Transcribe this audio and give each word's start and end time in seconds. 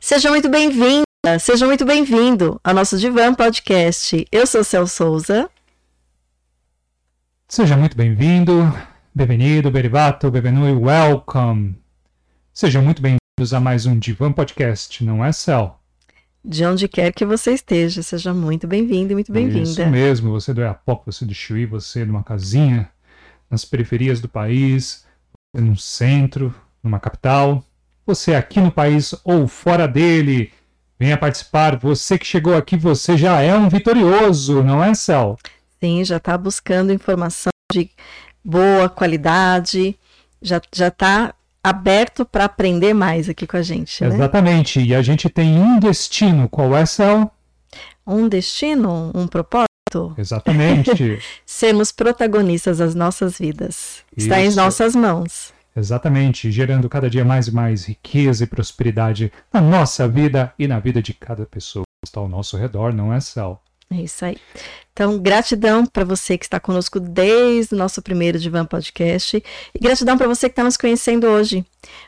Seja 0.00 0.30
muito 0.30 0.48
bem-vinda, 0.48 1.04
seja 1.40 1.66
muito 1.66 1.84
bem-vindo 1.84 2.60
ao 2.62 2.74
nosso 2.74 2.98
Divan 2.98 3.34
Podcast. 3.34 4.26
Eu 4.30 4.46
sou 4.46 4.62
Cel 4.62 4.86
Souza. 4.86 5.48
Seja 7.48 7.76
muito 7.76 7.96
bem-vindo, 7.96 8.52
bem-vindo, 9.14 9.70
berivato, 9.70 10.30
benvenui, 10.30 10.72
welcome. 10.72 11.76
Sejam 12.52 12.82
muito 12.82 13.00
bem-vindos 13.00 13.54
a 13.54 13.60
mais 13.60 13.86
um 13.86 13.98
Divan 13.98 14.32
Podcast, 14.32 15.02
não 15.04 15.24
é, 15.24 15.32
Cel? 15.32 15.80
De 16.44 16.64
onde 16.64 16.88
quer 16.88 17.12
que 17.12 17.24
você 17.24 17.52
esteja, 17.52 18.02
seja 18.02 18.32
muito 18.32 18.66
bem-vindo 18.66 19.12
e 19.12 19.14
muito 19.14 19.32
bem-vinda. 19.32 19.68
Isso 19.68 19.86
mesmo, 19.86 20.30
você 20.30 20.54
do 20.54 20.60
Iapoc, 20.60 21.04
você 21.06 21.24
do 21.24 21.34
Chuí, 21.34 21.66
você 21.66 22.04
numa 22.04 22.22
casinha, 22.22 22.88
nas 23.50 23.64
periferias 23.64 24.20
do 24.20 24.28
país, 24.28 25.04
você 25.54 25.62
no 25.62 25.76
centro, 25.76 26.54
numa 26.82 27.00
capital, 27.00 27.64
você 28.08 28.34
aqui 28.34 28.58
no 28.58 28.72
país 28.72 29.14
ou 29.22 29.46
fora 29.46 29.86
dele, 29.86 30.50
venha 30.98 31.16
participar. 31.16 31.76
Você 31.76 32.18
que 32.18 32.26
chegou 32.26 32.56
aqui, 32.56 32.74
você 32.74 33.18
já 33.18 33.40
é 33.42 33.54
um 33.54 33.68
vitorioso, 33.68 34.62
não 34.62 34.82
é, 34.82 34.94
Cel? 34.94 35.36
Sim, 35.78 36.02
já 36.04 36.16
está 36.16 36.36
buscando 36.36 36.90
informação 36.90 37.50
de 37.70 37.90
boa 38.42 38.88
qualidade, 38.88 39.94
já 40.40 40.56
está 40.56 41.34
aberto 41.62 42.24
para 42.24 42.46
aprender 42.46 42.94
mais 42.94 43.28
aqui 43.28 43.46
com 43.46 43.58
a 43.58 43.62
gente. 43.62 44.02
Né? 44.02 44.14
Exatamente. 44.14 44.80
E 44.80 44.94
a 44.94 45.02
gente 45.02 45.28
tem 45.28 45.58
um 45.58 45.78
destino. 45.78 46.48
Qual 46.48 46.74
é, 46.74 46.86
Cel? 46.86 47.30
Um 48.06 48.26
destino, 48.26 49.12
um 49.14 49.26
propósito. 49.26 50.14
Exatamente. 50.16 51.20
Sermos 51.44 51.92
protagonistas 51.92 52.78
das 52.78 52.94
nossas 52.94 53.38
vidas. 53.38 54.02
Isso. 54.16 54.26
Está 54.26 54.40
em 54.40 54.54
nossas 54.54 54.96
mãos. 54.96 55.52
Exatamente, 55.78 56.50
gerando 56.50 56.88
cada 56.88 57.08
dia 57.08 57.24
mais 57.24 57.46
e 57.46 57.54
mais 57.54 57.84
riqueza 57.84 58.42
e 58.42 58.46
prosperidade 58.48 59.32
na 59.52 59.60
nossa 59.60 60.08
vida 60.08 60.52
e 60.58 60.66
na 60.66 60.80
vida 60.80 61.00
de 61.00 61.14
cada 61.14 61.46
pessoa 61.46 61.84
que 61.84 62.08
está 62.08 62.18
ao 62.18 62.28
nosso 62.28 62.56
redor, 62.56 62.92
não 62.92 63.12
é, 63.12 63.20
Cel? 63.20 63.62
É 63.88 64.02
isso 64.02 64.24
aí. 64.24 64.36
Então, 64.92 65.18
gratidão 65.20 65.86
para 65.86 66.04
você 66.04 66.36
que 66.36 66.44
está 66.44 66.58
conosco 66.58 66.98
desde 66.98 67.74
o 67.74 67.78
nosso 67.78 68.02
primeiro 68.02 68.38
Divan 68.38 68.66
Podcast. 68.66 69.42
E 69.72 69.78
gratidão 69.78 70.18
para 70.18 70.26
você 70.26 70.48
que 70.48 70.52
está 70.52 70.64
nos 70.64 70.76
conhecendo 70.76 71.28
hoje. 71.28 71.64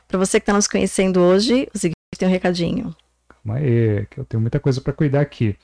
Para 0.08 0.18
você 0.18 0.40
que 0.40 0.42
está 0.42 0.52
nos 0.52 0.66
conhecendo 0.66 1.20
hoje, 1.20 1.68
o 1.72 1.78
seguinte 1.78 1.94
tem 2.18 2.28
um 2.28 2.30
recadinho. 2.30 2.94
Calma 3.28 3.60
aí, 3.60 4.05
que 4.10 4.18
eu 4.18 4.24
tenho 4.24 4.40
muita 4.40 4.58
coisa 4.58 4.80
para 4.80 4.92
cuidar 4.92 5.20
aqui. 5.20 5.56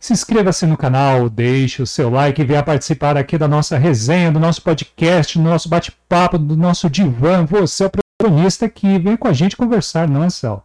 Se 0.00 0.14
inscreva-se 0.14 0.64
no 0.64 0.78
canal, 0.78 1.28
deixe 1.28 1.82
o 1.82 1.86
seu 1.86 2.08
like 2.08 2.40
e 2.40 2.44
venha 2.44 2.62
participar 2.62 3.18
aqui 3.18 3.36
da 3.36 3.46
nossa 3.46 3.76
resenha, 3.76 4.32
do 4.32 4.40
nosso 4.40 4.62
podcast, 4.62 5.36
do 5.36 5.44
nosso 5.44 5.68
bate-papo, 5.68 6.38
do 6.38 6.56
nosso 6.56 6.88
divã. 6.88 7.44
Você 7.44 7.84
é 7.84 7.86
o 7.86 7.90
protagonista 7.90 8.64
aqui, 8.64 8.98
vem 8.98 9.14
com 9.14 9.28
a 9.28 9.34
gente 9.34 9.58
conversar, 9.58 10.08
não 10.08 10.24
é, 10.24 10.30
Cel? 10.30 10.64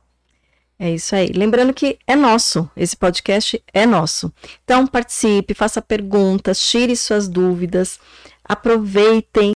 É 0.80 0.90
isso 0.90 1.14
aí. 1.14 1.34
Lembrando 1.36 1.74
que 1.74 2.00
é 2.08 2.16
nosso, 2.16 2.70
esse 2.78 2.96
podcast 2.96 3.62
é 3.74 3.86
nosso. 3.86 4.32
Então 4.64 4.88
participe, 4.88 5.54
faça 5.54 5.82
perguntas, 5.82 6.58
tire 6.58 6.96
suas 6.96 7.28
dúvidas, 7.28 8.00
aproveitem 8.42 9.52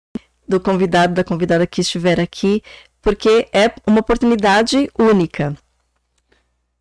do 0.49 0.59
convidado, 0.59 1.13
da 1.13 1.23
convidada 1.23 1.67
que 1.67 1.81
estiver 1.81 2.19
aqui, 2.19 2.63
porque 2.99 3.47
é 3.53 3.71
uma 3.85 3.99
oportunidade 3.99 4.89
única 4.97 5.55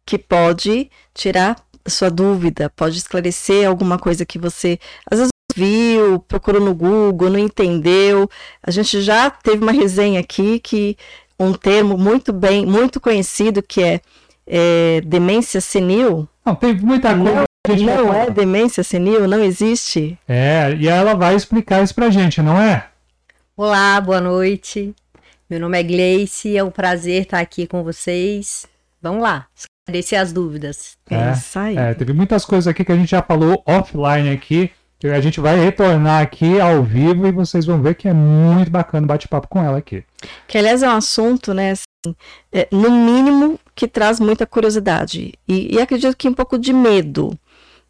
que 0.07 0.17
pode 0.17 0.89
tirar 1.13 1.57
sua 1.89 2.11
dúvida, 2.11 2.71
pode 2.75 2.99
esclarecer 2.99 3.69
alguma 3.69 3.99
coisa 3.99 4.25
que 4.25 4.39
você 4.39 4.79
às 5.11 5.19
vezes 5.19 5.31
viu, 5.55 6.21
procurou 6.21 6.61
no 6.61 6.75
Google, 6.75 7.31
não 7.31 7.39
entendeu. 7.39 8.29
A 8.63 8.71
gente 8.71 9.01
já 9.01 9.31
teve 9.31 9.63
uma 9.63 9.73
resenha 9.73 10.21
aqui 10.21 10.61
que 10.61 10.97
um 11.39 11.53
termo 11.53 11.97
muito 11.97 12.33
bem, 12.33 12.67
muito 12.67 13.01
conhecido 13.01 13.63
que 13.63 13.83
é, 13.83 14.01
é 14.47 15.01
demência 15.03 15.61
senil. 15.61 16.29
Não, 16.45 16.55
tem 16.55 16.75
muita 16.75 17.17
coisa. 17.17 17.47
Não, 17.69 18.05
não 18.05 18.15
é 18.15 18.31
demência 18.31 18.85
senil, 18.85 19.27
não 19.27 19.43
existe. 19.43 20.17
É, 20.29 20.75
e 20.79 20.87
ela 20.87 21.15
vai 21.15 21.35
explicar 21.35 21.83
isso 21.83 21.95
pra 21.95 22.11
gente, 22.11 22.41
não 22.41 22.61
é? 22.61 22.89
Olá, 23.57 24.01
boa 24.01 24.21
noite. 24.21 24.95
Meu 25.49 25.59
nome 25.61 25.79
é 25.79 25.83
Gleice, 25.83 26.57
é 26.57 26.63
um 26.63 26.71
prazer 26.71 27.23
estar 27.23 27.41
aqui 27.41 27.67
com 27.67 27.83
vocês. 27.83 28.67
Vamos 29.01 29.23
lá, 29.23 29.47
esclarecer 29.87 30.21
as 30.21 30.33
dúvidas. 30.33 30.97
É, 31.09 31.15
é 31.15 31.33
isso 31.33 31.59
aí. 31.59 31.77
É, 31.77 31.95
teve 31.95 32.13
muitas 32.13 32.45
coisas 32.45 32.67
aqui 32.67 32.85
que 32.85 32.93
a 32.93 32.97
gente 32.97 33.11
já 33.11 33.23
falou 33.23 33.63
offline 33.65 34.31
aqui, 34.31 34.71
que 34.99 35.07
a 35.07 35.21
gente 35.21 35.41
vai 35.41 35.57
retornar 35.57 36.23
aqui 36.23 36.61
ao 36.61 36.83
vivo 36.83 37.27
e 37.27 37.33
vocês 37.33 37.65
vão 37.65 37.81
ver 37.81 37.95
que 37.95 38.09
é 38.09 38.13
muito 38.13 38.71
bacana 38.71 39.05
o 39.05 39.09
bate-papo 39.09 39.47
com 39.49 39.63
ela 39.63 39.79
aqui. 39.79 40.05
Que 40.49 40.59
aliás 40.59 40.83
é 40.83 40.89
um 40.89 40.97
assunto, 40.97 41.55
né, 41.55 41.73
assim, 41.73 42.17
é, 42.53 42.67
no 42.73 42.91
mínimo 42.91 43.61
que 43.75 43.87
traz 43.87 44.19
muita 44.19 44.47
curiosidade 44.47 45.35
e, 45.47 45.75
e 45.75 45.81
acredito 45.81 46.17
que 46.17 46.29
um 46.29 46.35
pouco 46.35 46.59
de 46.59 46.73
medo, 46.73 47.39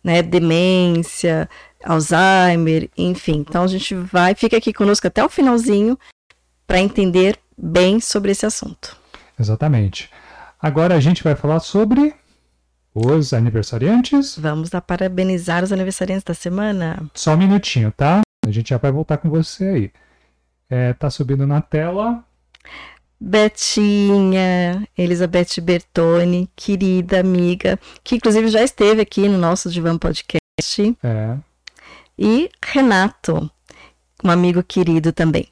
né, 0.05 0.23
demência, 0.23 1.49
Alzheimer, 1.83 2.91
enfim. 2.97 3.45
Então 3.49 3.63
a 3.63 3.69
gente 3.69 3.95
vai, 3.95 4.35
fica 4.35 4.57
aqui 4.57 4.73
conosco 4.73 5.07
até 5.07 5.25
o 5.25 5.29
finalzinho 5.29 5.99
para 6.67 6.81
entender 6.81 7.39
bem 7.57 8.01
sobre 8.01 8.33
esse 8.33 8.45
assunto. 8.45 8.97
Exatamente. 9.39 10.11
Agora 10.61 10.95
a 10.95 11.01
gente 11.01 11.23
vai 11.23 11.35
falar 11.35 11.61
sobre 11.61 12.15
os 12.95 13.33
aniversariantes. 13.35 14.39
Vamos 14.39 14.71
lá 14.71 14.81
parabenizar 14.81 15.63
os 15.63 15.73
aniversariantes 15.73 16.25
da 16.25 16.35
semana. 16.35 17.09
Só 17.15 17.35
um 17.35 17.37
minutinho, 17.37 17.93
tá? 17.93 18.23
A 18.47 18.51
gente 18.51 18.71
já 18.71 18.79
vai 18.79 18.91
voltar 18.91 19.19
com 19.19 19.29
você 19.29 19.65
aí. 19.65 19.93
É, 20.71 20.93
tá 20.95 21.11
subindo 21.11 21.47
na 21.47 21.61
tela. 21.61 22.25
Betinha, 23.21 24.87
Elizabeth 24.97 25.61
Bertoni, 25.63 26.49
querida 26.55 27.21
amiga, 27.21 27.79
que 28.05 28.17
inclusive 28.17 28.49
já 28.49 28.63
esteve 28.63 29.01
aqui 29.01 29.29
no 29.29 29.39
nosso 29.39 29.71
Divan 29.71 29.99
Podcast. 29.99 30.39
É. 31.03 31.37
E 32.19 32.51
Renato, 32.65 33.51
um 34.23 34.31
amigo 34.31 34.63
querido 34.63 35.13
também. 35.13 35.49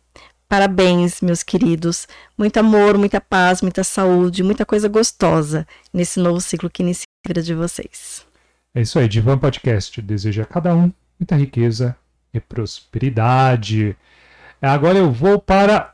Parabéns, 0.55 1.21
meus 1.21 1.43
queridos. 1.43 2.07
Muito 2.39 2.57
amor, 2.59 2.97
muita 2.97 3.21
paz, 3.21 3.61
muita 3.61 3.83
saúde, 3.83 4.45
muita 4.45 4.65
coisa 4.65 4.89
gostosa 4.89 5.67
nesse 5.93 6.21
novo 6.21 6.41
ciclo 6.41 6.71
que 6.71 6.81
inicia 6.81 7.07
a 7.25 7.29
vida 7.29 7.43
de 7.43 7.53
vocês. 7.53 8.25
É 8.73 8.81
isso 8.81 8.97
aí, 8.97 9.09
Divan 9.09 9.37
Podcast 9.37 10.01
deseja 10.01 10.45
a 10.45 10.47
cada 10.47 10.73
um 10.73 10.93
muita 11.19 11.35
riqueza 11.35 11.97
e 12.33 12.39
prosperidade. 12.39 13.97
Agora 14.63 14.97
eu 14.97 15.11
vou 15.11 15.41
para 15.41 15.91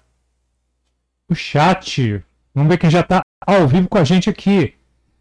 o 1.27 1.35
chat. 1.35 2.23
Vamos 2.55 2.69
ver 2.69 2.77
quem 2.77 2.91
já 2.91 3.01
está 3.01 3.23
ao 3.47 3.67
vivo 3.67 3.89
com 3.89 3.97
a 3.97 4.05
gente 4.05 4.29
aqui. 4.29 4.75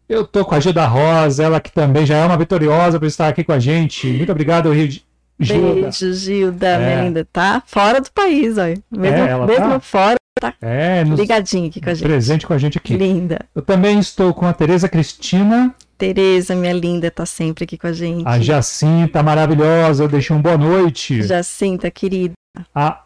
Eu 0.06 0.26
tô 0.26 0.44
com 0.44 0.54
a 0.54 0.60
Gilda 0.60 0.84
Rosa, 0.84 1.44
ela 1.44 1.62
que 1.62 1.72
também 1.72 2.04
já 2.04 2.18
é 2.18 2.26
uma 2.26 2.36
vitoriosa 2.36 2.98
por 3.00 3.06
estar 3.06 3.28
aqui 3.28 3.42
com 3.42 3.52
a 3.52 3.58
gente. 3.58 4.06
Muito 4.06 4.32
obrigado, 4.32 4.70
Rio 4.70 4.86
de 4.86 5.02
Gilda. 5.40 5.80
Beijo, 5.82 6.12
Gilda, 6.12 6.66
é. 6.66 6.78
minha 6.78 7.04
linda. 7.04 7.28
Tá 7.32 7.62
fora 7.66 8.00
do 8.00 8.10
país, 8.12 8.58
olha. 8.58 8.78
Mesmo, 8.90 9.16
é, 9.16 9.46
mesmo 9.46 9.70
tá? 9.70 9.80
fora, 9.80 10.16
tá 10.38 10.54
é, 10.60 11.02
ligadinha 11.02 11.68
aqui 11.68 11.80
com 11.80 11.90
a 11.90 11.94
gente. 11.94 12.06
Presente 12.06 12.46
com 12.46 12.52
a 12.52 12.58
gente 12.58 12.78
aqui. 12.78 12.96
Linda. 12.96 13.40
Eu 13.54 13.62
também 13.62 13.98
estou 13.98 14.34
com 14.34 14.46
a 14.46 14.52
Tereza 14.52 14.88
Cristina. 14.88 15.74
Tereza, 15.96 16.54
minha 16.54 16.72
linda, 16.72 17.10
tá 17.10 17.26
sempre 17.26 17.64
aqui 17.64 17.76
com 17.76 17.86
a 17.86 17.92
gente. 17.92 18.26
A 18.26 18.38
Jacinta, 18.38 19.22
maravilhosa, 19.22 20.06
deixou 20.08 20.36
um 20.36 20.42
boa 20.42 20.56
noite. 20.56 21.22
Jacinta, 21.22 21.90
querida. 21.90 22.34
A 22.74 23.04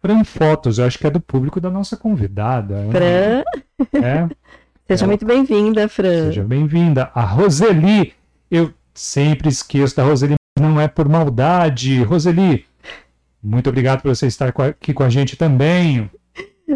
Fran 0.00 0.24
Fotos, 0.24 0.78
eu 0.78 0.86
acho 0.86 0.98
que 0.98 1.06
é 1.06 1.10
do 1.10 1.20
público 1.20 1.60
da 1.60 1.70
nossa 1.70 1.96
convidada. 1.96 2.86
Fran. 2.90 3.42
É. 4.02 4.28
Seja 4.86 5.06
muito 5.06 5.26
bem-vinda, 5.26 5.86
Fran. 5.88 6.26
Seja 6.26 6.42
bem-vinda. 6.42 7.10
A 7.14 7.22
Roseli, 7.22 8.14
eu 8.50 8.72
sempre 8.94 9.48
esqueço 9.48 9.94
da 9.94 10.02
Roseli 10.02 10.37
não 10.58 10.80
é 10.80 10.88
por 10.88 11.08
maldade. 11.08 12.02
Roseli, 12.02 12.66
muito 13.42 13.68
obrigado 13.68 14.02
por 14.02 14.14
você 14.14 14.26
estar 14.26 14.48
aqui 14.48 14.92
com 14.92 15.02
a 15.02 15.08
gente 15.08 15.36
também. 15.36 16.10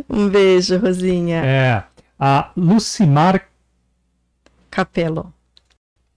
Um 0.09 0.29
beijo, 0.29 0.79
Rosinha. 0.79 1.45
É. 1.45 1.83
A 2.19 2.51
Lucimar 2.57 3.49
Capelo. 4.71 5.35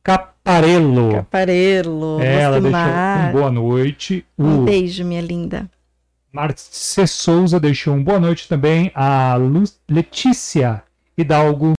Caparello. 0.01 1.11
Caparello. 1.15 2.21
É, 2.21 2.41
ela 2.41 2.61
deixou 2.61 2.79
um 2.79 3.31
boa 3.33 3.51
noite. 3.51 4.25
Um 4.37 4.61
o 4.61 4.65
beijo, 4.65 5.03
minha 5.03 5.19
linda. 5.19 5.69
Marce 6.31 7.07
Souza 7.07 7.59
deixou 7.59 7.95
um 7.95 8.03
boa 8.03 8.19
noite 8.19 8.47
também. 8.47 8.91
A 8.95 9.35
Lu 9.35 9.63
Letícia 9.89 10.83
Hidalgo. 11.17 11.73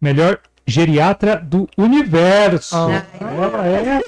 Melhor 0.00 0.40
geriatra 0.66 1.36
do 1.36 1.68
universo. 1.76 2.76
Oh. 2.76 2.90
é, 2.90 4.00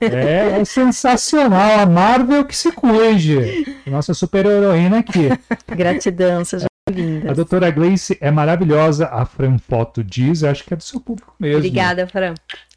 é, 0.00 0.60
é, 0.60 0.64
sensacional. 0.64 1.80
A 1.80 1.86
Marvel 1.86 2.44
que 2.44 2.56
se 2.56 2.72
cuide. 2.72 3.64
Nossa 3.86 4.14
super 4.14 4.46
heroína 4.46 4.98
aqui. 5.00 5.28
Gratidão, 5.66 6.44
seja 6.44 6.66
linda. 6.90 7.30
A 7.30 7.34
doutora 7.34 7.70
Gleice 7.70 8.16
é 8.20 8.30
maravilhosa. 8.30 9.06
A 9.06 9.24
Fran 9.24 9.58
Foto 9.58 10.02
diz, 10.02 10.44
acho 10.44 10.64
que 10.64 10.74
é 10.74 10.76
do 10.76 10.82
seu 10.82 11.00
público 11.00 11.34
mesmo. 11.38 11.58
Obrigada, 11.58 12.06
Fran. 12.06 12.34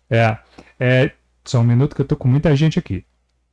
É, 0.09 0.38
é. 0.79 1.11
Só 1.45 1.59
um 1.59 1.63
minuto 1.63 1.95
que 1.95 2.01
eu 2.01 2.05
tô 2.05 2.15
com 2.15 2.27
muita 2.27 2.55
gente 2.55 2.79
aqui. 2.79 3.05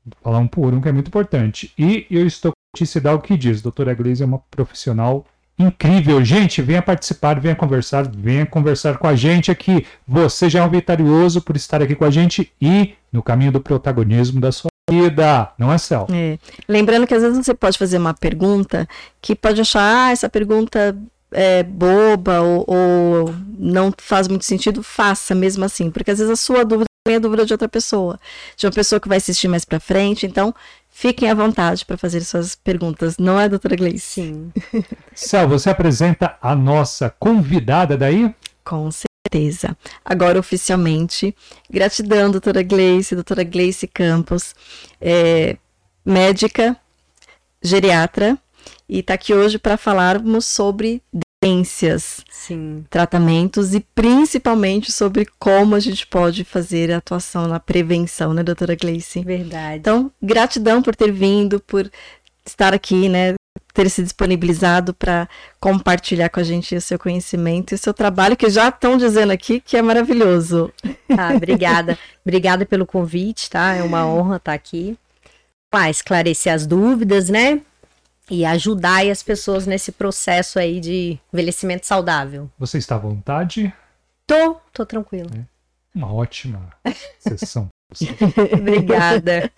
Vou 0.05 0.15
falar 0.23 0.39
um 0.39 0.47
por 0.47 0.73
um 0.73 0.81
que 0.81 0.89
é 0.89 0.93
muito 0.93 1.09
importante. 1.09 1.73
E 1.77 2.07
eu 2.11 2.27
estou 2.27 2.53
com 2.53 2.85
a 2.85 2.99
Hidalgo 2.99 3.25
que 3.25 3.37
diz, 3.37 3.61
doutora 3.61 3.93
Gleice 3.95 4.23
é 4.23 4.27
uma 4.27 4.39
profissional 4.39 5.27
incrível. 5.61 6.25
Gente, 6.25 6.63
venha 6.63 6.83
participar, 6.83 7.39
venha 7.39 7.55
conversar, 7.55 8.09
venha 8.09 8.47
conversar 8.47 8.99
com 8.99 9.07
a 9.07 9.15
gente 9.15 9.51
aqui. 9.51 9.87
Você 10.07 10.49
já 10.49 10.61
é 10.61 10.63
um 10.63 10.71
vitorioso 10.71 11.41
por 11.41 11.57
estar 11.57 11.83
aqui 11.83 11.95
com 11.95 12.05
a 12.05 12.11
gente 12.11 12.53
e 12.61 12.95
no 13.13 13.23
caminho 13.23 13.53
do 13.53 13.61
protagonismo 13.61 14.41
da 14.41 14.51
sua 14.51 14.71
vida, 14.89 15.53
não 15.59 15.73
é, 15.73 15.79
Céu? 15.79 16.07
É. 16.13 16.39
Lembrando 16.69 17.07
que 17.07 17.15
às 17.15 17.23
vezes 17.23 17.45
você 17.45 17.55
pode 17.55 17.79
fazer 17.79 17.99
uma 17.99 18.15
pergunta 18.15 18.89
que 19.21 19.35
pode 19.35 19.61
achar, 19.61 20.09
ah, 20.09 20.11
essa 20.11 20.29
pergunta 20.29 20.97
é 21.33 21.63
boba 21.63 22.41
ou, 22.41 22.65
ou 22.67 23.35
não 23.59 23.93
faz 23.99 24.27
muito 24.27 24.45
sentido, 24.45 24.83
faça 24.83 25.35
mesmo 25.35 25.65
assim, 25.65 25.91
porque 25.91 26.11
às 26.11 26.19
vezes 26.19 26.33
a 26.33 26.37
sua 26.37 26.65
dúvida 26.65 26.90
a 27.09 27.19
dúvida 27.19 27.47
de 27.47 27.55
outra 27.55 27.69
pessoa, 27.69 28.21
de 28.57 28.67
uma 28.67 28.73
pessoa 28.73 29.01
que 29.01 29.09
vai 29.09 29.17
assistir 29.17 29.49
mais 29.49 29.65
para 29.65 29.81
frente, 29.81 30.27
então 30.27 30.55
fiquem 30.91 31.31
à 31.31 31.35
vontade 31.35 31.87
para 31.87 31.97
fazer 31.97 32.21
suas 32.21 32.55
perguntas, 32.55 33.17
não 33.17 33.41
é, 33.41 33.49
doutora 33.49 33.75
Gleice? 33.75 34.05
Sim. 34.05 34.53
Céu, 35.15 35.49
você 35.49 35.71
apresenta 35.71 36.37
a 36.43 36.55
nossa 36.55 37.09
convidada 37.19 37.97
daí? 37.97 38.35
Com 38.63 38.91
certeza. 38.91 39.75
Agora, 40.05 40.39
oficialmente, 40.39 41.35
gratidão, 41.71 42.31
doutora 42.31 42.63
Gleice, 42.63 43.15
doutora 43.15 43.45
Gleice 43.45 43.87
Campos, 43.87 44.55
é, 45.01 45.57
médica, 46.05 46.77
geriatra, 47.63 48.37
e 48.87 48.99
está 48.99 49.15
aqui 49.15 49.33
hoje 49.33 49.59
para 49.59 49.79
falarmos 49.79 50.47
sobre 50.47 51.03
demências, 51.43 52.23
Sim. 52.31 52.85
tratamentos 52.91 53.75
e 53.75 53.81
principalmente 53.81 54.93
sobre 54.93 55.27
como 55.39 55.75
a 55.75 55.81
gente 55.81 56.07
pode 56.07 56.45
fazer 56.45 56.93
a 56.93 56.99
atuação 56.99 57.49
na 57.49 57.59
prevenção, 57.59 58.35
né, 58.35 58.43
doutora 58.43 58.77
Gleice? 58.77 59.23
Verdade. 59.23 59.79
Então, 59.79 60.13
gratidão 60.23 60.83
por 60.83 60.95
ter 60.95 61.11
vindo, 61.11 61.59
por 61.61 61.91
estar 62.45 62.75
aqui, 62.75 63.09
né? 63.09 63.35
Ter 63.73 63.89
se 63.89 64.03
disponibilizado 64.03 64.93
para 64.93 65.29
compartilhar 65.59 66.29
com 66.29 66.41
a 66.41 66.43
gente 66.43 66.75
o 66.75 66.81
seu 66.81 66.99
conhecimento 66.99 67.73
e 67.73 67.77
o 67.77 67.79
seu 67.79 67.95
trabalho, 67.95 68.37
que 68.37 68.51
já 68.51 68.69
estão 68.69 68.99
dizendo 68.99 69.33
aqui 69.33 69.61
que 69.61 69.77
é 69.77 69.83
maravilhoso. 69.83 70.71
Tá, 71.09 71.31
obrigada. 71.35 71.99
obrigada 72.25 72.67
pelo 72.67 72.85
convite, 72.85 73.49
tá? 73.49 73.75
É 73.75 73.83
uma 73.83 74.07
honra 74.07 74.37
estar 74.37 74.53
aqui. 74.53 74.99
Para 75.71 75.89
esclarecer 75.89 76.53
as 76.53 76.67
dúvidas, 76.67 77.31
né? 77.31 77.61
E 78.31 78.45
ajudar 78.45 79.05
as 79.07 79.23
pessoas 79.23 79.67
nesse 79.67 79.91
processo 79.93 80.59
aí 80.59 80.81
de 80.81 81.19
envelhecimento 81.33 81.87
saudável. 81.87 82.49
Você 82.59 82.79
está 82.79 82.95
à 82.95 82.99
vontade? 82.99 83.73
Tô, 84.27 84.57
tô 84.73 84.87
tranquilo. 84.87 85.29
Uma 85.95 86.13
ótima 86.13 86.73
sessão. 87.19 87.69
Obrigada. 88.53 89.51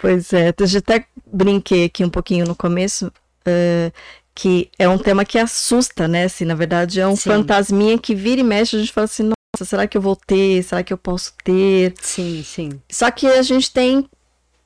Pois 0.00 0.32
é, 0.32 0.52
eu 0.58 0.66
já 0.66 0.80
até 0.80 1.06
brinquei 1.32 1.84
aqui 1.84 2.04
um 2.04 2.10
pouquinho 2.10 2.44
no 2.44 2.56
começo, 2.56 3.12
eh, 3.46 3.92
que 4.34 4.70
é 4.78 4.88
um 4.88 4.98
tema 4.98 5.24
que 5.24 5.38
assusta, 5.38 6.08
né? 6.08 6.24
Assim, 6.24 6.44
na 6.44 6.54
verdade, 6.54 7.00
é 7.00 7.06
um 7.06 7.16
Sim. 7.16 7.30
fantasminha 7.30 7.98
que 7.98 8.14
vira 8.14 8.40
e 8.40 8.44
mexe, 8.44 8.76
a 8.76 8.78
gente 8.80 8.92
fala 8.92 9.04
assim, 9.04 9.24
nossa, 9.24 9.64
será 9.64 9.86
que 9.86 9.96
eu 9.96 10.02
vou 10.02 10.16
ter? 10.16 10.62
Será 10.62 10.82
que 10.82 10.92
eu 10.92 10.98
posso 10.98 11.32
ter? 11.44 11.94
Sim, 12.00 12.42
sim, 12.44 12.80
Só 12.90 13.10
que 13.10 13.26
a 13.26 13.42
gente 13.42 13.72
tem 13.72 14.08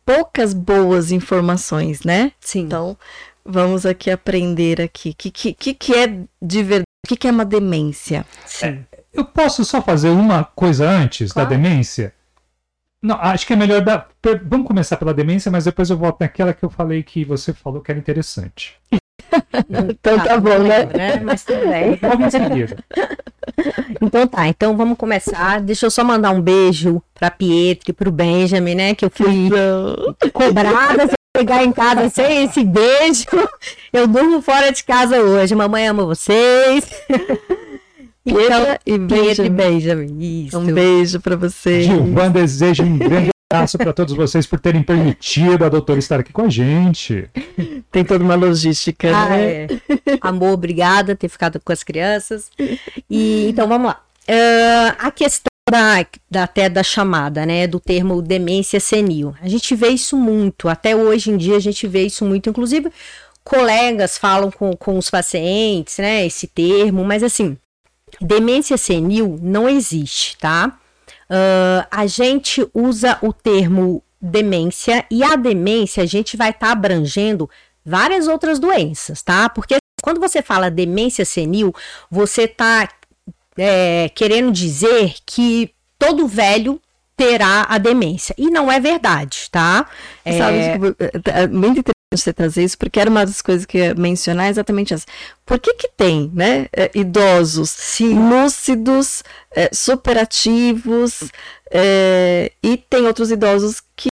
poucas 0.04 0.52
boas 0.54 1.10
informações, 1.12 2.02
né? 2.02 2.32
sim. 2.40 2.60
Então, 2.60 2.96
vamos 3.44 3.84
aqui 3.86 4.10
aprender 4.10 4.80
aqui. 4.80 5.10
O 5.10 5.14
que, 5.14 5.30
que, 5.30 5.74
que, 5.74 5.94
é 5.94 6.06
de 6.40 6.62
verdade? 6.62 6.84
O 7.04 7.08
que, 7.08 7.16
que 7.16 7.28
é 7.28 7.30
uma 7.30 7.44
demência? 7.44 8.24
sim. 8.46 8.84
Eu 9.12 9.26
posso 9.26 9.62
só 9.62 9.82
fazer 9.82 10.08
uma 10.08 10.42
coisa 10.42 10.88
antes 10.88 11.32
Claro. 11.32 11.50
da 11.50 11.54
demência? 11.54 12.14
Não, 13.02 13.16
acho 13.16 13.46
que 13.46 13.52
é 13.52 13.56
melhor 13.56 13.82
dar. 13.82 14.08
Vamos 14.44 14.66
começar 14.66 14.96
pela 14.96 15.12
demência, 15.12 15.50
mas 15.50 15.64
depois 15.64 15.90
eu 15.90 15.98
volto 15.98 16.20
naquela 16.20 16.54
que 16.54 16.64
eu 16.64 16.70
falei 16.70 17.02
que 17.02 17.22
você 17.24 17.52
falou 17.52 17.82
que 17.82 17.90
era 17.90 18.00
interessante. 18.00 18.80
Então 19.90 20.18
tá 20.18 20.38
bom, 20.38 20.58
né? 20.58 21.20
Mas 21.24 21.44
tudo 21.44 21.60
bem. 21.68 21.98
Então 24.00 24.26
tá, 24.26 24.48
então 24.48 24.76
vamos 24.76 24.96
começar. 24.96 25.60
Deixa 25.60 25.86
eu 25.86 25.90
só 25.90 26.02
mandar 26.04 26.30
um 26.30 26.40
beijo 26.40 27.02
pra 27.14 27.30
Pietro 27.30 27.90
e 27.90 27.92
pro 27.92 28.10
Benjamin, 28.10 28.74
né? 28.74 28.94
Que 28.94 29.04
eu 29.04 29.10
fui 29.10 29.50
Não. 29.50 30.14
cobrada 30.32 31.06
se 31.06 31.12
eu 31.12 31.40
chegar 31.40 31.64
em 31.64 31.72
casa 31.72 32.08
sem 32.08 32.44
esse 32.44 32.64
beijo. 32.64 33.26
Eu 33.92 34.06
durmo 34.06 34.40
fora 34.42 34.70
de 34.72 34.82
casa 34.84 35.20
hoje. 35.20 35.54
Mamãe 35.54 35.86
ama 35.86 36.04
vocês. 36.04 36.86
Pietra 38.24 38.80
e 38.86 38.98
Pietro 38.98 39.44
e 39.44 39.50
Benjamin. 39.50 40.06
Benjamin. 40.06 40.46
Isso. 40.46 40.58
Um 40.58 40.72
beijo 40.72 41.20
pra 41.20 41.36
vocês. 41.36 41.84
Gilvan 41.84 42.30
deseja 42.30 42.84
um 42.84 42.96
grande 42.96 43.31
abraço 43.54 43.78
para 43.78 43.92
todos 43.92 44.14
vocês 44.14 44.46
por 44.46 44.58
terem 44.58 44.82
permitido 44.82 45.64
a 45.64 45.68
doutora 45.68 45.98
estar 45.98 46.20
aqui 46.20 46.32
com 46.32 46.42
a 46.42 46.48
gente. 46.48 47.28
Tem 47.90 48.04
toda 48.04 48.24
uma 48.24 48.34
logística, 48.34 49.08
Ah, 49.14 49.28
né? 49.28 49.44
é. 49.64 49.66
Amor, 50.20 50.52
obrigada 50.54 51.14
por 51.14 51.20
ter 51.20 51.28
ficado 51.28 51.60
com 51.60 51.72
as 51.72 51.82
crianças. 51.82 52.50
E 53.08 53.48
então 53.48 53.68
vamos 53.68 53.88
lá. 53.88 54.00
Ah, 54.28 54.96
a 55.06 55.10
questão 55.10 55.50
da, 55.70 56.04
da- 56.30 56.42
até 56.44 56.68
da 56.68 56.82
chamada, 56.82 57.46
né, 57.46 57.66
do 57.66 57.78
termo 57.80 58.20
demência 58.22 58.78
senil. 58.80 59.34
A 59.40 59.48
gente 59.48 59.74
vê 59.74 59.88
isso 59.88 60.16
muito, 60.16 60.68
até 60.68 60.94
hoje 60.94 61.30
em 61.30 61.36
dia 61.36 61.56
a 61.56 61.60
gente 61.60 61.86
vê 61.86 62.04
isso 62.04 62.24
muito, 62.24 62.48
inclusive 62.50 62.90
colegas 63.44 64.16
falam 64.18 64.50
com, 64.50 64.76
com 64.76 64.96
os 64.98 65.10
pacientes, 65.10 65.98
né, 65.98 66.24
esse 66.26 66.46
termo, 66.46 67.04
mas 67.04 67.22
assim, 67.22 67.56
demência 68.20 68.76
senil 68.76 69.38
não 69.42 69.68
existe, 69.68 70.36
tá? 70.38 70.78
Ah, 71.28 71.86
a 71.90 72.06
gente 72.06 72.66
usa 72.74 73.18
o 73.22 73.32
termo 73.32 74.02
demência 74.20 75.04
e 75.10 75.24
a 75.24 75.34
demência 75.34 76.02
a 76.02 76.06
gente 76.06 76.36
vai 76.36 76.50
estar 76.50 76.70
abrangendo 76.70 77.50
várias 77.84 78.28
outras 78.28 78.58
doenças, 78.58 79.22
tá? 79.22 79.48
Porque 79.48 79.76
quando 80.02 80.20
você 80.20 80.42
fala 80.42 80.70
demência 80.70 81.24
senil, 81.24 81.74
você 82.10 82.46
tá 82.46 82.88
é, 83.56 84.08
querendo 84.14 84.52
dizer 84.52 85.14
que 85.26 85.74
todo 85.98 86.26
velho 86.26 86.80
terá 87.16 87.66
a 87.68 87.78
demência. 87.78 88.34
E 88.38 88.50
não 88.50 88.70
é 88.70 88.80
verdade, 88.80 89.48
tá? 89.50 89.86
É, 90.24 90.38
Sabe, 90.38 90.72
tipo, 90.72 91.30
é 91.30 91.46
muito 91.46 91.80
interessante 91.80 91.91
você 92.16 92.32
trazer 92.32 92.64
isso, 92.64 92.78
porque 92.78 93.00
era 93.00 93.10
uma 93.10 93.24
das 93.24 93.42
coisas 93.42 93.66
que 93.66 93.78
eu 93.78 93.84
ia 93.84 93.94
mencionar 93.94 94.48
exatamente 94.48 94.94
essa. 94.94 95.06
Por 95.44 95.58
que 95.58 95.74
que 95.74 95.88
tem, 95.88 96.30
né, 96.34 96.66
é, 96.72 96.90
idosos 96.94 97.70
sim, 97.70 98.14
lúcidos, 98.14 99.22
é, 99.50 99.70
superativos, 99.72 101.30
é, 101.70 102.52
e 102.62 102.76
tem 102.76 103.06
outros 103.06 103.30
idosos 103.30 103.82
que, 103.96 104.08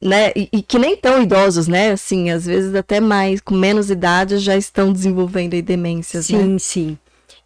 né, 0.00 0.32
e, 0.34 0.48
e 0.52 0.62
que 0.62 0.78
nem 0.78 0.96
tão 0.96 1.22
idosos, 1.22 1.68
né, 1.68 1.92
assim, 1.92 2.30
às 2.30 2.46
vezes 2.46 2.74
até 2.74 3.00
mais, 3.00 3.40
com 3.40 3.54
menos 3.54 3.90
idade, 3.90 4.38
já 4.38 4.56
estão 4.56 4.92
desenvolvendo 4.92 5.54
aí 5.54 5.62
demências, 5.62 6.28
né? 6.28 6.38
sim, 6.38 6.58
sim. 6.58 6.98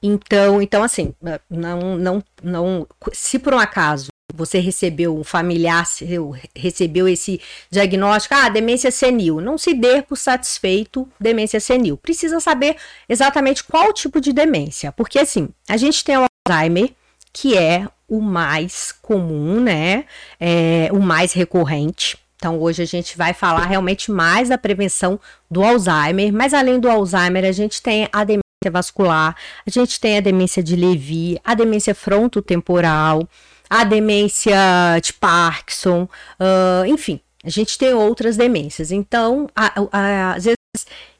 Então, 0.03 0.61
então 0.61 0.83
assim, 0.83 1.15
não, 1.51 1.97
não, 1.97 2.25
não, 2.43 2.87
se 3.13 3.39
por 3.39 3.55
um 3.55 3.59
acaso 3.59 4.09
você 4.37 4.59
recebeu 4.59 5.17
um 5.17 5.25
familiar 5.25 5.87
seu, 5.87 6.35
recebeu 6.55 7.09
esse 7.09 7.41
diagnóstico, 7.71 8.35
ah, 8.35 8.49
demência 8.49 8.91
senil, 8.91 9.41
não 9.41 9.57
se 9.57 9.75
dê 9.75 10.03
por 10.03 10.17
satisfeito 10.17 11.09
demência 11.19 11.59
senil. 11.59 11.97
Precisa 11.97 12.39
saber 12.41 12.77
exatamente 13.09 13.65
qual 13.65 13.93
tipo 13.93 14.21
de 14.21 14.33
demência, 14.33 14.93
porque 14.93 15.19
assim, 15.19 15.49
a 15.69 15.77
gente 15.77 16.05
tem 16.05 16.17
o 16.17 16.27
Alzheimer, 16.47 16.91
que 17.33 17.57
é 17.57 17.89
o 18.09 18.21
mais 18.21 18.93
comum, 18.93 19.61
né? 19.61 20.05
É 20.39 20.89
o 20.93 21.01
mais 21.01 21.33
recorrente. 21.33 22.17
Então, 22.37 22.61
hoje 22.61 22.83
a 22.83 22.87
gente 22.87 23.17
vai 23.17 23.33
falar 23.33 23.65
realmente 23.65 24.11
mais 24.11 24.49
da 24.49 24.59
prevenção 24.59 25.19
do 25.51 25.63
Alzheimer, 25.63 26.33
mas 26.33 26.53
além 26.53 26.79
do 26.79 26.89
Alzheimer, 26.89 27.45
a 27.45 27.53
gente 27.53 27.83
tem 27.83 28.09
a 28.13 28.25
demência 28.25 28.43
vascular, 28.71 29.35
a 29.67 29.71
gente 29.71 29.99
tem 29.99 30.19
a 30.19 30.21
demência 30.21 30.63
de 30.63 30.77
Levy, 30.77 31.41
a 31.43 31.55
demência 31.55 31.95
frontotemporal, 31.95 33.27
a 33.69 33.85
demência 33.85 34.57
de 35.03 35.13
Parkinson, 35.13 36.09
ah, 36.39 36.85
enfim, 36.87 37.21
a 37.45 37.51
gente 37.51 37.79
tem 37.79 37.95
outras 37.95 38.37
demências. 38.37 38.91
Então, 38.91 39.49
a- 39.55 39.73
a- 39.93 40.35
às 40.35 40.45
vezes 40.45 40.57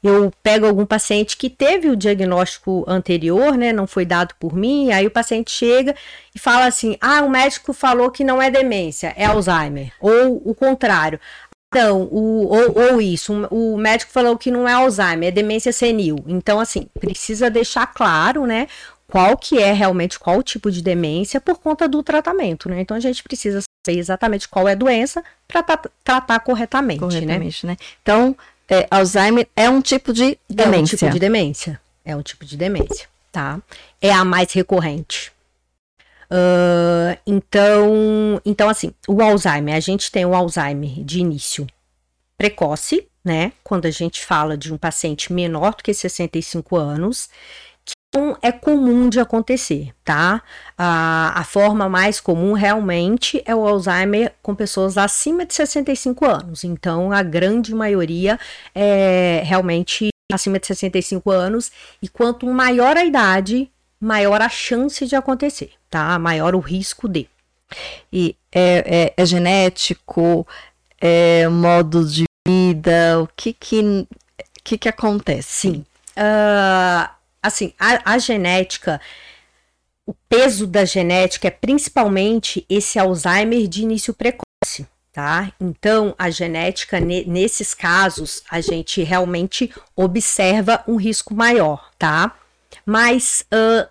eu 0.03 0.31
pego 0.43 0.65
algum 0.65 0.85
paciente 0.85 1.35
que 1.37 1.49
teve 1.49 1.89
o 1.89 1.95
diagnóstico 1.95 2.83
anterior, 2.87 3.57
né, 3.57 3.73
não 3.73 3.87
foi 3.87 4.05
dado 4.05 4.35
por 4.39 4.55
mim, 4.55 4.91
aí 4.91 5.07
o 5.07 5.11
paciente 5.11 5.51
chega 5.51 5.95
e 6.35 6.39
fala 6.39 6.65
assim: 6.65 6.97
ah, 7.01 7.21
o 7.23 7.29
médico 7.29 7.73
falou 7.73 8.11
que 8.11 8.23
não 8.23 8.41
é 8.41 8.51
demência, 8.51 9.13
é 9.17 9.25
Alzheimer, 9.25 9.91
ou 9.99 10.41
o 10.45 10.53
contrário. 10.53 11.19
Então, 11.69 12.03
o, 12.11 12.47
ou, 12.47 12.93
ou 12.93 13.01
isso, 13.01 13.33
o 13.51 13.77
médico 13.77 14.11
falou 14.11 14.37
que 14.37 14.49
não 14.49 14.67
é 14.67 14.73
Alzheimer, 14.73 15.27
é 15.27 15.31
demência 15.31 15.73
senil. 15.73 16.15
Então, 16.25 16.59
assim, 16.61 16.87
precisa 16.97 17.49
deixar 17.49 17.87
claro, 17.87 18.45
né, 18.45 18.67
qual 19.09 19.37
que 19.37 19.57
é 19.59 19.71
realmente 19.71 20.19
qual 20.19 20.43
tipo 20.43 20.69
de 20.71 20.81
demência 20.81 21.39
por 21.39 21.57
conta 21.59 21.87
do 21.87 22.03
tratamento, 22.03 22.69
né? 22.69 22.81
Então, 22.81 22.95
a 22.97 22.99
gente 22.99 23.23
precisa 23.23 23.61
saber 23.61 23.97
exatamente 23.99 24.47
qual 24.49 24.67
é 24.67 24.73
a 24.73 24.75
doença 24.75 25.23
para 25.47 25.63
tratar 26.03 26.39
corretamente, 26.41 27.01
né? 27.01 27.07
Corretamente, 27.07 27.65
né? 27.65 27.77
Então, 28.01 28.35
é, 28.69 28.85
Alzheimer 28.91 29.47
é 29.55 29.69
um 29.69 29.81
tipo 29.81 30.11
de 30.11 30.31
É 30.49 30.53
um 30.53 30.55
demência. 30.55 30.97
tipo 30.97 31.11
de 31.11 31.19
demência. 31.19 31.81
É 32.03 32.15
um 32.15 32.21
tipo 32.21 32.45
de 32.45 32.57
demência, 32.57 33.07
tá? 33.31 33.59
É 34.01 34.11
a 34.11 34.25
mais 34.25 34.51
recorrente. 34.51 35.31
Ah, 36.29 37.17
então, 37.25 38.41
então, 38.45 38.69
assim, 38.69 38.93
o 39.07 39.21
Alzheimer, 39.21 39.75
a 39.75 39.79
gente 39.79 40.11
tem 40.11 40.25
o 40.25 40.35
Alzheimer 40.35 41.03
de 41.03 41.19
início 41.19 41.65
precoce, 42.37 43.07
né? 43.23 43.51
Quando 43.63 43.85
a 43.85 43.91
gente 43.91 44.23
fala 44.23 44.57
de 44.57 44.73
um 44.73 44.77
paciente 44.77 45.33
menor 45.33 45.75
do 45.75 45.83
que 45.83 45.93
65 45.93 46.75
anos, 46.75 47.29
é 48.41 48.51
comum 48.51 49.09
de 49.09 49.19
acontecer, 49.19 49.93
tá? 50.03 50.41
A, 50.77 51.39
a 51.39 51.43
forma 51.43 51.89
mais 51.89 52.19
comum 52.19 52.53
realmente 52.53 53.41
é 53.45 53.55
o 53.55 53.67
Alzheimer 53.67 54.33
com 54.41 54.55
pessoas 54.55 54.97
acima 54.97 55.45
de 55.45 55.53
65 55.53 56.25
anos. 56.25 56.63
Então, 56.63 57.11
a 57.11 57.21
grande 57.23 57.73
maioria 57.73 58.39
é 58.73 59.41
realmente 59.45 60.09
acima 60.31 60.59
de 60.59 60.67
65 60.67 61.31
anos. 61.31 61.71
E 62.01 62.07
quanto 62.07 62.45
maior 62.47 62.97
a 62.97 63.05
idade, 63.05 63.71
maior 63.99 64.41
a 64.41 64.49
chance 64.49 65.05
de 65.05 65.15
acontecer, 65.15 65.71
tá? 65.89 66.17
Maior 66.19 66.55
o 66.55 66.59
risco 66.59 67.07
de. 67.07 67.27
E 68.11 68.35
é, 68.51 69.13
é, 69.17 69.21
é 69.21 69.25
genético, 69.25 70.47
é 71.01 71.47
modo 71.47 72.05
de 72.05 72.25
vida, 72.47 73.21
o 73.21 73.27
que 73.35 73.51
que, 73.53 74.07
que, 74.63 74.77
que 74.77 74.89
acontece? 74.89 75.71
Sim. 75.71 75.85
Uh, 76.17 77.16
assim, 77.47 77.73
a, 77.79 78.13
a 78.13 78.17
genética, 78.17 79.01
o 80.05 80.13
peso 80.29 80.65
da 80.67 80.85
genética 80.85 81.47
é 81.47 81.51
principalmente 81.51 82.65
esse 82.69 82.97
Alzheimer 82.99 83.67
de 83.67 83.83
início 83.83 84.13
precoce. 84.13 84.87
Tá? 85.11 85.51
Então, 85.59 86.13
a 86.15 86.29
genética, 86.29 86.99
nesses 86.99 87.73
casos, 87.73 88.43
a 88.51 88.61
gente 88.61 89.01
realmente 89.01 89.73
observa 89.95 90.83
um 90.87 90.95
risco 90.95 91.33
maior, 91.33 91.89
tá? 91.97 92.37
Mas 92.85 93.43
uh, 93.51 93.89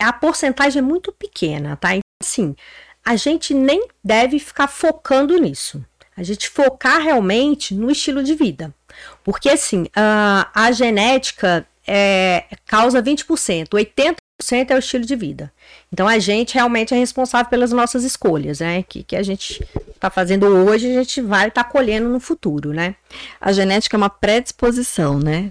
a 0.00 0.12
porcentagem 0.12 0.80
é 0.80 0.82
muito 0.82 1.12
pequena, 1.12 1.76
tá? 1.76 1.90
Então, 1.90 2.02
assim, 2.20 2.56
a 3.04 3.14
gente 3.14 3.54
nem 3.54 3.86
deve 4.02 4.40
ficar 4.40 4.66
focando 4.66 5.38
nisso. 5.38 5.84
A 6.16 6.24
gente 6.24 6.48
focar 6.48 7.00
realmente 7.00 7.72
no 7.72 7.88
estilo 7.88 8.24
de 8.24 8.34
vida. 8.34 8.74
Porque, 9.22 9.48
assim, 9.48 9.82
uh, 9.82 10.50
a 10.52 10.72
genética 10.72 11.64
é, 11.88 12.44
causa 12.66 13.02
20%, 13.02 13.70
80% 13.70 14.16
é 14.70 14.74
o 14.74 14.78
estilo 14.78 15.04
de 15.04 15.16
vida. 15.16 15.52
Então 15.92 16.06
a 16.06 16.18
gente 16.18 16.54
realmente 16.54 16.94
é 16.94 16.96
responsável 16.96 17.48
pelas 17.50 17.72
nossas 17.72 18.04
escolhas, 18.04 18.60
né? 18.60 18.82
Que, 18.82 19.02
que 19.02 19.16
a 19.16 19.22
gente 19.22 19.66
está 19.94 20.10
fazendo 20.10 20.46
hoje, 20.46 20.90
a 20.90 21.02
gente 21.02 21.20
vai 21.20 21.48
estar 21.48 21.64
tá 21.64 21.70
colhendo 21.70 22.08
no 22.08 22.20
futuro, 22.20 22.72
né? 22.72 22.94
A 23.40 23.52
genética 23.52 23.96
é 23.96 23.98
uma 23.98 24.10
predisposição, 24.10 25.18
né? 25.18 25.50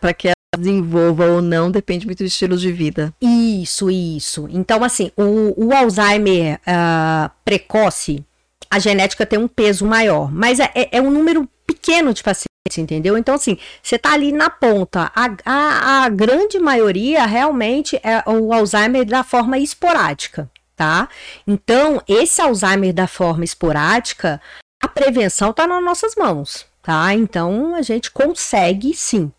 Para 0.00 0.12
que 0.12 0.28
ela 0.28 0.34
desenvolva 0.56 1.26
ou 1.26 1.42
não, 1.42 1.70
depende 1.70 2.06
muito 2.06 2.18
do 2.18 2.26
estilo 2.26 2.56
de 2.56 2.70
vida. 2.70 3.12
Isso, 3.20 3.90
isso. 3.90 4.48
Então, 4.50 4.84
assim, 4.84 5.10
o, 5.16 5.66
o 5.66 5.74
Alzheimer 5.74 6.60
uh, 6.60 7.30
precoce, 7.44 8.24
a 8.70 8.78
genética 8.78 9.26
tem 9.26 9.38
um 9.38 9.48
peso 9.48 9.84
maior, 9.86 10.32
mas 10.32 10.60
é, 10.60 10.70
é, 10.74 10.98
é 10.98 11.02
um 11.02 11.10
número 11.10 11.48
pequeno 11.68 12.14
de 12.14 12.22
pacientes 12.22 12.48
entendeu? 12.76 13.16
Então, 13.16 13.34
assim, 13.34 13.56
você 13.82 13.98
tá 13.98 14.12
ali 14.12 14.32
na 14.32 14.50
ponta. 14.50 15.10
A, 15.14 15.30
a, 15.44 16.04
a, 16.04 16.08
grande 16.10 16.58
maioria 16.58 17.24
realmente 17.24 17.98
é 18.02 18.22
o 18.26 18.52
Alzheimer 18.52 19.06
da 19.06 19.24
forma 19.24 19.58
esporádica, 19.58 20.50
tá? 20.76 21.08
Então, 21.46 22.02
esse 22.06 22.42
Alzheimer 22.42 22.92
da 22.92 23.06
forma 23.06 23.44
esporádica, 23.44 24.40
a 24.82 24.88
prevenção 24.88 25.52
tá 25.52 25.66
nas 25.66 25.82
nossas 25.82 26.14
mãos, 26.14 26.66
tá? 26.82 27.14
Então, 27.14 27.74
a 27.74 27.80
gente 27.80 28.10
consegue 28.10 28.92
sim. 28.92 29.32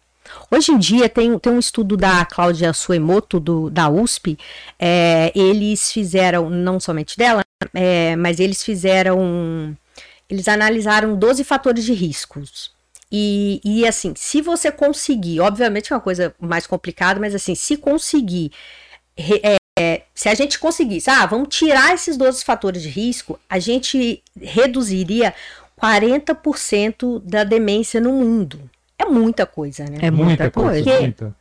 Hoje 0.52 0.72
em 0.72 0.78
dia 0.78 1.10
tem, 1.10 1.38
tem 1.40 1.54
um 1.54 1.60
estudo 1.60 1.98
da 1.98 2.24
Cláudia 2.26 2.72
Suemoto, 2.72 3.40
do, 3.40 3.70
da 3.70 3.90
USP, 3.90 4.38
é, 4.78 5.32
eles 5.36 5.92
fizeram, 5.92 6.50
não 6.50 6.80
somente 6.80 7.18
dela, 7.18 7.44
é, 7.74 8.16
mas 8.16 8.40
eles 8.40 8.64
fizeram, 8.64 9.76
eles 10.30 10.48
analisaram 10.48 11.16
12 11.16 11.44
fatores 11.44 11.84
de 11.84 11.94
riscos. 11.94 12.72
E, 13.12 13.60
e 13.64 13.88
assim, 13.88 14.14
se 14.16 14.42
você 14.42 14.72
conseguir, 14.72 15.40
obviamente 15.40 15.92
é 15.92 15.96
uma 15.96 16.02
coisa 16.02 16.34
mais 16.40 16.68
complicada, 16.68 17.20
mas 17.20 17.34
assim, 17.34 17.56
se 17.56 17.76
conseguir, 17.76 18.52
é, 19.18 19.56
é, 19.80 20.04
se 20.14 20.30
a 20.30 20.36
gente 20.36 20.60
conseguisse, 20.60 21.10
ah, 21.10 21.26
vamos 21.26 21.48
tirar 21.50 21.94
esses 21.94 22.16
12 22.18 22.46
fatores 22.46 22.84
de 22.84 22.90
risco, 22.90 23.40
a 23.50 23.58
gente 23.58 24.22
reduziria 24.40 25.34
40% 25.82 27.22
da 27.24 27.44
demência 27.44 28.00
no 28.00 28.12
mundo. 28.12 28.70
É 28.98 29.06
muita 29.06 29.46
coisa, 29.46 29.86
né? 29.86 29.98
É 30.02 30.12
muita, 30.12 30.26
muita 30.26 30.52
coisa. 30.52 30.84
Porque, 30.84 31.00
muita. 31.00 31.36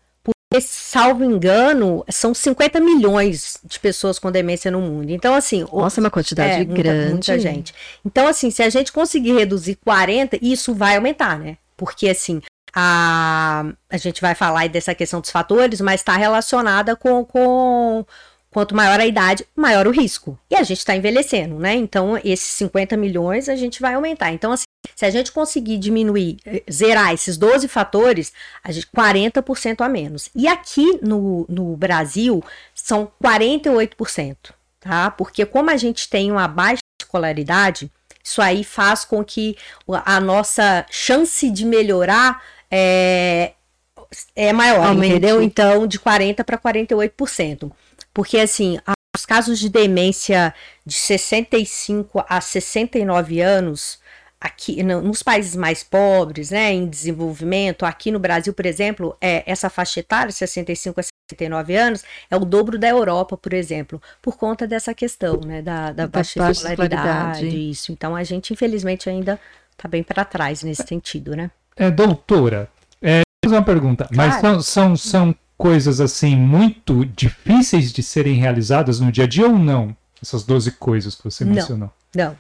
Salvo 0.61 1.23
engano, 1.25 2.05
são 2.09 2.33
50 2.33 2.81
milhões 2.81 3.61
de 3.63 3.79
pessoas 3.79 4.19
com 4.19 4.31
demência 4.33 4.71
no 4.71 4.81
mundo. 4.81 5.11
Então, 5.11 5.35
assim. 5.35 5.67
Nossa, 5.71 6.01
é 6.01 6.03
uma 6.03 6.11
quantidade 6.11 6.63
é, 6.63 6.65
grande. 6.65 7.13
Muita, 7.13 7.33
muita 7.33 7.39
gente. 7.39 7.75
Então, 8.05 8.27
assim, 8.27 8.51
se 8.51 8.63
a 8.63 8.71
gente 8.71 8.91
conseguir 8.91 9.35
reduzir 9.35 9.77
40, 9.85 10.39
isso 10.41 10.75
vai 10.75 10.97
aumentar, 10.97 11.39
né? 11.39 11.59
Porque, 11.77 12.09
assim, 12.09 12.41
a, 12.75 13.67
a 13.91 13.97
gente 13.97 14.21
vai 14.21 14.35
falar 14.35 14.69
dessa 14.69 14.95
questão 14.95 15.21
dos 15.21 15.31
fatores, 15.31 15.81
mas 15.81 16.01
está 16.01 16.17
relacionada 16.17 16.97
com, 16.97 17.25
com 17.25 18.07
quanto 18.51 18.75
maior 18.75 18.99
a 18.99 19.07
idade, 19.07 19.47
maior 19.55 19.87
o 19.87 19.91
risco. 19.91 20.39
E 20.51 20.57
a 20.57 20.63
gente 20.63 20.79
está 20.79 20.97
envelhecendo, 20.97 21.59
né? 21.59 21.75
Então, 21.75 22.19
esses 22.25 22.49
50 22.55 22.97
milhões 22.97 23.49
a 23.49 23.57
gente 23.57 23.81
vai 23.81 23.95
aumentar. 23.95 24.33
Então, 24.33 24.53
assim, 24.53 24.65
se 24.95 25.05
a 25.05 25.11
gente 25.11 25.33
conseguir 25.33 25.79
diminuir, 25.79 26.39
eh, 26.47 26.63
zerar 26.71 27.13
esses 27.13 27.37
12 27.37 27.69
fatores, 27.69 28.33
a 28.63 28.73
gente 28.73 28.87
40% 28.87 29.85
a 29.85 29.89
menos. 29.89 30.31
E 30.35 30.49
aqui 30.49 30.99
no, 31.03 31.47
no 31.49 31.77
Brasil 31.77 32.43
são 32.75 33.11
48%, 33.23 34.37
tá? 34.81 35.11
Porque 35.11 35.45
como 35.45 35.71
a 35.71 35.77
gente 35.77 36.09
tem 36.09 36.33
uma 36.33 36.49
baixa 36.49 36.81
escolaridade, 37.01 37.91
isso 38.23 38.43
aí 38.43 38.65
faz 38.65 39.05
com 39.05 39.25
que 39.25 39.57
a 40.05 40.21
nossa 40.21 40.85
chance 40.91 41.49
de 41.51 41.65
melhorar 41.65 42.43
é, 42.71 43.53
é 44.35 44.53
maior, 44.53 44.87
Aumente. 44.87 45.13
entendeu? 45.13 45.43
Então, 45.43 45.87
de 45.87 45.99
40% 45.99 46.45
para 46.45 46.59
48%. 46.59 47.71
Porque, 48.19 48.37
assim, 48.41 48.81
os 49.17 49.25
casos 49.25 49.61
de 49.61 49.69
demência 49.69 50.53
de 50.85 50.93
65 50.93 52.25
a 52.29 52.41
69 52.41 53.41
anos, 53.41 54.01
aqui 54.41 54.83
nos 54.83 55.23
países 55.23 55.55
mais 55.55 55.85
pobres, 55.85 56.51
né, 56.51 56.73
em 56.73 56.89
desenvolvimento, 56.89 57.87
aqui 57.87 58.11
no 58.11 58.19
Brasil, 58.19 58.53
por 58.53 58.67
exemplo, 58.67 59.17
é, 59.21 59.45
essa 59.47 59.71
faixa 59.71 60.01
etária, 60.01 60.33
65 60.33 60.99
a 60.99 61.05
69 61.31 61.77
anos, 61.77 62.05
é 62.29 62.35
o 62.35 62.41
dobro 62.41 62.77
da 62.77 62.89
Europa, 62.89 63.37
por 63.37 63.53
exemplo, 63.53 64.03
por 64.21 64.37
conta 64.37 64.67
dessa 64.67 64.93
questão, 64.93 65.39
né, 65.47 65.63
da, 65.63 65.93
da, 65.93 65.93
da 65.93 66.07
baixa 66.09 66.51
escolaridade, 66.51 67.47
isso. 67.47 67.93
Então, 67.93 68.17
a 68.17 68.25
gente, 68.25 68.53
infelizmente, 68.53 69.09
ainda 69.09 69.39
está 69.71 69.87
bem 69.87 70.03
para 70.03 70.25
trás 70.25 70.65
nesse 70.65 70.85
sentido, 70.85 71.37
né? 71.37 71.53
É, 71.77 71.89
doutora, 71.89 72.69
é, 73.01 73.21
fazer 73.45 73.55
uma 73.55 73.65
pergunta, 73.65 74.09
claro. 74.13 74.29
mas 74.33 74.41
são, 74.41 74.61
são, 74.61 74.97
são 74.97 75.35
coisas, 75.59 76.01
assim, 76.01 76.35
muito 76.35 77.05
difíceis 77.05 77.93
de 77.93 78.03
serem 78.03 78.37
realizadas 78.37 79.01
no 79.01 79.13
dia 79.13 79.25
a 79.25 79.27
dia 79.27 79.47
ou 79.47 79.59
não? 79.59 79.95
Essas 80.23 80.43
12 80.45 80.73
coisas 80.73 81.15
que 81.15 81.25
você 81.25 81.45
não, 81.45 81.53
mencionou. 81.53 81.91
Não, 82.15 82.37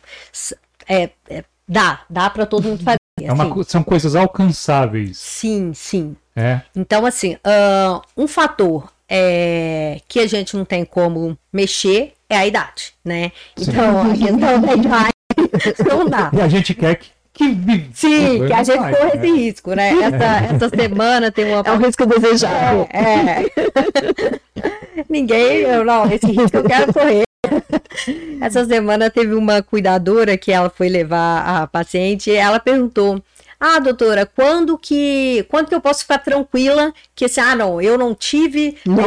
é, 0.88 1.10
é 1.28 1.44
Dá, 1.68 2.00
dá 2.08 2.30
para 2.30 2.46
todo 2.46 2.64
mundo 2.64 2.82
fazer. 2.82 2.96
É 3.20 3.32
uma, 3.32 3.46
assim. 3.46 3.64
São 3.64 3.82
coisas 3.82 4.14
alcançáveis. 4.14 5.18
Sim, 5.18 5.74
sim. 5.74 6.14
É. 6.36 6.60
Então, 6.76 7.04
assim, 7.04 7.34
uh, 7.34 8.00
um 8.16 8.28
fator 8.28 8.92
é, 9.08 10.00
que 10.06 10.20
a 10.20 10.26
gente 10.28 10.56
não 10.56 10.64
tem 10.64 10.84
como 10.84 11.36
mexer 11.52 12.14
é 12.30 12.36
a 12.36 12.46
idade, 12.46 12.92
né? 13.04 13.32
Então, 13.60 14.02
a 14.02 14.14
idade 14.14 15.12
não 15.84 16.08
dá. 16.08 16.30
E 16.32 16.40
a 16.40 16.46
gente 16.46 16.74
quer 16.74 16.94
que 16.94 17.10
que 17.32 17.44
Sim, 17.94 18.46
que 18.46 18.52
a 18.52 18.62
gente 18.62 18.78
corra 18.78 18.90
né? 18.90 19.10
esse 19.14 19.30
risco, 19.32 19.74
né? 19.74 19.90
Essa, 19.90 20.54
essa 20.54 20.68
semana 20.76 21.30
tem 21.30 21.44
uma. 21.46 21.62
É 21.64 21.72
um 21.72 21.76
risco 21.78 22.06
desejado. 22.06 22.88
É. 22.90 23.02
é. 23.02 23.44
Ninguém, 25.08 25.58
eu, 25.58 25.84
não, 25.84 26.10
esse 26.10 26.26
risco 26.26 26.56
eu 26.56 26.64
quero 26.64 26.92
correr. 26.92 27.22
Essa 28.40 28.64
semana 28.64 29.10
teve 29.10 29.34
uma 29.34 29.62
cuidadora 29.62 30.36
que 30.36 30.50
ela 30.52 30.68
foi 30.68 30.88
levar 30.88 31.62
a 31.62 31.66
paciente 31.66 32.30
e 32.30 32.34
ela 32.34 32.58
perguntou: 32.58 33.22
Ah, 33.60 33.80
doutora, 33.80 34.24
quando 34.24 34.78
que 34.78 35.44
quando 35.48 35.68
que 35.68 35.74
eu 35.74 35.80
posso 35.80 36.02
ficar 36.02 36.18
tranquila 36.18 36.92
que 37.14 37.24
esse, 37.24 37.40
ah, 37.40 37.56
não, 37.56 37.80
eu 37.80 37.98
não 37.98 38.14
tive, 38.14 38.76
não 38.86 39.04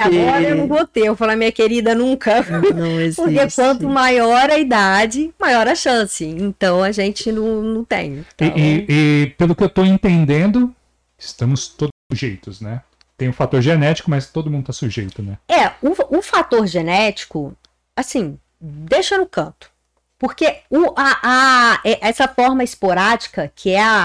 agora 0.00 0.42
eu 0.42 0.56
não 0.56 0.66
vou 0.66 0.86
ter. 0.86 1.06
Eu 1.06 1.16
falei, 1.16 1.36
minha 1.36 1.52
querida, 1.52 1.94
nunca. 1.94 2.42
Não 2.74 2.98
existe. 3.00 3.22
Porque 3.22 3.50
quanto 3.54 3.88
maior 3.88 4.50
a 4.50 4.58
idade, 4.58 5.32
maior 5.40 5.68
a 5.68 5.74
chance. 5.74 6.24
Então 6.24 6.82
a 6.82 6.90
gente 6.90 7.30
não, 7.30 7.62
não 7.62 7.84
tem. 7.84 8.24
Então... 8.34 8.48
E, 8.48 8.86
e, 8.88 9.22
e 9.22 9.26
pelo 9.38 9.54
que 9.54 9.62
eu 9.62 9.68
estou 9.68 9.86
entendendo, 9.86 10.74
estamos 11.18 11.68
todos 11.68 11.92
sujeitos, 12.10 12.60
né? 12.60 12.82
Tem 13.16 13.28
o 13.28 13.32
fator 13.32 13.62
genético, 13.62 14.10
mas 14.10 14.26
todo 14.26 14.50
mundo 14.50 14.62
está 14.62 14.72
sujeito, 14.72 15.22
né? 15.22 15.38
É, 15.48 15.68
o, 15.80 16.18
o 16.18 16.20
fator 16.20 16.66
genético, 16.66 17.56
assim, 17.96 18.38
deixa 18.60 19.16
no 19.16 19.26
canto. 19.26 19.70
Porque 20.18 20.58
o, 20.70 20.92
a, 20.96 21.20
a, 21.22 21.80
essa 22.00 22.26
forma 22.28 22.62
esporádica, 22.64 23.52
que 23.54 23.70
é 23.70 23.82
a 23.82 24.04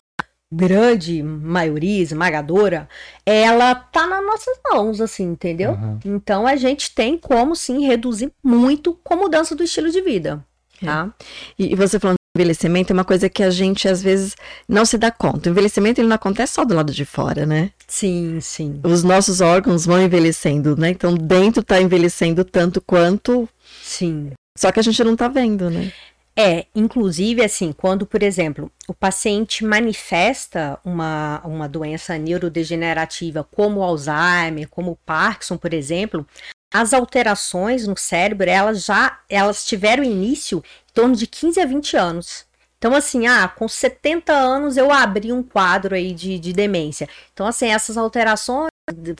grande 0.52 1.22
maioria 1.22 2.02
esmagadora, 2.02 2.90
ela 3.26 3.76
tá 3.76 4.08
nas 4.08 4.26
nossas 4.26 4.60
mãos, 4.72 5.00
assim, 5.00 5.24
entendeu? 5.24 5.72
Uhum. 5.72 6.00
Então 6.04 6.48
a 6.48 6.56
gente 6.56 6.94
tem 6.94 7.18
como 7.18 7.56
sim 7.56 7.86
reduzir 7.86 8.32
muito 8.44 8.98
com 9.04 9.16
mudança 9.16 9.56
do 9.56 9.64
estilo 9.64 9.92
de 9.92 10.02
vida. 10.02 10.44
Tá? 10.84 11.14
É. 11.20 11.24
E, 11.60 11.74
e, 11.74 11.76
você 11.76 12.00
falando 12.00 12.20
envelhecimento 12.36 12.92
é 12.92 12.94
uma 12.94 13.04
coisa 13.04 13.28
que 13.28 13.44
a 13.44 13.50
gente 13.50 13.88
às 13.88 14.02
vezes 14.02 14.36
não 14.68 14.86
se 14.86 14.98
dá 14.98 15.12
conta. 15.12 15.50
O 15.50 15.52
envelhecimento 15.52 16.00
ele 16.00 16.08
não 16.08 16.16
acontece 16.16 16.54
só 16.54 16.64
do 16.64 16.74
lado 16.74 16.94
de 16.94 17.04
fora, 17.04 17.46
né? 17.46 17.72
Sim, 17.88 18.40
sim. 18.40 18.80
Os 18.84 19.04
nossos 19.04 19.42
órgãos 19.42 19.86
vão 19.86 20.02
envelhecendo, 20.02 20.78
né? 20.78 20.90
Então 20.90 21.14
dentro 21.16 21.62
tá 21.62 21.82
envelhecendo 21.82 22.46
tanto 22.46 22.80
quanto. 22.82 23.48
Sim. 23.84 24.32
Só 24.60 24.74
que 24.74 24.80
a 24.82 24.84
gente 24.84 25.02
não 25.06 25.16
tá 25.16 25.30
vendo, 25.30 25.70
né? 25.70 25.90
É, 26.36 26.66
inclusive, 26.76 27.42
assim, 27.42 27.72
quando, 27.72 28.06
por 28.06 28.22
exemplo, 28.22 28.70
o 28.90 28.94
paciente 28.94 29.64
manifesta 29.64 30.78
uma, 30.84 31.42
uma 31.46 31.70
doença 31.70 32.18
neurodegenerativa, 32.18 33.48
como 33.56 33.82
Alzheimer, 33.82 34.68
como 34.68 35.00
Parkinson, 35.06 35.56
por 35.56 35.74
exemplo, 35.74 36.28
as 36.74 36.94
alterações 36.94 37.88
no 37.88 37.98
cérebro, 37.98 38.50
elas 38.50 38.84
já 38.84 39.22
elas 39.30 39.66
tiveram 39.66 40.04
início 40.04 40.62
em 40.90 40.94
torno 40.94 41.16
de 41.16 41.26
15 41.26 41.62
a 41.62 41.66
20 41.66 41.96
anos. 41.96 42.46
Então, 42.78 42.94
assim, 42.94 43.28
ah, 43.28 43.48
com 43.48 43.66
70 43.66 44.34
anos 44.34 44.76
eu 44.76 44.92
abri 44.92 45.32
um 45.32 45.42
quadro 45.42 45.96
aí 45.96 46.14
de, 46.14 46.38
de 46.38 46.52
demência. 46.52 47.08
Então, 47.32 47.48
assim, 47.48 47.68
essas 47.68 47.96
alterações, 47.96 48.68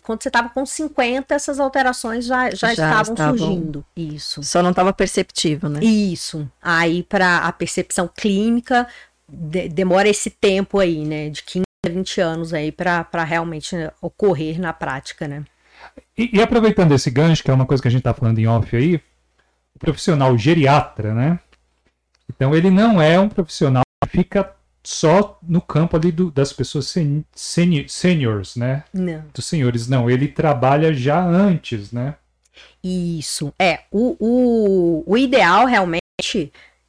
quando 0.02 0.22
você 0.22 0.30
estava 0.30 0.50
com 0.50 0.66
50, 0.66 1.34
essas 1.34 1.60
alterações 1.60 2.26
já, 2.26 2.50
já, 2.52 2.56
já 2.56 2.72
estavam, 2.74 3.14
estavam, 3.14 3.38
surgindo. 3.38 3.86
Isso. 3.96 4.44
Só 4.44 4.62
não 4.62 4.72
estava 4.72 4.92
perceptível, 4.94 5.70
né? 5.70 5.80
Isso. 5.84 6.50
Aí, 6.62 7.04
para 7.04 7.40
a 7.40 7.52
percepção 7.52 8.08
clínica, 8.08 8.88
de, 9.28 9.70
demora 9.70 10.08
esse 10.10 10.30
tempo 10.30 10.80
aí, 10.80 11.06
né? 11.06 11.30
De 11.30 11.44
15 11.44 11.64
a 11.86 11.90
20 11.90 12.22
anos 12.22 12.54
aí 12.54 12.72
para 12.72 13.24
realmente 13.24 13.76
ocorrer 14.02 14.60
na 14.60 14.74
prática, 14.74 15.28
né? 15.28 15.44
E, 16.18 16.38
e, 16.38 16.42
aproveitando 16.42 16.94
esse 16.94 17.10
gancho, 17.10 17.44
que 17.44 17.52
é 17.52 17.54
uma 17.54 17.66
coisa 17.66 17.82
que 17.82 17.88
a 17.88 17.92
gente 17.92 18.02
está 18.02 18.14
falando 18.14 18.40
em 18.40 18.48
off 18.48 18.76
aí, 18.76 18.96
o 19.76 19.80
profissional 19.80 20.38
geriatra, 20.38 21.14
né? 21.14 21.40
Então 22.30 22.54
ele 22.56 22.70
não 22.70 23.02
é 23.02 23.20
um 23.20 23.30
profissional 23.30 23.84
que 24.04 24.10
fica 24.10 24.54
só 24.90 25.38
no 25.44 25.62
campo 25.62 25.96
ali 25.96 26.12
do, 26.12 26.32
das 26.32 26.52
pessoas 26.52 26.88
sen, 26.88 27.24
sen, 27.36 27.88
seniors, 27.88 28.56
né? 28.56 28.84
Não. 28.92 29.24
Dos 29.32 29.46
senhores, 29.46 29.88
não. 29.88 30.10
Ele 30.10 30.28
trabalha 30.28 30.92
já 30.92 31.24
antes, 31.24 31.92
né? 31.92 32.16
Isso. 32.84 33.54
É, 33.60 33.82
o, 33.92 34.18
o, 34.20 35.04
o 35.06 35.16
ideal 35.16 35.68
realmente 35.68 36.02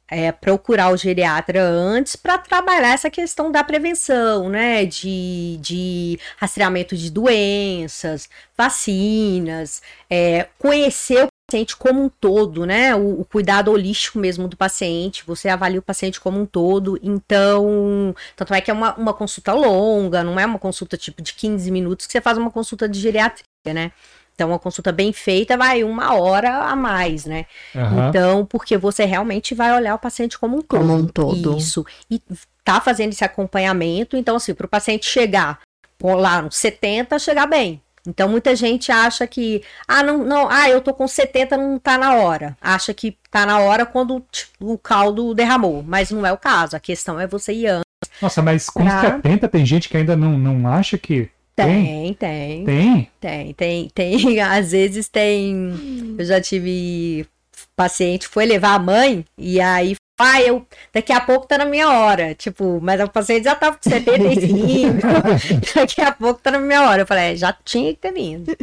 é, 0.09 0.31
procurar 0.31 0.91
o 0.91 0.97
geriatra 0.97 1.61
antes 1.61 2.15
para 2.15 2.39
trabalhar 2.39 2.93
essa 2.93 3.09
questão 3.11 3.51
da 3.51 3.63
prevenção, 3.63 4.49
né? 4.49 4.83
De, 4.83 5.59
de 5.61 6.19
rastreamento 6.37 6.97
de 6.97 7.11
doenças, 7.11 8.27
vacinas, 8.57 9.79
é, 10.09 10.47
conhecer 10.57 11.25
o 11.25 11.30
paciente 11.51 11.75
como 11.75 12.03
um 12.03 12.09
todo, 12.09 12.65
né? 12.65 12.95
O, 12.95 13.21
o, 13.21 13.25
cuidado 13.25 13.71
holístico 13.71 14.17
mesmo 14.17 14.47
do 14.47 14.55
paciente, 14.55 15.23
você 15.27 15.49
avalia 15.49 15.79
o 15.79 15.83
paciente 15.83 16.19
como 16.19 16.39
um 16.39 16.45
todo. 16.45 16.97
Então, 17.03 18.15
tanto 18.35 18.53
é 18.53 18.61
que 18.61 18.71
é 18.71 18.73
uma, 18.73 18.95
uma 18.95 19.13
consulta 19.13 19.51
longa, 19.51 20.23
não 20.23 20.39
é 20.39 20.45
uma 20.45 20.57
consulta 20.57 20.95
tipo 20.95 21.21
de 21.21 21.33
15 21.33 21.69
minutos 21.69 22.05
que 22.05 22.13
você 22.13 22.21
faz 22.21 22.37
uma 22.37 22.49
consulta 22.49 22.87
de 22.87 22.99
geriatria, 22.99 23.43
né? 23.73 23.91
Então, 24.33 24.47
uma 24.49 24.59
consulta 24.59 24.91
bem 24.91 25.11
feita 25.11 25.57
vai 25.57 25.83
uma 25.83 26.15
hora 26.15 26.63
a 26.63 26.75
mais, 26.75 27.25
né? 27.25 27.45
Uhum. 27.75 28.09
Então, 28.09 28.45
porque 28.45 28.77
você 28.77 29.03
realmente 29.03 29.53
vai 29.53 29.73
olhar 29.73 29.93
o 29.93 29.99
paciente 29.99 30.39
como 30.39 30.57
um 30.57 30.61
todo. 30.61 30.79
Como 30.79 30.95
um 30.95 31.05
todo. 31.05 31.57
Isso. 31.57 31.85
E 32.09 32.21
tá 32.63 32.79
fazendo 32.79 33.11
esse 33.11 33.25
acompanhamento. 33.25 34.15
Então, 34.15 34.37
assim, 34.37 34.53
para 34.53 34.65
o 34.65 34.69
paciente 34.69 35.05
chegar 35.05 35.59
lá 36.01 36.41
nos 36.41 36.55
70, 36.55 37.19
chegar 37.19 37.45
bem. 37.45 37.81
Então, 38.07 38.27
muita 38.27 38.55
gente 38.55 38.91
acha 38.91 39.27
que, 39.27 39.63
ah, 39.87 40.01
não, 40.01 40.19
não, 40.19 40.49
ah, 40.49 40.69
eu 40.69 40.81
tô 40.81 40.93
com 40.93 41.07
70, 41.07 41.57
não 41.57 41.77
tá 41.77 41.97
na 41.97 42.15
hora. 42.15 42.57
Acha 42.59 42.93
que 42.93 43.17
tá 43.29 43.45
na 43.45 43.59
hora 43.59 43.85
quando 43.85 44.23
tipo, 44.31 44.73
o 44.73 44.77
caldo 44.77 45.33
derramou. 45.33 45.83
Mas 45.85 46.11
não 46.11 46.25
é 46.25 46.31
o 46.31 46.37
caso. 46.37 46.75
A 46.75 46.79
questão 46.79 47.19
é 47.19 47.27
você 47.27 47.53
ir 47.53 47.67
antes. 47.67 47.85
Nossa, 48.21 48.41
mas 48.41 48.69
com 48.69 48.83
pra... 48.83 49.01
70 49.01 49.47
tem 49.47 49.65
gente 49.65 49.87
que 49.87 49.97
ainda 49.97 50.15
não, 50.15 50.37
não 50.37 50.67
acha 50.67 50.97
que 50.97 51.29
tem, 51.55 52.13
tem. 52.13 52.65
Tem? 52.65 53.11
Tem, 53.19 53.53
tem, 53.53 53.89
tem. 53.89 54.39
Às 54.41 54.71
vezes 54.71 55.07
tem. 55.07 56.15
Eu 56.17 56.25
já 56.25 56.41
tive 56.41 57.27
paciente 57.75 58.27
foi 58.27 58.45
levar 58.45 58.75
a 58.75 58.79
mãe 58.79 59.25
e 59.37 59.59
aí 59.59 59.95
ah, 60.21 60.41
eu 60.41 60.65
daqui 60.93 61.11
a 61.11 61.19
pouco 61.19 61.47
tá 61.47 61.57
na 61.57 61.65
minha 61.65 61.89
hora. 61.89 62.33
Tipo, 62.35 62.79
mas 62.81 63.01
o 63.01 63.09
paciente 63.09 63.45
já 63.45 63.55
tava 63.55 63.77
com 63.77 63.89
75. 63.89 64.97
daqui 65.75 66.01
a 66.01 66.11
pouco 66.11 66.41
tá 66.41 66.51
na 66.51 66.59
minha 66.59 66.83
hora. 66.83 67.01
Eu 67.01 67.07
falei, 67.07 67.33
é, 67.33 67.35
já 67.35 67.51
tinha 67.51 67.93
que 67.93 67.99
ter 67.99 68.13
vindo. 68.13 68.55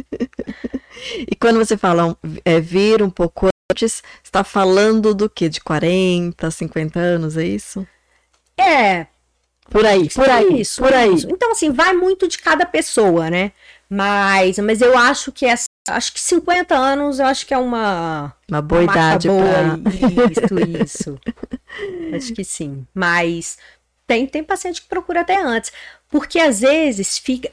E 1.17 1.35
quando 1.35 1.59
você 1.59 1.77
fala 1.77 2.17
é, 2.43 2.59
vir 2.59 3.01
um 3.01 3.09
pouco 3.09 3.47
antes, 3.71 4.03
está 4.23 4.43
falando 4.43 5.13
do 5.13 5.29
que? 5.29 5.47
De 5.47 5.61
40, 5.61 6.49
50 6.49 6.99
anos, 6.99 7.37
é 7.37 7.45
isso? 7.45 7.87
É, 8.57 9.07
por 9.69 9.85
aí, 9.85 10.09
por 10.09 10.29
aí, 10.29 10.61
isso, 10.61 10.81
por 10.81 10.93
aí. 10.93 11.13
Isso. 11.13 11.27
Então, 11.29 11.51
assim, 11.51 11.71
vai 11.71 11.93
muito 11.93 12.27
de 12.27 12.37
cada 12.39 12.65
pessoa, 12.65 13.29
né? 13.29 13.51
Mas, 13.89 14.57
mas 14.59 14.81
eu 14.81 14.97
acho 14.97 15.31
que 15.31 15.45
essa, 15.45 15.65
acho 15.93 16.13
que 16.13 16.19
50 16.19 16.75
anos 16.75 17.19
eu 17.19 17.25
acho 17.25 17.45
que 17.45 17.53
é 17.53 17.57
uma 17.57 18.33
uma 18.49 18.61
boa 18.61 18.81
uma 18.81 18.91
idade 18.91 19.27
boa 19.27 19.43
pra... 19.43 19.91
isso, 20.31 20.83
isso. 20.83 21.19
acho 22.15 22.33
que 22.33 22.43
sim. 22.43 22.85
Mas 22.93 23.57
tem 24.07 24.25
tem 24.25 24.43
paciente 24.43 24.81
que 24.81 24.87
procura 24.87 25.21
até 25.21 25.41
antes, 25.41 25.71
porque 26.09 26.39
às 26.39 26.61
vezes 26.61 27.17
fica 27.17 27.51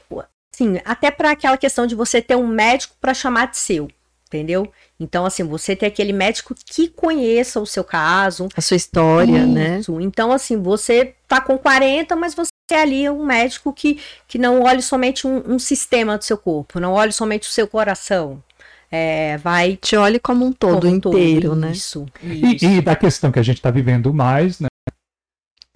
assim, 0.53 0.79
até 0.83 1.11
para 1.11 1.31
aquela 1.31 1.57
questão 1.57 1.85
de 1.85 1.95
você 1.95 2.21
ter 2.21 2.35
um 2.35 2.47
médico 2.47 2.95
para 2.99 3.13
chamar 3.13 3.47
de 3.47 3.57
seu, 3.57 3.87
entendeu? 4.27 4.71
Então, 4.99 5.25
assim, 5.25 5.43
você 5.43 5.75
ter 5.75 5.85
aquele 5.85 6.11
médico 6.11 6.55
que 6.65 6.87
conheça 6.87 7.59
o 7.59 7.65
seu 7.65 7.83
caso. 7.83 8.49
A 8.55 8.61
sua 8.61 8.77
história, 8.77 9.45
né? 9.45 9.79
Isso. 9.79 9.91
né? 9.93 10.03
Então, 10.03 10.31
assim, 10.31 10.59
você 10.59 11.13
tá 11.27 11.39
com 11.39 11.57
40, 11.57 12.15
mas 12.15 12.33
você 12.33 12.49
é 12.73 12.81
ali 12.81 13.09
um 13.09 13.25
médico 13.25 13.71
que, 13.73 13.99
que 14.27 14.37
não 14.37 14.61
olhe 14.61 14.81
somente 14.81 15.25
um, 15.25 15.53
um 15.53 15.59
sistema 15.59 16.17
do 16.17 16.23
seu 16.23 16.37
corpo, 16.37 16.79
não 16.79 16.93
olhe 16.93 17.11
somente 17.11 17.47
o 17.47 17.51
seu 17.51 17.67
coração. 17.67 18.41
É, 18.89 19.37
vai. 19.37 19.75
Te 19.75 19.97
olhe 19.97 20.17
como 20.19 20.45
um 20.45 20.53
todo 20.53 20.81
como 20.81 20.93
um 20.93 20.95
inteiro, 20.95 21.49
todo. 21.49 21.59
né? 21.59 21.71
Isso. 21.71 22.05
isso. 22.23 22.65
E, 22.65 22.77
e, 22.77 22.81
da 22.81 22.95
questão 22.95 23.31
que 23.31 23.39
a 23.39 23.43
gente 23.43 23.57
está 23.57 23.69
vivendo 23.69 24.13
mais, 24.13 24.59
né? 24.59 24.67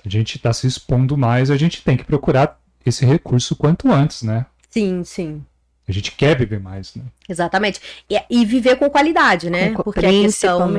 A 0.03 0.09
gente 0.09 0.37
está 0.37 0.51
se 0.53 0.65
expondo 0.65 1.17
mais, 1.17 1.51
a 1.51 1.57
gente 1.57 1.83
tem 1.83 1.95
que 1.95 2.03
procurar 2.03 2.59
esse 2.85 3.05
recurso 3.05 3.55
quanto 3.55 3.91
antes, 3.91 4.23
né? 4.23 4.45
Sim, 4.69 5.03
sim. 5.03 5.43
A 5.87 5.91
gente 5.91 6.13
quer 6.13 6.37
viver 6.37 6.59
mais, 6.59 6.95
né? 6.95 7.03
Exatamente. 7.27 7.81
E, 8.09 8.19
e 8.29 8.45
viver 8.45 8.77
com 8.77 8.89
qualidade, 8.89 9.49
né? 9.49 9.71
Com, 9.71 9.83
Porque 9.83 10.05
a 10.05 10.09
questão 10.09 10.71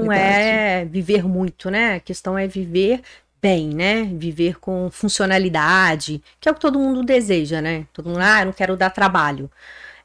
não 0.00 0.10
é 0.10 0.84
viver 0.86 1.22
muito, 1.24 1.70
né? 1.70 1.96
A 1.96 2.00
questão 2.00 2.36
é 2.36 2.46
viver 2.46 3.02
bem, 3.44 3.68
né? 3.68 4.04
Viver 4.04 4.58
com 4.58 4.90
funcionalidade, 4.90 6.22
que 6.40 6.48
é 6.48 6.52
o 6.52 6.54
que 6.54 6.60
todo 6.62 6.78
mundo 6.78 7.02
deseja, 7.04 7.60
né? 7.60 7.86
Todo 7.92 8.08
mundo, 8.08 8.20
ah, 8.22 8.40
eu 8.40 8.46
não 8.46 8.52
quero 8.54 8.74
dar 8.74 8.88
trabalho. 8.88 9.50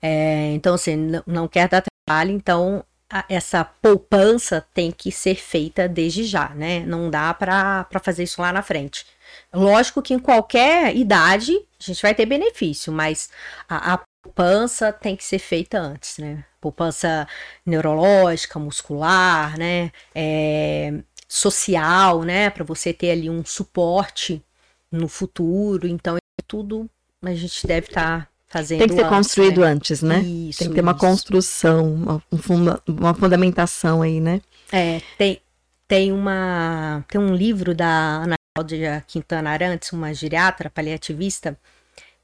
É, 0.02 0.52
então, 0.54 0.76
assim, 0.76 0.98
não, 1.26 1.48
quer 1.48 1.70
dar 1.70 1.82
trabalho, 1.82 2.32
então 2.32 2.84
a, 3.10 3.24
essa 3.30 3.64
poupança 3.64 4.66
tem 4.74 4.92
que 4.92 5.10
ser 5.10 5.36
feita 5.36 5.88
desde 5.88 6.26
já, 6.26 6.50
né? 6.50 6.82
Não 6.82 7.10
dá 7.10 7.34
para 7.34 7.88
fazer 8.04 8.24
isso 8.24 8.42
lá 8.42 8.52
na 8.52 8.62
frente. 8.62 9.06
Lógico 9.54 10.02
que 10.02 10.14
em 10.14 10.20
qualquer 10.20 10.94
idade 10.96 11.54
a 11.80 11.84
gente 11.84 12.02
vai 12.02 12.14
ter 12.14 12.26
benefício, 12.26 12.92
mas 12.92 13.30
a, 13.70 13.94
a 13.94 14.00
poupança 14.22 14.92
tem 14.92 15.16
que 15.16 15.24
ser 15.24 15.40
feita 15.40 15.80
antes, 15.80 16.18
né? 16.18 16.44
Poupança 16.60 17.26
neurológica, 17.66 18.60
muscular, 18.60 19.58
né? 19.58 19.92
É, 20.14 20.94
social, 21.30 22.24
né? 22.24 22.50
Para 22.50 22.64
você 22.64 22.92
ter 22.92 23.12
ali 23.12 23.30
um 23.30 23.46
suporte 23.46 24.44
no 24.92 25.08
futuro. 25.08 25.88
Então, 25.88 26.18
é 26.18 26.44
tudo 26.48 26.90
a 27.24 27.34
gente 27.34 27.68
deve 27.68 27.88
estar 27.88 28.22
tá 28.22 28.28
fazendo. 28.48 28.80
Tem 28.80 28.88
que 28.88 28.96
ser 28.96 29.02
antes, 29.02 29.16
construído 29.16 29.62
né? 29.62 29.68
antes, 29.68 30.02
né? 30.02 30.20
Isso, 30.20 30.60
tem 30.60 30.70
que 30.70 30.76
ter 30.76 30.82
uma 30.82 30.96
construção, 30.96 31.94
uma, 31.94 32.24
funda 32.40 32.82
uma 32.88 33.14
fundamentação 33.14 34.02
aí, 34.02 34.20
né? 34.20 34.42
É, 34.72 35.02
tem, 35.18 35.40
tem 35.88 36.12
uma. 36.12 37.06
Tem 37.08 37.22
um 37.22 37.36
livro 37.36 37.76
da 37.76 38.24
Ana 38.24 38.36
Cláudia 38.56 39.04
Quintana 39.08 39.52
Arantes, 39.52 39.92
uma 39.92 40.14
geriatra 40.14 40.70
paliativista, 40.70 41.58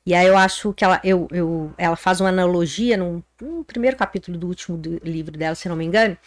e 0.06 0.14
aí 0.14 0.28
eu 0.28 0.38
acho 0.38 0.72
que 0.74 0.84
ela, 0.84 1.02
eu, 1.04 1.28
eu, 1.32 1.74
ela 1.78 1.96
faz 1.96 2.22
uma 2.22 2.30
analogia 2.30 2.96
no, 2.96 3.24
no 3.42 3.64
primeiro 3.64 3.98
capítulo 3.98 4.38
do 4.38 4.48
último 4.48 4.78
do 4.78 5.02
livro 5.04 5.38
dela, 5.38 5.56
se 5.56 5.68
não 5.68 5.76
me 5.76 5.84
engano, 5.84 6.18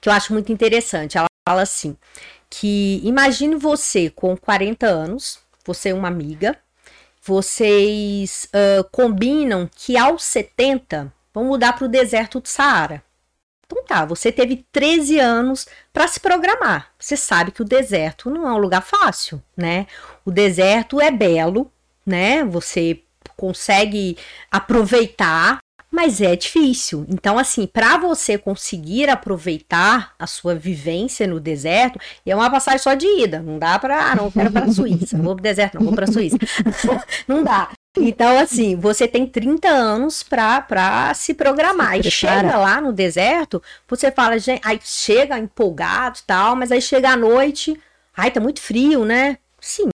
que 0.00 0.08
eu 0.08 0.12
acho 0.12 0.32
muito 0.32 0.50
interessante. 0.50 1.18
Ela 1.18 1.26
fala 1.46 1.62
assim: 1.62 1.96
que 2.48 3.00
imagine 3.04 3.56
você 3.56 4.10
com 4.10 4.36
40 4.36 4.86
anos, 4.86 5.38
você 5.64 5.90
é 5.90 5.94
uma 5.94 6.08
amiga, 6.08 6.56
vocês 7.22 8.48
uh, 8.54 8.84
combinam 8.90 9.68
que 9.74 9.96
aos 9.96 10.24
70 10.24 11.12
vão 11.32 11.44
mudar 11.44 11.74
para 11.74 11.86
o 11.86 11.88
deserto 11.88 12.40
do 12.40 12.48
Saara. 12.48 13.02
Então 13.66 13.82
tá, 13.84 14.04
você 14.04 14.30
teve 14.30 14.64
13 14.70 15.18
anos 15.18 15.66
para 15.92 16.06
se 16.06 16.20
programar. 16.20 16.90
Você 16.98 17.16
sabe 17.16 17.50
que 17.50 17.62
o 17.62 17.64
deserto 17.64 18.30
não 18.30 18.46
é 18.46 18.52
um 18.52 18.58
lugar 18.58 18.82
fácil, 18.82 19.42
né? 19.56 19.86
O 20.24 20.30
deserto 20.30 21.00
é 21.00 21.10
belo, 21.10 21.72
né? 22.04 22.44
Você 22.44 23.02
consegue 23.36 24.18
aproveitar, 24.50 25.58
mas 25.94 26.20
é 26.20 26.34
difícil. 26.34 27.06
Então, 27.08 27.38
assim, 27.38 27.68
para 27.68 27.96
você 27.96 28.36
conseguir 28.36 29.08
aproveitar 29.08 30.12
a 30.18 30.26
sua 30.26 30.52
vivência 30.52 31.24
no 31.24 31.38
deserto, 31.38 32.00
e 32.26 32.32
é 32.32 32.36
uma 32.36 32.50
passagem 32.50 32.80
só 32.80 32.94
de 32.94 33.06
ida, 33.06 33.40
não 33.40 33.60
dá 33.60 33.78
para, 33.78 34.10
ah, 34.10 34.16
não 34.16 34.28
quero 34.28 34.50
para 34.50 34.66
a 34.66 34.70
Suíça, 34.72 35.16
não 35.16 35.24
vou 35.24 35.36
para 35.36 35.40
o 35.40 35.44
deserto, 35.44 35.74
não 35.76 35.84
vou 35.84 35.94
para 35.94 36.04
a 36.04 36.12
Suíça. 36.12 36.36
não 37.28 37.44
dá. 37.44 37.70
Então, 37.96 38.36
assim, 38.40 38.74
você 38.74 39.06
tem 39.06 39.24
30 39.24 39.68
anos 39.68 40.24
para 40.24 41.14
se 41.14 41.32
programar. 41.32 42.02
Se 42.02 42.08
e 42.08 42.10
chega 42.10 42.56
lá 42.56 42.80
no 42.80 42.92
deserto, 42.92 43.62
você 43.88 44.10
fala, 44.10 44.36
gente, 44.36 44.60
aí 44.64 44.80
chega 44.82 45.38
empolgado 45.38 46.18
e 46.18 46.26
tal, 46.26 46.56
mas 46.56 46.72
aí 46.72 46.82
chega 46.82 47.10
à 47.10 47.16
noite, 47.16 47.80
ai, 48.16 48.32
tá 48.32 48.40
muito 48.40 48.60
frio, 48.60 49.04
né? 49.04 49.38
Sim, 49.60 49.90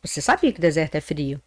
você 0.00 0.20
sabia 0.20 0.52
que 0.52 0.58
o 0.60 0.62
deserto 0.62 0.94
é 0.94 1.00
frio. 1.00 1.42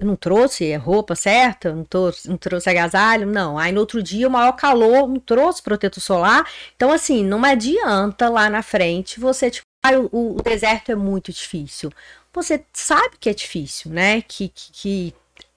Não 0.00 0.16
trouxe 0.16 0.74
roupa 0.76 1.14
certa, 1.14 1.74
não 1.74 1.84
trouxe, 1.84 2.28
não 2.28 2.36
trouxe 2.36 2.70
agasalho, 2.70 3.26
não. 3.26 3.58
Aí 3.58 3.72
no 3.72 3.80
outro 3.80 4.02
dia 4.02 4.26
o 4.26 4.30
maior 4.30 4.52
calor, 4.52 5.08
não 5.08 5.20
trouxe 5.20 5.62
protetor 5.62 6.02
solar. 6.02 6.48
Então, 6.74 6.90
assim, 6.92 7.24
não 7.24 7.44
adianta 7.44 8.28
lá 8.28 8.48
na 8.48 8.62
frente 8.62 9.20
você, 9.20 9.50
tipo, 9.50 9.66
ah, 9.84 9.98
o, 10.12 10.36
o 10.36 10.42
deserto 10.42 10.92
é 10.92 10.94
muito 10.94 11.32
difícil. 11.32 11.90
Você 12.32 12.64
sabe 12.72 13.16
que 13.18 13.28
é 13.28 13.34
difícil, 13.34 13.90
né? 13.90 14.22
Que, 14.22 14.48
que, 14.48 14.72
que 14.72 15.14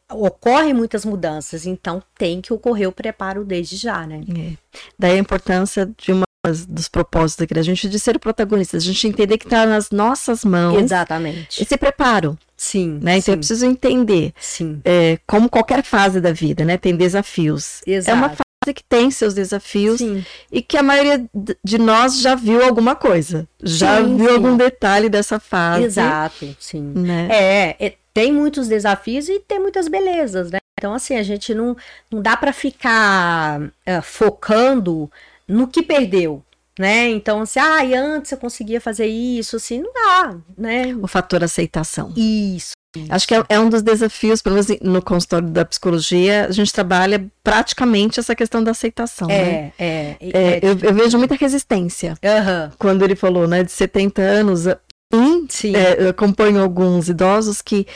ocorrem 0.10 0.74
muitas 0.74 1.06
mudanças, 1.06 1.66
então 1.66 2.02
tem 2.18 2.42
que 2.42 2.54
ocorrer 2.54 2.88
o 2.88 2.92
preparo 2.92 3.44
desde 3.44 3.76
já, 3.76 4.06
né? 4.06 4.22
É. 4.30 4.58
Daí 4.98 5.14
a 5.14 5.18
importância 5.18 5.90
de 5.98 6.12
uma 6.12 6.24
dos 6.52 6.90
propósitos 6.90 7.44
aqui 7.44 7.54
da 7.54 7.62
gente 7.62 7.88
de 7.88 7.98
ser 7.98 8.18
o 8.18 8.20
protagonista, 8.20 8.76
a 8.76 8.80
gente 8.80 9.08
entender 9.08 9.38
que 9.38 9.46
está 9.46 9.66
nas 9.66 9.92
nossas 9.92 10.44
mãos. 10.44 10.78
Exatamente. 10.78 11.64
Esse 11.64 11.78
preparo. 11.78 12.38
Sim. 12.58 13.00
Né? 13.02 13.18
Então 13.18 13.26
sim. 13.26 13.32
eu 13.32 13.38
preciso 13.38 13.66
entender. 13.66 14.34
Sim. 14.40 14.82
É, 14.84 15.18
como 15.26 15.50
qualquer 15.50 15.84
fase 15.84 16.20
da 16.20 16.34
vida, 16.34 16.66
né? 16.66 16.78
Tem 16.78 16.96
desafios. 16.96 17.82
Exato. 17.88 18.12
É 18.12 18.14
uma 18.14 18.30
fase 18.30 18.74
que 18.74 18.84
tem 18.84 19.10
seus 19.10 19.34
desafios 19.34 20.00
sim. 20.00 20.26
e 20.52 20.62
que 20.62 20.78
a 20.78 20.84
maioria 20.84 21.26
de 21.64 21.78
nós 21.78 22.20
já 22.20 22.36
viu 22.36 22.62
alguma 22.62 22.96
coisa. 22.96 23.48
Já 23.62 24.04
Sim, 24.04 24.18
viu 24.18 24.34
algum 24.34 24.58
detalhe 24.58 25.08
dessa 25.08 25.40
fase. 25.40 25.86
Exato, 25.86 26.56
sim. 26.60 26.82
Né? 26.94 27.28
É, 27.30 27.86
é, 27.86 27.94
tem 28.14 28.34
muitos 28.34 28.68
desafios 28.68 29.30
e 29.30 29.40
tem 29.40 29.60
muitas 29.60 29.88
belezas, 29.88 30.52
né? 30.52 30.60
Então, 30.78 30.94
assim, 30.94 31.16
a 31.16 31.24
gente 31.24 31.54
não, 31.54 31.78
não 32.12 32.22
dá 32.22 32.36
para 32.36 32.52
ficar 32.52 33.62
é, 33.86 34.02
focando 34.02 35.10
no 35.48 35.68
que 35.68 35.82
perdeu, 35.82 36.44
né? 36.78 37.10
Então, 37.10 37.42
assim, 37.42 37.60
ah, 37.60 37.82
antes 37.96 38.32
eu 38.32 38.38
conseguia 38.38 38.82
fazer 38.82 39.08
isso, 39.08 39.56
assim, 39.56 39.82
não 39.82 39.94
dá, 39.94 40.36
né? 40.58 40.96
O 41.02 41.08
fator 41.08 41.44
aceitação. 41.44 42.14
Isso. 42.16 42.74
Acho 43.10 43.28
que 43.28 43.34
é, 43.34 43.44
é 43.50 43.60
um 43.60 43.70
dos 43.70 43.82
desafios, 43.82 44.42
pelo 44.42 44.56
menos 44.56 44.68
no 44.82 45.02
consultório 45.02 45.50
da 45.50 45.66
psicologia, 45.66 46.46
a 46.46 46.52
gente 46.52 46.72
trabalha 46.72 47.26
praticamente 47.44 48.20
essa 48.20 48.36
questão 48.36 48.64
da 48.64 48.72
aceitação. 48.72 49.28
né? 49.28 49.36
É, 49.36 49.74
é. 49.80 50.18
É, 50.22 50.30
é 50.32 50.60
eu, 50.62 50.78
eu 50.80 50.94
vejo 50.94 51.18
muita 51.18 51.36
resistência. 51.36 52.16
Aham, 52.24 52.72
Quando 52.78 53.04
ele 53.04 53.16
falou, 53.16 53.48
né, 53.48 53.64
de 53.64 53.72
70 53.72 54.22
anos, 54.22 54.66
sim, 55.12 55.48
sim. 55.50 55.76
é, 55.76 56.04
eu 56.04 56.10
acompanho 56.10 56.62
alguns 56.62 57.10
idosos 57.10 57.64
que 57.64 57.88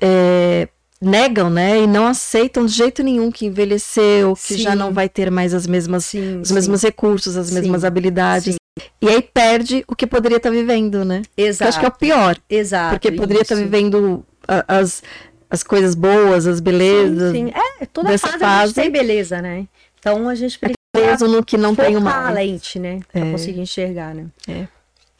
é, 0.00 0.68
negam, 1.02 1.50
né, 1.50 1.80
e 1.82 1.86
não 1.86 2.06
aceitam 2.06 2.64
de 2.64 2.72
jeito 2.72 3.02
nenhum 3.02 3.30
que 3.32 3.44
envelheceu, 3.46 4.34
que 4.34 4.54
Sim. 4.54 4.58
já 4.58 4.74
não 4.76 4.92
vai 4.92 5.08
ter 5.08 5.30
mais 5.30 5.52
as 5.52 5.66
mesmas, 5.66 6.04
sim, 6.04 6.40
os 6.40 6.48
sim. 6.48 6.54
mesmos 6.54 6.80
recursos, 6.82 7.36
as 7.36 7.48
Sim. 7.48 7.54
mesmas 7.54 7.84
habilidades. 7.84 8.54
Sim. 8.54 8.86
E 9.02 9.08
aí 9.08 9.20
perde 9.20 9.84
o 9.88 9.96
que 9.96 10.06
poderia 10.06 10.36
estar 10.36 10.50
vivendo, 10.50 11.04
né? 11.04 11.22
Que 11.36 11.42
eu 11.42 11.46
Exato. 11.48 11.68
acho 11.68 11.80
que 11.80 11.84
é 11.84 11.88
o 11.88 11.92
pior, 11.92 12.36
Exato. 12.48 12.90
porque 12.94 13.10
poderia 13.12 13.42
estar 13.42 13.56
isso. 13.56 13.64
vivendo 13.64 14.24
a- 14.46 14.64
as, 14.78 15.02
as 15.50 15.62
coisas 15.64 15.94
boas, 15.94 16.46
as 16.46 16.60
belezas, 16.60 17.32
Sim, 17.32 17.46
sim. 17.48 17.52
É, 17.80 17.86
toda 17.86 18.08
dessa 18.08 18.28
fase, 18.28 18.44
a 18.44 18.46
fase. 18.48 18.66
gente 18.68 18.74
tem 18.82 18.90
beleza, 18.90 19.42
né? 19.42 19.66
Então 19.98 20.28
a 20.28 20.34
gente 20.36 20.58
precisa 20.58 20.76
preso 20.94 21.26
no 21.28 21.44
que 21.44 21.58
não 21.58 21.74
tem 21.74 21.96
a 21.96 22.00
mais. 22.00 22.34
lente, 22.34 22.78
né? 22.78 23.00
Pra 23.12 23.20
É. 23.26 23.30
conseguir 23.32 23.60
enxergar, 23.60 24.14
né? 24.14 24.26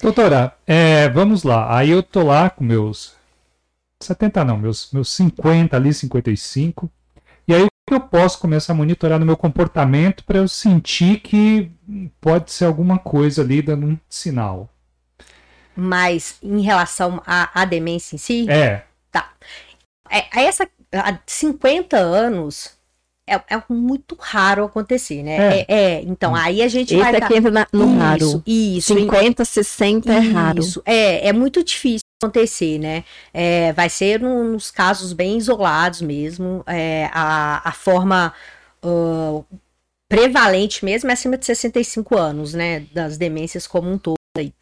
Doutora, 0.00 0.52
é, 0.66 1.08
vamos 1.08 1.42
lá. 1.44 1.76
Aí 1.76 1.90
eu 1.90 2.02
tô 2.02 2.22
lá 2.22 2.50
com 2.50 2.64
meus 2.64 3.14
70 4.04 4.44
não, 4.44 4.56
meus, 4.58 4.90
meus 4.92 5.10
50 5.12 5.76
ali, 5.76 5.92
55. 5.92 6.90
E 7.48 7.54
aí 7.54 7.62
o 7.62 7.68
que 7.88 7.94
eu 7.94 8.00
posso 8.00 8.38
começar 8.38 8.72
a 8.72 8.76
monitorar 8.76 9.18
no 9.18 9.26
meu 9.26 9.36
comportamento 9.36 10.24
para 10.24 10.38
eu 10.38 10.46
sentir 10.48 11.20
que 11.20 11.70
pode 12.20 12.52
ser 12.52 12.64
alguma 12.66 12.98
coisa 12.98 13.42
ali 13.42 13.60
dando 13.62 13.86
um 13.86 13.98
sinal? 14.08 14.68
Mas 15.74 16.36
em 16.42 16.60
relação 16.60 17.22
à, 17.26 17.62
à 17.62 17.64
demência 17.64 18.14
em 18.14 18.18
si, 18.18 18.46
É, 18.50 18.82
é, 20.10 20.26
a 20.30 20.42
essa 20.42 20.68
há 20.94 21.18
50 21.26 21.96
anos 21.96 22.72
é, 23.26 23.34
é 23.34 23.62
muito 23.68 24.14
raro 24.20 24.64
acontecer, 24.64 25.22
né? 25.22 25.36
É. 25.36 25.60
É, 25.60 25.66
é, 25.68 26.02
então 26.02 26.34
aí 26.34 26.60
a 26.60 26.68
gente 26.68 26.92
Esse 26.92 27.02
vai 27.02 27.14
é 27.16 27.20
tá- 27.20 27.26
que 27.28 27.34
entra 27.34 27.50
na- 27.50 27.66
no 27.72 27.86
isso, 27.86 27.96
raro. 27.98 28.42
Isso, 28.46 28.94
50, 28.94 29.44
60 29.44 30.12
é 30.12 30.18
raro. 30.18 30.58
Isso, 30.58 30.82
é, 30.84 31.28
é 31.28 31.32
muito 31.32 31.64
difícil 31.64 32.02
acontecer, 32.26 32.78
né? 32.78 33.04
É, 33.32 33.72
vai 33.72 33.88
ser 33.88 34.20
num- 34.20 34.52
nos 34.52 34.70
casos 34.70 35.12
bem 35.12 35.38
isolados 35.38 36.00
mesmo. 36.02 36.62
É, 36.66 37.08
a, 37.12 37.68
a 37.68 37.72
forma 37.72 38.32
ah, 38.82 39.42
prevalente 40.08 40.84
mesmo 40.84 41.10
é 41.10 41.14
acima 41.14 41.38
de 41.38 41.46
65 41.46 42.16
anos, 42.18 42.54
né? 42.54 42.80
Das 42.92 43.16
demências 43.16 43.66
como 43.66 43.90
um 43.90 43.98
todo 43.98 44.16
aí. 44.36 44.52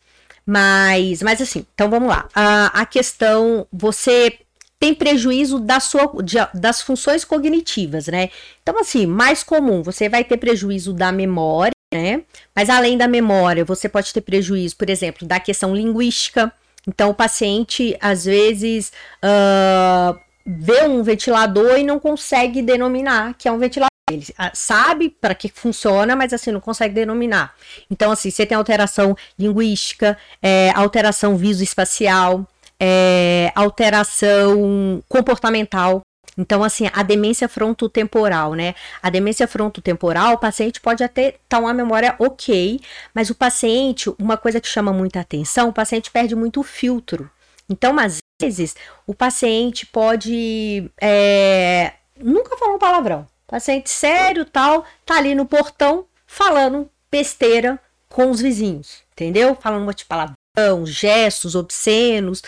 Mas, 0.46 1.22
mas 1.22 1.40
assim, 1.40 1.66
então 1.74 1.90
vamos 1.90 2.08
lá. 2.08 2.28
A, 2.34 2.82
a 2.82 2.86
questão, 2.86 3.66
você 3.72 4.38
tem 4.80 4.94
prejuízo 4.94 5.60
da 5.60 5.80
sua, 5.80 6.12
de- 6.22 6.38
das 6.54 6.82
funções 6.82 7.24
cognitivas, 7.24 8.06
né? 8.08 8.30
Então, 8.62 8.78
assim, 8.80 9.06
mais 9.06 9.42
comum, 9.44 9.82
você 9.82 10.08
vai 10.08 10.24
ter 10.24 10.38
prejuízo 10.38 10.92
da 10.92 11.12
memória, 11.12 11.72
né? 11.94 12.22
Mas 12.54 12.70
além 12.70 12.98
da 12.98 13.08
memória, 13.08 13.64
você 13.64 13.88
pode 13.88 14.12
ter 14.12 14.20
prejuízo, 14.22 14.76
por 14.76 14.90
exemplo, 14.90 15.26
da 15.26 15.40
questão 15.40 15.74
linguística. 15.74 16.52
Então, 16.90 17.10
o 17.10 17.14
paciente, 17.14 17.96
às 18.00 18.24
vezes, 18.24 18.92
ah, 19.22 20.16
vê 20.44 20.82
um 20.82 21.04
ventilador 21.04 21.78
e 21.78 21.84
não 21.84 22.00
consegue 22.00 22.60
denominar 22.60 23.34
que 23.38 23.46
é 23.46 23.52
um 23.52 23.58
ventilador. 23.58 23.88
Ele 24.10 24.26
ah, 24.36 24.50
sabe 24.52 25.08
para 25.08 25.32
que 25.36 25.48
funciona, 25.48 26.16
mas 26.16 26.32
assim, 26.32 26.50
não 26.50 26.60
consegue 26.60 26.92
denominar. 26.92 27.54
Então, 27.88 28.10
assim, 28.10 28.28
você 28.28 28.44
tem 28.44 28.56
alteração 28.56 29.16
linguística, 29.38 30.18
é, 30.42 30.72
alteração 30.74 31.36
visoespacial, 31.36 32.44
é, 32.80 33.52
alteração 33.54 35.00
comportamental. 35.08 36.00
Então, 36.38 36.62
assim, 36.62 36.88
a 36.92 37.02
demência 37.02 37.48
frontotemporal, 37.48 38.54
né? 38.54 38.74
A 39.02 39.10
demência 39.10 39.46
frontotemporal, 39.48 40.34
o 40.34 40.38
paciente 40.38 40.80
pode 40.80 41.02
até 41.02 41.36
estar 41.42 41.58
uma 41.58 41.74
memória 41.74 42.14
ok, 42.18 42.80
mas 43.14 43.30
o 43.30 43.34
paciente, 43.34 44.12
uma 44.18 44.36
coisa 44.36 44.60
que 44.60 44.68
chama 44.68 44.92
muita 44.92 45.20
atenção, 45.20 45.68
o 45.68 45.72
paciente 45.72 46.10
perde 46.10 46.34
muito 46.34 46.60
o 46.60 46.64
filtro. 46.64 47.30
Então, 47.68 47.98
às 47.98 48.18
vezes, 48.40 48.74
o 49.06 49.14
paciente 49.14 49.86
pode 49.86 50.90
é, 51.00 51.92
nunca 52.18 52.56
falar 52.56 52.74
um 52.74 52.78
palavrão. 52.78 53.26
Paciente 53.46 53.90
sério, 53.90 54.44
tal, 54.44 54.84
tá 55.04 55.16
ali 55.16 55.34
no 55.34 55.44
portão 55.44 56.06
falando 56.26 56.88
besteira 57.10 57.78
com 58.08 58.30
os 58.30 58.40
vizinhos, 58.40 59.02
entendeu? 59.12 59.56
Falando 59.56 59.82
um 59.82 59.86
monte 59.86 59.98
de 59.98 60.04
palavrão, 60.04 60.86
gestos 60.86 61.54
obscenos, 61.54 62.42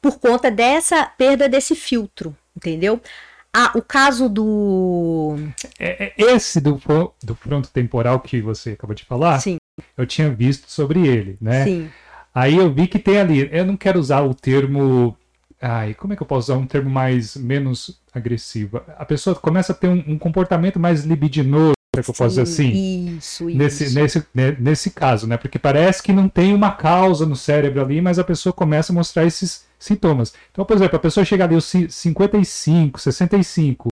por 0.00 0.18
conta 0.18 0.50
dessa 0.50 1.04
perda 1.04 1.48
desse 1.48 1.74
filtro, 1.74 2.36
entendeu? 2.56 3.00
Ah, 3.60 3.72
o 3.74 3.82
caso 3.82 4.28
do. 4.28 5.34
é- 5.80 6.12
é 6.16 6.22
esse 6.32 6.60
do, 6.60 6.80
do 7.24 7.34
fronto 7.34 7.68
temporal 7.70 8.20
que 8.20 8.40
você 8.40 8.70
acabou 8.70 8.94
de 8.94 9.04
falar, 9.04 9.40
Sim, 9.40 9.56
eu 9.96 10.06
tinha 10.06 10.30
visto 10.30 10.70
sobre 10.70 11.04
ele, 11.08 11.36
né? 11.40 11.64
sim. 11.64 11.90
Aí 12.32 12.56
eu 12.56 12.72
vi 12.72 12.86
que 12.86 13.00
tem 13.00 13.18
ali, 13.18 13.48
eu 13.50 13.66
não 13.66 13.76
quero 13.76 13.98
usar 13.98 14.20
o 14.22 14.32
termo. 14.32 15.16
Ai, 15.60 15.92
como 15.94 16.12
é 16.12 16.16
que 16.16 16.22
eu 16.22 16.26
posso 16.26 16.52
usar 16.52 16.60
um 16.60 16.66
termo 16.66 16.88
mais 16.88 17.36
menos 17.36 18.00
agressivo? 18.14 18.80
A 18.96 19.04
pessoa 19.04 19.34
começa 19.34 19.72
a 19.72 19.74
ter 19.74 19.88
um, 19.88 20.04
um 20.06 20.16
comportamento 20.18 20.78
mais 20.78 21.02
libidinoso, 21.04 21.72
é 21.96 22.00
que 22.00 22.08
eu 22.10 22.14
posso 22.14 22.28
dizer 22.28 22.42
assim. 22.42 23.16
Isso, 23.16 23.50
isso. 23.50 23.58
Nesse, 23.58 23.92
nesse, 23.92 24.24
ne- 24.32 24.56
nesse 24.60 24.90
caso, 24.92 25.26
né? 25.26 25.36
Porque 25.36 25.58
parece 25.58 26.00
que 26.00 26.12
não 26.12 26.28
tem 26.28 26.54
uma 26.54 26.70
causa 26.70 27.26
no 27.26 27.34
cérebro 27.34 27.82
ali, 27.82 28.00
mas 28.00 28.20
a 28.20 28.24
pessoa 28.24 28.52
começa 28.52 28.92
a 28.92 28.94
mostrar 28.94 29.24
esses 29.24 29.66
sintomas. 29.78 30.32
Então, 30.50 30.64
por 30.64 30.76
exemplo, 30.76 30.96
a 30.96 31.00
pessoa 31.00 31.24
chega 31.24 31.44
ali 31.44 31.54
aos 31.54 31.64
ci- 31.64 31.88
55, 31.90 33.00
65, 33.00 33.88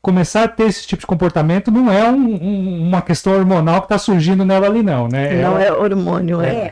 começar 0.00 0.44
a 0.44 0.48
ter 0.48 0.64
esse 0.68 0.86
tipo 0.86 1.00
de 1.00 1.06
comportamento 1.06 1.70
não 1.70 1.90
é 1.92 2.08
um- 2.08 2.34
um- 2.42 2.88
uma 2.88 3.02
questão 3.02 3.32
hormonal 3.34 3.80
que 3.80 3.86
está 3.86 3.98
surgindo 3.98 4.44
nela 4.44 4.66
ali, 4.66 4.82
não, 4.82 5.08
né? 5.08 5.34
Não 5.42 5.58
Ela- 5.58 5.62
é 5.64 5.72
hormônio, 5.72 6.40
é. 6.40 6.70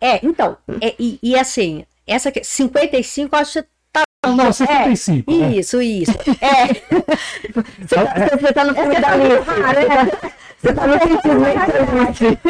É, 0.00 0.06
é 0.14 0.20
então, 0.22 0.56
é, 0.80 0.94
e, 0.98 1.18
e 1.22 1.36
assim, 1.38 1.84
essa 2.06 2.30
que- 2.32 2.42
55, 2.44 3.34
eu 3.34 3.40
acho 3.40 3.62
que 3.62 3.68
tá. 3.92 4.02
Não, 4.26 4.36
não, 4.36 4.52
65. 4.52 5.30
né? 5.30 5.52
Isso, 5.54 5.80
isso. 5.80 6.10
É, 6.40 6.66
Você 7.78 7.94
tá, 7.94 8.36
você 8.36 8.52
tá 8.52 8.64
no 8.64 8.74
fim 8.74 9.00
da 9.00 9.16
lista. 9.16 10.32
Você 10.60 10.72
tá 10.74 10.86
no 10.88 10.92
sentimento 10.98 12.48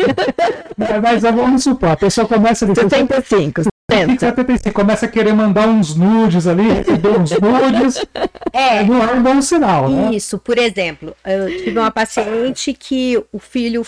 Mas, 0.77 1.03
mas 1.03 1.23
vamos 1.23 1.62
supor, 1.62 1.91
a 1.91 1.97
pessoa 1.97 2.27
começa 2.27 2.64
ali. 2.64 2.75
65. 2.75 3.62
70. 4.01 4.21
75. 4.21 4.75
Começa 4.75 5.07
a 5.07 5.09
querer 5.09 5.33
mandar 5.33 5.69
uns 5.69 5.95
nudes 5.95 6.47
ali, 6.47 6.69
receber 6.71 7.09
uns 7.19 7.31
nudes. 7.31 8.05
É, 8.53 8.83
Não 8.85 9.03
é 9.03 9.13
um 9.13 9.23
bom 9.23 9.41
sinal, 9.43 9.89
né? 9.89 10.15
Isso, 10.15 10.39
por 10.39 10.59
exemplo, 10.59 11.15
eu 11.25 11.49
tive 11.65 11.79
uma 11.79 11.91
paciente 11.91 12.73
que 12.73 13.23
o 13.33 13.39
filho 13.39 13.85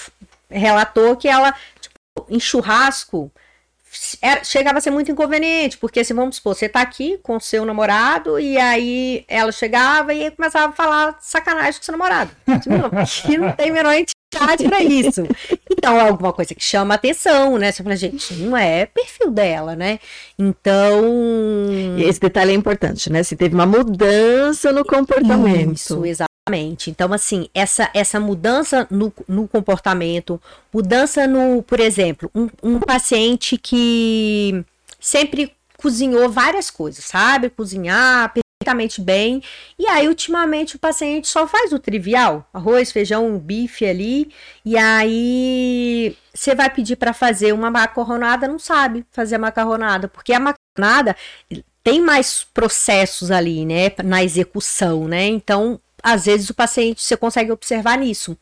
relatou 0.49 1.17
que 1.17 1.29
ela, 1.29 1.55
tipo, 1.81 2.27
em 2.29 2.41
churrasco, 2.41 3.31
era- 4.23 4.45
chegava 4.45 4.79
a 4.79 4.81
ser 4.81 4.91
muito 4.91 5.11
inconveniente, 5.11 5.77
porque 5.77 6.01
assim, 6.01 6.15
vamos 6.15 6.37
supor, 6.37 6.55
você 6.55 6.69
tá 6.69 6.81
aqui 6.81 7.19
com 7.23 7.41
seu 7.41 7.65
namorado 7.65 8.39
e 8.39 8.57
aí 8.57 9.25
ela 9.27 9.51
chegava 9.51 10.15
e 10.15 10.31
começava 10.31 10.73
a 10.73 10.77
falar 10.77 11.17
sacanagem 11.21 11.81
com 11.81 11.85
seu 11.85 11.93
namorado. 11.93 12.31
Que 13.25 13.37
não 13.37 13.51
tem 13.53 13.71
menor 13.73 13.95
pra 14.31 14.83
isso. 14.83 15.23
Então, 15.71 15.97
é 15.97 16.09
alguma 16.09 16.33
coisa 16.33 16.55
que 16.55 16.63
chama 16.63 16.95
atenção, 16.95 17.59
né? 17.59 17.73
Você 17.73 17.83
fala, 17.83 17.97
gente, 17.97 18.35
não 18.35 18.57
é 18.57 18.87
perfil 18.87 19.31
dela, 19.31 19.75
né? 19.75 19.99
Então. 20.39 21.05
Esse 21.99 22.21
detalhe 22.21 22.53
é 22.53 22.55
importante, 22.55 23.11
né? 23.11 23.23
Se 23.23 23.37
teve 23.37 23.55
uma 23.55 23.67
mudança 23.67 24.73
no 24.73 24.85
comportamento. 24.85 25.75
Isso, 25.75 26.05
exatamente. 26.05 26.91
Então, 26.91 27.13
assim, 27.13 27.49
essa, 27.55 27.91
essa 27.95 28.21
mudança 28.21 28.87
no, 28.91 29.13
no 29.27 29.49
comportamento, 29.49 30.41
mudança 30.73 31.27
no, 31.27 31.63
por 31.63 31.81
exemplo, 31.81 32.31
um, 32.35 32.49
um 32.63 32.79
paciente 32.81 33.57
que 33.57 34.65
sempre 35.01 35.53
cozinhou 35.77 36.29
várias 36.29 36.71
coisas, 36.71 37.05
sabe? 37.05 37.49
Cozinhar 37.51 38.33
perfeitamente 38.61 39.01
bem. 39.01 39.43
E 39.79 39.87
aí, 39.87 40.07
ultimamente, 40.07 40.77
o 40.77 40.79
paciente 40.79 41.27
só 41.27 41.47
faz 41.47 41.73
o 41.73 41.79
trivial: 41.79 42.47
arroz, 42.53 42.93
feijão, 42.93 43.39
bife 43.39 43.87
ali. 43.87 44.31
E 44.65 44.77
aí, 44.77 46.17
você 46.33 46.55
vai 46.55 46.71
pedir 46.71 46.97
para 46.97 47.13
fazer 47.13 47.53
uma 47.53 47.71
macarronada, 47.71 48.47
não 48.47 48.59
sabe 48.59 49.05
fazer 49.11 49.37
a 49.37 49.39
macarronada, 49.39 50.07
porque 50.09 50.33
a 50.33 50.41
macarronada 50.41 51.17
tem 51.83 52.01
mais 52.01 52.45
processos 52.53 53.31
ali, 53.31 53.65
né, 53.65 53.91
na 54.05 54.23
execução, 54.23 55.09
né? 55.09 55.27
Então, 55.27 55.81
às 56.03 56.27
vezes 56.27 56.51
o 56.51 56.55
paciente 56.55 57.03
você 57.03 57.17
consegue 57.17 57.51
observar 57.51 57.99
nisso. 57.99 58.37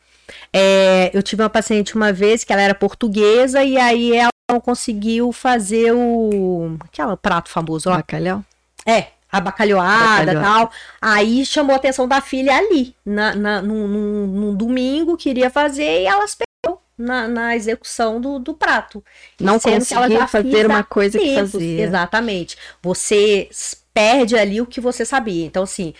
É, 0.53 1.09
eu 1.13 1.23
tive 1.23 1.41
uma 1.41 1.49
paciente 1.49 1.95
uma 1.95 2.13
vez 2.13 2.43
que 2.43 2.53
ela 2.53 2.61
era 2.61 2.75
portuguesa 2.75 3.63
e 3.63 3.77
aí 3.77 4.13
ela 4.15 4.29
não 4.51 4.59
conseguiu 4.59 5.31
fazer 5.31 5.91
o 5.93 6.77
aquele 6.81 7.15
prato 7.17 7.49
famoso 7.49 7.89
lá. 7.89 7.97
Bacalhau? 7.97 8.43
É, 8.85 9.07
a 9.31 9.39
bacalhoada 9.39 10.31
e 10.31 10.35
tal. 10.41 10.71
Aí 11.01 11.45
chamou 11.45 11.73
a 11.73 11.77
atenção 11.77 12.07
da 12.07 12.21
filha 12.21 12.55
ali, 12.55 12.95
na, 13.05 13.35
na, 13.35 13.61
num, 13.61 13.87
num- 13.87 14.27
num 14.27 14.55
domingo, 14.55 15.17
queria 15.17 15.49
fazer 15.49 16.01
e 16.01 16.05
elas 16.05 16.35
pegou 16.35 16.81
na, 16.97 17.27
na 17.27 17.55
execução 17.55 18.19
do, 18.19 18.39
do 18.39 18.53
prato. 18.53 19.03
Não 19.39 19.59
que 19.59 19.69
conseguia 19.71 20.27
fazer 20.27 20.65
uma 20.65 20.83
coisa 20.83 21.17
que 21.19 21.25
tempos, 21.25 21.51
fazia. 21.51 21.83
Exatamente. 21.83 22.57
Você 22.81 23.49
perde 23.93 24.37
ali 24.37 24.61
o 24.61 24.65
que 24.65 24.81
você 24.81 25.05
sabia. 25.05 25.45
Então, 25.45 25.63
assim, 25.63 25.93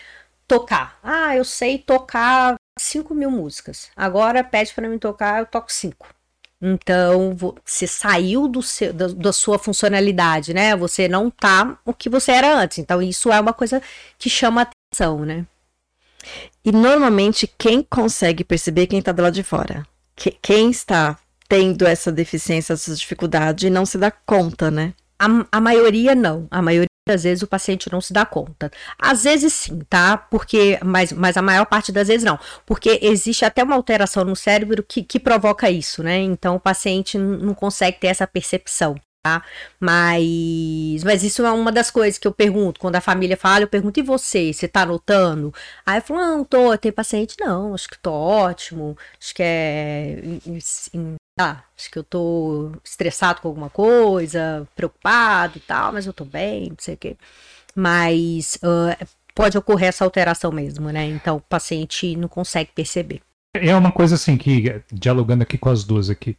tocar. 0.47 0.99
Ah, 1.03 1.35
eu 1.35 1.45
sei 1.45 1.77
tocar 1.77 2.55
5 2.77 3.13
mil 3.13 3.31
músicas. 3.31 3.89
Agora 3.95 4.43
pede 4.43 4.73
pra 4.73 4.87
mim 4.87 4.97
tocar, 4.97 5.39
eu 5.39 5.45
toco 5.45 5.71
5. 5.71 6.07
Então, 6.61 7.33
vo- 7.35 7.55
você 7.63 7.87
saiu 7.87 8.47
do 8.47 8.61
seu, 8.61 8.91
da, 8.93 9.07
da 9.07 9.31
sua 9.33 9.57
funcionalidade, 9.57 10.53
né? 10.53 10.75
Você 10.75 11.07
não 11.07 11.29
tá 11.29 11.77
o 11.85 11.93
que 11.93 12.09
você 12.09 12.31
era 12.33 12.53
antes. 12.55 12.79
Então, 12.79 13.01
isso 13.01 13.31
é 13.31 13.39
uma 13.39 13.53
coisa 13.53 13.81
que 14.17 14.29
chama 14.29 14.63
atenção, 14.63 15.25
né? 15.25 15.45
E 16.65 16.71
normalmente 16.71 17.47
quem 17.57 17.81
consegue 17.81 18.43
perceber 18.43 18.83
é 18.83 18.87
quem 18.87 18.99
está 18.99 19.11
do 19.11 19.21
lado 19.21 19.33
de 19.33 19.43
fora. 19.43 19.85
Que- 20.15 20.37
quem 20.41 20.69
está 20.69 21.17
tendo 21.47 21.87
essa 21.87 22.11
deficiência, 22.11 22.73
essa 22.73 22.93
dificuldade, 22.93 23.69
não 23.69 23.85
se 23.85 23.97
dá 23.97 24.11
conta, 24.11 24.69
né? 24.69 24.93
A, 25.17 25.27
a 25.51 25.61
maioria 25.61 26.13
não. 26.13 26.45
A 26.51 26.61
maioria 26.61 26.88
das 27.09 27.23
vezes 27.23 27.43
o 27.43 27.47
paciente 27.47 27.91
não 27.91 27.99
se 27.99 28.13
dá 28.13 28.25
conta. 28.25 28.71
Às 28.97 29.23
vezes 29.23 29.53
sim, 29.53 29.79
tá? 29.89 30.17
Porque, 30.17 30.79
mas, 30.83 31.11
mas 31.11 31.37
a 31.37 31.41
maior 31.41 31.65
parte 31.65 31.91
das 31.91 32.07
vezes 32.07 32.23
não. 32.23 32.39
Porque 32.65 32.99
existe 33.01 33.43
até 33.43 33.63
uma 33.63 33.75
alteração 33.75 34.23
no 34.23 34.35
cérebro 34.35 34.83
que, 34.83 35.03
que 35.03 35.19
provoca 35.19 35.69
isso, 35.69 36.03
né? 36.03 36.19
Então 36.19 36.55
o 36.55 36.59
paciente 36.59 37.17
não 37.17 37.53
consegue 37.53 37.99
ter 37.99 38.07
essa 38.07 38.27
percepção. 38.27 38.95
Tá? 39.21 39.43
Mas, 39.77 41.03
mas 41.03 41.23
isso 41.23 41.45
é 41.45 41.51
uma 41.51 41.73
das 41.73 41.91
coisas 41.91 42.17
que 42.17 42.25
eu 42.25 42.31
pergunto. 42.33 42.79
Quando 42.79 42.95
a 42.95 43.01
família 43.01 43.35
fala, 43.35 43.63
eu 43.63 43.67
pergunto: 43.67 43.99
e 43.99 44.03
você? 44.03 44.53
Você 44.53 44.65
tá 44.67 44.83
anotando? 44.83 45.53
Aí 45.85 45.97
eu 45.97 46.01
falo: 46.01 46.21
não, 46.21 46.43
tô. 46.45 46.77
Tem 46.77 46.91
paciente? 46.91 47.35
Não, 47.39 47.73
acho 47.73 47.89
que 47.89 47.99
tô 47.99 48.11
ótimo. 48.13 48.97
Acho 49.19 49.35
que 49.35 49.43
é. 49.43 50.21
ah, 51.37 51.61
acho 51.77 51.91
que 51.91 51.99
eu 51.99 52.03
tô 52.03 52.71
estressado 52.83 53.41
com 53.41 53.49
alguma 53.49 53.69
coisa, 53.69 54.65
preocupado 54.73 55.57
e 55.57 55.61
tal, 55.61 55.91
mas 55.91 56.05
eu 56.07 56.13
tô 56.13 56.23
bem, 56.23 56.69
não 56.69 56.77
sei 56.79 56.93
o 56.93 56.97
quê. 56.97 57.17
Mas 57.75 58.57
ah, 58.63 59.05
pode 59.35 59.57
ocorrer 59.57 59.89
essa 59.89 60.05
alteração 60.05 60.51
mesmo, 60.51 60.91
né? 60.91 61.05
Então 61.05 61.37
o 61.37 61.41
paciente 61.41 62.15
não 62.15 62.29
consegue 62.29 62.71
perceber. 62.73 63.21
É 63.53 63.75
uma 63.75 63.91
coisa 63.91 64.15
assim 64.15 64.37
que, 64.37 64.81
dialogando 64.91 65.43
aqui 65.43 65.57
com 65.57 65.69
as 65.69 65.83
duas 65.83 66.09
aqui, 66.09 66.37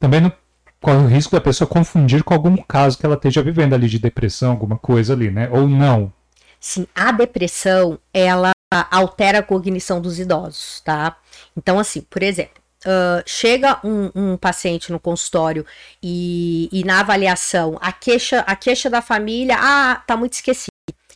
também 0.00 0.20
não 0.20 0.32
corre 0.80 0.98
o 0.98 1.06
risco 1.06 1.34
da 1.34 1.40
pessoa 1.40 1.68
confundir 1.68 2.22
com 2.22 2.34
algum 2.34 2.56
caso 2.56 2.98
que 2.98 3.06
ela 3.06 3.16
esteja 3.16 3.42
vivendo 3.42 3.74
ali 3.74 3.88
de 3.88 3.98
depressão, 3.98 4.52
alguma 4.52 4.78
coisa 4.78 5.12
ali, 5.12 5.30
né? 5.30 5.48
Ou 5.50 5.66
não. 5.66 6.12
Sim, 6.60 6.86
a 6.94 7.12
depressão, 7.12 7.98
ela 8.12 8.50
altera 8.90 9.38
a 9.38 9.42
cognição 9.42 10.00
dos 10.00 10.18
idosos, 10.18 10.80
tá? 10.80 11.16
Então, 11.56 11.78
assim, 11.78 12.00
por 12.02 12.22
exemplo, 12.22 12.60
ah, 12.86 13.22
chega 13.26 13.80
um, 13.84 14.10
um 14.14 14.36
paciente 14.36 14.92
no 14.92 15.00
consultório 15.00 15.66
e, 16.02 16.68
e 16.72 16.84
na 16.84 17.00
avaliação 17.00 17.76
a 17.80 17.90
queixa, 17.90 18.40
a 18.40 18.54
queixa 18.54 18.88
da 18.88 19.02
família, 19.02 19.56
ah, 19.58 20.02
tá 20.06 20.16
muito 20.16 20.34
esquecido. 20.34 20.70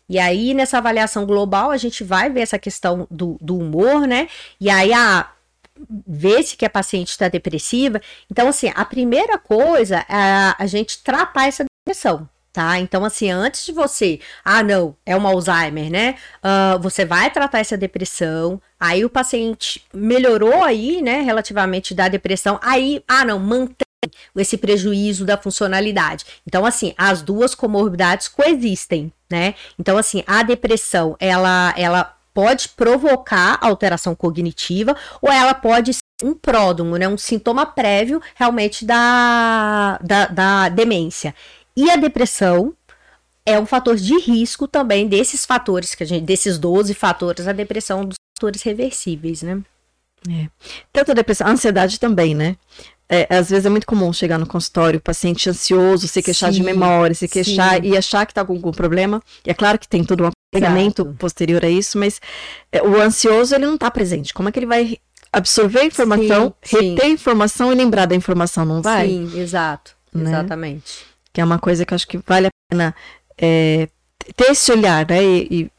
E 0.09 0.18
aí, 0.18 0.53
nessa 0.53 0.79
avaliação 0.79 1.25
global, 1.25 1.70
a 1.70 1.77
gente 1.77 2.03
vai 2.03 2.29
ver 2.29 2.40
essa 2.40 2.59
questão 2.59 3.07
do, 3.09 3.38
do 3.40 3.57
humor, 3.57 4.09
né? 4.09 4.29
E 4.61 4.68
aí, 4.68 4.92
ah, 4.92 5.31
vê-se 6.07 6.57
que 6.57 6.64
a 6.64 6.71
paciente 6.71 7.09
está 7.09 7.29
depressiva. 7.29 8.01
Então, 8.31 8.49
assim, 8.49 8.71
a 8.75 8.85
primeira 8.85 9.38
coisa 9.38 10.05
é 10.09 10.55
a 10.59 10.66
gente 10.66 11.03
tratar 11.03 11.47
essa 11.47 11.64
depressão, 11.64 12.29
tá? 12.53 12.79
Então, 12.79 13.05
assim, 13.05 13.31
antes 13.31 13.66
de 13.66 13.73
você, 13.73 14.21
ah, 14.45 14.62
não, 14.62 14.97
é 15.05 15.16
um 15.16 15.27
Alzheimer, 15.27 15.90
né? 15.90 16.16
Ah, 16.43 16.79
você 16.81 17.05
vai 17.05 17.31
tratar 17.31 17.61
essa 17.61 17.77
depressão, 17.77 18.61
aí 18.79 19.05
o 19.05 19.11
paciente 19.11 19.85
melhorou 19.93 20.62
aí, 20.62 21.03
né, 21.03 21.21
relativamente 21.21 21.95
da 21.95 22.09
depressão, 22.09 22.59
aí, 22.62 23.03
ah, 23.09 23.25
não, 23.25 23.38
mantém 23.38 23.87
esse 24.35 24.57
prejuízo 24.57 25.27
da 25.27 25.37
funcionalidade. 25.37 26.25
Então, 26.47 26.64
assim, 26.64 26.95
as 26.97 27.21
duas 27.21 27.55
comorbidades 27.55 28.29
coexistem, 28.29 29.12
né? 29.31 29.55
Então, 29.79 29.99
assim, 29.99 30.25
a 30.27 30.43
depressão, 30.43 31.16
ela, 31.21 31.75
ela 31.77 32.16
pode 32.40 32.70
provocar 32.70 33.59
alteração 33.61 34.14
cognitiva 34.14 34.96
ou 35.20 35.31
ela 35.31 35.53
pode 35.53 35.92
ser 35.92 36.00
um 36.24 36.35
pródromo, 36.35 36.96
né? 36.96 37.07
Um 37.07 37.18
sintoma 37.18 37.66
prévio 37.66 38.22
realmente 38.35 38.87
da, 38.87 39.98
da, 40.03 40.26
da 40.26 40.68
demência. 40.70 41.35
E 41.76 41.90
a 41.90 41.96
depressão 41.96 42.74
é 43.44 43.59
um 43.59 43.66
fator 43.66 43.96
de 43.96 44.18
risco 44.18 44.66
também 44.66 45.07
desses 45.07 45.44
fatores, 45.44 45.94
que 45.94 46.03
a 46.03 46.07
gente, 46.07 46.24
desses 46.24 46.59
12 46.59 46.94
fatores, 46.94 47.46
a 47.46 47.53
depressão 47.53 48.00
é 48.00 48.03
um 48.03 48.07
dos 48.07 48.16
fatores 48.38 48.62
reversíveis, 48.62 49.42
né? 49.42 49.62
Tanto 50.90 51.11
a 51.11 51.14
depressão, 51.14 51.46
a 51.46 51.50
ansiedade 51.50 52.00
também, 52.00 52.35
né? 52.35 52.57
É, 53.07 53.26
às 53.29 53.50
vezes 53.50 53.66
é 53.66 53.68
muito 53.68 53.87
comum 53.87 54.12
chegar 54.14 54.38
no 54.38 54.46
consultório, 54.46 54.98
o 54.98 55.03
paciente 55.03 55.50
ansioso, 55.50 56.09
se 56.09 56.22
queixar 56.22 56.50
de 56.50 56.59
Sim, 56.59 56.64
memória, 56.64 57.14
se 57.14 57.29
queixar 57.29 57.83
sim. 57.83 57.88
e 57.88 57.96
achar 57.96 58.24
que 58.24 58.33
está 58.33 58.44
com 58.44 58.55
algum 58.55 58.70
problema. 58.70 59.20
E 59.44 59.50
é 59.50 59.55
claro 59.55 59.79
que 59.79 59.88
tem 59.88 60.05
todo 60.05 60.24
um 60.24 60.31
acompanhamento 60.52 61.02
Exato. 61.02 61.16
posterior 61.16 61.64
a 61.64 61.68
isso, 61.68 61.98
mas 61.98 62.20
é, 62.72 62.82
o 62.82 63.00
ansioso 63.00 63.54
ele 63.54 63.66
não 63.66 63.74
está 63.74 63.90
presente. 63.90 64.34
Como 64.34 64.48
é 64.48 64.52
que 64.52 64.58
ele 64.58 64.66
vai 64.66 64.98
absorver 65.32 65.80
a 65.80 65.84
informação, 65.84 66.54
Sim, 66.62 66.90
reter 66.90 67.06
a 67.06 67.08
informação 67.08 67.72
e 67.72 67.74
lembrar 67.76 68.06
da 68.06 68.14
informação? 68.14 68.64
Não 68.64 68.82
vai? 68.82 69.08
Sim, 69.08 69.38
exato. 69.38 69.96
Né? 70.12 70.30
Exatamente. 70.30 71.04
Que 71.32 71.40
é 71.40 71.44
uma 71.44 71.58
coisa 71.58 71.84
que 71.84 71.94
eu 71.94 71.96
acho 71.96 72.08
que 72.08 72.18
vale 72.18 72.48
a 72.48 72.50
pena 72.68 72.94
é, 73.38 73.88
ter 74.36 74.50
esse 74.50 74.72
olhar, 74.72 75.06
né? 75.08 75.22
E, 75.22 75.70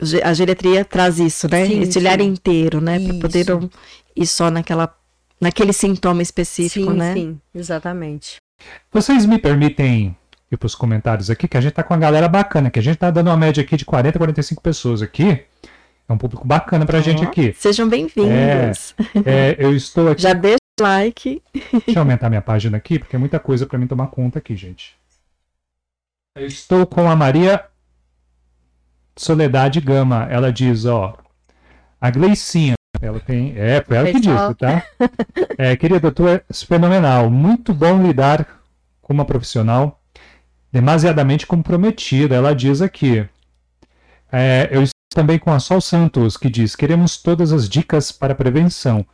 e 0.00 0.22
a 0.22 0.32
geriatria 0.32 0.84
traz 0.84 1.20
isso, 1.20 1.48
né? 1.48 1.66
Sim, 1.66 1.80
esse 1.82 1.98
olhar 1.98 2.18
sim. 2.18 2.26
inteiro, 2.26 2.80
né? 2.80 2.98
Para 2.98 3.18
poder 3.18 3.46
não 3.48 3.70
ir 4.16 4.26
só 4.26 4.50
naquela, 4.50 4.92
naquele 5.40 5.72
sintoma 5.72 6.22
específico, 6.22 6.90
sim, 6.90 6.96
né? 6.96 7.14
sim, 7.14 7.40
exatamente. 7.54 8.36
Vocês 8.90 9.26
me 9.26 9.38
permitem 9.38 10.16
ir 10.54 10.58
para 10.58 10.66
os 10.66 10.74
comentários 10.74 11.30
aqui, 11.30 11.46
que 11.46 11.56
a 11.56 11.60
gente 11.60 11.72
tá 11.72 11.82
com 11.82 11.94
uma 11.94 12.00
galera 12.00 12.28
bacana, 12.28 12.70
que 12.70 12.78
a 12.78 12.82
gente 12.82 12.96
tá 12.96 13.10
dando 13.10 13.28
uma 13.28 13.36
média 13.36 13.62
aqui 13.62 13.76
de 13.76 13.84
40, 13.84 14.18
45 14.18 14.62
pessoas 14.62 15.02
aqui. 15.02 15.44
É 16.08 16.12
um 16.12 16.18
público 16.18 16.46
bacana 16.46 16.84
pra 16.84 17.00
gente 17.00 17.24
Ó, 17.24 17.28
aqui. 17.28 17.54
Sejam 17.54 17.88
bem-vindos. 17.88 18.94
É, 19.24 19.56
eu 19.58 19.74
estou 19.74 20.10
aqui. 20.10 20.20
Já 20.22 20.34
deixa 20.34 20.58
o 20.78 20.82
like. 20.82 21.42
Deixa 21.52 21.98
eu 21.98 21.98
aumentar 22.00 22.28
minha 22.28 22.42
página 22.42 22.76
aqui, 22.76 22.98
porque 22.98 23.16
é 23.16 23.18
muita 23.18 23.38
coisa 23.38 23.66
pra 23.66 23.78
mim 23.78 23.86
tomar 23.86 24.08
conta 24.08 24.38
aqui, 24.38 24.54
gente. 24.54 24.96
Eu 26.36 26.46
estou 26.46 26.86
com 26.86 27.08
a 27.08 27.16
Maria 27.16 27.64
Soledade 29.16 29.80
Gama. 29.80 30.26
Ela 30.30 30.52
diz, 30.52 30.84
ó. 30.84 31.16
A 32.00 32.10
Gleicinha. 32.10 32.74
Ela 33.00 33.20
tem. 33.20 33.54
É, 33.56 33.82
foi 33.82 33.96
ela 33.96 34.12
que 34.12 34.20
disse, 34.20 34.54
tá? 34.58 34.82
É, 35.56 35.76
querida, 35.76 36.12
tu 36.12 36.28
és 36.28 36.62
fenomenal. 36.62 37.30
Muito 37.30 37.72
bom 37.72 38.02
lidar 38.02 38.60
com 39.00 39.12
uma 39.12 39.24
profissional 39.24 40.03
demasiadamente 40.74 41.46
comprometida. 41.46 42.34
Ela 42.34 42.52
diz 42.52 42.82
aqui. 42.82 43.24
É, 44.32 44.68
eu 44.72 44.82
estou 44.82 44.98
também 45.14 45.38
com 45.38 45.52
a 45.52 45.60
Sol 45.60 45.80
Santos, 45.80 46.36
que 46.36 46.50
diz: 46.50 46.74
queremos 46.74 47.16
todas 47.16 47.52
as 47.52 47.68
dicas 47.68 48.10
para 48.10 48.34
prevenção. 48.34 49.06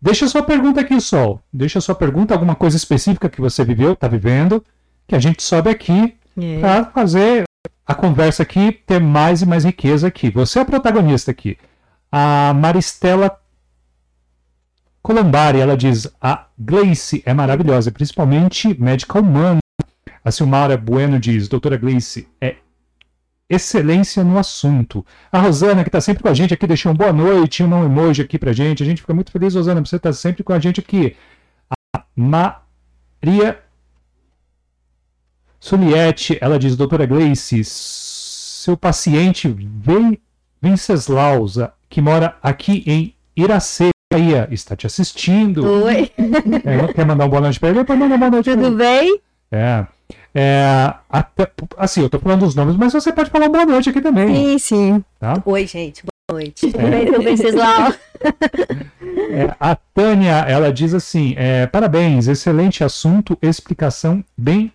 Deixa 0.00 0.28
sua 0.28 0.42
pergunta 0.42 0.80
aqui, 0.80 1.00
Sol. 1.00 1.42
Deixa 1.52 1.80
sua 1.80 1.96
pergunta, 1.96 2.32
alguma 2.32 2.54
coisa 2.54 2.76
específica 2.76 3.28
que 3.28 3.40
você 3.40 3.64
viveu, 3.64 3.92
está 3.94 4.06
vivendo, 4.06 4.64
que 5.06 5.16
a 5.16 5.18
gente 5.18 5.42
sobe 5.42 5.68
aqui 5.68 6.14
É. 6.40 6.60
para 6.60 6.84
fazer 6.86 7.42
a 7.84 7.94
conversa 7.94 8.44
aqui 8.44 8.70
ter 8.70 9.00
mais 9.00 9.42
e 9.42 9.46
mais 9.46 9.64
riqueza 9.64 10.06
aqui. 10.06 10.30
Você 10.30 10.60
é 10.60 10.62
a 10.62 10.64
protagonista 10.64 11.32
aqui. 11.32 11.58
A 12.10 12.54
Maristela 12.54 13.36
Colombari, 15.02 15.58
ela 15.58 15.76
diz: 15.76 16.08
a 16.20 16.46
Gleice 16.56 17.20
é 17.26 17.34
maravilhosa, 17.34 17.90
principalmente 17.90 18.80
médica 18.80 19.18
humana. 19.18 19.58
A 20.24 20.30
Silmara 20.30 20.76
Bueno 20.76 21.18
diz: 21.18 21.48
doutora 21.48 21.76
Gleice 21.76 22.28
é 22.40 22.56
excelência 23.48 24.22
no 24.22 24.38
assunto. 24.38 25.04
A 25.32 25.40
Rosana, 25.40 25.82
que 25.82 25.88
está 25.88 26.00
sempre 26.00 26.22
com 26.22 26.28
a 26.28 26.34
gente 26.34 26.54
aqui, 26.54 26.66
deixou 26.66 26.92
um 26.92 26.94
boa 26.94 27.12
noite, 27.12 27.62
um 27.64 27.84
emoji 27.84 28.22
aqui 28.22 28.38
pra 28.38 28.52
gente. 28.52 28.82
A 28.82 28.86
gente 28.86 29.00
fica 29.00 29.12
muito 29.14 29.32
feliz, 29.32 29.54
Rosana, 29.54 29.80
por 29.82 29.88
você 29.88 29.96
estar 29.96 30.12
sempre 30.12 30.44
com 30.44 30.52
a 30.52 30.58
gente 30.58 30.78
aqui. 30.80 31.16
A 31.96 32.02
Maria 32.14 33.58
Suliette, 35.58 36.38
ela 36.40 36.58
diz, 36.58 36.76
doutora 36.76 37.04
Gleice, 37.06 37.62
seu 37.64 38.76
paciente 38.76 39.48
Ven- 39.48 40.18
Venceslausa, 40.62 41.72
que 41.88 42.00
mora 42.00 42.36
aqui 42.42 42.82
em 42.86 43.14
Iracema, 43.36 43.90
Bahia, 44.12 44.48
está 44.50 44.74
te 44.74 44.86
assistindo. 44.86 45.64
Oi, 45.84 46.10
É, 46.64 46.92
quer 46.92 47.06
mandar 47.06 47.26
um 47.26 47.28
boa 47.28 47.42
noite 47.42 47.60
para 47.60 47.68
ele? 47.70 47.84
Pode 47.84 47.98
mandar 48.00 48.16
uma 48.16 48.18
boa 48.18 48.30
noite 48.30 48.50
tudo 48.50 48.76
bem? 48.76 49.20
É. 49.52 49.86
É, 50.34 50.94
até- 51.08 51.50
assim, 51.76 52.02
eu 52.02 52.08
tô 52.10 52.18
falando 52.18 52.44
os 52.44 52.54
nomes, 52.54 52.76
mas 52.76 52.92
você 52.92 53.12
pode 53.12 53.30
falar 53.30 53.48
boa 53.48 53.66
noite 53.66 53.90
aqui 53.90 54.00
também, 54.00 54.58
Sim, 54.58 54.58
sim. 54.58 55.04
tá? 55.18 55.42
Oi, 55.44 55.66
gente. 55.66 56.02
Boa 56.30 56.40
noite. 56.40 56.66
É. 56.66 56.70
Tudo 56.70 56.78
bem, 56.88 57.36
seu 57.36 57.50
Venceslau? 57.50 57.92
É, 59.32 59.54
a 59.60 59.76
Tânia, 59.76 60.38
ela 60.46 60.72
diz 60.72 60.92
assim: 60.92 61.34
é, 61.36 61.66
parabéns, 61.66 62.26
excelente 62.26 62.82
assunto, 62.82 63.38
explicação 63.40 64.24
bem 64.36 64.72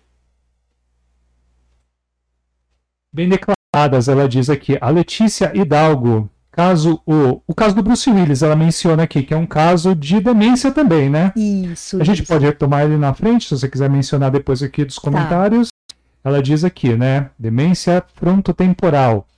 bem 3.12 3.28
declaradas. 3.28 4.08
Ela 4.08 4.28
diz 4.28 4.48
aqui: 4.50 4.76
a 4.80 4.88
Letícia 4.90 5.52
Hidalgo, 5.54 6.30
caso 6.56 7.02
o 7.06 7.42
o 7.46 7.54
caso 7.54 7.74
do 7.74 7.82
Bruce 7.82 8.10
Willis, 8.10 8.42
ela 8.42 8.56
menciona 8.56 9.02
aqui 9.02 9.22
que 9.22 9.34
é 9.34 9.36
um 9.36 9.46
caso 9.46 9.94
de 9.94 10.20
demência 10.20 10.72
também, 10.72 11.10
né? 11.10 11.32
Isso. 11.36 12.00
A 12.00 12.04
gente 12.04 12.22
isso. 12.22 12.32
pode 12.32 12.46
retomar 12.46 12.84
ele 12.84 12.96
na 12.96 13.12
frente, 13.12 13.46
se 13.46 13.50
você 13.50 13.68
quiser 13.68 13.90
mencionar 13.90 14.30
depois 14.30 14.62
aqui 14.62 14.84
dos 14.84 14.98
comentários. 14.98 15.68
Ela 16.24 16.42
diz 16.42 16.64
aqui, 16.64 16.96
né? 16.96 17.30
Demência 17.38 18.02
frontotemporal. 18.14 19.28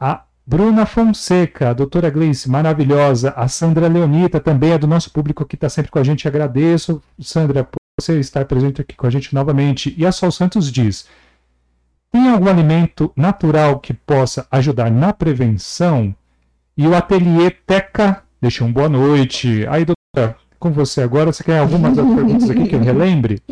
A 0.00 0.22
Bruna 0.46 0.86
Fonseca, 0.86 1.70
a 1.70 1.72
doutora 1.72 2.08
Gleice, 2.08 2.48
maravilhosa. 2.48 3.34
A 3.36 3.48
Sandra 3.48 3.88
Leonita 3.88 4.40
também 4.40 4.70
é 4.70 4.78
do 4.78 4.86
nosso 4.86 5.10
público 5.10 5.44
que 5.44 5.56
está 5.56 5.68
sempre 5.68 5.90
com 5.90 5.98
a 5.98 6.04
gente. 6.04 6.26
Agradeço, 6.26 7.02
Sandra, 7.20 7.64
por 7.64 7.76
você 8.00 8.18
estar 8.18 8.44
presente 8.46 8.80
aqui 8.80 8.94
com 8.94 9.06
a 9.06 9.10
gente 9.10 9.34
novamente. 9.34 9.94
E 9.98 10.06
a 10.06 10.12
Sol 10.12 10.30
Santos 10.30 10.72
diz: 10.72 11.06
tem 12.10 12.30
algum 12.30 12.48
alimento 12.48 13.12
natural 13.14 13.78
que 13.78 13.92
possa 13.92 14.46
ajudar 14.50 14.90
na 14.90 15.12
prevenção? 15.12 16.14
E 16.76 16.86
o 16.86 16.94
ateliê 16.94 17.50
Teca 17.50 18.22
deixou 18.40 18.66
um 18.66 18.72
boa 18.72 18.88
noite. 18.88 19.66
Aí, 19.68 19.84
doutora, 19.84 20.36
com 20.58 20.70
você 20.70 21.02
agora. 21.02 21.32
Você 21.32 21.42
quer 21.42 21.58
algumas 21.58 21.96
das 21.96 22.06
perguntas 22.06 22.50
aqui 22.50 22.68
que 22.68 22.74
eu 22.74 22.80
relembre? 22.80 23.42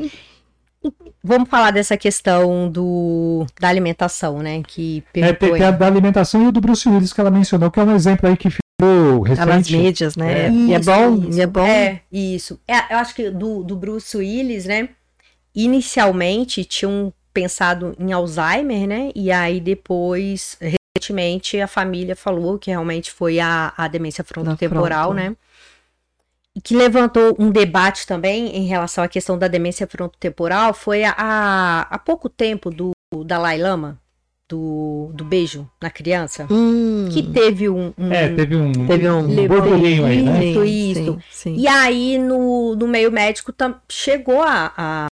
Vamos 1.23 1.49
falar 1.49 1.71
dessa 1.71 1.97
questão 1.97 2.69
do, 2.71 3.47
da 3.59 3.69
alimentação, 3.69 4.41
né? 4.41 4.63
Que 4.67 5.03
É, 5.15 5.33
tem, 5.33 5.53
tem 5.55 5.63
a 5.63 5.71
da 5.71 5.87
alimentação 5.87 6.43
e 6.43 6.49
o 6.49 6.53
do 6.53 6.61
Bruce 6.61 6.87
Willis 6.87 7.13
que 7.15 7.21
ela 7.21 7.31
mencionou, 7.31 7.71
que 7.71 7.81
é 7.81 7.83
um 7.85 7.95
exemplo 7.95 8.29
aí 8.29 8.37
que 8.37 8.51
ficou 8.51 9.25
Tá 9.35 9.47
nas 9.47 9.57
recente. 9.67 9.77
mídias, 9.79 10.17
né? 10.17 10.47
É. 10.47 10.51
E 10.51 10.75
é 10.75 10.79
Isso, 10.81 10.91
bom, 10.91 11.15
isso. 11.29 11.39
e 11.39 11.41
é 11.41 11.47
bom. 11.47 11.65
É, 11.67 12.01
isso. 12.13 12.61
É, 12.69 12.93
eu 12.93 12.99
acho 12.99 13.15
que 13.15 13.31
do, 13.31 13.63
do 13.65 13.75
Bruce 13.75 14.15
Willis, 14.15 14.67
né? 14.67 14.91
Inicialmente 15.55 16.65
tinham 16.65 17.11
pensado 17.33 17.95
em 17.99 18.13
Alzheimer, 18.13 18.87
né? 18.87 19.11
E 19.15 19.31
aí 19.33 19.61
depois, 19.61 20.59
recentemente, 21.09 21.61
a 21.61 21.67
família 21.67 22.17
falou 22.17 22.59
que 22.59 22.71
realmente 22.71 23.11
foi 23.13 23.39
a, 23.41 23.73
a 23.77 23.89
demência 23.89 24.25
frontotemporal, 24.25 25.11
fronto. 25.13 25.17
né? 25.17 25.37
E 26.57 26.61
que 26.61 26.77
levantou 26.77 27.35
um 27.39 27.51
debate 27.51 28.07
também 28.07 28.57
em 28.57 28.67
relação 28.67 29.03
à 29.03 29.09
questão 29.09 29.37
da 29.37 29.49
demência 29.49 29.87
frontotemporal 29.87 30.73
foi 30.73 31.03
a, 31.05 31.15
a, 31.19 31.81
há 31.91 31.99
pouco 31.99 32.29
tempo 32.29 32.71
do 32.71 32.93
Dalai 33.25 33.59
Lama, 33.59 33.99
do, 34.49 35.11
do 35.15 35.25
beijo 35.25 35.69
na 35.83 35.91
criança, 35.91 36.47
Hum, 36.51 37.09
que 37.13 37.23
teve 37.23 37.69
um, 37.69 37.93
um- 37.99 38.13
É, 38.13 38.29
teve 38.29 38.55
um, 38.57 38.87
Teve 38.87 39.09
um- 39.11 39.19
um 39.43 39.49
burburinho 39.49 40.05
aí, 40.07 40.23
né? 40.23 40.45
Isso, 40.45 40.65
isso. 40.65 41.05
Sim, 41.05 41.21
sim. 41.31 41.57
E 41.57 41.67
aí, 41.67 42.19
no, 42.19 42.77
no 42.77 42.87
meio 42.87 43.11
médico, 43.11 43.53
tam- 43.53 43.81
chegou 43.89 44.41
a, 44.43 44.73
a 44.77 45.07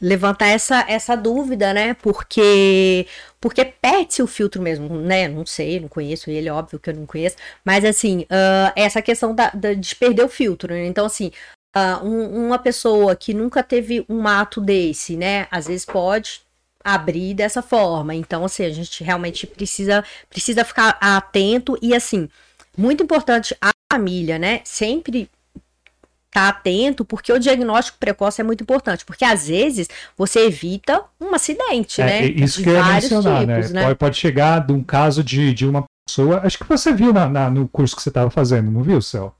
levantar 0.00 0.48
essa, 0.48 0.84
essa 0.88 1.16
dúvida, 1.16 1.72
né? 1.72 1.94
Porque, 1.94 3.06
porque 3.46 3.64
perde-se 3.64 4.22
o 4.22 4.26
filtro 4.26 4.60
mesmo, 4.60 4.88
né? 5.00 5.28
Não 5.28 5.46
sei, 5.46 5.78
não 5.78 5.88
conheço 5.88 6.28
ele, 6.30 6.50
óbvio 6.50 6.80
que 6.80 6.90
eu 6.90 6.94
não 6.94 7.06
conheço. 7.06 7.36
Mas, 7.64 7.84
assim, 7.84 8.26
ah, 8.28 8.72
essa 8.74 9.00
questão 9.00 9.32
da, 9.34 9.50
da- 9.50 9.72
de 9.72 9.94
perder 9.94 10.24
o 10.24 10.28
filtro, 10.28 10.74
né? 10.74 10.84
Então, 10.86 11.06
assim, 11.06 11.30
ah, 11.74 12.00
um- 12.02 12.46
uma 12.46 12.58
pessoa 12.58 13.14
que 13.14 13.32
nunca 13.32 13.62
teve 13.62 14.04
um 14.08 14.26
ato 14.26 14.60
desse, 14.60 15.16
né? 15.16 15.46
Às 15.50 15.68
vezes 15.68 15.84
pode 15.84 16.40
abrir 16.84 17.34
dessa 17.34 17.62
forma. 17.62 18.14
Então, 18.16 18.44
assim, 18.44 18.64
a 18.64 18.70
gente 18.70 19.04
realmente 19.04 19.46
precisa, 19.46 20.04
precisa 20.28 20.64
ficar 20.64 20.98
atento 21.00 21.78
e, 21.80 21.94
assim, 21.94 22.28
muito 22.76 23.02
importante 23.04 23.56
a 23.60 23.70
família, 23.92 24.38
né? 24.40 24.60
Sempre 24.64 25.30
tá 26.36 26.48
atento, 26.50 27.02
porque 27.02 27.32
o 27.32 27.38
diagnóstico 27.38 27.96
precoce 27.98 28.42
é 28.42 28.44
muito 28.44 28.60
importante, 28.62 29.06
porque 29.06 29.24
às 29.24 29.48
vezes 29.48 29.88
você 30.18 30.40
evita 30.40 31.02
um 31.18 31.34
acidente, 31.34 32.02
É, 32.02 32.04
né? 32.04 32.26
isso 32.26 32.58
De 32.58 32.64
que 32.64 32.68
eu 32.68 32.74
ia 32.74 32.84
mencionar, 32.84 33.46
tipos, 33.46 33.72
né? 33.72 33.82
Pode, 33.84 33.94
pode 33.94 34.16
chegar 34.18 34.66
de 34.66 34.70
um 34.70 34.82
caso 34.82 35.24
de, 35.24 35.54
de 35.54 35.66
uma 35.66 35.84
pessoa. 36.06 36.42
Acho 36.44 36.58
que 36.58 36.64
você 36.68 36.92
viu 36.92 37.10
na, 37.10 37.26
na- 37.26 37.48
no 37.48 37.66
curso 37.66 37.96
que 37.96 38.02
você 38.02 38.10
estava 38.10 38.28
fazendo, 38.28 38.70
não 38.70 38.82
viu, 38.82 39.00
Céu? 39.00 39.34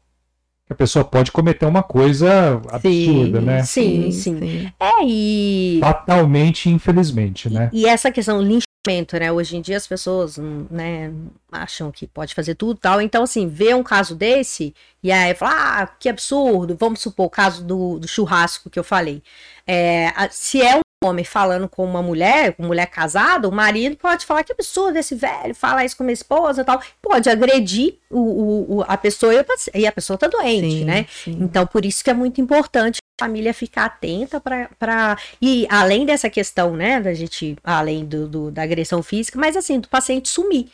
Que 0.67 0.73
a 0.73 0.77
pessoa 0.77 1.05
pode 1.05 1.31
cometer 1.31 1.67
uma 1.67 1.83
coisa 1.83 2.61
absurda, 2.73 3.43
né? 3.43 3.63
Sim, 3.63 4.11
sim. 4.11 4.73
É, 4.81 5.05
e, 5.05 5.79
Fatalmente, 5.83 6.71
infelizmente, 6.71 7.51
né? 7.51 7.69
e 7.75 7.85
essa 7.87 8.11
questão 8.11 8.41
linchamento, 8.87 9.19
né? 9.19 9.31
Hoje 9.33 9.57
em 9.57 9.61
dia 9.61 9.77
as 9.77 9.87
pessoas, 9.87 10.39
hum, 10.39 10.67
né, 10.71 11.13
acham 11.51 11.91
que 11.91 12.07
pode 12.07 12.35
fazer 12.35 12.55
tudo 12.55 12.77
e 12.77 12.81
tal. 12.81 13.01
Então, 13.01 13.23
assim, 13.25 13.49
vê 13.49 13.75
um 13.75 13.83
caso 13.83 14.15
desse 14.15 14.75
e 15.03 15.11
aí 15.13 15.35
fala, 15.35 15.83
ah, 15.83 15.87
que 15.87 16.09
absurdo. 16.09 16.77
Vamos 16.79 17.01
supor 17.01 17.27
o 17.27 17.31
caso 17.31 17.65
do, 17.65 17.99
do 17.99 18.09
churrasco 18.09 18.71
que 18.71 18.79
eu 18.79 18.85
falei. 18.85 19.23
É, 19.67 20.13
se 20.31 20.63
é 20.63 20.77
um 20.77 20.81
homem 21.09 21.25
falando 21.25 21.69
com 21.69 21.85
uma 21.85 22.03
mulher, 22.03 22.55
com 22.55 22.63
mulher 22.65 22.87
casada, 22.87 23.49
o 23.49 23.53
marido 23.53 23.97
pode 23.97 24.25
falar 24.25 24.43
que 24.45 24.53
absurdo 24.53 24.97
esse 24.99 25.15
velho, 25.15 25.55
fala 25.55 25.85
isso 25.85 25.97
com 25.97 26.05
minha 26.05 26.13
esposa 26.15 26.65
tal. 26.65 26.81
Pode 27.03 27.29
agredir 27.29 27.99
o, 28.11 28.19
o- 28.19 28.77
o- 28.79 28.85
a 28.87 28.97
pessoa 28.97 29.33
e 29.75 29.87
a 29.87 29.93
pessoa 29.93 30.17
tá 30.19 30.27
doente, 30.27 30.79
Sim, 30.79 30.85
né? 30.85 31.07
sim. 31.11 31.37
Então, 31.41 31.67
por 31.67 31.85
isso 31.85 32.03
que 32.03 32.11
é 32.11 32.15
muito 32.15 32.41
importante 32.41 32.99
família 33.19 33.55
ficar 33.55 33.87
atenta 33.87 34.41
para. 34.41 35.17
E 35.41 35.67
além 35.71 36.05
dessa 36.05 36.29
questão, 36.29 36.77
né, 36.77 37.01
da 37.01 37.15
gente, 37.15 37.57
além 37.65 38.05
do, 38.05 38.29
do- 38.29 38.51
da 38.51 38.63
agressão 38.63 39.03
física, 39.03 39.39
mas 39.39 39.57
assim, 39.57 39.81
do 39.81 39.89
paciente 39.89 40.29
sumir. 40.29 40.69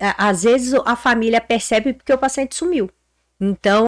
Às 0.00 0.44
vezes 0.44 0.74
a 0.84 0.94
família 0.94 1.40
percebe 1.40 1.92
porque 1.92 2.12
o 2.12 2.18
paciente 2.18 2.54
sumiu. 2.54 2.88
Então, 3.40 3.86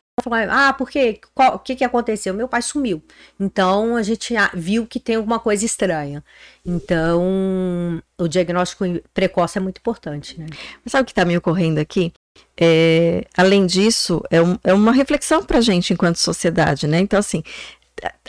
ah, 0.50 0.72
por 0.72 0.90
quê? 0.90 1.20
Qual- 1.34 1.54
O 1.54 1.58
que, 1.60 1.76
que 1.76 1.84
aconteceu? 1.84 2.34
Meu 2.34 2.48
pai 2.48 2.62
sumiu. 2.62 3.00
Então, 3.38 3.94
a 3.96 4.02
gente 4.02 4.34
viu 4.54 4.86
que 4.86 4.98
tem 4.98 5.16
alguma 5.16 5.38
coisa 5.38 5.64
estranha. 5.64 6.22
Então, 6.66 8.02
o 8.18 8.28
diagnóstico 8.28 8.84
precoce 9.14 9.58
é 9.58 9.60
muito 9.60 9.78
importante, 9.78 10.38
né? 10.38 10.46
Mas 10.84 10.92
sabe 10.92 11.02
o 11.02 11.06
que 11.06 11.12
está 11.12 11.24
me 11.24 11.36
ocorrendo 11.36 11.80
aqui? 11.80 12.12
É, 12.56 13.24
além 13.36 13.66
disso, 13.66 14.22
é, 14.30 14.40
um- 14.42 14.58
é 14.64 14.72
uma 14.74 14.92
reflexão 14.92 15.44
para 15.44 15.58
a 15.58 15.62
gente 15.62 15.92
enquanto 15.92 16.16
sociedade, 16.16 16.86
né? 16.86 16.98
Então, 17.00 17.18
assim, 17.18 17.42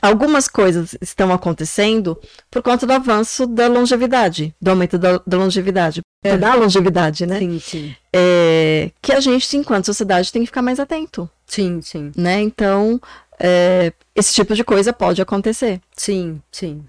algumas 0.01 0.47
coisas 0.47 0.95
estão 1.01 1.31
acontecendo 1.33 2.19
por 2.49 2.61
conta 2.61 2.85
do 2.85 2.93
avanço 2.93 3.45
da 3.47 3.67
longevidade, 3.67 4.53
do 4.61 4.69
aumento 4.71 4.97
da, 4.97 5.21
da 5.25 5.37
longevidade, 5.37 6.01
É. 6.23 6.37
da 6.37 6.53
longevidade, 6.55 7.25
né? 7.25 7.39
Sim, 7.39 7.59
sim. 7.59 7.95
É, 8.13 8.91
que 9.01 9.11
a 9.11 9.19
gente, 9.19 9.55
enquanto 9.57 9.85
sociedade, 9.85 10.31
tem 10.31 10.41
que 10.41 10.47
ficar 10.47 10.61
mais 10.61 10.79
atento, 10.79 11.29
Sim, 11.45 11.81
sim. 11.81 12.11
né? 12.15 12.41
Então, 12.41 12.99
é, 13.39 13.91
esse 14.15 14.33
tipo 14.33 14.53
de 14.55 14.63
coisa 14.63 14.91
pode 14.93 15.21
acontecer, 15.21 15.79
Sim, 15.95 16.41
sim. 16.51 16.83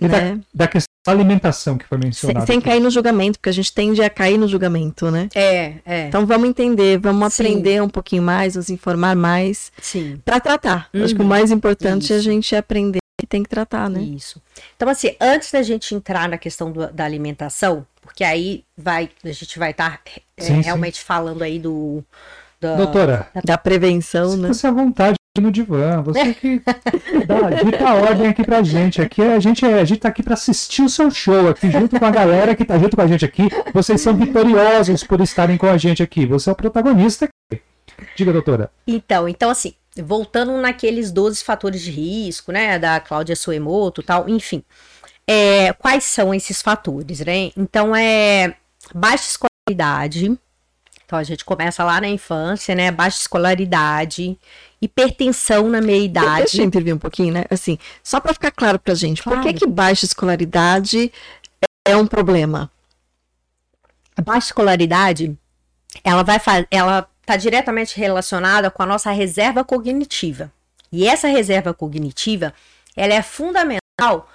E 0.00 0.06
da, 0.08 0.20
né? 0.20 0.40
da 0.54 0.66
questão 0.68 0.86
da 0.92 0.95
alimentação 1.12 1.76
que 1.78 1.84
foi 1.86 1.98
Sem, 1.98 2.04
mencionada. 2.06 2.46
sem 2.46 2.58
aqui. 2.58 2.68
cair 2.68 2.80
no 2.80 2.90
julgamento, 2.90 3.38
porque 3.38 3.48
a 3.50 3.52
gente 3.52 3.72
tende 3.72 4.02
a 4.02 4.10
cair 4.10 4.38
no 4.38 4.46
julgamento, 4.48 5.10
né? 5.10 5.28
É, 5.34 5.74
é. 5.84 6.08
Então 6.08 6.24
vamos 6.26 6.48
entender, 6.48 6.98
vamos 6.98 7.34
Sim. 7.34 7.42
aprender 7.44 7.82
um 7.82 7.88
pouquinho 7.88 8.22
mais, 8.22 8.56
nos 8.56 8.70
informar 8.70 9.14
mais 9.16 9.70
Sim. 9.80 10.20
para 10.24 10.40
tratar. 10.40 10.88
Acho 10.94 11.14
que 11.14 11.20
o 11.20 11.22
Uhum. 11.22 11.28
mais 11.28 11.50
importante 11.50 12.12
é 12.12 12.16
a 12.16 12.18
Isso. 12.18 12.24
gente 12.30 12.54
aprender 12.56 12.98
que 13.18 13.26
tem 13.26 13.42
que 13.42 13.48
tratar, 13.48 13.88
né? 13.88 14.00
Isso. 14.00 14.42
Então, 14.76 14.88
assim, 14.88 15.14
antes 15.20 15.50
da 15.50 15.62
gente 15.62 15.94
entrar 15.94 16.28
na 16.28 16.36
questão 16.36 16.70
do- 16.70 16.92
da 16.92 17.04
alimentação, 17.04 17.86
porque 18.02 18.22
aí 18.22 18.62
vai, 18.76 19.08
a 19.24 19.28
gente 19.32 19.58
vai 19.58 19.70
estar 19.70 20.00
Sim, 20.38 20.56
sim. 20.56 20.60
realmente 20.60 21.02
falando 21.02 21.42
aí 21.42 21.58
do. 21.58 22.04
da- 22.60 22.76
Doutora, 22.76 23.26
Da 23.44 23.56
prevenção, 23.58 24.36
né? 24.36 24.48
você 24.48 24.66
à 24.66 24.70
vontade 24.70 25.16
no 25.40 25.50
divã. 25.50 26.02
Você 26.02 26.34
que 26.34 26.60
dá, 27.26 27.50
dita 27.62 27.88
a 27.88 27.94
ordem 27.94 28.28
aqui 28.28 28.44
pra 28.44 28.62
gente. 28.62 29.00
Aqui 29.00 29.22
é- 29.22 29.34
a 29.34 29.40
gente, 29.40 29.64
é- 29.64 29.80
a 29.80 29.84
gente 29.84 30.00
tá 30.00 30.08
aqui 30.08 30.22
pra 30.22 30.34
assistir 30.34 30.82
o 30.82 30.88
seu 30.88 31.10
show 31.10 31.48
aqui, 31.48 31.70
junto 31.70 31.98
com 31.98 32.04
a 32.04 32.10
galera 32.10 32.54
que 32.54 32.64
tá 32.64 32.78
junto 32.78 32.96
com 32.96 33.02
a 33.02 33.06
gente 33.06 33.24
aqui. 33.24 33.48
Vocês 33.72 34.00
são 34.00 34.14
vitoriosos 34.14 35.04
por 35.04 35.20
estarem 35.20 35.56
com 35.56 35.66
a 35.66 35.76
gente 35.76 36.02
aqui. 36.02 36.26
Você 36.26 36.48
é 36.48 36.52
o 36.52 36.56
protagonista 36.56 37.26
aqui. 37.26 37.62
Diga, 38.16 38.32
doutora. 38.32 38.70
Então, 38.86 39.28
então 39.28 39.48
assim, 39.50 39.74
voltando 39.96 40.52
naqueles 40.60 41.10
12 41.10 41.42
fatores 41.42 41.80
de 41.82 41.90
risco, 41.90 42.52
né, 42.52 42.78
da 42.78 43.00
Cláudia 43.00 43.34
Suemoto, 43.36 44.02
tal, 44.02 44.28
enfim. 44.28 44.62
É, 45.26 45.72
quais 45.72 46.04
são 46.04 46.32
esses 46.34 46.62
fatores, 46.62 47.20
né? 47.20 47.50
Então 47.56 47.94
é 47.96 48.54
baixa 48.94 49.24
escolaridade. 49.30 50.38
Então 51.04 51.18
a 51.18 51.22
gente 51.24 51.44
começa 51.44 51.82
lá 51.84 52.00
na 52.00 52.08
infância, 52.08 52.74
né? 52.74 52.90
Baixa 52.90 53.18
escolaridade, 53.20 54.36
hipertensão 54.80 55.68
na 55.68 55.80
meia 55.80 56.04
idade. 56.04 56.38
Deixa 56.42 56.62
eu 56.62 56.64
intervir 56.64 56.94
um 56.94 56.98
pouquinho, 56.98 57.32
né? 57.32 57.44
Assim, 57.50 57.78
só 58.02 58.20
para 58.20 58.34
ficar 58.34 58.50
claro 58.50 58.78
pra 58.78 58.94
gente, 58.94 59.22
por 59.22 59.34
que 59.34 59.42
Claro. 59.42 59.58
que 59.58 59.66
baixa 59.66 60.04
escolaridade 60.04 61.12
é 61.86 61.96
um 61.96 62.06
problema? 62.06 62.70
A 64.16 64.22
baixa 64.22 64.46
escolaridade, 64.48 65.36
ela 66.02 66.22
vai 66.22 66.40
ela 66.70 67.08
está 67.20 67.36
diretamente 67.36 67.98
relacionada 67.98 68.70
com 68.70 68.82
a 68.82 68.86
nossa 68.86 69.10
reserva 69.10 69.64
cognitiva. 69.64 70.52
E 70.92 71.06
essa 71.08 71.26
reserva 71.26 71.74
cognitiva, 71.74 72.54
ela 72.94 73.14
é 73.14 73.22
fundamental 73.22 74.30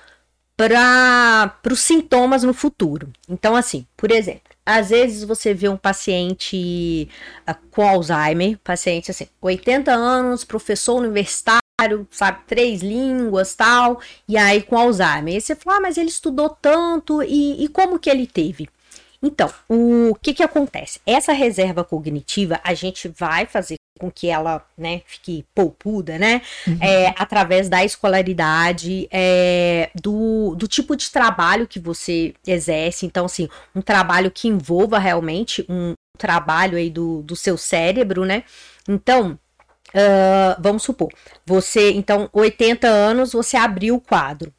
para 0.58 1.56
os 1.72 1.80
sintomas 1.80 2.44
no 2.44 2.54
futuro. 2.54 3.10
Então, 3.30 3.56
assim, 3.56 3.88
por 3.96 4.12
exemplo, 4.12 4.51
às 4.66 4.89
vezes 4.89 5.24
você 5.24 5.53
vê 5.53 5.68
um 5.68 5.78
paciente 5.78 7.09
ah, 7.45 7.55
com 7.72 7.88
Alzheimer, 7.88 8.57
paciente 8.64 9.12
assim, 9.12 9.28
80 9.41 9.91
anos, 9.91 10.43
professor 10.43 10.95
universitário, 10.95 12.07
sabe, 12.12 12.39
três 12.47 12.82
línguas, 12.82 13.55
tal, 13.55 13.99
e 14.28 14.38
aí 14.38 14.62
com 14.62 14.78
Alzheimer. 14.78 15.36
E 15.36 15.41
você 15.41 15.55
fala, 15.55 15.78
ah, 15.78 15.82
mas 15.82 15.97
ele 15.97 16.09
estudou 16.09 16.49
tanto, 16.49 17.24
e, 17.24 17.64
e 17.64 17.68
como 17.68 17.99
que 17.99 18.09
ele 18.09 18.28
teve? 18.28 18.70
Então, 19.24 19.51
o 19.70 20.16
que 20.16 20.34
que 20.34 20.43
acontece? 20.43 20.99
Essa 21.05 21.32
reserva 21.32 21.84
cognitiva, 21.84 22.59
a 22.64 22.74
gente 22.74 23.07
vai 23.07 23.45
fazer 23.45 23.76
com 24.02 24.10
que 24.10 24.30
ela, 24.30 24.66
né, 24.76 25.04
fique 25.06 25.45
poupuda, 25.54 26.18
né, 26.18 26.41
é, 26.82 27.14
através 27.16 27.70
da 27.70 27.86
escolaridade, 27.86 29.08
é, 29.12 29.91
do, 29.93 30.56
do 30.56 30.68
tipo 30.68 30.95
de 30.95 31.12
trabalho 31.12 31.68
que 31.68 31.80
você 31.80 32.34
exerce. 32.47 33.06
Então, 33.06 33.26
assim, 33.26 33.47
um 33.76 33.82
trabalho 33.82 34.32
que 34.32 34.47
envolva 34.47 34.97
realmente 34.97 35.64
um 35.70 35.93
trabalho 36.18 36.80
aí 36.80 36.89
do, 36.89 37.22
do 37.22 37.36
seu 37.36 37.58
cérebro, 37.58 38.26
né? 38.26 38.43
Então, 38.89 39.38
ah, 39.93 40.58
vamos 40.60 40.84
supor, 40.84 41.10
você, 41.45 41.91
então, 41.91 42.30
80 42.34 42.88
anos, 42.88 43.34
você 43.34 43.56
abriu 43.56 43.95
o 43.95 44.02
quadro. 44.02 44.52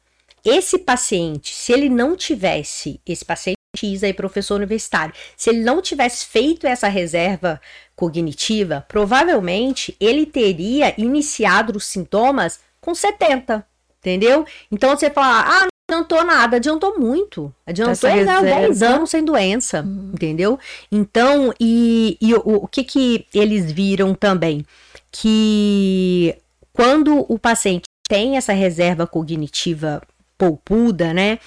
Esse 0.45 0.77
paciente, 0.77 1.53
se 1.53 1.71
ele 1.71 1.89
não 1.89 2.15
tivesse, 2.15 2.99
esse 3.05 3.23
paciente 3.25 3.57
X 3.75 4.03
aí, 4.03 4.13
professor 4.13 4.55
universitário, 4.55 5.13
se 5.35 5.49
ele 5.49 5.61
não 5.61 5.81
tivesse 5.81 6.25
feito 6.25 6.67
essa 6.67 6.87
reserva 6.87 7.59
cognitiva, 7.95 8.85
provavelmente 8.87 9.95
ele 9.99 10.25
teria 10.25 10.93
iniciado 10.97 11.75
os 11.77 11.85
sintomas 11.85 12.59
com 12.79 12.93
70, 12.93 13.65
entendeu? 13.99 14.45
Então 14.71 14.95
você 14.95 15.09
fala, 15.09 15.41
ah, 15.41 15.67
não 15.89 15.97
adiantou 15.99 16.23
nada, 16.23 16.57
adiantou 16.57 16.99
muito. 16.99 17.53
Adiantou 17.65 18.09
Essa 18.09 18.11
ele 18.11 18.29
há 18.29 18.41
10 18.41 18.67
reserva. 18.67 18.95
anos 18.95 19.09
sem 19.09 19.25
doença, 19.25 19.85
entendeu? 20.13 20.59
Então, 20.91 21.53
e, 21.59 22.17
e 22.21 22.33
o, 22.35 22.41
o 22.45 22.67
que 22.67 22.83
que 22.83 23.25
eles 23.33 23.71
viram 23.71 24.13
também? 24.13 24.65
Que 25.11 26.35
quando 26.71 27.25
o 27.27 27.39
paciente 27.39 27.83
tem 28.07 28.37
essa 28.37 28.53
reserva 28.53 29.07
cognitiva 29.07 30.01
poupuda, 30.37 31.13
né? 31.13 31.39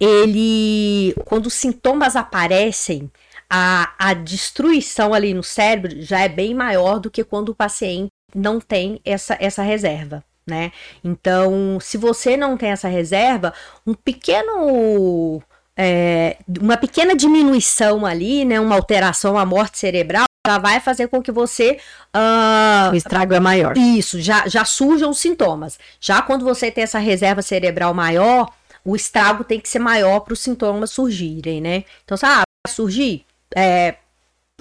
Ele, 0.00 1.14
quando 1.26 1.46
os 1.46 1.54
sintomas 1.54 2.16
aparecem, 2.16 3.10
a, 3.48 3.92
a 3.98 4.14
destruição 4.14 5.12
ali 5.12 5.34
no 5.34 5.42
cérebro 5.42 6.00
já 6.00 6.20
é 6.20 6.28
bem 6.28 6.54
maior 6.54 6.98
do 6.98 7.10
que 7.10 7.22
quando 7.22 7.50
o 7.50 7.54
paciente 7.54 8.08
não 8.34 8.60
tem 8.60 9.00
essa, 9.04 9.36
essa 9.40 9.62
reserva, 9.62 10.24
né? 10.46 10.72
Então, 11.04 11.78
se 11.80 11.98
você 11.98 12.36
não 12.36 12.56
tem 12.56 12.70
essa 12.70 12.88
reserva, 12.88 13.52
um 13.86 13.92
pequeno. 13.92 15.42
é, 15.76 16.36
uma 16.60 16.76
pequena 16.76 17.14
diminuição 17.14 18.06
ali, 18.06 18.44
né? 18.44 18.60
Uma 18.60 18.76
alteração, 18.76 19.32
uma 19.32 19.44
morte 19.44 19.78
cerebral, 19.78 20.24
já 20.46 20.58
vai 20.58 20.80
fazer 20.80 21.08
com 21.08 21.20
que 21.20 21.32
você. 21.32 21.78
ah, 22.14 22.90
O 22.92 22.96
estrago 22.96 23.34
é 23.34 23.40
maior. 23.40 23.76
isso, 23.76 24.20
já, 24.20 24.46
já 24.48 24.64
surjam 24.64 25.10
os 25.10 25.18
sintomas. 25.18 25.78
Já 26.00 26.22
quando 26.22 26.44
você 26.44 26.70
tem 26.70 26.84
essa 26.84 26.98
reserva 26.98 27.42
cerebral 27.42 27.92
maior, 27.92 28.48
o 28.84 28.96
estrago 28.96 29.44
tem 29.44 29.60
que 29.60 29.68
ser 29.68 29.78
maior 29.78 30.20
para 30.20 30.32
os 30.32 30.40
sintomas 30.40 30.90
surgirem, 30.90 31.60
né? 31.60 31.84
Então, 32.04 32.16
se, 32.16 32.24
ah, 32.26 32.42
vai 32.66 32.74
surgir? 32.74 33.24
É, 33.54 33.96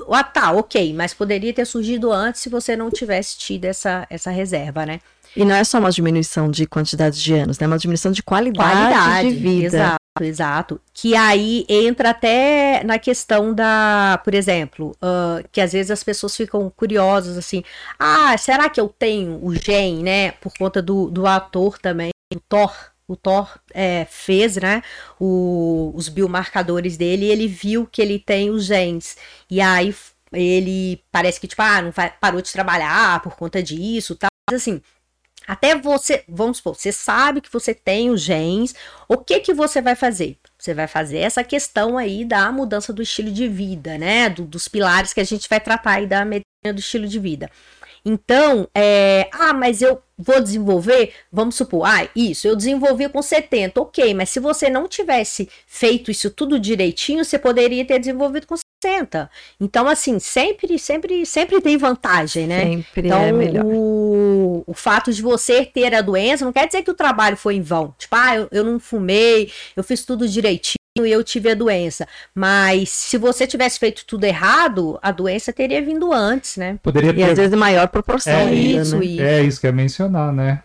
ah, 0.10 0.24
tá, 0.24 0.52
ok, 0.52 0.94
mas 0.94 1.14
poderia 1.14 1.54
ter 1.54 1.66
surgido 1.66 2.12
antes 2.12 2.42
se 2.42 2.50
você 2.50 2.76
não 2.76 2.90
tivesse 2.90 3.38
tido 3.38 3.66
essa, 3.66 4.06
essa 4.10 4.32
reserva, 4.32 4.86
né? 4.86 5.00
E 5.36 5.46
não 5.46 5.56
é 5.56 5.64
só 5.64 5.78
uma 5.78 5.92
diminuição 5.92 6.50
de 6.50 6.66
quantidade 6.66 7.22
de 7.22 7.34
anos, 7.34 7.60
né? 7.60 7.66
É 7.66 7.68
uma 7.68 7.78
diminuição 7.78 8.12
de 8.12 8.24
qualidade, 8.24 9.30
de 9.30 9.36
vida. 9.36 9.68
Exato, 9.68 10.24
exato. 10.24 10.82
Que 10.94 11.16
aí 11.16 11.66
entra 11.70 12.10
até 12.10 12.84
na 12.84 12.98
questão 12.98 13.54
da, 13.54 14.20
por 14.24 14.34
exemplo, 14.34 14.96
ah, 15.02 15.42
que 15.52 15.62
às 15.62 15.74
vezes 15.74 15.92
as 15.92 16.04
pessoas 16.04 16.36
ficam 16.36 16.72
curiosas 16.76 17.38
assim, 17.38 17.64
ah, 17.98 18.36
será 18.38 18.70
que 18.70 18.82
eu 18.82 18.90
tenho 18.90 19.40
o 19.44 19.54
gene, 19.54 20.02
né? 20.02 20.32
Por 20.32 20.54
conta 20.58 20.82
do, 20.82 21.10
do 21.10 21.28
ator 21.28 21.78
também, 21.78 22.10
Thor. 22.48 22.74
O 23.10 23.16
Thor 23.16 23.60
é, 23.74 24.06
fez, 24.10 24.56
né, 24.58 24.84
o- 25.20 25.92
os 25.96 26.08
biomarcadores 26.08 26.96
dele 26.96 27.26
ele 27.26 27.48
viu 27.48 27.88
que 27.92 28.02
ele 28.02 28.20
tem 28.20 28.52
os 28.52 28.66
genes. 28.66 29.18
E 29.50 29.60
aí 29.60 29.94
ele 30.32 31.04
parece 31.12 31.40
que, 31.42 31.48
tipo, 31.48 31.62
ah, 31.62 31.82
não 31.82 31.92
vai- 31.92 32.14
parou 32.22 32.40
de 32.42 32.52
trabalhar 32.52 33.20
por 33.24 33.36
conta 33.36 33.64
disso, 33.64 34.16
tal. 34.16 34.30
Mas 34.50 34.62
assim, 34.62 34.80
até 35.48 35.76
você, 35.76 36.24
vamos 36.30 36.58
supor, 36.58 36.76
você 36.76 36.92
sabe 36.92 37.42
que 37.42 37.52
você 37.52 37.74
tem 37.74 38.12
os 38.12 38.22
genes, 38.22 38.76
o 39.08 39.18
que 39.18 39.40
que 39.40 39.54
você 39.56 39.82
vai 39.82 39.96
fazer? 39.96 40.38
Você 40.60 40.76
vai 40.76 40.88
fazer 40.88 41.18
essa 41.20 41.44
questão 41.44 41.98
aí 41.98 42.24
da 42.24 42.52
mudança 42.52 42.94
do 42.94 43.02
estilo 43.02 43.32
de 43.32 43.48
vida, 43.48 43.98
né? 43.98 44.30
Do- 44.30 44.46
dos 44.46 44.68
pilares 44.68 45.14
que 45.14 45.20
a 45.20 45.24
gente 45.24 45.50
vai 45.50 45.60
tratar 45.60 45.94
aí 45.94 46.06
da 46.06 46.24
medicina 46.24 46.74
do 46.74 46.80
estilo 46.80 47.08
de 47.08 47.18
vida. 47.18 47.50
Então, 48.06 48.68
é, 48.74 49.30
ah, 49.34 49.54
mas 49.54 49.82
eu 49.82 50.02
vou 50.18 50.42
desenvolver, 50.42 51.14
vamos 51.32 51.56
supor, 51.56 51.86
ah, 51.86 52.08
isso, 52.16 52.48
eu 52.48 52.56
desenvolvi 52.56 53.08
com 53.08 53.22
70, 53.22 53.82
ok, 53.82 54.14
mas 54.14 54.30
se 54.30 54.40
você 54.40 54.70
não 54.70 54.88
tivesse 54.88 55.50
feito 55.66 56.12
isso 56.12 56.30
tudo 56.30 56.60
direitinho, 56.60 57.24
você 57.24 57.40
poderia 57.40 57.86
ter 57.86 58.00
desenvolvido 58.00 58.46
com 58.46 58.56
60. 58.84 59.30
Então, 59.60 59.88
assim, 59.88 60.20
sempre, 60.20 60.78
sempre, 60.78 61.26
sempre 61.26 61.62
tem 61.62 61.78
vantagem, 61.78 62.48
né? 62.48 62.66
Sempre 62.66 63.08
Então, 63.08 63.22
é 63.22 63.32
melhor. 63.32 63.66
O, 63.66 64.64
o 64.68 64.74
fato 64.74 65.12
de 65.14 65.22
você 65.22 65.66
ter 65.66 65.94
a 65.94 66.02
doença 66.02 66.46
não 66.46 66.54
quer 66.54 66.66
dizer 66.66 66.84
que 66.84 66.92
o 66.92 66.96
trabalho 66.96 67.38
foi 67.38 67.56
em 67.56 67.62
vão. 67.62 67.94
Tipo, 67.98 68.16
ah, 68.16 68.36
eu, 68.36 68.48
eu 68.52 68.64
não 68.64 68.80
fumei, 68.80 69.52
eu 69.76 69.84
fiz 69.84 70.04
tudo 70.04 70.28
direitinho 70.28 70.79
e 70.98 71.12
eu 71.12 71.24
tive 71.24 71.50
a 71.52 71.56
doença. 71.56 72.08
Mas 72.34 72.90
se 72.90 73.18
você 73.18 73.46
tivesse 73.46 73.80
feito 73.80 74.06
tudo 74.06 74.24
errado, 74.26 74.98
a 75.02 75.12
doença 75.12 75.54
teria 75.54 75.82
vindo 75.82 76.12
antes, 76.12 76.58
né? 76.58 76.80
Poderia 76.82 77.12
E 77.14 77.24
às 77.24 77.30
ter. 77.30 77.36
vezes 77.36 77.54
em 77.54 77.58
maior 77.58 77.88
proporção 77.88 78.34
É, 78.34 78.54
isso, 78.54 78.98
né? 78.98 79.06
isso. 79.06 79.22
É 79.22 79.42
isso 79.44 79.62
que 79.62 79.68
ia 79.68 79.72
mencionar, 79.74 80.34
né? 80.34 80.64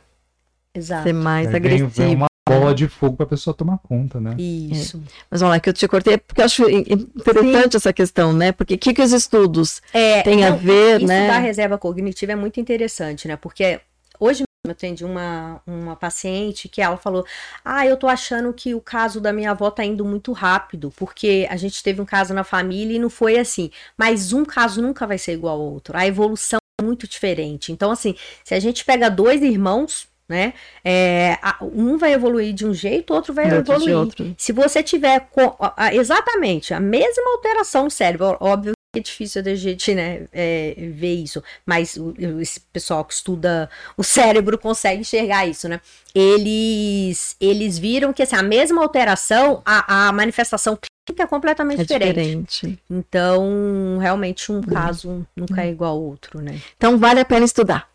Exato. 0.75 1.05
Ser 1.05 1.12
mais 1.12 1.47
Aí 1.47 1.53
vem- 1.53 1.57
agressivo. 1.57 1.89
vem 1.91 2.16
uma 2.16 2.27
bola 2.49 2.75
de 2.75 2.89
fogo 2.89 3.16
pra 3.16 3.27
pessoa 3.27 3.55
tomar 3.55 3.79
conta, 3.79 4.20
né? 4.20 4.35
Isso. 4.39 5.01
Mas 5.31 5.41
vamos 5.41 5.55
lá, 5.55 5.61
que 5.61 5.68
eu 5.68 5.72
te 5.72 5.87
cortei, 5.87 6.18
porque 6.18 6.41
eu 6.41 6.45
acho 6.45 6.68
in- 6.68 6.85
interessante 7.16 7.77
essa 7.77 7.93
questão, 7.93 8.33
né? 8.33 8.51
Porque 8.53 8.75
o 8.75 8.79
que, 8.79 8.93
que 8.93 9.03
os 9.03 9.12
estudos 9.12 9.81
É, 9.93 10.22
têm 10.22 10.45
a 10.45 10.51
não, 10.51 10.59
ver, 10.59 10.99
Isso 10.99 11.07
né? 11.07 11.29
da 11.29 11.39
reserva 11.39 11.79
cognitiva 11.79 12.33
é 12.33 12.37
muito 12.37 12.59
interessante, 12.61 13.29
né? 13.29 13.37
Porque 13.37 13.81
hoje 14.18 14.43
eu 14.65 14.71
atendi 14.71 15.05
uma, 15.05 15.61
uma 15.67 15.95
paciente 15.95 16.69
que 16.69 16.81
ela 16.81 16.97
falou: 16.97 17.27
Ah, 17.65 17.87
eu 17.87 17.97
tô 17.97 18.09
achando 18.09 18.53
que 18.53 18.75
o 18.75 18.81
caso 18.81 19.21
da 19.21 19.33
minha 19.33 19.51
avó 19.51 19.71
tá 19.71 19.85
indo 19.85 20.05
muito 20.05 20.33
rápido, 20.33 20.91
porque 20.97 21.47
a 21.51 21.57
gente 21.57 21.83
teve 21.83 22.01
um 22.01 22.07
caso 22.07 22.33
na 22.33 22.45
família 22.45 22.97
e 22.97 22.99
não 22.99 23.11
foi 23.11 23.39
assim. 23.39 23.71
Mas 23.97 24.33
um 24.33 24.45
caso 24.45 24.81
nunca 24.81 25.07
vai 25.07 25.19
ser 25.19 25.33
igual 25.33 25.61
ao 25.61 25.73
outro. 25.73 25.97
A 25.97 26.07
evolução 26.07 26.59
é 26.81 26.85
muito 26.85 27.07
diferente. 27.07 27.73
Então, 27.73 27.91
assim, 27.91 28.15
se 28.43 28.55
a 28.55 28.61
gente 28.61 28.85
pega 28.85 29.11
dois 29.11 29.43
irmãos. 29.43 30.09
Né? 30.27 30.55
É, 30.83 31.39
um 31.61 31.99
vai 31.99 32.15
evoluir 32.15 32.55
de 32.55 32.67
um 32.67 32.73
jeito, 32.73 33.12
o 33.12 33.17
outro 33.17 33.35
vai 33.35 33.45
outro 33.45 33.75
evoluir. 33.75 34.35
Se 34.39 34.53
você 34.53 34.83
tiver 34.83 35.29
com- 35.31 35.55
exatamente 35.93 36.73
a 36.73 36.81
mesma 36.81 37.31
alteração 37.33 37.85
no 37.85 37.91
cérebro, 37.91 38.35
óbvio 38.41 38.73
é 38.99 39.03
difícil 39.03 39.43
da 39.43 39.55
gente, 39.55 39.95
né, 39.95 40.23
é, 40.33 40.75
ver 40.95 41.15
isso. 41.15 41.43
Mas 41.65 41.97
o, 41.97 42.15
esse 42.41 42.61
pessoal 42.61 43.05
que 43.05 43.15
estuda 43.15 43.69
o 43.97 44.03
cérebro 44.05 44.59
consegue 44.59 45.01
enxergar 45.01 45.47
isso, 45.47 45.69
né? 45.69 45.81
Eles, 46.15 47.37
eles 47.41 47.79
viram 47.79 48.13
que 48.13 48.23
assim, 48.23 48.37
a 48.37 48.43
mesma 48.43 48.83
alteração, 48.83 49.63
a, 49.65 50.09
a 50.09 50.13
manifestação 50.13 50.77
clínica 50.77 51.25
é 51.25 51.27
completamente 51.27 51.81
É 51.81 51.85
diferente. 51.85 52.47
diferente. 52.47 52.79
Então, 52.91 53.99
realmente, 54.01 54.51
um 54.51 54.61
caso 54.63 55.27
nunca 55.37 55.63
é 55.63 55.71
igual 55.71 55.93
ao 55.93 56.03
outro, 56.03 56.41
né? 56.41 56.61
Então 56.77 56.99
vale 56.99 57.21
a 57.21 57.25
pena 57.25 57.45
estudar. 57.45 57.89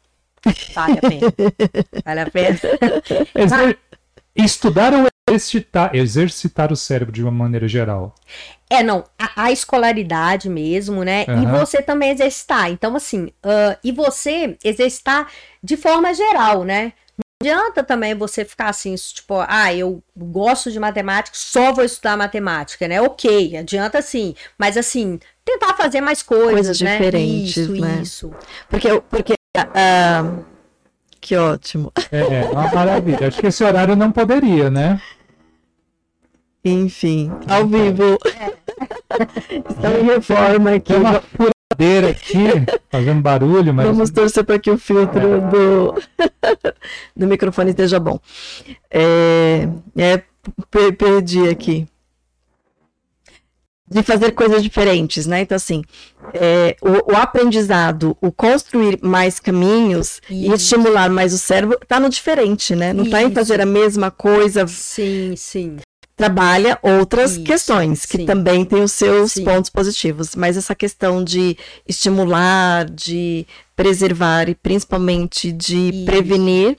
Vale 0.73 0.99
a 0.99 1.01
pena. 1.01 1.33
Vale 2.05 2.19
a 2.21 2.29
pena. 2.29 2.59
Estudar 4.35 4.93
ou 4.93 5.07
exercitar, 5.29 5.95
exercitar 5.95 6.71
o 6.71 6.75
cérebro 6.75 7.11
de 7.11 7.21
uma 7.21 7.31
maneira 7.31 7.67
geral? 7.67 8.15
É, 8.69 8.83
não, 8.83 9.03
a, 9.17 9.45
a 9.45 9.51
escolaridade 9.51 10.47
mesmo, 10.49 11.03
né? 11.03 11.23
E 11.27 11.31
Aham. 11.45 11.59
você 11.59 11.81
também 11.81 12.11
exercitar. 12.11 12.69
Então, 12.69 12.95
assim, 12.95 13.31
ah, 13.43 13.77
e 13.83 13.91
você 13.91 14.57
exercitar 14.63 15.27
de 15.63 15.75
forma 15.75 16.13
geral, 16.13 16.63
né? 16.63 16.93
Não 17.17 17.51
adianta 17.51 17.83
também 17.83 18.13
você 18.13 18.45
ficar 18.45 18.69
assim, 18.69 18.93
tipo, 18.95 19.35
ah, 19.47 19.73
eu 19.73 20.03
gosto 20.15 20.71
de 20.71 20.79
matemática, 20.79 21.35
só 21.37 21.73
vou 21.73 21.83
estudar 21.83 22.15
matemática, 22.17 22.87
né? 22.87 23.01
Ok, 23.01 23.57
adianta 23.57 24.01
sim, 24.01 24.35
mas 24.57 24.77
assim, 24.77 25.19
tentar 25.43 25.73
fazer 25.75 26.01
mais 26.01 26.21
coisas, 26.21 26.53
Coisas 26.53 26.81
né? 26.81 26.97
diferentes, 26.97 27.57
isso, 27.57 27.81
né? 27.81 27.99
isso. 28.01 28.31
Porque, 28.69 29.01
porque 29.09 29.33
ah, 29.73 30.43
que 31.29 31.35
ótimo. 31.37 31.91
É, 32.11 32.41
é 32.41 32.49
uma 32.51 32.73
maravilha. 32.73 33.27
Acho 33.27 33.39
que 33.39 33.45
esse 33.45 33.63
horário 33.63 33.95
não 33.95 34.11
poderia, 34.11 34.71
né? 34.71 34.99
Enfim, 36.65 37.31
ao 37.47 37.67
vivo. 37.67 38.17
Estamos 39.69 39.99
em 39.99 40.05
reforma 40.05 40.71
aqui. 40.73 40.91
Tem 40.91 40.99
uma 41.01 41.21
furadeira 41.21 42.09
aqui, 42.09 42.47
fazendo 42.89 43.21
barulho, 43.21 43.71
mas. 43.73 43.85
Vamos 43.85 44.09
torcer 44.09 44.43
para 44.43 44.57
que 44.57 44.71
o 44.71 44.77
filtro 44.77 45.41
do, 45.51 45.93
do 47.15 47.27
microfone 47.27 47.69
esteja 47.69 47.99
bom. 47.99 48.19
É, 48.89 49.69
é, 49.95 50.23
per- 50.71 50.95
perdi 50.97 51.47
aqui. 51.47 51.87
De 53.89 54.03
fazer 54.03 54.33
coisas 54.33 54.61
diferentes, 54.61 55.25
né? 55.25 55.41
Então, 55.41 55.55
assim, 55.55 55.81
é, 56.33 56.75
o, 56.81 57.13
o 57.13 57.17
aprendizado, 57.17 58.15
o 58.21 58.31
construir 58.31 58.99
mais 59.01 59.39
caminhos 59.39 60.21
e 60.29 60.45
Isso. 60.45 60.55
estimular 60.55 61.09
mais 61.09 61.33
o 61.33 61.37
cérebro 61.37 61.79
tá 61.87 61.99
no 61.99 62.09
diferente, 62.09 62.75
né? 62.75 62.93
Não 62.93 63.09
tá 63.09 63.21
em 63.21 63.25
Isso. 63.25 63.35
fazer 63.35 63.61
a 63.61 63.65
mesma 63.65 64.11
coisa, 64.11 64.67
Sim, 64.67 65.33
sim. 65.35 65.77
trabalha 66.15 66.77
outras 66.81 67.31
Isso, 67.31 67.43
questões 67.43 68.05
que 68.05 68.17
sim. 68.17 68.25
também 68.25 68.63
têm 68.63 68.83
os 68.83 68.91
seus 68.91 69.31
Sim. 69.31 69.43
pontos 69.43 69.69
positivos, 69.69 70.35
mas 70.35 70.55
essa 70.57 70.75
questão 70.75 71.23
de 71.23 71.57
estimular, 71.87 72.85
de 72.89 73.47
preservar 73.75 74.49
e 74.49 74.55
principalmente 74.55 75.51
de 75.51 75.89
Isso. 75.89 76.05
prevenir 76.05 76.77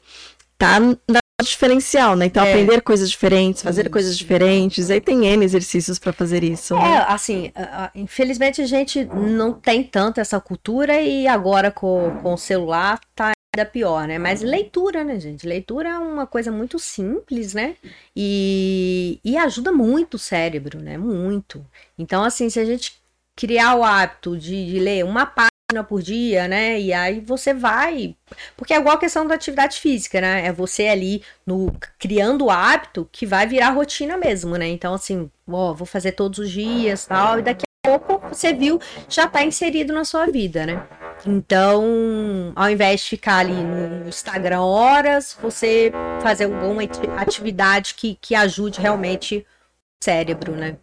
tá 0.58 0.78
na 0.78 1.19
diferencial, 1.48 2.16
né? 2.16 2.26
Então 2.26 2.44
É. 2.44 2.50
aprender 2.50 2.80
coisas 2.82 3.10
diferentes, 3.10 3.62
fazer 3.62 3.82
Isso. 3.82 3.90
coisas 3.90 4.16
diferentes, 4.18 4.90
aí 4.90 5.00
tem 5.00 5.26
N 5.26 5.44
exercícios 5.44 5.98
para 5.98 6.12
fazer 6.12 6.42
isso. 6.44 6.74
né? 6.74 6.94
É, 6.94 6.96
assim, 7.12 7.52
infelizmente 7.94 8.60
a 8.62 8.66
gente 8.66 9.04
não 9.14 9.52
tem 9.52 9.82
tanto 9.82 10.20
essa 10.20 10.40
cultura 10.40 11.00
e 11.00 11.26
agora 11.26 11.70
com, 11.70 12.16
com 12.22 12.34
o 12.34 12.38
celular 12.38 13.00
tá 13.14 13.32
ainda 13.56 13.68
pior, 13.68 14.06
né? 14.06 14.18
Mas 14.18 14.42
leitura, 14.42 15.02
né, 15.02 15.18
gente? 15.18 15.46
Leitura 15.46 15.88
é 15.88 15.98
uma 15.98 16.26
coisa 16.26 16.52
muito 16.52 16.78
simples, 16.78 17.52
né? 17.54 17.74
E, 18.16 19.18
e 19.24 19.36
ajuda 19.36 19.72
muito 19.72 20.14
o 20.14 20.18
cérebro, 20.18 20.78
né? 20.80 20.96
Muito. 20.96 21.64
Então, 21.98 22.22
assim, 22.22 22.48
se 22.48 22.60
a 22.60 22.64
gente 22.64 23.00
criar 23.36 23.74
o 23.74 23.82
hábito 23.82 24.36
de, 24.36 24.66
de 24.66 24.78
ler 24.78 25.04
uma 25.04 25.26
página 25.26 25.49
por 25.84 26.02
dia, 26.02 26.48
né? 26.48 26.78
E 26.80 26.92
aí 26.92 27.20
você 27.20 27.54
vai. 27.54 28.16
Porque 28.56 28.74
é 28.74 28.78
igual 28.78 28.96
a 28.96 29.00
questão 29.00 29.26
da 29.26 29.34
atividade 29.34 29.78
física, 29.80 30.20
né? 30.20 30.46
É 30.46 30.52
você 30.52 30.88
ali 30.88 31.22
no 31.46 31.72
criando 31.98 32.46
o 32.46 32.50
hábito 32.50 33.08
que 33.12 33.24
vai 33.24 33.46
virar 33.46 33.70
rotina 33.70 34.16
mesmo, 34.16 34.56
né? 34.56 34.66
Então, 34.66 34.94
assim, 34.94 35.30
ó, 35.48 35.72
vou 35.72 35.86
fazer 35.86 36.12
todos 36.12 36.38
os 36.38 36.50
dias 36.50 37.06
tal, 37.06 37.38
e 37.38 37.42
daqui 37.42 37.64
a 37.86 37.98
pouco 37.98 38.28
você 38.28 38.52
viu, 38.52 38.80
já 39.08 39.26
tá 39.26 39.44
inserido 39.44 39.92
na 39.92 40.04
sua 40.04 40.26
vida, 40.26 40.66
né? 40.66 40.82
Então, 41.26 42.52
ao 42.56 42.70
invés 42.70 43.00
de 43.00 43.08
ficar 43.08 43.38
ali 43.38 43.52
no 43.52 44.08
Instagram 44.08 44.62
horas, 44.62 45.36
você 45.40 45.92
fazer 46.22 46.44
alguma 46.44 46.82
ati- 46.82 47.08
atividade 47.16 47.94
que, 47.94 48.18
que 48.20 48.34
ajude 48.34 48.80
realmente 48.80 49.38
o 49.38 50.04
cérebro, 50.04 50.52
né? 50.52 50.76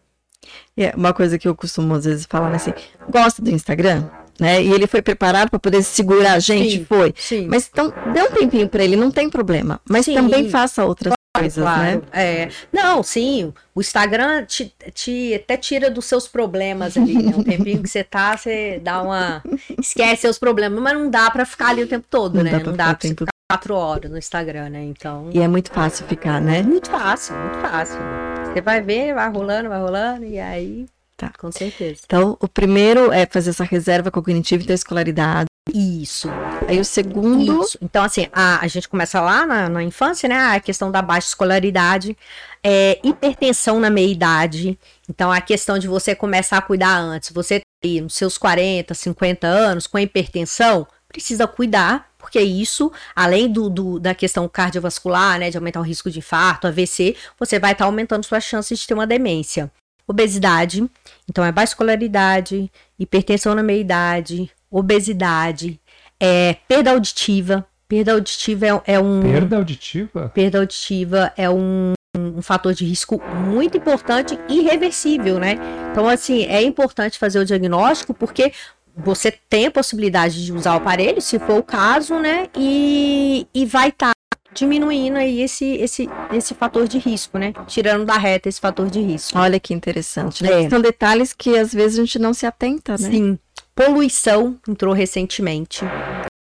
É 0.78 0.96
uma 0.96 1.14
coisa 1.14 1.40
que 1.40 1.48
eu 1.48 1.56
costumo 1.56 1.96
às 1.96 2.06
vezes 2.06 2.26
falar 2.26 2.50
né, 2.50 2.58
assim, 2.58 2.74
gosta 3.10 3.42
do 3.42 3.50
Instagram, 3.50 4.08
né? 4.40 4.62
E 4.62 4.72
ele 4.72 4.88
foi 4.88 5.02
preparado 5.02 5.50
para 5.50 5.60
poder 5.60 5.82
segurar 5.84 6.34
a 6.34 6.40
gente, 6.40 6.78
Sim. 6.78 6.86
foi. 6.86 7.14
Sim. 7.18 7.48
Mas 7.48 7.70
então 7.72 7.94
dê 8.14 8.22
um 8.22 8.32
tempinho 8.32 8.68
para 8.68 8.84
ele, 8.84 8.96
não 8.96 9.12
tem 9.12 9.30
problema. 9.30 9.80
Mas 9.90 10.06
Sim. 10.06 10.14
também 10.16 10.50
faça 10.50 10.86
outras 10.86 11.14
coisas, 11.36 11.64
né? 11.64 11.64
Claro, 11.64 12.04
é. 12.14 12.50
Não, 12.72 13.04
sim, 13.04 13.54
o 13.76 13.80
Instagram 13.80 14.46
te, 14.46 14.74
te 14.94 15.36
até 15.36 15.56
tira 15.58 15.90
dos 15.90 16.06
seus 16.06 16.28
problemas 16.28 16.98
ali, 16.98 17.14
né? 17.22 17.34
Um 17.36 17.44
tempinho 17.44 17.82
que 17.82 17.90
você 17.90 18.04
tá, 18.04 18.36
você 18.36 18.80
dá 18.84 19.02
uma. 19.02 19.44
Esquece 19.80 20.22
seus 20.24 20.40
problemas, 20.40 20.80
mas 20.82 20.94
não 20.94 21.10
dá 21.10 21.30
pra 21.30 21.46
ficar 21.46 21.70
ali 21.70 21.84
o 21.84 21.88
tempo 21.88 22.06
todo, 22.10 22.36
Não 22.36 22.44
né? 22.44 22.52
dá 22.52 22.60
não 22.60 22.74
dá 22.74 22.96
tempo 22.96 23.26
ficar 23.26 23.32
quatro 23.52 23.76
horas 23.76 24.12
no 24.12 24.18
Instagram, 24.18 24.70
né? 24.70 24.84
Então. 24.84 25.30
E 25.34 25.40
é 25.40 25.48
muito 25.48 25.72
fácil 25.72 26.06
ficar, 26.08 26.42
né? 26.42 26.62
Muito 26.64 26.90
fácil, 26.90 27.36
muito 27.36 27.60
fácil. 27.60 27.98
Você 28.46 28.62
vai 28.62 28.82
ver, 28.82 29.14
vai 29.14 29.30
rolando, 29.30 29.70
vai 29.70 29.80
rolando, 29.80 30.26
e 30.26 30.40
aí. 30.40 30.86
Tá. 31.18 31.32
Com 31.40 31.52
certeza. 31.52 32.02
Então, 32.06 32.38
o 32.40 32.48
primeiro 32.48 33.12
é 33.12 33.26
fazer 33.26 33.50
essa 33.50 33.64
reserva 33.64 34.12
cognitiva 34.12 34.64
e 34.64 34.68
da 34.68 34.76
escolaridade. 34.76 35.48
Isso. 35.74 36.30
Aí 36.68 36.80
o 36.80 36.86
segundo, 36.86 37.64
Isso. 37.64 37.78
Então, 37.82 38.04
assim, 38.04 38.28
a, 38.32 38.64
a 38.64 38.68
gente 38.68 38.88
começa 38.88 39.20
lá 39.20 39.46
na, 39.46 39.68
na 39.68 39.84
infância, 39.84 40.30
né? 40.30 40.38
A 40.56 40.60
questão 40.60 40.92
da 40.92 41.02
baixa 41.02 41.28
escolaridade, 41.30 42.16
é, 42.64 43.00
hipertensão 43.04 43.80
na 43.80 43.90
meia-idade. 43.90 44.78
Então, 45.10 45.32
a 45.32 45.42
questão 45.42 45.78
de 45.80 45.88
você 45.88 46.16
começar 46.16 46.58
a 46.60 46.62
cuidar 46.62 46.96
antes. 46.98 47.32
Você 47.32 47.60
tá 47.60 47.66
aí 47.84 48.00
nos 48.00 48.14
seus 48.14 48.38
40, 48.38 48.94
50 48.94 49.48
anos 49.48 49.88
com 49.88 49.98
hipertensão, 50.00 50.88
precisa 51.10 51.48
cuidar, 51.48 52.10
porque 52.18 52.40
isso, 52.40 52.92
além 53.16 53.52
do, 53.52 53.70
do- 53.70 54.00
da 54.00 54.14
questão 54.16 54.48
cardiovascular, 54.48 55.40
né? 55.40 55.50
De 55.50 55.58
aumentar 55.58 55.80
o 55.80 55.84
risco 55.84 56.10
de 56.12 56.20
infarto, 56.20 56.68
AVC, 56.68 57.16
você 57.40 57.60
vai 57.60 57.72
estar 57.74 57.86
aumentando 57.86 58.24
suas 58.24 58.44
chances 58.44 58.80
de 58.80 58.88
ter 58.88 58.94
uma 58.94 59.08
demência. 59.08 59.72
Obesidade, 60.08 60.90
então 61.30 61.44
é 61.44 61.52
baixa 61.52 61.72
escolaridade, 61.72 62.72
hipertensão 62.98 63.54
na 63.54 63.62
meia-idade, 63.62 64.50
obesidade, 64.72 65.80
é, 66.20 66.56
perda 66.68 66.92
auditiva. 66.92 67.68
Perda 67.88 68.14
auditiva 68.14 68.66
é, 68.66 68.94
é 68.94 69.00
um. 69.00 69.22
Perda 69.22 69.58
auditiva? 69.58 70.32
Perda 70.34 70.60
auditiva 70.60 71.34
é 71.38 71.50
um, 71.50 71.94
um 72.18 72.42
fator 72.42 72.74
de 72.74 72.86
risco 72.86 73.22
muito 73.48 73.78
importante 73.78 74.38
e 74.50 74.60
irreversível, 74.60 75.40
né? 75.40 75.58
Então, 75.92 76.08
assim, 76.08 76.44
é 76.44 76.62
importante 76.62 77.18
fazer 77.18 77.40
o 77.40 77.46
diagnóstico 77.46 78.14
porque 78.14 78.52
você 78.96 79.32
tem 79.32 79.68
a 79.68 79.72
possibilidade 79.72 80.44
de 80.44 80.52
usar 80.52 80.74
o 80.74 80.78
aparelho, 80.78 81.22
se 81.22 81.38
for 81.38 81.60
o 81.60 81.64
caso, 81.64 82.16
né? 82.16 82.48
E, 82.56 83.48
e 83.54 83.66
vai 83.66 83.90
estar 83.90 84.12
diminuindo 84.58 85.18
aí 85.18 85.42
esse, 85.42 85.66
esse, 85.76 86.10
esse 86.34 86.56
fator 86.56 86.88
de 86.88 86.98
risco, 86.98 87.38
né? 87.38 87.54
Tirando 87.68 88.06
da 88.06 88.18
reta 88.18 88.50
esse 88.50 88.60
fator 88.60 88.90
de 88.90 89.00
risco. 89.00 89.38
olha 89.38 89.60
que 89.60 89.72
interessante, 89.72 90.44
né? 90.44 90.64
É. 90.64 90.70
São 90.70 90.82
detalhes 90.82 91.32
que 91.32 91.56
às 91.56 91.72
vezes 91.72 92.00
a 92.00 92.02
gente 92.02 92.18
não 92.18 92.34
se 92.34 92.46
atenta, 92.46 92.94
né? 92.94 93.10
Sim. 93.12 93.40
Poluição 93.76 94.58
entrou 94.68 94.96
recentemente 94.96 95.86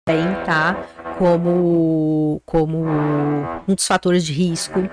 também, 0.06 0.24
tá? 0.46 0.86
Como, 1.18 2.40
como 2.46 2.86
um 3.68 3.74
dos 3.74 3.86
fatores 3.86 4.24
de 4.24 4.32
risco. 4.32 4.88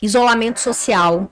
Isolamento 0.00 0.58
social. 0.58 1.30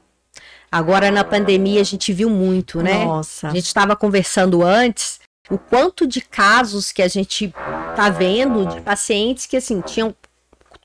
Agora 0.71 1.11
na 1.11 1.25
pandemia 1.25 1.81
a 1.81 1.85
gente 1.85 2.13
viu 2.13 2.29
muito, 2.29 2.83
né? 2.83 3.03
Nossa. 3.05 3.49
A 3.49 3.51
gente 3.51 3.67
estava 3.67 3.97
conversando 3.97 4.63
antes 4.63 5.21
o 5.51 5.57
quanto 5.57 6.07
de 6.07 6.21
casos 6.21 6.93
que 6.93 7.01
a 7.01 7.09
gente 7.09 7.53
tá 7.97 8.11
vendo 8.11 8.67
de 8.67 8.81
pacientes 8.83 9.47
que 9.47 9.57
assim 9.57 9.81
tinham 9.81 10.15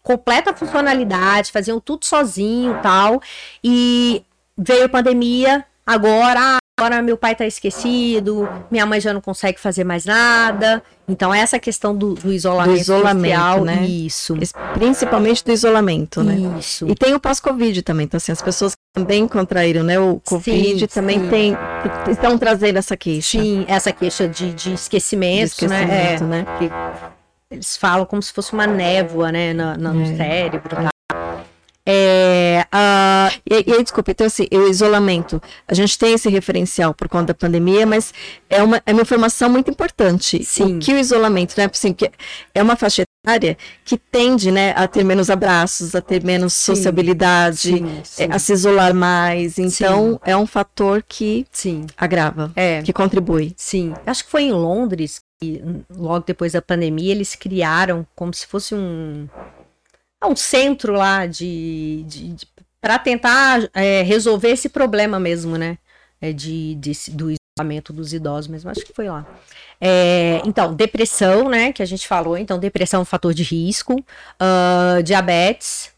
completa 0.06 0.54
funcionalidade, 0.54 1.52
faziam 1.52 1.80
tudo 1.80 2.06
sozinho, 2.06 2.78
e 2.78 2.82
tal, 2.82 3.20
e 3.64 4.24
veio 4.56 4.86
a 4.86 4.90
pandemia, 4.90 5.66
agora 5.86 6.58
agora 6.78 7.02
meu 7.02 7.16
pai 7.16 7.34
tá 7.34 7.46
esquecido, 7.46 8.50
minha 8.70 8.86
mãe 8.86 9.00
já 9.00 9.14
não 9.14 9.22
consegue 9.22 9.60
fazer 9.60 9.86
mais 9.86 10.06
nada. 10.06 10.84
Então 11.08 11.34
essa 11.34 11.58
questão 11.58 11.96
do, 11.96 12.16
do 12.16 12.34
isolamento, 12.34 12.76
Do 12.76 12.82
isolamento, 12.82 13.34
social, 13.34 13.64
né? 13.64 13.86
isso. 13.86 14.36
Principalmente 14.74 15.44
do 15.46 15.52
isolamento, 15.54 16.22
né? 16.22 16.36
Isso. 16.60 16.86
E 16.88 16.94
tem 16.94 17.14
o 17.14 17.20
pós-Covid 17.20 17.82
também. 17.82 18.04
Então, 18.06 18.18
assim, 18.18 18.34
as 18.34 18.42
pessoas 18.42 18.74
que 18.74 18.82
também 18.94 19.26
contraíram 19.26 19.84
né, 19.84 19.98
o 19.98 20.20
Covid 20.20 20.80
Sim, 20.80 20.88
também 20.88 21.20
sim. 21.22 21.30
tem, 21.30 21.58
estão 22.12 22.38
trazendo 22.38 22.78
essa 22.78 22.98
queixa. 22.98 23.40
Sim, 23.40 23.64
essa 23.70 23.94
queixa 23.94 24.28
de, 24.28 24.52
de 24.52 24.66
de 24.66 24.74
esquecimento, 24.74 25.68
né? 25.68 25.80
É. 25.80 26.14
esquecimento, 26.14 26.24
né? 26.26 26.46
Eles 27.50 27.78
falam 27.78 28.06
como 28.06 28.22
se 28.22 28.34
fosse 28.34 28.54
uma 28.54 28.66
névoa, 28.66 29.32
né, 29.32 29.54
no, 29.54 29.78
no 29.78 30.02
É. 30.02 30.16
cérebro. 30.18 30.76
Tá? 30.76 30.90
É, 31.88 32.66
uh, 32.74 33.42
e, 33.48 33.70
e 33.70 33.74
aí, 33.74 33.84
desculpa, 33.84 34.10
então 34.10 34.26
assim, 34.26 34.48
o 34.52 34.68
isolamento, 34.68 35.40
a 35.68 35.74
gente 35.76 36.00
tem 36.00 36.14
esse 36.14 36.28
referencial 36.30 36.96
por 36.96 37.08
conta 37.08 37.28
da 37.28 37.34
pandemia, 37.36 37.86
mas 37.86 38.12
é 38.50 38.64
uma, 38.64 38.82
é 38.84 38.92
uma 38.92 39.04
informação 39.04 39.52
muito 39.52 39.70
importante. 39.70 40.44
Sim. 40.44 40.78
O 40.78 40.80
que 40.80 40.92
o 40.92 40.98
isolamento, 40.98 41.54
né? 41.56 41.70
Assim, 41.72 41.94
que 41.94 42.10
é 42.56 42.64
uma 42.64 42.76
faixa 42.76 43.04
etária 43.24 43.56
que 43.84 43.98
tende, 43.98 44.50
né, 44.52 44.74
a 44.76 44.88
ter 44.88 45.04
menos 45.04 45.30
abraços, 45.30 45.94
a 45.94 46.02
ter 46.02 46.24
menos 46.24 46.54
sim. 46.54 46.74
sociabilidade, 46.74 47.58
sim, 47.60 48.02
sim. 48.04 48.24
É, 48.24 48.34
a 48.34 48.40
se 48.40 48.54
isolar 48.54 48.96
mais. 48.96 49.60
Então, 49.60 50.20
é 50.26 50.36
um 50.36 50.48
fator 50.48 51.04
que 51.08 51.46
sim. 51.52 51.86
agrava, 51.96 52.52
é. 52.56 52.82
que 52.82 52.92
contribui. 52.92 53.54
Sim. 53.56 53.94
Acho 54.08 54.26
que 54.26 54.32
foi 54.32 54.44
em 54.46 54.52
Londres 54.52 55.22
que, 55.42 55.62
logo 55.90 56.26
depois 56.26 56.54
da 56.54 56.62
pandemia, 56.62 57.12
eles 57.12 57.36
criaram 57.36 58.06
como 58.16 58.34
se 58.34 58.48
fosse 58.48 58.74
um 58.74 59.28
é 60.22 60.28
um 60.28 60.36
centro 60.36 60.94
lá 60.94 61.26
de, 61.26 62.04
de, 62.08 62.34
de 62.34 62.48
para 62.82 63.00
tentar 63.00 63.68
é, 63.74 64.04
resolver 64.04 64.50
esse 64.50 64.70
problema 64.70 65.20
mesmo, 65.20 65.58
né? 65.58 65.78
É 66.22 66.32
de, 66.32 66.76
de, 66.76 66.92
do 67.12 67.32
isolamento 67.32 67.92
dos 67.92 68.14
idosos 68.14 68.48
mesmo, 68.48 68.70
acho 68.70 68.86
que 68.86 68.94
foi 68.94 69.08
lá. 69.08 69.26
É, 69.82 70.42
então, 70.46 70.74
depressão, 70.74 71.50
né? 71.50 71.74
Que 71.74 71.82
a 71.82 71.86
gente 71.86 72.08
falou, 72.08 72.38
então, 72.38 72.60
depressão 72.60 73.00
é 73.00 73.02
um 73.02 73.06
fator 73.06 73.34
de 73.34 73.44
risco, 73.44 73.94
uh, 73.96 75.02
diabetes, 75.04 75.95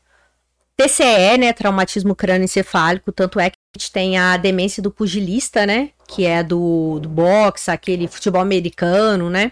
TCE, 0.78 1.38
né? 1.40 1.52
Traumatismo 1.54 2.16
crânioencefálico, 2.16 3.12
tanto 3.12 3.40
é 3.40 3.50
que 3.50 3.56
a 3.76 3.80
gente 3.80 3.92
tem 3.92 4.18
a 4.18 4.38
demência 4.38 4.82
do 4.82 4.92
pugilista, 4.92 5.66
né? 5.66 5.90
Que 6.08 6.26
é 6.26 6.44
do, 6.44 7.00
do 7.00 7.10
boxe, 7.10 7.72
aquele 7.72 8.08
futebol 8.08 8.42
americano, 8.42 9.30
né? 9.30 9.52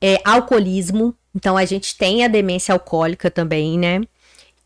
É, 0.00 0.20
alcoolismo, 0.24 1.14
então 1.34 1.56
a 1.56 1.64
gente 1.64 1.96
tem 1.96 2.24
a 2.24 2.28
demência 2.28 2.72
alcoólica 2.72 3.30
também, 3.30 3.78
né? 3.78 4.00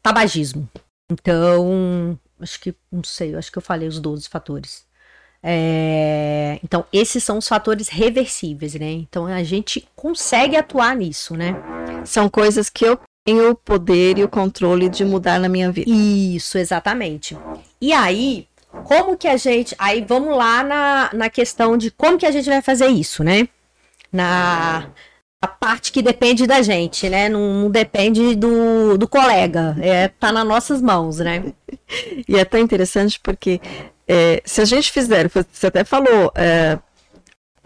Tabagismo. 0.01 0.69
Então, 1.11 2.19
acho 2.41 2.61
que, 2.61 2.75
não 2.93 3.03
sei, 3.03 3.35
acho 3.35 3.51
que 3.51 3.59
eu 3.59 3.63
falei 3.63 3.89
os 3.89 3.99
12 3.99 4.29
fatores. 4.29 4.87
É, 5.43 6.59
então, 6.63 6.85
esses 6.93 7.23
são 7.23 7.39
os 7.39 7.49
fatores 7.49 7.89
reversíveis, 7.89 8.75
né? 8.75 8.91
Então 8.91 9.27
a 9.27 9.43
gente 9.43 9.89
consegue 9.97 10.57
atuar 10.57 10.97
nisso, 10.97 11.37
né? 11.37 11.55
São 12.05 12.29
coisas 12.29 12.69
que 12.69 12.85
eu 12.85 12.99
tenho 13.29 13.51
o 13.51 13.55
poder 13.55 14.19
e 14.19 14.25
o 14.25 14.29
controle 14.29 14.89
de 14.89 15.05
mudar 15.05 15.39
na 15.39 15.51
minha 15.51 15.71
vida. 15.71 15.91
Isso, 15.91 16.57
exatamente. 16.57 17.37
E 17.79 17.93
aí, 17.93 18.49
como 18.85 19.19
que 19.19 19.29
a 19.29 19.37
gente. 19.37 19.75
Aí 19.79 20.03
vamos 20.07 20.35
lá 20.35 20.65
na, 20.65 21.11
na 21.13 21.29
questão 21.29 21.77
de 21.77 21.91
como 21.91 22.17
que 22.17 22.25
a 22.25 22.31
gente 22.31 22.49
vai 22.49 22.63
fazer 22.63 22.87
isso, 22.87 23.23
né? 23.23 23.47
Na, 24.11 24.89
a 25.43 25.47
parte 25.47 25.93
que 25.93 26.01
depende 26.01 26.47
da 26.47 26.63
gente, 26.63 27.07
né? 27.11 27.29
Não, 27.29 27.65
não, 27.65 27.71
depende 27.71 28.35
do, 28.35 28.97
do 28.97 29.07
colega. 29.07 29.77
É, 29.79 30.09
tá 30.09 30.33
nas 30.33 30.47
nossas 30.47 30.81
mãos, 30.81 31.19
né? 31.19 31.53
e 32.27 32.35
é 32.35 32.47
tão 32.47 32.59
interessante 32.59 33.21
porque 33.23 33.61
é, 34.07 34.41
se 34.43 34.63
a 34.63 34.65
gente 34.65 34.91
fizer, 34.91 35.29
você 35.29 35.67
até 35.67 35.85
falou, 35.85 36.33
é, 36.35 36.79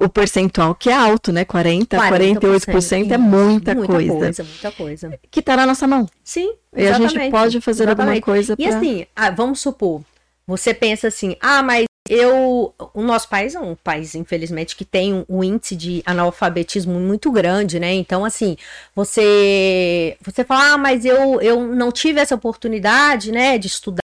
o 0.00 0.08
percentual 0.08 0.74
que 0.74 0.90
é 0.90 0.94
alto, 0.94 1.32
né? 1.32 1.44
40, 1.44 1.96
40 1.96 2.40
48% 2.40 3.10
é 3.10 3.18
muita, 3.18 3.74
muita 3.74 3.92
coisa. 3.92 4.12
coisa. 4.12 4.44
Muita 4.44 4.72
coisa, 4.72 5.18
Que 5.30 5.42
tá 5.42 5.56
na 5.56 5.66
nossa 5.66 5.86
mão. 5.86 6.06
Sim. 6.24 6.54
E 6.76 6.86
a 6.86 6.94
gente 6.94 7.30
pode 7.30 7.60
fazer 7.60 7.84
exatamente. 7.84 8.16
alguma 8.16 8.22
coisa. 8.22 8.56
Pra... 8.56 8.64
E 8.64 8.68
assim, 8.68 9.06
ah, 9.14 9.30
vamos 9.30 9.60
supor, 9.60 10.02
você 10.46 10.74
pensa 10.74 11.08
assim, 11.08 11.36
ah, 11.40 11.62
mas 11.62 11.84
eu, 12.08 12.74
o 12.92 13.02
nosso 13.02 13.28
país 13.28 13.54
é 13.54 13.60
um 13.60 13.76
país, 13.76 14.14
infelizmente, 14.14 14.74
que 14.74 14.84
tem 14.84 15.14
um, 15.14 15.24
um, 15.28 15.44
índice 15.44 15.76
de 15.76 16.02
analfabetismo 16.04 16.98
muito 16.98 17.30
grande, 17.30 17.78
né? 17.78 17.92
Então, 17.94 18.24
assim, 18.24 18.56
você 18.94 20.16
você 20.20 20.44
fala, 20.44 20.72
ah, 20.72 20.78
mas 20.78 21.04
eu, 21.04 21.40
eu 21.40 21.60
não 21.74 21.92
tive 21.92 22.20
essa 22.20 22.34
oportunidade, 22.34 23.30
né, 23.30 23.56
de 23.56 23.68
estudar. 23.68 24.01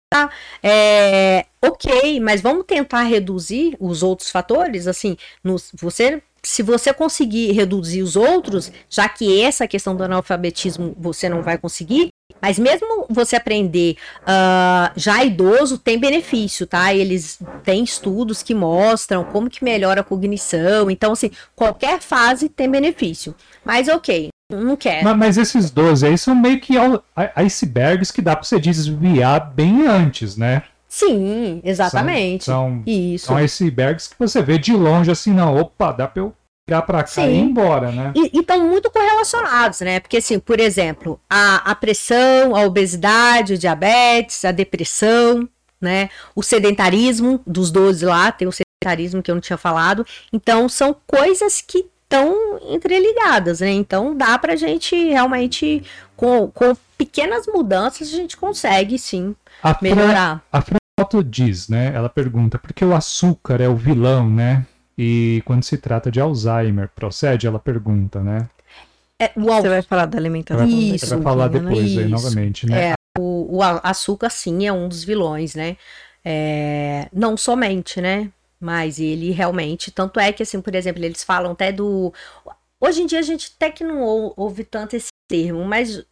É, 0.63 1.47
ok, 1.63 2.21
mas 2.21 2.41
vamos 2.41 2.65
tentar 2.67 3.03
reduzir 3.03 3.77
os 3.81 4.03
outros 4.03 4.31
fatores, 4.31 4.87
assim, 4.87 5.17
no, 5.43 5.57
você 5.75 6.23
se 6.45 6.63
você 6.63 6.93
conseguir 6.93 7.53
reduzir 7.53 8.03
os 8.03 8.17
outros, 8.17 8.71
já 8.89 9.09
que 9.09 9.41
essa 9.41 9.67
questão 9.67 9.97
do 9.97 10.05
analfabetismo 10.05 10.95
você 10.99 11.29
não 11.29 11.43
vai 11.43 11.57
conseguir, 11.57 12.09
mas 12.41 12.59
mesmo 12.59 13.07
você 13.09 13.37
aprender 13.37 13.97
uh, 14.21 14.93
já 14.95 15.25
idoso 15.25 15.79
tem 15.79 15.99
benefício, 15.99 16.67
tá? 16.67 16.93
Eles 16.93 17.39
têm 17.65 17.83
estudos 17.83 18.43
que 18.43 18.55
mostram 18.55 19.25
como 19.25 19.49
que 19.49 19.65
melhora 19.65 20.03
a 20.03 20.05
cognição. 20.05 20.91
Então, 20.91 21.13
assim, 21.13 21.31
qualquer 21.57 22.01
fase 22.01 22.49
tem 22.49 22.71
benefício. 22.71 23.35
Mas 23.65 23.89
ok, 23.89 24.29
não 24.51 24.77
quero. 24.77 25.05
Mas, 25.05 25.17
mas 25.17 25.39
esses 25.39 25.71
12 25.71 26.07
aí 26.07 26.19
são 26.19 26.35
meio 26.35 26.61
que 26.61 26.75
icebergs 27.37 28.11
que 28.11 28.23
dá 28.23 28.37
pra 28.37 28.45
você 28.45 28.59
desviar 28.59 29.53
bem 29.53 29.87
antes, 29.87 30.37
né? 30.37 30.63
Sim, 30.89 31.61
exatamente. 31.65 32.45
São, 32.45 32.69
são, 32.69 32.83
Isso. 32.87 33.27
são 33.27 33.37
icebergs 33.37 34.09
que 34.09 34.15
você 34.19 34.41
vê 34.41 34.59
de 34.59 34.73
longe 34.73 35.11
assim, 35.11 35.33
não, 35.33 35.57
opa, 35.57 35.91
dá 35.91 36.07
pra 36.07 36.23
eu 36.23 36.33
virar 36.69 36.83
para 36.83 37.03
cá 37.03 37.09
Sim. 37.09 37.29
e 37.29 37.35
ir 37.35 37.41
embora, 37.41 37.91
né? 37.91 38.13
E 38.15 38.39
estão 38.39 38.65
muito 38.69 38.91
correlacionados, 38.91 39.81
né? 39.81 39.99
Porque, 39.99 40.19
assim, 40.19 40.39
por 40.39 40.61
exemplo, 40.61 41.21
a, 41.29 41.71
a 41.71 41.75
pressão, 41.75 42.55
a 42.55 42.63
obesidade, 42.63 43.55
o 43.55 43.59
diabetes, 43.59 44.45
a 44.45 44.53
depressão, 44.53 45.49
né? 45.81 46.09
O 46.35 46.43
sedentarismo 46.43 47.41
dos 47.47 47.71
12 47.71 48.07
lá, 48.07 48.31
tem 48.31 48.47
o 48.47 48.53
sedentarismo 48.53 49.23
que 49.23 49.31
eu 49.31 49.35
não 49.35 49.43
tinha 49.43 49.59
falado. 49.59 50.07
Então, 50.33 50.69
são 50.69 50.97
coisas 51.07 51.61
que 51.61 51.87
estão 52.15 52.61
entreligadas, 52.69 53.61
né? 53.61 53.71
Então, 53.71 54.17
dá 54.17 54.39
pra 54.39 54.57
gente 54.57 54.95
realmente, 55.09 55.83
com, 56.17 56.49
com 56.49 56.77
pequenas 56.97 57.47
mudanças, 57.47 58.09
a 58.09 58.17
gente 58.17 58.37
consegue, 58.37 58.99
sim, 58.99 59.35
a 59.63 59.77
melhorar. 59.83 60.43
a 60.53 60.61
Fran 60.61 60.79
diz, 61.27 61.69
né? 61.69 61.93
Ela 61.95 62.09
pergunta, 62.09 62.59
por 62.59 62.73
que 62.73 62.85
o 62.85 62.95
açúcar 62.95 63.61
é 63.61 63.69
o 63.69 63.77
vilão, 63.77 64.31
né? 64.31 64.65
E 64.97 65.43
quando 65.45 65.65
se 65.65 65.77
trata 65.77 66.11
de 66.11 66.21
Alzheimer, 66.21 66.89
procede? 66.95 67.47
Ela 67.47 67.59
pergunta, 67.59 68.21
né? 68.21 68.49
É, 69.19 69.31
Você 69.37 69.69
vai 69.69 69.83
falar 69.83 70.07
da 70.07 70.19
alimentação. 70.19 70.67
Isso. 70.67 71.07
Você 71.07 71.15
vai 71.17 71.23
falar 71.23 71.49
depois 71.49 71.91
Isso. 71.91 71.99
aí 71.99 72.09
novamente, 72.09 72.67
né? 72.67 72.91
É, 72.91 72.95
o, 73.19 73.57
o, 73.57 73.63
açúcar, 73.63 74.31
sim, 74.31 74.67
é 74.67 74.73
um 74.73 74.89
dos 74.89 75.03
vilões, 75.03 75.55
né? 75.55 75.77
É, 76.25 77.09
não 77.13 77.37
somente, 77.37 78.01
né? 78.01 78.31
Mas 78.65 78.99
ele 78.99 79.31
realmente, 79.31 79.91
tanto 79.91 80.19
é 80.19 80.33
que, 80.33 80.43
assim, 80.43 80.59
por 80.59 80.75
exemplo, 80.75 81.05
eles 81.05 81.23
falam 81.23 81.53
até 81.53 81.71
do. 81.71 82.15
Hoje 82.81 83.03
em 83.03 83.07
dia 83.07 83.19
a 83.19 83.23
gente 83.23 83.53
até 83.55 83.71
que 83.71 83.85
não 83.85 84.01
ouve 84.01 84.65
tanto 84.65 84.97
esse 84.97 85.09
termo, 85.29 85.63
mas 85.67 86.03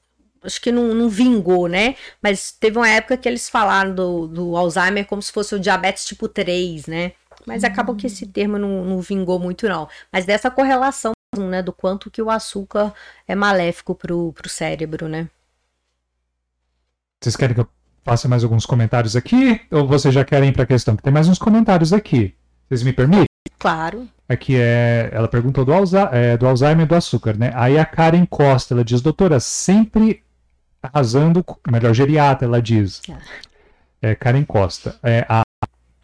acho 0.43 0.61
que 0.61 0.71
não, 0.71 0.95
não, 0.95 1.09
vingou, 1.09 1.67
né? 1.67 1.97
Mas 2.21 2.53
teve 2.53 2.77
uma 2.77 2.89
época 2.91 3.17
que 3.17 3.27
eles 3.27 3.49
falaram 3.49 3.95
do, 3.95 4.27
do 4.27 4.55
Alzheimer 4.55 5.07
como 5.07 5.23
se 5.23 5.33
fosse 5.33 5.55
o 5.55 5.59
diabetes 5.59 6.05
tipo 6.05 6.29
3, 6.29 6.87
né? 6.89 7.13
Mas 7.47 7.65
acabou 7.65 7.97
que 7.97 8.07
esse 8.07 8.27
termo 8.27 8.59
não, 8.59 8.85
não 8.85 9.01
vingou 9.01 9.39
muito, 9.39 9.67
não. 9.67 9.89
Mas 10.13 10.27
dessa 10.27 10.51
correlação, 10.51 11.13
né, 11.35 11.63
do 11.63 11.73
quanto 11.73 12.11
que 12.11 12.21
o 12.21 12.29
açúcar 12.29 12.93
é 13.27 13.35
maléfico 13.35 13.95
pro, 13.95 14.31
pro 14.35 14.51
cérebro, 14.51 15.09
né? 15.09 15.27
Vocês 17.19 17.35
querem 17.35 17.55
que 17.55 17.63
eu 17.63 17.69
faça 18.05 18.29
mais 18.29 18.45
alguns 18.45 18.67
comentários 18.67 19.17
aqui? 19.17 19.59
Ou 19.71 19.87
vocês 19.87 20.13
já 20.13 20.23
querem 20.23 20.51
ir 20.51 20.53
para 20.53 20.65
a 20.65 20.67
questão? 20.67 20.97
Tem 20.97 21.11
mais 21.11 21.29
uns 21.29 21.39
comentários 21.39 21.95
aqui. 21.95 22.37
Vocês 22.73 22.83
me 22.85 22.93
permitem? 22.95 23.27
Claro. 23.59 24.09
Aqui 24.27 24.57
é. 24.57 25.11
Ela 25.13 25.29
perguntou 25.29 25.63
do, 25.63 25.75
Alza, 25.75 26.09
é, 26.11 26.39
do 26.39 26.47
Alzheimer 26.47 26.87
e 26.87 26.89
do 26.89 26.95
açúcar, 26.95 27.37
né? 27.37 27.53
Aí 27.55 27.79
a 27.79 27.85
Karen 27.85 28.25
Costa, 28.25 28.73
ela 28.73 28.83
diz, 28.83 29.03
doutora, 29.03 29.39
sempre 29.41 30.23
arrasando. 30.83 31.45
Melhor, 31.71 31.93
geriata, 31.93 32.47
ela 32.47 32.63
diz. 32.63 33.03
Ah. 33.11 33.19
É, 34.01 34.15
Karen 34.15 34.43
Costa. 34.45 34.97
É, 35.03 35.27
a 35.29 35.43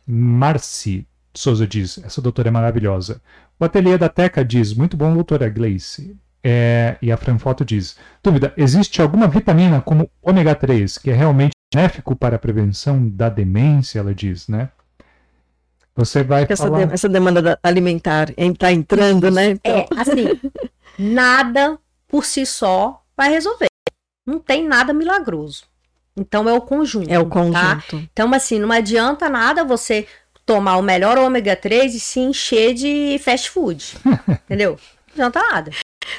Marci 0.07 1.07
Souza 1.33 1.66
diz, 1.66 2.05
essa 2.05 2.21
doutora 2.21 2.49
é 2.49 2.51
maravilhosa. 2.51 3.23
O 3.59 3.64
ateliê 3.64 3.97
da 3.97 4.11
Teca 4.11 4.45
diz, 4.45 4.75
muito 4.75 4.95
bom, 4.95 5.14
doutora 5.14 5.49
Gleice. 5.49 6.14
É, 6.45 6.99
e 7.01 7.11
a 7.11 7.16
Franfoto 7.16 7.64
diz, 7.64 7.97
dúvida, 8.23 8.53
existe 8.59 9.01
alguma 9.01 9.27
vitamina 9.27 9.81
como 9.81 10.11
ômega 10.21 10.55
3 10.55 10.99
que 10.99 11.11
é 11.11 11.14
realmente 11.14 11.53
benéfico 11.73 12.14
para 12.14 12.37
a 12.37 12.39
prevenção 12.39 13.09
da 13.09 13.31
demência, 13.31 14.01
ela 14.01 14.14
diz, 14.14 14.49
né? 14.49 14.69
Você 15.99 16.22
vai 16.22 16.46
essa 16.49 16.62
falar... 16.62 16.86
De, 16.86 16.94
essa 16.94 17.09
demanda 17.09 17.59
alimentar 17.61 18.32
está 18.36 18.70
entrando, 18.70 19.32
né? 19.32 19.51
Então... 19.51 19.72
É, 19.72 19.86
assim, 19.96 20.40
nada 20.96 21.76
por 22.07 22.24
si 22.24 22.46
só 22.46 23.03
vai 23.16 23.30
resolver. 23.30 23.66
Não 24.24 24.38
tem 24.38 24.64
nada 24.64 24.94
milagroso. 24.94 25.64
Então 26.16 26.49
é 26.49 26.53
o 26.53 26.61
conjunto. 26.61 27.11
É 27.11 27.18
o 27.18 27.26
conjunto. 27.26 27.53
Tá? 27.53 27.82
Então, 27.92 28.32
assim, 28.32 28.61
não 28.61 28.70
adianta 28.70 29.28
nada 29.28 29.64
você 29.64 30.07
tomar 30.46 30.76
o 30.76 30.82
melhor 30.82 31.18
ômega 31.18 31.57
3 31.57 31.92
e 31.92 31.99
se 31.99 32.20
encher 32.20 32.74
de 32.74 33.18
fast 33.18 33.51
food. 33.51 33.96
entendeu? 34.46 34.78
Não 35.16 35.26
adianta 35.26 35.40
nada. 35.51 35.72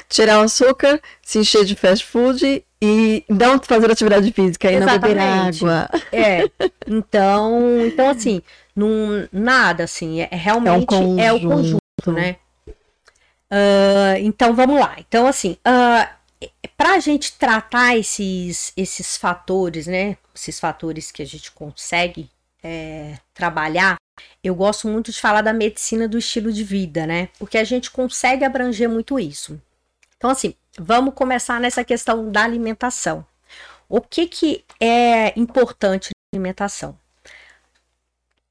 Tirar 0.10 0.40
o 0.40 0.44
açúcar, 0.44 1.00
se 1.22 1.40
encher 1.40 1.64
de 1.64 1.76
fast 1.78 2.06
food 2.06 2.66
e 2.82 3.26
não 3.28 3.60
fazer 3.60 3.92
atividade 3.92 4.32
física 4.32 4.72
e 4.72 4.76
Exatamente. 4.76 5.02
não 5.02 5.10
beber 5.10 5.22
água. 5.22 5.90
É. 6.12 6.44
Então, 6.92 7.86
então 7.86 8.10
assim, 8.10 8.42
não, 8.76 9.28
nada 9.32 9.84
assim, 9.84 10.22
é, 10.22 10.30
realmente 10.32 10.92
é, 10.92 10.98
um 10.98 11.20
é 11.20 11.32
o 11.32 11.40
conjunto, 11.40 12.12
né? 12.12 12.38
Uh, 13.52 14.18
então 14.22 14.56
vamos 14.56 14.80
lá. 14.80 14.96
Então, 14.98 15.28
assim, 15.28 15.56
uh, 15.68 16.48
para 16.78 16.96
a 16.96 17.00
gente 17.00 17.34
tratar 17.34 17.98
esses, 17.98 18.74
esses 18.76 19.18
fatores, 19.18 19.86
né? 19.86 20.18
Esses 20.34 20.60
fatores 20.60 21.12
que 21.12 21.22
a 21.22 21.26
gente 21.26 21.52
consegue 21.52 22.30
é, 22.64 23.18
trabalhar, 23.34 23.98
eu 24.44 24.56
gosto 24.56 24.88
muito 24.88 25.12
de 25.12 25.20
falar 25.20 25.42
da 25.42 25.54
medicina 25.54 26.08
do 26.08 26.18
estilo 26.18 26.52
de 26.52 26.64
vida, 26.64 27.06
né? 27.06 27.30
Porque 27.38 27.58
a 27.58 27.64
gente 27.64 27.92
consegue 27.92 28.46
abranger 28.46 28.90
muito 28.90 29.20
isso. 29.20 29.62
Então, 30.18 30.30
assim, 30.30 30.54
vamos 30.80 31.14
começar 31.14 31.60
nessa 31.60 31.84
questão 31.84 32.32
da 32.32 32.44
alimentação. 32.44 33.26
O 33.88 34.02
que, 34.02 34.28
que 34.28 34.66
é 34.80 35.38
importante 35.40 36.10
na 36.10 36.38
alimentação? 36.38 36.98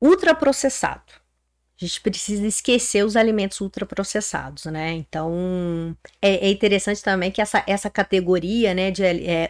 Ultraprocessado. 0.00 1.12
A 1.80 1.84
gente 1.84 2.00
precisa 2.00 2.44
esquecer 2.44 3.04
os 3.04 3.14
alimentos 3.16 3.60
ultraprocessados, 3.60 4.64
né? 4.64 4.92
Então, 4.94 5.96
é, 6.20 6.48
é 6.48 6.50
interessante 6.50 7.00
também 7.02 7.30
que 7.30 7.40
essa, 7.40 7.62
essa 7.68 7.88
categoria, 7.88 8.74
né, 8.74 8.90
de 8.90 9.04
é, 9.04 9.48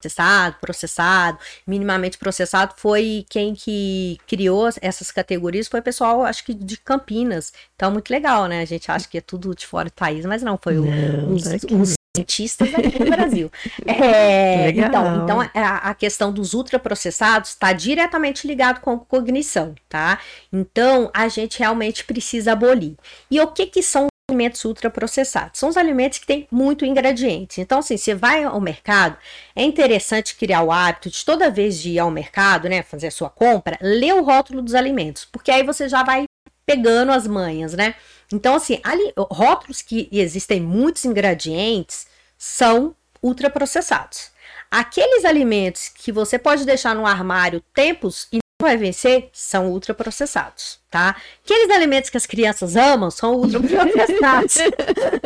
ultraprocessado, 0.00 0.56
processado, 0.60 1.38
minimamente 1.66 2.18
processado, 2.18 2.74
foi 2.76 3.26
quem 3.28 3.54
que 3.54 4.18
criou 4.26 4.68
essas 4.80 5.10
categorias, 5.10 5.68
foi 5.68 5.80
o 5.80 5.82
pessoal, 5.82 6.24
acho 6.24 6.44
que 6.44 6.54
de 6.54 6.76
Campinas. 6.76 7.52
Então, 7.76 7.90
muito 7.90 8.10
legal, 8.10 8.46
né? 8.46 8.62
A 8.62 8.64
gente 8.64 8.90
acha 8.90 9.08
que 9.08 9.18
é 9.18 9.20
tudo 9.20 9.54
de 9.54 9.66
fora 9.66 9.88
do 9.88 9.92
país, 9.92 10.24
mas 10.24 10.42
não, 10.42 10.58
foi 10.60 10.74
não, 10.74 11.34
os, 11.34 11.44
os, 11.70 11.94
cientistas 12.16 12.74
aqui 12.74 12.98
no 12.98 13.10
Brasil. 13.10 13.50
É, 13.86 14.70
então, 14.70 15.24
então 15.24 15.40
a, 15.40 15.90
a, 15.90 15.94
questão 15.94 16.32
dos 16.32 16.54
ultraprocessados 16.54 17.50
está 17.50 17.72
diretamente 17.72 18.46
ligado 18.46 18.80
com 18.80 18.98
cognição, 18.98 19.74
tá? 19.88 20.18
Então, 20.52 21.10
a 21.14 21.28
gente 21.28 21.58
realmente 21.58 22.04
precisa 22.04 22.52
abolir. 22.52 22.96
E 23.30 23.40
o 23.40 23.46
que 23.46 23.66
que 23.66 23.82
são 23.82 24.09
alimentos 24.30 24.64
ultraprocessados? 24.64 25.58
São 25.58 25.68
os 25.68 25.76
alimentos 25.76 26.18
que 26.18 26.26
têm 26.26 26.46
muito 26.50 26.84
ingredientes. 26.84 27.58
Então, 27.58 27.80
assim, 27.80 27.96
você 27.96 28.14
vai 28.14 28.44
ao 28.44 28.60
mercado, 28.60 29.16
é 29.54 29.62
interessante 29.62 30.36
criar 30.36 30.62
o 30.62 30.72
hábito 30.72 31.10
de 31.10 31.24
toda 31.24 31.50
vez 31.50 31.78
de 31.78 31.90
ir 31.90 31.98
ao 31.98 32.10
mercado, 32.10 32.68
né, 32.68 32.82
fazer 32.82 33.08
a 33.08 33.10
sua 33.10 33.28
compra, 33.28 33.78
ler 33.80 34.14
o 34.14 34.22
rótulo 34.22 34.62
dos 34.62 34.74
alimentos, 34.74 35.24
porque 35.24 35.50
aí 35.50 35.62
você 35.62 35.88
já 35.88 36.02
vai 36.02 36.24
pegando 36.64 37.10
as 37.10 37.26
manhas, 37.26 37.74
né? 37.74 37.96
Então, 38.32 38.54
assim, 38.54 38.80
ali, 38.84 39.12
rótulos 39.16 39.82
que 39.82 40.08
existem 40.12 40.60
muitos 40.60 41.04
ingredientes 41.04 42.06
são 42.38 42.94
ultraprocessados. 43.20 44.30
Aqueles 44.70 45.24
alimentos 45.24 45.88
que 45.88 46.12
você 46.12 46.38
pode 46.38 46.64
deixar 46.64 46.94
no 46.94 47.04
armário 47.04 47.60
tempos 47.74 48.24
vai 48.60 48.76
vencer 48.76 49.28
são 49.32 49.70
ultraprocessados, 49.70 50.78
tá? 50.90 51.16
Aqueles 51.44 51.70
alimentos 51.70 52.10
que 52.10 52.16
as 52.16 52.26
crianças 52.26 52.76
amam 52.76 53.10
são 53.10 53.34
ultraprocessados. 53.34 54.56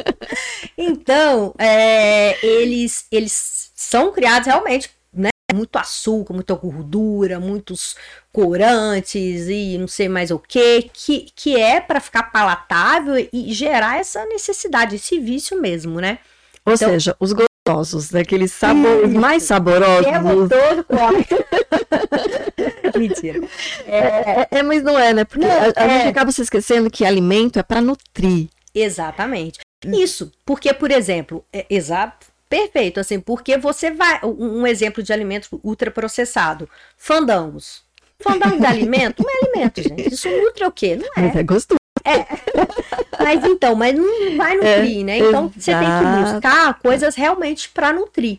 então, 0.78 1.54
é, 1.58 2.44
eles, 2.44 3.06
eles 3.10 3.72
são 3.74 4.12
criados 4.12 4.46
realmente 4.46 4.90
muito 5.54 5.76
açúcar, 5.76 6.34
muita 6.34 6.54
gordura, 6.54 7.38
muitos 7.38 7.96
corantes 8.32 9.46
e 9.48 9.78
não 9.78 9.86
sei 9.86 10.08
mais 10.08 10.30
o 10.30 10.38
que, 10.38 10.90
que, 10.92 11.28
que 11.34 11.56
é 11.56 11.80
para 11.80 12.00
ficar 12.00 12.24
palatável 12.24 13.14
e 13.32 13.54
gerar 13.54 13.98
essa 13.98 14.26
necessidade, 14.26 14.96
esse 14.96 15.18
vício 15.20 15.60
mesmo, 15.60 16.00
né? 16.00 16.18
Ou 16.66 16.74
então, 16.74 16.90
seja, 16.90 17.16
os 17.20 17.32
gostosos, 17.66 18.10
daqueles 18.10 18.52
sabores 18.52 19.10
isso. 19.10 19.20
mais 19.20 19.42
saborosos. 19.42 20.06
É 20.14 20.20
todo 20.20 20.86
Mentira. 22.98 23.40
É, 23.86 23.98
é, 23.98 24.48
é, 24.50 24.62
mas 24.62 24.82
não 24.82 24.98
é, 24.98 25.12
né? 25.12 25.24
Porque 25.24 25.44
a, 25.44 25.72
a 25.76 25.84
é. 25.84 25.98
gente 25.98 26.08
acaba 26.08 26.30
se 26.30 26.42
esquecendo 26.42 26.90
que 26.90 27.04
alimento 27.04 27.58
é 27.58 27.62
para 27.62 27.80
nutrir. 27.80 28.48
Exatamente. 28.74 29.60
Isso, 29.86 30.30
porque, 30.44 30.72
por 30.72 30.90
exemplo, 30.90 31.44
é, 31.52 31.66
exato, 31.68 32.26
Perfeito, 32.46 33.00
assim, 33.00 33.18
porque 33.18 33.58
você 33.58 33.90
vai. 33.90 34.20
Um 34.22 34.64
exemplo 34.64 35.02
de 35.02 35.12
alimento 35.12 35.48
ultraprocessado: 35.64 36.68
fandangos. 36.96 37.82
Fandango 38.20 38.60
de 38.60 38.66
alimento? 38.66 39.24
Não 39.24 39.30
é 39.30 39.38
alimento, 39.44 39.82
gente. 39.82 40.14
Isso 40.14 40.30
nutre 40.30 40.64
o 40.64 40.70
quê? 40.70 40.94
Não 40.94 41.08
é. 41.16 41.26
Mas 41.26 41.36
é 41.36 41.42
gostoso. 41.42 41.78
É. 42.04 42.26
Mas 43.18 43.42
então, 43.44 43.74
mas 43.74 43.94
não 43.94 44.36
vai 44.36 44.54
nutrir, 44.54 45.00
é, 45.00 45.04
né? 45.04 45.18
Então 45.18 45.46
exato. 45.46 45.52
você 45.56 45.70
tem 45.72 45.88
que 45.88 46.32
buscar 46.32 46.74
coisas 46.74 47.14
realmente 47.14 47.70
para 47.70 47.90
nutrir. 47.90 48.38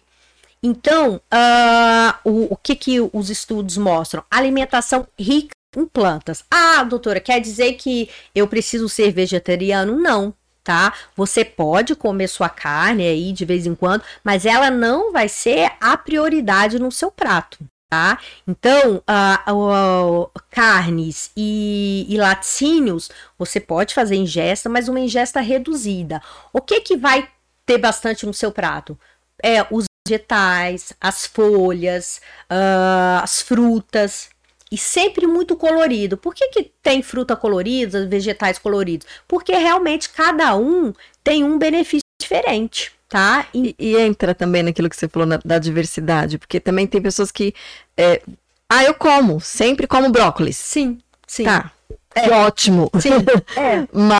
Então, 0.61 1.20
uh, 1.34 2.13
o, 2.24 2.53
o 2.53 2.57
que, 2.57 2.76
que 2.76 2.99
os 3.11 3.32
estudos 3.32 3.78
mostram? 3.78 4.24
Alimentação 4.30 5.07
rica 5.18 5.55
em 5.76 5.88
plantas. 5.88 6.43
Ah, 6.51 6.84
doutora, 6.84 7.20
quer 7.20 7.39
dizer 7.39 7.74
que 7.74 8.09
eu 8.36 8.47
preciso 8.47 8.88
ser 8.88 9.11
vegetariano? 9.11 9.97
Não 9.97 10.34
tá? 10.66 10.93
Você 11.16 11.45
pode 11.45 11.95
comer 11.95 12.28
sua 12.28 12.49
carne 12.49 13.07
aí 13.07 13.32
de 13.32 13.45
vez 13.45 13.68
em 13.68 13.76
quando, 13.76 14.03
mas 14.24 14.45
ela 14.45 14.72
não 14.72 15.13
vai 15.13 15.30
ser 15.30 15.72
a 15.80 15.95
prioridade 15.95 16.80
no 16.80 16.91
seu 16.91 17.11
prato. 17.11 17.59
Tá? 17.96 18.20
Então, 18.46 18.98
uh, 18.98 19.52
uh, 19.54 20.24
uh, 20.24 20.32
carnes 20.52 21.32
e, 21.36 22.06
e, 22.10 22.18
laticínios, 22.18 23.10
você 23.39 23.58
pode 23.58 23.93
fazer 23.93 24.16
ingesta, 24.16 24.68
mas 24.68 24.89
uma 24.89 25.00
ingesta 25.00 25.39
reduzida. 25.39 26.22
O 26.52 26.60
que, 26.60 26.82
que 26.82 26.98
vai 26.98 27.30
ter 27.66 27.78
bastante 27.78 28.26
no 28.26 28.34
seu 28.34 28.52
prato? 28.52 29.00
É 29.41 29.66
os 29.72 29.86
vegetais, 30.06 30.91
as 31.00 31.26
folhas, 31.26 32.20
ah, 32.50 33.22
as 33.24 33.41
frutas, 33.41 34.30
e 34.70 34.78
sempre 34.78 35.26
muito 35.26 35.56
colorido. 35.56 36.18
Por 36.18 36.36
que, 36.36 36.50
que 36.50 36.72
tem 36.84 37.02
fruta 37.02 37.34
colorida, 37.34 38.06
vegetais 38.06 38.60
coloridos? 38.60 39.08
Porque 39.26 39.56
realmente 39.56 40.10
cada 40.10 40.54
um 40.58 40.93
tem 41.24 41.46
um 41.46 41.58
benefício 41.58 42.06
diferente. 42.22 42.95
Tá? 43.08 43.45
E, 43.53 43.76
e 43.78 43.95
entra 43.97 44.34
também 44.34 44.64
naquilo 44.64 44.89
que 44.89 44.95
você 44.95 45.08
falou 45.08 45.28
na, 45.28 45.39
da 45.43 45.60
diversidade, 45.60 46.38
porque 46.38 46.60
também 46.60 46.88
tem 46.88 47.01
pessoas 47.01 47.32
que. 47.32 47.53
É, 47.95 48.22
ah, 48.70 48.84
eu 48.84 48.95
como, 48.95 49.39
sempre 49.39 49.88
como 49.88 50.10
brócolis. 50.10 50.58
Sim, 50.58 50.97
sim. 51.28 51.43
Tá. 51.43 51.72
É. 52.16 52.30
Ótimo. 52.32 52.89
Sim. 52.99 53.12
É. 53.56 53.88
Mas 53.93 54.18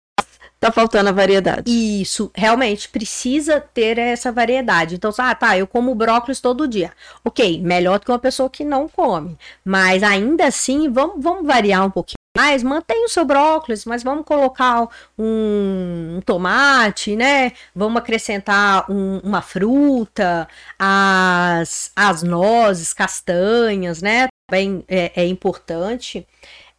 tá 0.60 0.72
faltando 0.72 1.10
a 1.10 1.14
variedade. 1.14 1.64
Isso, 2.02 2.32
realmente 2.34 2.90
precisa 2.90 3.60
ter 3.60 3.98
essa 3.98 4.32
variedade. 4.32 4.96
Então, 4.96 5.12
ah, 5.18 5.36
tá, 5.36 5.58
eu 5.58 5.68
como 5.68 5.94
brócolis 5.96 6.40
todo 6.40 6.68
dia. 6.68 6.92
Ok, 7.24 7.62
melhor 7.62 8.00
do 8.00 8.06
que 8.06 8.12
uma 8.12 8.20
pessoa 8.20 8.50
que 8.50 8.64
não 8.64 8.88
come. 8.88 9.38
Mas 9.64 10.04
ainda 10.04 10.48
assim, 10.48 10.90
vamos, 10.90 11.24
vamos 11.24 11.46
variar 11.46 11.86
um 11.86 11.92
pouquinho 11.92 12.16
mais, 12.36 12.64
mantém 12.64 13.06
o 13.06 13.10
seu 13.10 13.26
brócolis, 13.26 13.86
mas 13.86 14.04
vamos 14.04 14.26
colocar 14.26 14.88
um, 15.18 16.18
um 16.18 16.22
tomate, 16.22 17.16
né? 17.16 17.54
Vamos 17.74 17.98
acrescentar 17.98 18.90
um, 18.92 19.20
uma 19.20 19.42
fruta, 19.42 20.48
as, 20.78 21.92
as 21.96 22.24
nozes, 22.24 22.94
castanhas, 22.94 24.02
né? 24.02 24.28
Também 24.50 24.84
é, 24.88 25.12
é 25.16 25.26
importante. 25.26 26.28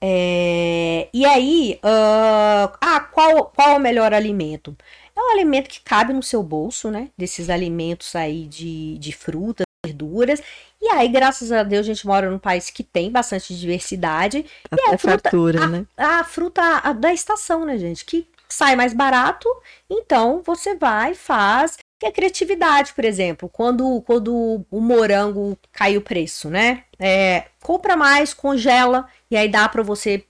É, 0.01 1.09
e 1.13 1.25
aí, 1.25 1.81
uh, 1.83 2.77
ah, 2.81 3.01
qual, 3.13 3.47
qual 3.47 3.71
é 3.71 3.77
o 3.77 3.81
melhor 3.81 4.13
alimento? 4.13 4.77
É 5.17 5.21
um 5.21 5.33
alimento 5.33 5.71
que 5.71 5.81
cabe 5.81 6.13
no 6.13 6.23
seu 6.23 6.43
bolso, 6.43 6.91
né? 6.91 7.09
Desses 7.17 7.49
alimentos 7.49 8.15
aí 8.15 8.47
de, 8.47 8.99
de 8.99 9.13
frutas, 9.13 9.65
verduras. 9.87 10.43
E 10.81 10.89
aí, 10.89 11.09
graças 11.09 11.51
a 11.51 11.63
Deus, 11.63 11.87
a 11.87 11.89
gente 11.93 12.07
mora 12.07 12.31
num 12.31 12.39
país 12.39 12.71
que 12.71 12.83
tem 12.83 13.11
bastante 13.11 13.57
diversidade. 13.57 14.45
Até 14.71 14.91
e 14.91 14.95
a 14.95 14.99
fruta, 14.99 15.31
fartura, 15.31 15.65
a, 15.65 15.67
né? 15.67 15.87
A, 15.97 16.25
fruta 16.25 16.63
a, 16.63 16.93
da 16.93 17.13
estação, 17.13 17.65
né, 17.65 17.79
gente? 17.79 18.05
Que 18.05 18.27
sai 18.49 18.77
mais 18.77 18.93
barato, 18.93 19.49
então 19.91 20.43
você 20.45 20.75
vai, 20.75 21.15
faz. 21.15 21.79
E 22.03 22.07
a 22.07 22.13
criatividade, 22.13 22.93
por 22.93 23.05
exemplo, 23.05 23.49
quando, 23.49 24.03
quando 24.03 24.65
o 24.71 24.81
morango 24.81 25.59
cai 25.73 25.97
o 25.97 26.03
preço, 26.03 26.51
né? 26.51 26.85
É, 26.99 27.47
compra 27.63 27.97
mais, 27.97 28.35
congela, 28.35 29.09
e 29.31 29.37
aí 29.37 29.49
dá 29.49 29.69
para 29.69 29.83
você 29.83 30.25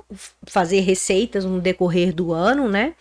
fazer 0.47 0.81
receitas 0.81 1.45
no 1.45 1.61
decorrer 1.61 2.15
do 2.15 2.33
ano, 2.33 2.69
né? 2.69 2.95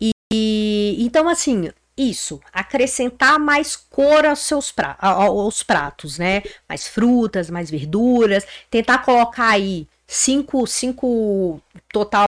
E, 0.00 0.10
e, 0.32 0.96
então, 1.04 1.28
assim, 1.28 1.70
isso, 2.00 2.40
acrescentar 2.52 3.38
mais 3.38 3.76
cor 3.76 4.24
aos 4.24 4.40
seus 4.40 4.72
pra, 4.72 4.96
aos 5.00 5.62
pratos, 5.62 6.18
né? 6.18 6.42
Mais 6.68 6.88
frutas, 6.88 7.50
mais 7.50 7.70
verduras, 7.70 8.46
tentar 8.70 8.98
colocar 8.98 9.48
aí 9.48 9.86
cinco, 10.06 10.66
cinco 10.66 11.60
total 11.92 12.24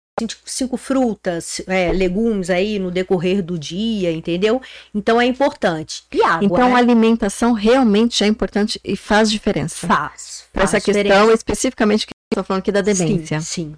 cinco 0.46 0.78
frutas, 0.78 1.62
é, 1.68 1.92
legumes 1.92 2.50
aí 2.50 2.78
no 2.78 2.92
decorrer 2.92 3.42
do 3.42 3.58
dia, 3.58 4.12
entendeu? 4.12 4.62
Então 4.94 5.20
é 5.20 5.26
importante. 5.26 6.04
E 6.12 6.22
água, 6.22 6.46
então 6.46 6.70
né? 6.70 6.76
a 6.76 6.78
alimentação 6.78 7.54
realmente 7.54 8.24
é 8.24 8.28
importante 8.28 8.80
e 8.84 8.96
faz 8.96 9.32
diferença. 9.32 9.88
Faz. 9.88 10.46
Para 10.54 10.64
essa 10.64 10.80
diferença. 10.80 11.16
questão 11.16 11.34
especificamente 11.34 12.06
que 12.06 12.12
estou 12.32 12.44
falando 12.44 12.62
aqui 12.62 12.72
da 12.72 12.82
demência. 12.82 13.40
Sim, 13.42 13.46
sim. 13.46 13.78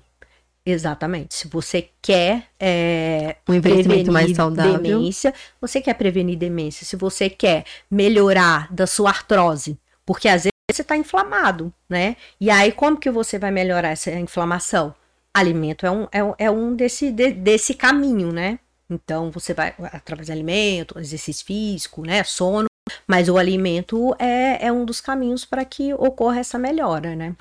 Exatamente. 0.66 1.36
Se 1.36 1.48
você 1.48 1.90
quer 2.02 2.48
é, 2.60 3.36
um 3.48 3.54
envelhecimento 3.54 4.12
mais 4.12 4.36
saudável, 4.36 4.80
demência, 4.80 5.34
você 5.60 5.82
quer 5.82 5.94
prevenir 5.94 6.38
demência. 6.38 6.86
Se 6.86 6.96
você 6.96 7.30
quer 7.30 7.66
melhorar 7.92 8.72
da 8.74 8.88
sua 8.88 9.10
artrose, 9.10 9.78
porque 10.06 10.28
às 10.28 10.44
vezes 10.44 10.52
você 10.72 10.82
está 10.82 10.96
inflamado, 10.96 11.74
né? 11.90 12.16
E 12.40 12.50
aí 12.50 12.72
como 12.72 12.98
que 12.98 13.12
você 13.12 13.38
vai 13.38 13.52
melhorar 13.52 13.90
essa 13.90 14.12
inflamação? 14.12 14.96
alimento 15.34 15.86
é 15.86 15.92
um, 15.92 16.04
é, 16.04 16.46
é 16.46 16.52
um 16.52 16.76
desse, 16.76 17.12
de, 17.12 17.32
desse 17.32 17.74
caminho, 17.74 18.32
né? 18.32 18.60
Então, 18.90 19.32
você 19.32 19.54
vai, 19.54 19.74
através 19.92 20.28
de 20.28 20.32
alimento, 20.32 21.00
exercício 21.00 21.46
físico, 21.46 22.06
né? 22.06 22.24
Sono, 22.24 22.68
Mas 23.08 23.30
o 23.30 23.38
alimento 23.38 24.16
é, 24.20 24.68
é 24.68 24.72
um 24.72 24.86
dos 24.86 25.00
caminhos 25.00 25.46
para 25.46 25.64
que 25.64 25.94
ocorra 25.94 26.40
essa 26.40 26.60
melhora, 26.60 27.16
né? 27.16 27.36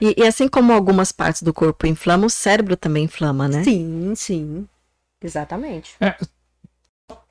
E, 0.00 0.14
e, 0.18 0.26
assim 0.26 0.48
como 0.48 0.72
algumas 0.72 1.12
partes 1.12 1.42
do 1.42 1.54
corpo 1.54 1.86
inflamam, 1.86 2.26
o 2.26 2.30
cérebro 2.30 2.76
também 2.76 3.04
inflama, 3.04 3.48
né? 3.48 3.62
Sim, 3.62 4.12
sim. 4.16 4.66
Exatamente. 5.22 5.94
É, 6.00 6.16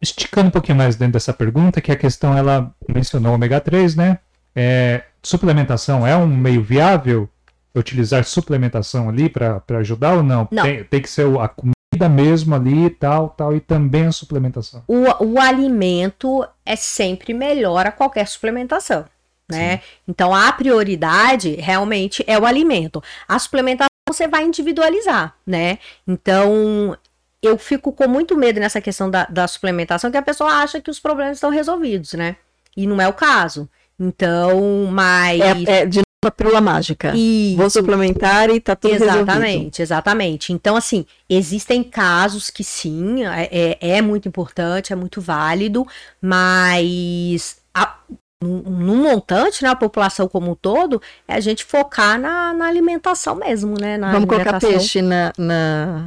esticando 0.01 0.47
um 0.47 0.51
pouquinho 0.51 0.77
mais 0.77 0.95
dentro 0.95 1.13
dessa 1.13 1.33
pergunta, 1.33 1.81
que 1.81 1.91
a 1.91 1.95
questão 1.95 2.37
ela 2.37 2.73
mencionou 2.87 3.33
ômega 3.33 3.59
3, 3.59 3.95
né? 3.95 4.19
É, 4.55 5.03
suplementação 5.21 6.05
é 6.05 6.15
um 6.15 6.27
meio 6.27 6.63
viável? 6.63 7.29
Utilizar 7.75 8.23
suplementação 8.23 9.09
ali 9.09 9.29
para 9.29 9.61
ajudar 9.79 10.13
ou 10.15 10.23
não? 10.23 10.47
não. 10.51 10.63
Tem, 10.63 10.83
tem 10.83 11.01
que 11.01 11.09
ser 11.09 11.27
a 11.39 11.47
comida 11.47 11.78
mesmo 12.09 12.55
ali, 12.55 12.89
tal, 12.89 13.29
tal, 13.29 13.55
e 13.55 13.59
também 13.59 14.05
a 14.05 14.11
suplementação. 14.11 14.83
O, 14.87 15.23
o 15.23 15.39
alimento 15.39 16.45
é 16.65 16.75
sempre 16.75 17.33
melhor 17.33 17.87
a 17.87 17.91
qualquer 17.91 18.27
suplementação. 18.27 19.05
Né? 19.49 19.77
Sim. 19.77 19.83
Então 20.07 20.33
a 20.33 20.51
prioridade 20.51 21.55
realmente 21.55 22.23
é 22.27 22.37
o 22.37 22.45
alimento. 22.45 23.01
A 23.27 23.39
suplementação 23.39 23.89
você 24.07 24.27
vai 24.27 24.43
individualizar, 24.43 25.35
né? 25.45 25.79
Então 26.07 26.95
eu 27.41 27.57
fico 27.57 27.91
com 27.91 28.07
muito 28.07 28.37
medo 28.37 28.59
nessa 28.59 28.81
questão 28.81 29.09
da, 29.09 29.25
da 29.25 29.47
suplementação, 29.47 30.11
que 30.11 30.17
a 30.17 30.21
pessoa 30.21 30.51
acha 30.51 30.79
que 30.81 30.91
os 30.91 30.99
problemas 30.99 31.37
estão 31.37 31.49
resolvidos, 31.49 32.13
né? 32.13 32.35
E 32.77 32.85
não 32.85 33.01
é 33.01 33.07
o 33.07 33.13
caso. 33.13 33.67
Então, 33.99 34.87
mas. 34.91 35.41
É, 35.67 35.81
é 35.81 35.85
de 35.85 36.01
novo 36.19 36.27
a 36.27 36.31
pílula 36.31 36.61
mágica. 36.61 37.13
Isso. 37.15 37.57
Vou 37.57 37.69
suplementar 37.69 38.49
e 38.49 38.59
tá 38.59 38.75
tudo 38.75 38.93
Exatamente, 38.93 39.45
resolvido. 39.45 39.81
exatamente. 39.81 40.53
Então, 40.53 40.75
assim, 40.75 41.05
existem 41.29 41.81
casos 41.83 42.49
que 42.49 42.63
sim, 42.63 43.25
é, 43.25 43.49
é, 43.51 43.97
é 43.97 44.01
muito 44.01 44.27
importante, 44.27 44.93
é 44.93 44.95
muito 44.95 45.21
válido, 45.21 45.87
mas. 46.21 47.57
A, 47.73 47.95
no 48.41 48.95
montante, 48.95 49.63
né, 49.63 49.69
a 49.69 49.75
população 49.75 50.25
como 50.25 50.51
um 50.51 50.55
todo, 50.55 51.01
é 51.27 51.33
a 51.33 51.39
gente 51.41 51.65
focar 51.65 52.17
na, 52.17 52.53
na 52.53 52.67
alimentação 52.67 53.35
mesmo, 53.35 53.75
né? 53.77 53.97
Vamos 53.97 54.29
colocar 54.29 54.61
peixe 54.61 55.01
na, 55.01 55.33
na, 55.37 56.05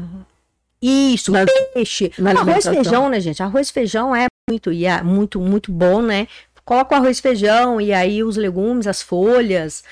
isso, 0.80 1.30
na, 1.30 1.44
peixe. 1.74 2.10
Na 2.16 2.30
arroz 2.30 2.64
e 2.64 2.70
feijão, 2.70 3.08
né, 3.10 3.20
gente? 3.20 3.42
Arroz 3.42 3.68
e 3.68 3.72
feijão 3.72 4.16
é 4.16 4.28
muito, 4.48 4.70
é 4.70 5.02
muito, 5.02 5.38
muito 5.40 5.70
bom, 5.70 6.00
né? 6.00 6.26
Coloca 6.64 6.94
o 6.94 6.98
arroz 6.98 7.18
e 7.18 7.22
feijão 7.22 7.80
e 7.80 7.92
aí 7.92 8.22
os 8.22 8.36
legumes, 8.36 8.86
as 8.86 9.02
folhas. 9.02 9.82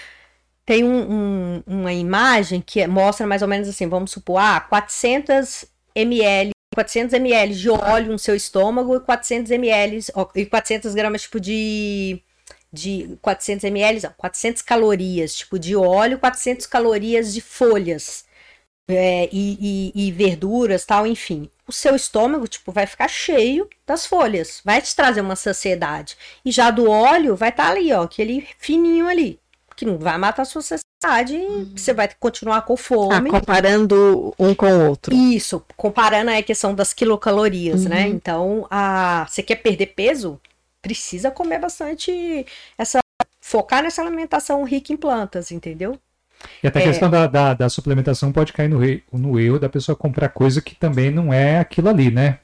Tem 0.64 0.84
um, 0.84 1.12
um, 1.12 1.62
uma 1.66 1.92
imagem 1.92 2.60
que 2.60 2.86
mostra 2.86 3.26
mais 3.26 3.42
ou 3.42 3.48
menos 3.48 3.68
assim, 3.68 3.88
vamos 3.88 4.12
supor, 4.12 4.38
ah, 4.38 4.60
400 4.60 5.64
ml 5.94 6.52
400 6.72 7.14
ml 7.14 7.54
de 7.54 7.68
óleo 7.68 8.12
no 8.12 8.18
seu 8.18 8.36
estômago 8.36 8.94
e 8.96 9.00
400 9.00 9.50
ml 9.50 9.98
e 10.36 10.46
400 10.46 10.94
gramas 10.94 11.22
tipo 11.22 11.40
de 11.40 12.22
de 12.72 13.18
400 13.20 13.64
ml, 13.64 14.00
não, 14.04 14.12
400 14.16 14.62
calorias 14.62 15.34
tipo 15.34 15.58
de 15.58 15.74
óleo, 15.74 16.18
400 16.20 16.66
calorias 16.66 17.34
de 17.34 17.40
folhas 17.40 18.24
é, 18.88 19.28
e, 19.32 19.92
e, 19.94 20.08
e, 20.08 20.12
verduras, 20.12 20.84
tal, 20.84 21.06
enfim. 21.06 21.48
O 21.70 21.72
seu 21.72 21.94
estômago, 21.94 22.48
tipo, 22.48 22.72
vai 22.72 22.84
ficar 22.84 23.06
cheio 23.06 23.70
das 23.86 24.04
folhas, 24.04 24.60
vai 24.64 24.82
te 24.82 24.94
trazer 24.96 25.20
uma 25.20 25.36
saciedade. 25.36 26.16
E 26.44 26.50
já 26.50 26.68
do 26.68 26.90
óleo 26.90 27.36
vai 27.36 27.50
estar 27.50 27.66
tá 27.66 27.70
ali, 27.70 27.92
ó, 27.92 28.02
aquele 28.02 28.44
fininho 28.58 29.06
ali, 29.06 29.38
que 29.76 29.86
não 29.86 29.96
vai 29.96 30.18
matar 30.18 30.42
a 30.42 30.44
sua 30.44 30.62
saciedade, 30.62 31.36
uhum. 31.36 31.72
você 31.76 31.94
vai 31.94 32.10
continuar 32.18 32.62
com 32.62 32.76
fome. 32.76 33.30
Ah, 33.30 33.38
comparando 33.38 34.34
um 34.36 34.52
com 34.52 34.66
o 34.66 34.88
outro. 34.88 35.14
Isso, 35.14 35.64
comparando 35.76 36.32
a 36.32 36.42
questão 36.42 36.74
das 36.74 36.92
quilocalorias, 36.92 37.84
né? 37.84 37.98
uhum. 37.98 38.02
né? 38.02 38.08
Então, 38.08 38.66
a, 38.68 39.24
você 39.30 39.40
quer 39.40 39.62
perder 39.62 39.94
peso? 39.94 40.40
Precisa 40.82 41.30
comer 41.30 41.60
bastante 41.60 42.44
essa 42.76 42.98
focar 43.40 43.80
nessa 43.80 44.02
alimentação 44.02 44.64
rica 44.64 44.92
em 44.92 44.96
plantas, 44.96 45.52
entendeu? 45.52 45.96
E 46.62 46.66
até 46.66 46.78
a 46.78 46.82
é... 46.82 46.86
questão 46.86 47.10
da, 47.10 47.26
da, 47.26 47.54
da, 47.54 47.68
suplementação 47.68 48.32
pode 48.32 48.52
cair 48.52 48.68
no, 48.68 48.80
no 49.12 49.38
erro 49.38 49.58
da 49.58 49.68
pessoa 49.68 49.96
comprar 49.96 50.28
coisa 50.28 50.60
que 50.60 50.74
também 50.74 51.10
não 51.10 51.32
é 51.32 51.58
aquilo 51.58 51.88
ali, 51.88 52.10
né? 52.10 52.38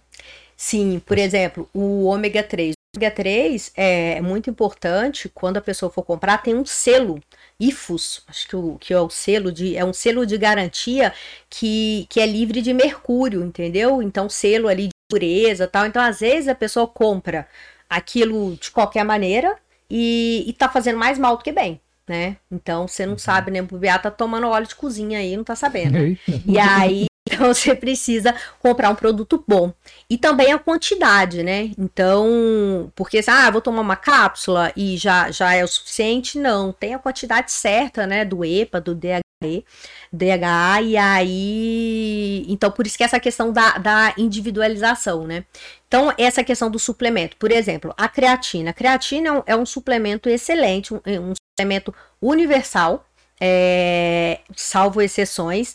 Sim, 0.56 1.00
por 1.04 1.18
exemplo, 1.18 1.68
o 1.74 2.04
ômega 2.04 2.42
3. 2.42 2.72
O 2.72 2.98
ômega 2.98 3.14
3 3.14 3.72
é 3.76 4.20
muito 4.22 4.48
importante 4.48 5.28
quando 5.28 5.58
a 5.58 5.60
pessoa 5.60 5.90
for 5.90 6.02
comprar, 6.02 6.42
tem 6.42 6.54
um 6.54 6.64
selo. 6.64 7.20
IFUS, 7.60 8.22
acho 8.26 8.48
que, 8.48 8.56
o, 8.56 8.76
que 8.78 8.92
é 8.92 9.00
o 9.00 9.08
selo 9.08 9.50
de 9.50 9.76
é 9.76 9.84
um 9.84 9.92
selo 9.92 10.26
de 10.26 10.36
garantia 10.36 11.12
que, 11.48 12.06
que 12.10 12.20
é 12.20 12.26
livre 12.26 12.60
de 12.62 12.72
mercúrio, 12.72 13.42
entendeu? 13.42 14.02
Então 14.02 14.28
selo 14.28 14.68
ali 14.68 14.88
de 14.88 14.94
pureza, 15.08 15.66
tal. 15.66 15.86
Então 15.86 16.02
às 16.02 16.20
vezes 16.20 16.48
a 16.48 16.54
pessoa 16.54 16.86
compra 16.86 17.46
aquilo 17.88 18.56
de 18.56 18.70
qualquer 18.70 19.04
maneira 19.04 19.56
e, 19.90 20.44
e 20.46 20.52
tá 20.52 20.68
fazendo 20.68 20.98
mais 20.98 21.18
mal 21.18 21.36
do 21.36 21.44
que 21.44 21.52
bem 21.52 21.80
né? 22.08 22.36
Então 22.50 22.86
você 22.86 23.04
não 23.04 23.12
uhum. 23.12 23.18
sabe, 23.18 23.50
né? 23.50 23.60
O 23.60 23.78
Beata 23.78 24.10
tá 24.10 24.16
tomando 24.16 24.48
óleo 24.48 24.66
de 24.66 24.74
cozinha 24.74 25.18
aí, 25.18 25.36
não 25.36 25.44
tá 25.44 25.56
sabendo. 25.56 25.98
e 26.46 26.58
aí 26.58 27.06
então 27.28 27.52
você 27.52 27.74
precisa 27.74 28.34
comprar 28.60 28.90
um 28.90 28.94
produto 28.94 29.42
bom. 29.46 29.72
E 30.08 30.16
também 30.16 30.52
a 30.52 30.58
quantidade, 30.58 31.42
né? 31.42 31.72
Então, 31.76 32.90
porque 32.94 33.20
ah, 33.26 33.50
vou 33.50 33.60
tomar 33.60 33.80
uma 33.80 33.96
cápsula 33.96 34.72
e 34.76 34.96
já, 34.96 35.30
já 35.30 35.52
é 35.54 35.64
o 35.64 35.68
suficiente? 35.68 36.38
Não, 36.38 36.72
tem 36.72 36.94
a 36.94 36.98
quantidade 36.98 37.50
certa, 37.52 38.06
né? 38.06 38.24
Do 38.24 38.44
EPA, 38.44 38.80
do 38.80 38.94
DHE, 38.94 39.64
DHA, 40.12 40.82
e 40.82 40.96
aí. 40.96 42.46
Então, 42.48 42.70
por 42.70 42.86
isso 42.86 42.96
que 42.96 43.04
essa 43.04 43.20
questão 43.20 43.52
da, 43.52 43.78
da 43.78 44.14
individualização, 44.16 45.26
né? 45.26 45.44
Então, 45.88 46.12
essa 46.16 46.44
questão 46.44 46.70
do 46.70 46.78
suplemento, 46.78 47.36
por 47.36 47.50
exemplo, 47.50 47.92
a 47.96 48.08
creatina. 48.08 48.70
A 48.70 48.74
creatina 48.74 49.42
é 49.46 49.56
um 49.56 49.62
é 49.62 49.66
suplemento 49.66 50.28
excelente, 50.28 50.94
um, 50.94 51.00
um 51.06 51.32
suplemento 51.56 51.94
universal, 52.20 53.06
é, 53.40 54.40
salvo 54.54 55.00
exceções. 55.00 55.74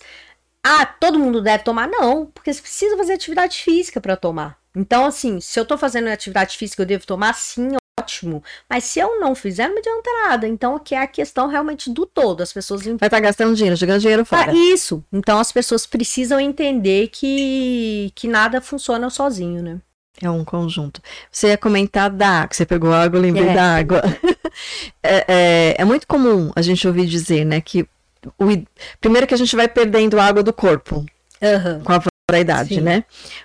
Ah, 0.63 0.85
todo 0.85 1.17
mundo 1.17 1.41
deve 1.41 1.63
tomar? 1.63 1.87
Não, 1.87 2.27
porque 2.27 2.53
você 2.53 2.61
precisa 2.61 2.95
fazer 2.95 3.13
atividade 3.13 3.57
física 3.57 3.99
para 3.99 4.15
tomar. 4.15 4.59
Então, 4.75 5.05
assim, 5.05 5.41
se 5.41 5.59
eu 5.59 5.65
tô 5.65 5.77
fazendo 5.77 6.07
atividade 6.07 6.55
física, 6.55 6.83
eu 6.83 6.85
devo 6.85 7.05
tomar? 7.05 7.33
Sim, 7.33 7.75
ótimo. 7.99 8.43
Mas 8.69 8.83
se 8.83 8.99
eu 8.99 9.19
não 9.19 9.33
fizer, 9.33 9.67
não 9.67 9.79
adianta 9.79 10.09
nada. 10.27 10.47
Então, 10.47 10.75
aqui 10.75 10.93
é 10.93 10.99
a 10.99 11.07
questão 11.07 11.47
realmente 11.47 11.89
do 11.89 12.05
todo. 12.05 12.41
As 12.41 12.53
pessoas. 12.53 12.83
Vai 12.83 12.93
estar 12.93 13.09
tá 13.09 13.19
gastando 13.19 13.55
dinheiro, 13.55 13.75
jogando 13.75 13.99
dinheiro 13.99 14.23
fora. 14.23 14.51
Ah, 14.51 14.55
isso. 14.55 15.03
Então, 15.11 15.39
as 15.39 15.51
pessoas 15.51 15.85
precisam 15.87 16.39
entender 16.39 17.07
que, 17.07 18.11
que 18.15 18.27
nada 18.27 18.61
funciona 18.61 19.09
sozinho, 19.09 19.61
né? 19.63 19.81
É 20.21 20.29
um 20.29 20.43
conjunto. 20.43 21.01
Você 21.31 21.47
ia 21.47 21.57
comentar 21.57 22.09
da 22.09 22.27
água, 22.27 22.53
você 22.53 22.65
pegou 22.65 22.93
água, 22.93 23.17
eu 23.17 23.21
lembrei 23.21 23.49
é. 23.49 23.53
da 23.53 23.75
água. 23.75 24.01
é, 25.01 25.25
é, 25.27 25.75
é, 25.77 25.85
muito 25.85 26.07
comum 26.07 26.51
a 26.55 26.61
gente 26.61 26.87
ouvir 26.87 27.05
dizer, 27.05 27.45
né, 27.45 27.61
que 27.61 27.87
o, 28.37 28.45
primeiro 28.99 29.25
que 29.25 29.33
a 29.33 29.37
gente 29.37 29.55
vai 29.55 29.67
perdendo 29.67 30.19
água 30.19 30.43
do 30.43 30.53
corpo 30.53 30.97
uhum. 31.41 31.83
com 31.83 31.93
a 31.93 32.01
da 32.31 32.39
idade, 32.39 32.75
Sim. 32.75 32.81
né? 32.81 33.03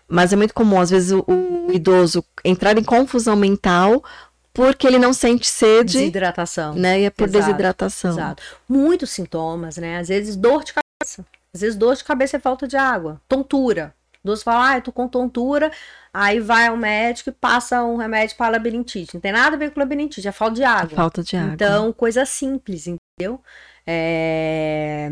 Mas 0.09 0.33
é 0.33 0.37
muito 0.37 0.55
comum, 0.55 0.81
às 0.81 0.91
vezes, 0.91 1.11
o, 1.11 1.25
o, 1.27 1.73
idoso 1.73 2.25
entrar 2.45 2.79
em 2.79 2.85
confusão 2.85 3.35
mental 3.35 4.03
porque 4.55 4.87
ele 4.87 4.99
não 4.99 5.13
sente 5.13 5.47
sede. 5.47 5.99
Desidratação. 5.99 6.75
Né? 6.75 7.01
E 7.01 7.05
é 7.05 7.11
por 7.11 7.29
exato, 7.29 7.45
desidratação. 7.45 8.13
Exato. 8.13 8.43
Muitos 8.69 9.11
sintomas, 9.11 9.77
né? 9.77 9.99
Às 9.99 10.09
vezes 10.09 10.37
dor 10.37 10.65
de 10.65 10.73
cabeça. 10.73 11.27
Às 11.53 11.61
vezes 11.61 11.77
dor 11.77 11.95
de 11.95 12.05
cabeça 12.05 12.37
é 12.39 12.41
falta 12.41 12.67
de 12.67 12.77
água. 12.77 13.21
Tontura. 13.29 13.93
Idoso 14.27 14.43
fala, 14.43 14.71
ah, 14.71 14.77
eu 14.79 14.83
tô 14.83 14.93
com 14.93 15.09
tontura. 15.09 15.71
Aí 16.13 16.41
vai 16.41 16.67
ao 16.67 16.77
médico 16.77 17.31
e 17.31 17.33
passa 17.33 17.83
um 17.85 17.97
remédio 17.97 18.37
para 18.37 18.53
labirintite. 18.53 19.15
Não 19.15 19.21
tem 19.21 19.33
nada 19.33 19.55
a 19.55 19.59
ver 19.59 19.71
com 19.71 19.81
labirintite, 19.81 20.27
é 20.27 20.33
falta 20.33 20.57
de 20.57 20.65
água. 20.65 20.93
É 20.93 20.97
falta 20.97 21.23
de 21.23 21.37
água. 21.37 21.55
Então, 21.55 21.93
coisa 21.93 22.25
simples, 22.25 22.87
entendeu? 22.87 23.41
É... 23.87 25.09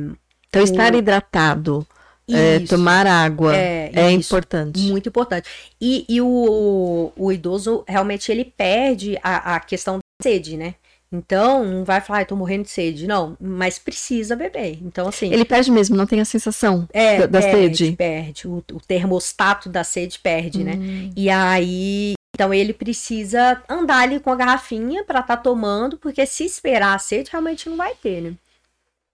Então, 0.49 0.63
o... 0.63 0.65
estar 0.65 0.95
hidratado, 0.95 1.87
é, 2.31 2.61
tomar 2.61 3.07
água 3.07 3.55
é, 3.55 3.91
é 3.93 4.11
importante. 4.11 4.81
Muito 4.81 5.09
importante. 5.09 5.49
E, 5.81 6.07
e 6.09 6.21
o, 6.21 7.13
o 7.17 7.33
idoso, 7.33 7.85
realmente, 7.87 8.33
ele 8.33 8.45
perde 8.45 9.19
a, 9.23 9.57
a 9.57 9.61
questão 9.61 9.97
da 9.99 10.01
sede, 10.23 10.57
né? 10.57 10.75
Então, 11.15 11.65
não 11.65 11.85
vai 11.85 12.01
falar, 12.01 12.21
ah, 12.21 12.25
tô 12.25 12.35
morrendo 12.35 12.65
de 12.65 12.71
sede. 12.71 13.07
Não, 13.07 13.37
mas 13.41 13.79
precisa 13.79 14.35
beber. 14.35 14.79
Então, 14.83 15.07
assim. 15.07 15.33
Ele 15.33 15.45
perde 15.45 15.71
mesmo, 15.71 15.97
não 15.97 16.07
tem 16.07 16.21
a 16.21 16.25
sensação 16.25 16.89
é, 16.93 17.25
da, 17.27 17.41
perde, 17.41 17.77
sede. 17.77 17.97
Perde. 17.97 18.49
O, 18.49 18.57
o 18.73 18.81
termostato 18.81 19.69
da 19.69 19.85
sede 19.85 20.19
perde, 20.19 20.65
né? 20.65 20.73
hum. 20.73 20.79
né? 20.79 21.11
E 21.17 21.31
aí. 21.31 22.15
Então 22.35 22.53
ele 22.53 22.73
precisa 22.73 23.63
andar 23.69 23.99
ali 23.99 24.19
com 24.19 24.29
a 24.29 24.35
garrafinha 24.35 25.05
para 25.05 25.21
estar 25.21 25.37
tá 25.37 25.43
tomando, 25.43 25.97
porque 25.97 26.27
se 26.27 26.45
esperar 26.45 26.97
a 26.97 26.99
sede, 26.99 27.31
realmente 27.31 27.71
não 27.71 27.77
vai 27.77 27.95
ter, 27.95 28.21
né? 28.21 28.35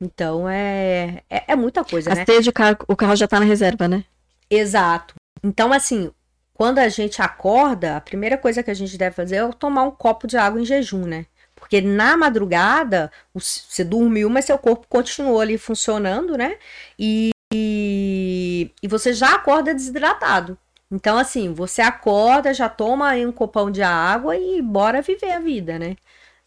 Então 0.00 0.48
é, 0.48 1.22
é, 1.28 1.44
é 1.48 1.54
muita 1.54 1.84
coisa, 1.84 2.10
a 2.10 2.14
né? 2.14 2.22
A 2.22 2.24
sede, 2.24 2.48
o 2.48 2.52
carro, 2.52 2.78
o 2.88 2.96
carro 2.96 3.14
já 3.14 3.28
tá 3.28 3.38
na 3.38 3.44
reserva, 3.44 3.86
né? 3.86 4.04
Exato. 4.48 5.16
Então, 5.44 5.70
assim, 5.70 6.10
quando 6.54 6.78
a 6.78 6.88
gente 6.88 7.20
acorda, 7.20 7.98
a 7.98 8.00
primeira 8.00 8.38
coisa 8.38 8.62
que 8.62 8.70
a 8.70 8.74
gente 8.74 8.96
deve 8.96 9.14
fazer 9.14 9.36
é 9.36 9.52
tomar 9.52 9.82
um 9.82 9.90
copo 9.90 10.26
de 10.26 10.38
água 10.38 10.58
em 10.58 10.64
jejum, 10.64 11.04
né? 11.06 11.26
Porque 11.70 11.80
na 11.80 12.16
madrugada 12.16 13.12
você 13.32 13.84
dormiu, 13.84 14.28
mas 14.28 14.44
seu 14.44 14.58
corpo 14.58 14.88
continuou 14.88 15.40
ali 15.40 15.56
funcionando, 15.56 16.36
né? 16.36 16.58
E, 16.98 17.30
e, 17.54 18.72
você 18.88 19.12
já 19.12 19.36
acorda 19.36 19.72
desidratado. 19.72 20.58
Então, 20.90 21.16
assim, 21.16 21.54
você 21.54 21.80
acorda, 21.80 22.52
já 22.52 22.68
toma 22.68 23.10
aí 23.10 23.24
um 23.24 23.30
copão 23.30 23.70
de 23.70 23.82
água 23.82 24.36
e 24.36 24.60
bora 24.60 25.00
viver 25.00 25.30
a 25.30 25.38
vida, 25.38 25.78
né? 25.78 25.96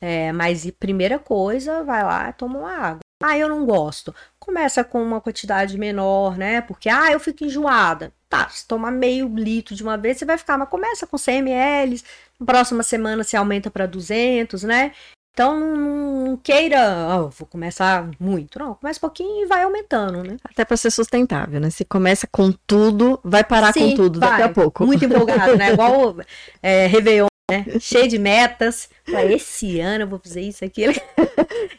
É, 0.02 0.34
mas 0.34 0.70
primeira 0.72 1.18
coisa, 1.18 1.86
vai 1.86 2.04
lá, 2.04 2.34
toma 2.34 2.60
uma 2.60 2.76
água. 2.76 3.00
Ah, 3.24 3.38
eu 3.38 3.48
não 3.48 3.66
gosto. 3.66 4.14
Começa 4.38 4.84
com 4.84 5.02
uma 5.02 5.22
quantidade 5.22 5.78
menor, 5.78 6.38
né? 6.38 6.60
Porque, 6.60 6.90
ah, 6.90 7.10
eu 7.14 7.20
fico 7.22 7.46
enjoada. 7.46 8.12
Tá, 8.28 8.50
se 8.50 8.68
tomar 8.68 8.92
meio 8.92 9.34
litro 9.34 9.74
de 9.74 9.84
uma 9.84 9.98
vez, 9.98 10.18
você 10.18 10.26
vai 10.26 10.38
ficar, 10.38 10.58
mas 10.58 10.68
começa 10.68 11.08
com 11.08 11.18
100 11.18 11.38
ml. 11.38 12.04
Próxima 12.46 12.84
semana 12.84 13.24
você 13.24 13.36
aumenta 13.36 13.70
para 13.70 13.86
200, 13.86 14.64
né? 14.64 14.92
Então 15.34 15.60
não 15.60 16.38
queira, 16.38 16.78
oh, 17.18 17.30
vou 17.30 17.48
começar 17.48 18.08
muito. 18.20 18.60
Não, 18.60 18.76
começa 18.76 19.00
um 19.00 19.02
pouquinho 19.02 19.44
e 19.44 19.48
vai 19.48 19.64
aumentando, 19.64 20.24
né? 20.24 20.38
Até 20.44 20.64
para 20.64 20.78
ser 20.78 20.92
sustentável, 20.92 21.60
né? 21.60 21.72
Se 21.72 21.84
começa 21.84 22.28
com 22.32 22.52
tudo, 22.68 23.20
vai 23.24 23.44
parar 23.44 23.74
Sim, 23.74 23.92
com 23.92 23.96
tudo 23.96 24.20
vai. 24.20 24.30
daqui 24.30 24.44
a 24.44 24.50
pouco. 24.50 24.86
Muito 24.86 25.04
empolgado, 25.04 25.58
né? 25.58 25.74
Igual 25.74 26.18
é, 26.62 26.86
Réveillon 26.86 27.28
né? 27.52 27.66
Cheio 27.80 28.08
de 28.08 28.18
metas. 28.18 28.90
Esse 29.08 29.80
ano 29.80 30.04
eu 30.04 30.08
vou 30.08 30.20
fazer 30.20 30.42
isso, 30.42 30.64
aquilo. 30.64 30.94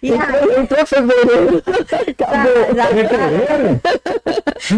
E 0.02 0.12
aí... 0.12 0.60
Entrou 0.60 0.86
fevereiro. 0.86 1.62
Acabou. 2.10 2.74
Já, 2.74 2.86
fevereiro? 2.88 3.80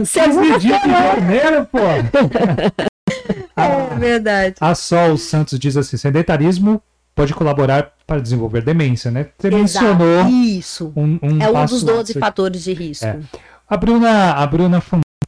Você 0.05 0.21
de 0.59 0.69
janeiro, 0.69 1.69
pô. 3.07 3.47
É 3.57 3.99
verdade. 3.99 4.57
A 4.61 4.75
Sol 4.75 5.17
Santos 5.17 5.59
diz 5.59 5.77
assim: 5.77 5.97
sedentarismo 5.97 6.83
pode 7.15 7.33
colaborar 7.33 7.95
para 8.07 8.21
desenvolver 8.21 8.63
demência, 8.63 9.11
né? 9.11 9.31
Você 9.39 9.49
Exato. 9.49 9.59
mencionou 9.59 10.29
Isso. 10.29 10.93
Um, 10.95 11.19
um 11.23 11.43
é 11.43 11.51
um 11.51 11.65
dos 11.65 11.83
12 11.83 12.15
fatores 12.15 12.63
de 12.63 12.75
risco. 12.75 13.07
É. 13.07 13.19
A 13.69 13.77
Bruna, 13.77 14.33
a 14.33 14.47
Bruna 14.47 14.83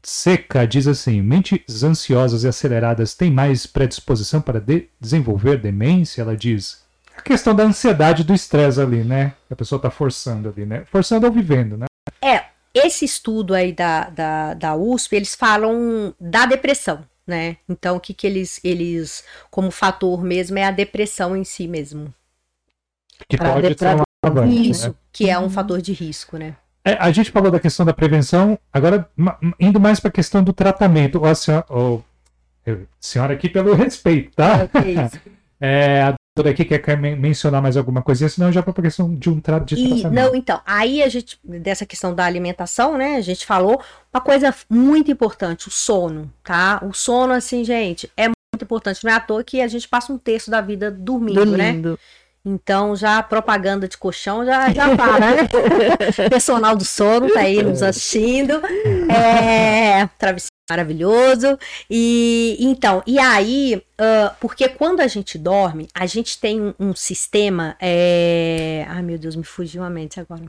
Seca 0.04 0.66
diz 0.66 0.86
assim: 0.86 1.22
mentes 1.22 1.82
ansiosas 1.82 2.44
e 2.44 2.48
aceleradas 2.48 3.14
têm 3.14 3.30
mais 3.30 3.66
predisposição 3.66 4.40
para 4.40 4.60
de 4.60 4.88
desenvolver 5.00 5.58
demência? 5.58 6.22
Ela 6.22 6.36
diz. 6.36 6.86
A 7.16 7.20
questão 7.20 7.52
da 7.52 7.64
ansiedade 7.64 8.22
do 8.22 8.32
estresse 8.32 8.80
ali, 8.80 9.02
né? 9.02 9.32
A 9.50 9.56
pessoa 9.56 9.78
está 9.78 9.90
forçando 9.90 10.48
ali, 10.48 10.64
né? 10.64 10.84
Forçando 10.86 11.26
ou 11.26 11.32
vivendo, 11.32 11.76
né? 11.76 11.86
É, 12.22 12.44
esse 12.72 13.04
estudo 13.04 13.54
aí 13.54 13.72
da, 13.72 14.08
da, 14.08 14.54
da 14.54 14.76
USP, 14.76 15.16
eles 15.16 15.34
falam 15.34 16.14
da 16.20 16.46
depressão, 16.46 17.04
né? 17.28 17.58
Então, 17.68 17.96
o 17.96 18.00
que, 18.00 18.14
que 18.14 18.26
eles, 18.26 18.60
eles, 18.64 19.22
como 19.50 19.70
fator 19.70 20.24
mesmo, 20.24 20.58
é 20.58 20.64
a 20.64 20.70
depressão 20.70 21.36
em 21.36 21.44
si 21.44 21.68
mesmo. 21.68 22.12
Que 23.28 23.36
pode 23.36 23.78
ser 23.78 23.94
uma 23.94 24.46
Isso, 24.46 24.88
né? 24.88 24.94
que 25.12 25.28
é 25.28 25.38
um 25.38 25.50
fator 25.50 25.80
de 25.80 25.92
risco, 25.92 26.38
né? 26.38 26.56
É, 26.84 26.94
a 26.94 27.10
gente 27.10 27.30
falou 27.30 27.50
da 27.50 27.60
questão 27.60 27.84
da 27.84 27.92
prevenção, 27.92 28.58
agora 28.72 29.08
indo 29.60 29.78
mais 29.78 30.00
para 30.00 30.08
a 30.08 30.12
questão 30.12 30.42
do 30.42 30.52
tratamento. 30.52 31.20
Ó, 31.22 31.34
senhora, 31.34 31.66
ó, 31.68 31.98
senhora 32.98 33.34
aqui 33.34 33.48
pelo 33.48 33.74
respeito, 33.76 34.34
tá? 34.34 34.68
É, 35.60 36.02
a 36.08 36.14
doutora 36.38 36.50
aqui 36.50 36.64
quer 36.64 36.96
mencionar 36.96 37.60
mais 37.60 37.76
alguma 37.76 38.02
coisinha, 38.02 38.28
senão 38.28 38.52
já 38.52 38.62
para 38.62 38.72
a 38.72 38.82
questão 38.82 39.14
de 39.14 39.28
um 39.28 39.40
tra 39.40 39.58
de 39.58 39.74
e. 39.74 40.04
Não, 40.04 40.34
então, 40.34 40.60
aí 40.64 41.02
a 41.02 41.08
gente, 41.08 41.38
dessa 41.44 41.84
questão 41.84 42.14
da 42.14 42.24
alimentação, 42.24 42.96
né, 42.96 43.16
a 43.16 43.20
gente 43.20 43.44
falou 43.44 43.80
uma 44.12 44.20
coisa 44.20 44.54
muito 44.70 45.10
importante, 45.10 45.68
o 45.68 45.70
sono, 45.70 46.32
tá? 46.42 46.80
O 46.82 46.92
sono, 46.92 47.32
assim, 47.32 47.64
gente, 47.64 48.10
é 48.16 48.28
muito 48.28 48.62
importante. 48.62 49.04
Não 49.04 49.10
é 49.10 49.14
à 49.14 49.20
toa 49.20 49.44
que 49.44 49.60
a 49.60 49.68
gente 49.68 49.88
passa 49.88 50.12
um 50.12 50.18
terço 50.18 50.50
da 50.50 50.60
vida 50.60 50.90
dormindo, 50.90 51.44
né? 51.44 51.72
dormindo. 51.72 51.90
né? 51.92 51.98
Então, 52.48 52.96
já 52.96 53.22
propaganda 53.22 53.86
de 53.86 53.98
colchão 53.98 54.42
já, 54.42 54.72
já 54.72 54.96
para, 54.96 55.18
né? 55.18 55.48
Personal 56.30 56.74
do 56.74 56.84
sono 56.84 57.30
tá 57.30 57.40
aí 57.40 57.62
nos 57.62 57.82
assistindo. 57.82 58.54
É, 59.12 60.08
travesseiro 60.18 60.56
maravilhoso. 60.68 61.58
E 61.90 62.56
então, 62.58 63.02
e 63.06 63.18
aí, 63.18 63.76
uh, 63.76 64.34
porque 64.40 64.66
quando 64.68 65.00
a 65.00 65.06
gente 65.06 65.36
dorme, 65.38 65.88
a 65.94 66.06
gente 66.06 66.38
tem 66.38 66.60
um, 66.60 66.74
um 66.78 66.94
sistema. 66.94 67.76
É... 67.80 68.86
Ai, 68.88 69.02
meu 69.02 69.18
Deus, 69.18 69.36
me 69.36 69.44
fugiu 69.44 69.82
a 69.82 69.90
mente 69.90 70.18
agora. 70.18 70.42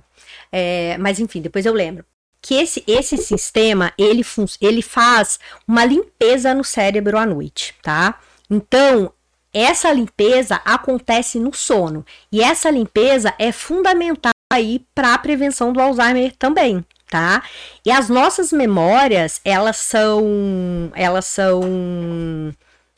É, 0.52 0.98
mas 0.98 1.20
enfim, 1.20 1.42
depois 1.42 1.66
eu 1.66 1.74
lembro. 1.74 2.06
Que 2.42 2.56
esse, 2.56 2.82
esse 2.88 3.18
sistema 3.18 3.92
ele, 3.98 4.26
ele 4.62 4.82
faz 4.82 5.38
uma 5.68 5.84
limpeza 5.84 6.54
no 6.54 6.64
cérebro 6.64 7.18
à 7.18 7.26
noite, 7.26 7.76
tá? 7.82 8.18
Então, 8.50 9.12
essa 9.54 9.92
limpeza 9.92 10.62
acontece 10.64 11.40
no 11.40 11.54
sono 11.54 12.06
e 12.32 12.42
essa 12.42 12.70
limpeza 12.70 13.34
é 13.40 13.52
fundamental 13.52 14.32
aí 14.52 14.86
para 14.94 15.14
a 15.14 15.18
prevenção 15.18 15.72
do 15.72 15.80
Alzheimer 15.80 16.36
também, 16.38 16.84
tá? 17.10 17.44
E 17.86 17.92
as 17.92 18.10
nossas 18.10 18.52
memórias, 18.52 19.40
elas 19.46 19.78
são, 19.78 20.92
elas 20.96 21.26
são 21.26 21.62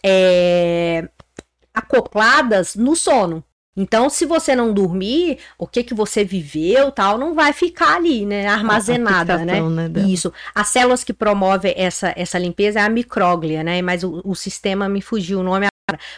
é, 0.04 1.08
acopladas 1.74 2.76
no 2.76 2.95
sono. 2.95 3.43
Então, 3.76 4.10
se 4.10 4.26
você 4.26 4.54
não 4.54 4.74
dormir, 4.74 5.39
o 5.58 5.66
que 5.66 5.82
que 5.82 5.93
você 5.93 6.26
viveu, 6.26 6.91
tal, 6.91 7.18
não 7.18 7.34
vai 7.34 7.54
ficar 7.54 7.95
ali, 7.95 8.26
né, 8.26 8.45
armazenada, 8.45 9.38
né? 9.45 9.62
né 9.62 9.62
Isso. 10.10 10.32
As 10.54 10.68
células 10.68 11.06
que 11.06 11.14
promovem 11.14 11.74
essa, 11.78 12.14
essa 12.18 12.38
limpeza 12.38 12.82
é 12.82 12.84
a 12.84 12.89
micróglia, 12.89 13.64
né? 13.64 13.82
Mas 13.82 14.04
o, 14.04 14.22
o 14.26 14.36
sistema 14.36 14.89
me 14.89 15.02
fugiu 15.02 15.39
o 15.39 15.43
nome 15.43 15.70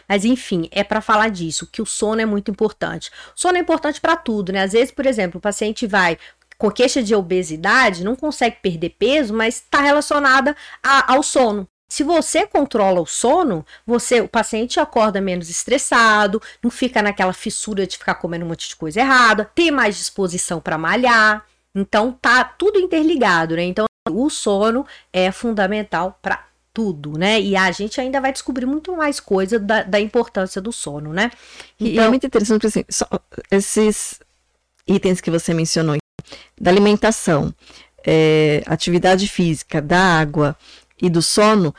mas 0.08 0.26
enfim, 0.26 0.68
é 0.72 0.84
para 0.84 1.02
falar 1.02 1.30
disso, 1.30 1.68
que 1.72 1.82
o 1.82 1.86
sono 1.86 2.22
é 2.22 2.26
muito 2.26 2.52
importante. 2.52 3.10
O 3.36 3.40
sono 3.40 3.58
é 3.58 3.62
importante 3.62 4.00
para 4.00 4.16
tudo, 4.16 4.52
né? 4.52 4.64
Às 4.64 4.74
vezes, 4.74 4.92
por 4.92 5.06
exemplo, 5.06 5.38
o 5.38 5.42
paciente 5.42 5.88
vai 5.88 6.18
com 6.58 6.72
queixa 6.72 7.04
de 7.04 7.14
obesidade, 7.14 8.04
não 8.04 8.16
consegue 8.16 8.58
perder 8.62 8.92
peso, 8.92 9.34
mas 9.34 9.56
está 9.56 9.82
relacionada 9.82 10.56
a, 10.82 11.14
ao 11.14 11.22
sono. 11.22 11.68
Se 11.90 12.04
você 12.04 12.48
controla 12.48 13.02
o 13.02 13.06
sono, 13.06 13.66
você, 13.86 14.22
o 14.22 14.28
paciente 14.28 14.80
acorda 14.80 15.22
menos 15.22 15.50
estressado, 15.50 16.42
não 16.64 16.72
fica 16.72 17.04
naquela 17.04 17.34
fissura 17.34 17.86
de 17.86 17.98
ficar 17.98 18.16
comendo 18.16 18.46
um 18.46 18.48
monte 18.48 18.68
de 18.68 18.76
coisa 18.76 19.00
errada, 19.00 19.46
tem 19.54 19.70
mais 19.70 19.98
disposição 19.98 20.60
para 20.60 20.78
malhar. 20.78 21.46
Então 21.76 22.12
tá 22.12 22.44
tudo 22.44 22.80
interligado, 22.80 23.56
né? 23.56 23.64
Então 23.64 23.86
o 24.10 24.30
sono 24.30 24.86
é 25.12 25.32
fundamental 25.32 26.18
para 26.22 26.46
tudo, 26.74 27.18
né? 27.18 27.40
E 27.40 27.56
a 27.56 27.72
gente 27.72 28.02
ainda 28.02 28.20
vai 28.20 28.34
descobrir 28.34 28.66
muito 28.66 28.96
mais 28.98 29.20
coisa 29.20 29.60
da, 29.60 29.84
da 29.84 30.00
importância 30.00 30.60
do 30.60 30.72
sono, 30.72 31.14
né? 31.14 31.32
Então, 31.80 31.94
e 31.94 32.00
é 32.00 32.10
muito 32.10 32.26
interessante, 32.26 32.66
assim, 32.66 32.84
esses 33.52 34.20
itens 34.88 35.22
que 35.22 35.30
você 35.30 35.54
mencionou, 35.54 35.98
da 36.60 36.72
alimentação, 36.72 37.54
é, 38.06 38.64
atividade 38.66 39.28
física, 39.28 39.82
da 39.82 40.00
água 40.00 40.58
e 41.00 41.10
do 41.10 41.22
sono, 41.22 41.74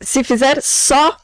se 0.00 0.24
fizer 0.24 0.60
só, 0.60 1.16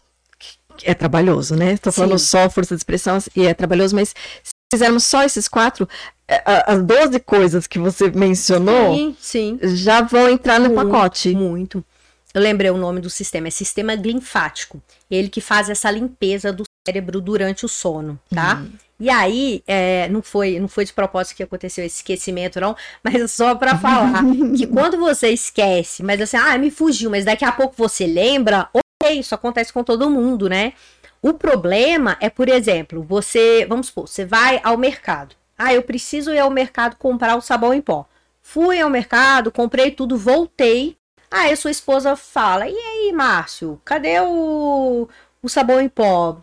é 0.85 0.95
trabalhoso, 0.95 1.57
né? 1.57 1.73
Estou 1.73 1.93
falando 1.93 2.19
Sim. 2.19 2.27
só 2.27 2.51
força 2.51 2.75
de 2.75 2.81
expressão 2.81 3.19
e 3.35 3.47
é 3.47 3.53
trabalhoso, 3.53 3.95
mas 3.95 4.15
se 4.43 4.53
fizermos 4.73 5.05
só 5.05 5.25
esses 5.25 5.49
quatro, 5.49 5.89
é, 6.29 6.43
as 6.47 6.81
12 6.83 7.19
coisas 7.21 7.67
que 7.67 7.79
você 7.79 8.09
mencionou 8.11 8.95
sim, 8.95 9.17
sim. 9.19 9.59
já 9.63 10.01
vão 10.01 10.29
entrar 10.29 10.61
no 10.61 10.71
muito, 10.71 10.91
pacote. 10.91 11.35
Muito. 11.35 11.85
Eu 12.33 12.41
lembrei 12.41 12.71
o 12.71 12.77
nome 12.77 13.01
do 13.01 13.11
sistema, 13.11 13.49
é 13.49 13.51
sistema 13.51 13.95
linfático. 13.95 14.81
Ele 15.11 15.29
que 15.29 15.41
faz 15.41 15.69
essa 15.69 15.91
limpeza 15.91 16.53
do 16.53 16.65
cérebro 16.87 17.21
durante 17.21 17.65
o 17.65 17.69
sono, 17.69 18.19
tá? 18.33 18.57
Uhum. 18.57 18.73
E 19.01 19.09
aí, 19.09 19.63
é, 19.67 20.09
não, 20.09 20.23
foi, 20.23 20.61
não 20.61 20.69
foi 20.69 20.85
de 20.85 20.93
propósito 20.93 21.37
que 21.37 21.43
aconteceu 21.43 21.85
esse 21.85 21.97
esquecimento, 21.97 22.61
não, 22.61 22.77
mas 23.03 23.33
só 23.33 23.55
para 23.55 23.77
falar 23.79 24.23
que 24.57 24.67
quando 24.67 24.99
você 24.99 25.31
esquece, 25.31 26.03
mas 26.03 26.21
assim, 26.21 26.37
ah, 26.37 26.57
me 26.59 26.71
fugiu, 26.71 27.11
mas 27.11 27.25
daqui 27.25 27.45
a 27.45 27.51
pouco 27.51 27.75
você 27.77 28.07
lembra, 28.07 28.69
ok, 28.75 29.19
isso 29.19 29.35
acontece 29.35 29.73
com 29.73 29.83
todo 29.83 30.11
mundo, 30.11 30.49
né? 30.49 30.75
O 31.23 31.35
problema 31.35 32.17
é, 32.21 32.29
por 32.29 32.49
exemplo, 32.49 33.03
você, 33.03 33.67
vamos 33.67 33.89
supor, 33.89 34.07
você 34.07 34.25
vai 34.25 34.61
ao 34.63 34.77
mercado. 34.77 35.35
Ah, 35.57 35.75
eu 35.75 35.83
preciso 35.83 36.33
ir 36.33 36.39
ao 36.39 36.51
mercado 36.51 36.97
comprar 36.97 37.37
o 37.37 37.41
sabão 37.43 37.75
em 37.75 37.81
pó. 37.81 38.07
Fui 38.43 38.81
ao 38.81 38.89
mercado, 38.89 39.53
comprei 39.53 39.91
tudo, 39.91 40.17
voltei. 40.17 40.97
Aí 41.31 41.53
a 41.53 41.57
sua 41.57 41.71
esposa 41.71 42.17
fala: 42.17 42.69
E 42.69 42.75
aí, 42.75 43.13
Márcio, 43.13 43.81
cadê 43.85 44.21
o, 44.21 45.09
o 45.43 45.49
sabão 45.49 45.81
em 45.81 45.89
pó? 45.89 46.41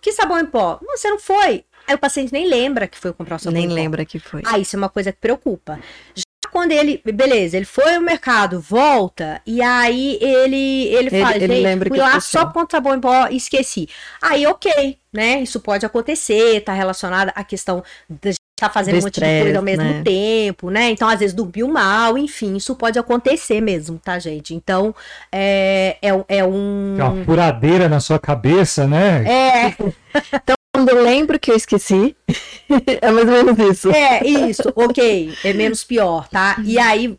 Que 0.00 0.12
sabão 0.12 0.38
em 0.38 0.46
pó? 0.46 0.80
Você 0.82 1.10
não 1.10 1.18
foi. 1.18 1.64
Aí 1.86 1.94
o 1.94 1.98
paciente 1.98 2.32
nem 2.32 2.48
lembra 2.48 2.86
que 2.86 2.98
foi 2.98 3.12
comprar 3.12 3.36
o 3.36 3.38
sabão 3.38 3.54
nem 3.54 3.64
em 3.64 3.68
pó. 3.68 3.74
Nem 3.74 3.84
lembra 3.84 4.04
que 4.04 4.18
foi. 4.18 4.42
Ah, 4.46 4.58
isso 4.58 4.76
é 4.76 4.78
uma 4.78 4.88
coisa 4.88 5.12
que 5.12 5.18
preocupa. 5.18 5.78
Já 6.14 6.24
quando 6.50 6.72
ele, 6.72 7.00
beleza, 7.04 7.56
ele 7.56 7.66
foi 7.66 7.94
ao 7.94 8.00
mercado, 8.00 8.60
volta, 8.60 9.40
e 9.46 9.62
aí 9.62 10.18
ele 10.20 10.86
ele, 10.88 11.08
ele 11.08 11.22
fala, 11.22 11.36
ele 11.36 11.60
lembra 11.60 11.88
fui 11.88 11.98
que 11.98 12.02
lá 12.02 12.20
só 12.20 12.46
com 12.46 12.66
sabão 12.68 12.94
em 12.94 13.00
pó 13.00 13.28
e 13.28 13.36
esqueci. 13.36 13.88
Aí, 14.20 14.46
ok, 14.46 14.98
né? 15.12 15.42
Isso 15.42 15.60
pode 15.60 15.86
acontecer, 15.86 16.60
tá 16.62 16.72
relacionado 16.72 17.30
à 17.34 17.44
questão 17.44 17.84
da 18.08 18.30
tá 18.60 18.70
fazendo 18.70 18.98
um 18.98 19.02
monte 19.02 19.20
de 19.20 19.42
coisa 19.42 19.58
ao 19.58 19.64
mesmo 19.64 19.84
né? 19.84 20.02
tempo, 20.04 20.70
né? 20.70 20.90
Então, 20.90 21.08
às 21.08 21.18
vezes, 21.18 21.34
dormiu 21.34 21.68
mal, 21.68 22.16
enfim, 22.18 22.56
isso 22.56 22.74
pode 22.74 22.98
acontecer 22.98 23.60
mesmo, 23.60 23.98
tá, 23.98 24.18
gente? 24.18 24.54
Então, 24.54 24.94
é, 25.32 25.96
é, 26.02 26.08
é 26.28 26.44
um. 26.44 26.96
É 26.98 27.04
uma 27.04 27.24
furadeira 27.24 27.88
na 27.88 28.00
sua 28.00 28.18
cabeça, 28.18 28.86
né? 28.86 29.24
É. 29.26 29.74
então, 30.34 30.54
quando 30.74 30.90
eu 30.90 31.02
lembro 31.02 31.38
que 31.38 31.50
eu 31.50 31.56
esqueci, 31.56 32.16
é 33.00 33.10
mais 33.10 33.28
ou 33.28 33.32
menos 33.32 33.58
isso. 33.58 33.90
É, 33.90 34.24
isso, 34.24 34.72
ok, 34.74 35.34
é 35.44 35.52
menos 35.52 35.84
pior, 35.84 36.28
tá? 36.28 36.56
E 36.64 36.78
aí, 36.78 37.18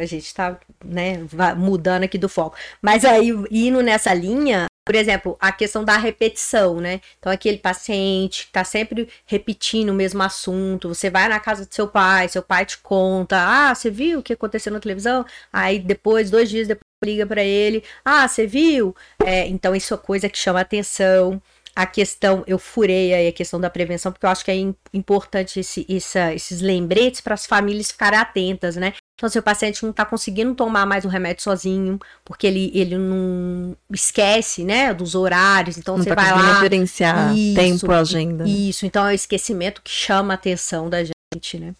a 0.00 0.06
gente 0.06 0.32
tá, 0.34 0.58
né, 0.84 1.20
mudando 1.56 2.04
aqui 2.04 2.18
do 2.18 2.28
foco. 2.28 2.56
Mas 2.82 3.04
aí, 3.04 3.30
indo 3.50 3.82
nessa 3.82 4.12
linha, 4.12 4.66
por 4.88 4.94
exemplo, 4.94 5.36
a 5.38 5.52
questão 5.52 5.84
da 5.84 5.98
repetição, 5.98 6.80
né? 6.80 7.02
Então, 7.18 7.30
aquele 7.30 7.58
paciente 7.58 8.46
que 8.46 8.52
tá 8.52 8.64
sempre 8.64 9.06
repetindo 9.26 9.90
o 9.90 9.94
mesmo 9.94 10.22
assunto, 10.22 10.88
você 10.88 11.10
vai 11.10 11.28
na 11.28 11.38
casa 11.38 11.66
do 11.66 11.74
seu 11.74 11.86
pai, 11.86 12.26
seu 12.26 12.42
pai 12.42 12.64
te 12.64 12.78
conta, 12.78 13.36
ah, 13.38 13.74
você 13.74 13.90
viu 13.90 14.20
o 14.20 14.22
que 14.22 14.32
aconteceu 14.32 14.72
na 14.72 14.80
televisão? 14.80 15.26
Aí 15.52 15.78
depois, 15.78 16.30
dois 16.30 16.48
dias 16.48 16.66
depois, 16.66 16.86
liga 17.04 17.26
para 17.26 17.44
ele, 17.44 17.84
ah, 18.02 18.26
você 18.26 18.46
viu? 18.46 18.96
É, 19.22 19.46
então, 19.46 19.76
isso 19.76 19.92
é 19.92 19.96
coisa 19.98 20.26
que 20.26 20.38
chama 20.38 20.60
atenção 20.62 21.38
a 21.76 21.86
questão, 21.86 22.42
eu 22.46 22.58
furei 22.58 23.12
aí 23.14 23.28
a 23.28 23.32
questão 23.32 23.60
da 23.60 23.70
prevenção, 23.70 24.10
porque 24.10 24.26
eu 24.26 24.30
acho 24.30 24.44
que 24.44 24.50
é 24.50 24.56
importante 24.92 25.60
esse, 25.60 25.86
esses 25.88 26.60
lembretes 26.60 27.20
para 27.20 27.34
as 27.34 27.46
famílias 27.46 27.92
ficarem 27.92 28.18
atentas, 28.18 28.74
né? 28.74 28.94
Então, 29.18 29.28
se 29.28 29.36
o 29.36 29.42
paciente 29.42 29.82
não 29.82 29.90
está 29.90 30.04
conseguindo 30.04 30.54
tomar 30.54 30.86
mais 30.86 31.04
o 31.04 31.08
remédio 31.08 31.42
sozinho, 31.42 31.98
porque 32.24 32.46
ele, 32.46 32.70
ele 32.72 32.96
não 32.96 33.76
esquece, 33.92 34.62
né, 34.62 34.94
dos 34.94 35.16
horários, 35.16 35.76
então 35.76 35.96
não 35.96 36.04
você 36.04 36.14
tá 36.14 36.22
vai 36.22 36.30
lá... 36.30 36.52
diferenciar 36.54 37.36
isso, 37.36 37.56
tempo, 37.56 37.90
agenda. 37.90 38.44
Isso, 38.46 38.86
então 38.86 39.04
é 39.08 39.10
o 39.10 39.14
esquecimento 39.14 39.82
que 39.82 39.90
chama 39.90 40.34
a 40.34 40.36
atenção 40.36 40.88
da 40.88 41.02
gente, 41.02 41.58
né? 41.58 41.74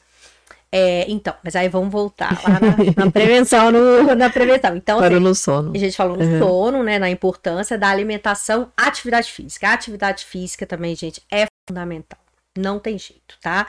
É, 0.73 1.09
então, 1.09 1.33
mas 1.45 1.55
aí 1.55 1.69
vamos 1.69 1.93
voltar 1.93 2.43
lá 2.43 2.59
na, 2.59 3.05
na 3.05 3.11
prevenção, 3.13 3.71
no, 3.71 4.17
na 4.17 4.29
prevenção. 4.29 4.77
Então, 4.77 4.99
assim, 4.99 5.21
no 5.21 5.33
sono. 5.33 5.73
A 5.73 5.79
gente 5.79 5.97
falou 5.97 6.17
no 6.17 6.25
uhum. 6.25 6.39
sono, 6.41 6.83
né, 6.83 6.99
na 6.99 7.09
importância 7.09 7.79
da 7.79 7.89
alimentação, 7.89 8.73
atividade 8.77 9.31
física. 9.31 9.69
A 9.69 9.75
atividade 9.75 10.25
física 10.25 10.67
também, 10.67 10.97
gente, 10.97 11.23
é 11.31 11.47
fundamental. 11.69 12.19
Não 12.59 12.79
tem 12.79 12.99
jeito, 12.99 13.37
tá? 13.41 13.67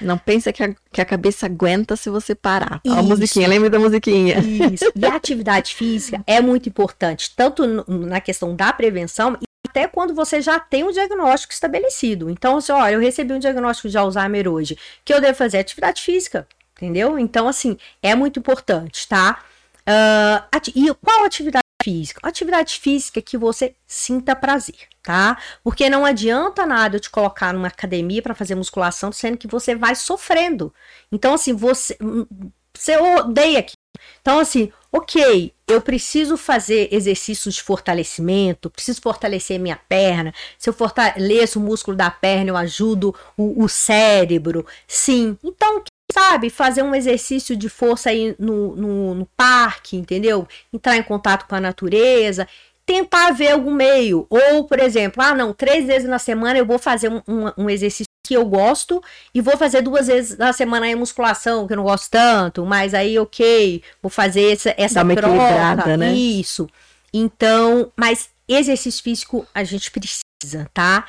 Não 0.00 0.16
pensa 0.16 0.52
que 0.52 0.62
a, 0.62 0.74
que 0.92 1.00
a 1.00 1.04
cabeça 1.04 1.46
aguenta 1.46 1.96
se 1.96 2.08
você 2.08 2.34
parar. 2.34 2.80
Isso. 2.84 2.94
A 2.94 3.02
musiquinha, 3.02 3.48
lembra 3.48 3.68
da 3.68 3.78
musiquinha. 3.78 4.38
Isso. 4.38 4.90
E 4.94 5.04
a 5.04 5.14
atividade 5.16 5.74
física 5.74 6.22
é 6.26 6.40
muito 6.40 6.68
importante, 6.68 7.32
tanto 7.36 7.84
na 7.86 8.20
questão 8.20 8.56
da 8.56 8.72
prevenção 8.72 9.36
e 9.40 9.44
até 9.68 9.86
quando 9.86 10.14
você 10.14 10.40
já 10.40 10.58
tem 10.58 10.84
um 10.84 10.90
diagnóstico 10.90 11.52
estabelecido. 11.52 12.30
Então, 12.30 12.56
assim, 12.56 12.72
olha, 12.72 12.94
eu 12.94 13.00
recebi 13.00 13.32
um 13.32 13.38
diagnóstico 13.38 13.88
de 13.88 13.98
Alzheimer 13.98 14.48
hoje, 14.48 14.76
que 15.04 15.12
eu 15.12 15.20
devo 15.20 15.36
fazer 15.36 15.58
atividade 15.58 16.02
física, 16.02 16.48
entendeu? 16.76 17.18
Então, 17.18 17.46
assim, 17.46 17.76
é 18.02 18.14
muito 18.14 18.38
importante, 18.38 19.06
tá? 19.06 19.42
Uh, 19.80 20.72
e 20.74 20.94
qual 20.94 21.24
atividade 21.24 21.69
física? 21.82 22.20
Atividade 22.22 22.78
física 22.78 23.20
que 23.22 23.36
você 23.36 23.74
sinta 23.86 24.34
prazer, 24.36 24.88
tá? 25.02 25.38
Porque 25.62 25.88
não 25.88 26.04
adianta 26.04 26.66
nada 26.66 26.96
eu 26.96 27.00
te 27.00 27.10
colocar 27.10 27.52
numa 27.52 27.68
academia 27.68 28.22
para 28.22 28.34
fazer 28.34 28.54
musculação, 28.54 29.12
sendo 29.12 29.38
que 29.38 29.46
você 29.46 29.74
vai 29.74 29.94
sofrendo. 29.94 30.72
Então, 31.10 31.34
assim, 31.34 31.54
você, 31.54 31.96
hum, 32.00 32.26
você 32.74 32.96
odeia 32.96 33.60
aqui. 33.60 33.74
Então, 34.20 34.38
assim, 34.38 34.72
ok, 34.92 35.52
eu 35.66 35.80
preciso 35.80 36.36
fazer 36.36 36.88
exercícios 36.92 37.54
de 37.54 37.62
fortalecimento, 37.62 38.70
preciso 38.70 39.00
fortalecer 39.00 39.58
minha 39.58 39.76
perna. 39.76 40.32
Se 40.58 40.68
eu 40.68 40.74
fortaleço 40.74 41.58
o 41.58 41.62
músculo 41.62 41.96
da 41.96 42.10
perna, 42.10 42.50
eu 42.50 42.56
ajudo 42.56 43.14
o, 43.36 43.64
o 43.64 43.68
cérebro. 43.68 44.66
Sim. 44.86 45.38
Então, 45.42 45.82
sabe, 46.12 46.50
fazer 46.50 46.82
um 46.82 46.94
exercício 46.94 47.56
de 47.56 47.68
força 47.68 48.10
aí 48.10 48.34
no, 48.38 48.76
no, 48.76 49.14
no 49.14 49.26
parque, 49.36 49.96
entendeu? 49.96 50.46
Entrar 50.72 50.96
em 50.96 51.02
contato 51.02 51.46
com 51.46 51.54
a 51.54 51.60
natureza 51.60 52.46
tentar 52.90 53.30
ver 53.30 53.52
algum 53.52 53.72
meio. 53.72 54.26
Ou, 54.28 54.64
por 54.64 54.80
exemplo, 54.80 55.22
ah, 55.22 55.32
não, 55.32 55.52
três 55.52 55.86
vezes 55.86 56.08
na 56.08 56.18
semana 56.18 56.58
eu 56.58 56.66
vou 56.66 56.76
fazer 56.76 57.08
um, 57.08 57.22
um, 57.28 57.64
um 57.64 57.70
exercício 57.70 58.10
que 58.26 58.34
eu 58.34 58.44
gosto 58.44 59.02
e 59.32 59.40
vou 59.40 59.56
fazer 59.56 59.80
duas 59.80 60.08
vezes 60.08 60.36
na 60.36 60.52
semana 60.52 60.86
aí 60.86 60.94
musculação, 60.96 61.68
que 61.68 61.72
eu 61.72 61.76
não 61.76 61.84
gosto 61.84 62.10
tanto, 62.10 62.66
mas 62.66 62.92
aí, 62.92 63.16
ok, 63.18 63.82
vou 64.02 64.10
fazer 64.10 64.52
essa, 64.52 64.74
essa 64.76 65.04
Dá 65.04 65.14
troca. 65.14 65.96
Né? 65.96 66.12
Isso. 66.12 66.68
Então, 67.12 67.92
mas 67.96 68.30
exercício 68.48 69.02
físico 69.02 69.46
a 69.54 69.62
gente 69.62 69.90
precisa, 69.90 70.68
tá? 70.74 71.06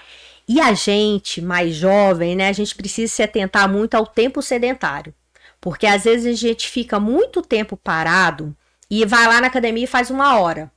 E 0.47 0.59
a 0.59 0.73
gente, 0.73 1.41
mais 1.41 1.75
jovem, 1.75 2.35
né, 2.35 2.49
a 2.49 2.53
gente 2.53 2.75
precisa 2.75 3.11
se 3.11 3.23
atentar 3.23 3.69
muito 3.69 3.95
ao 3.95 4.05
tempo 4.05 4.41
sedentário. 4.41 5.13
Porque 5.59 5.85
às 5.85 6.03
vezes 6.03 6.25
a 6.25 6.37
gente 6.37 6.67
fica 6.67 6.99
muito 6.99 7.41
tempo 7.41 7.77
parado 7.77 8.55
e 8.89 9.05
vai 9.05 9.27
lá 9.27 9.39
na 9.39 9.47
academia 9.47 9.83
e 9.83 9.87
faz 9.87 10.09
uma 10.09 10.39
hora 10.39 10.71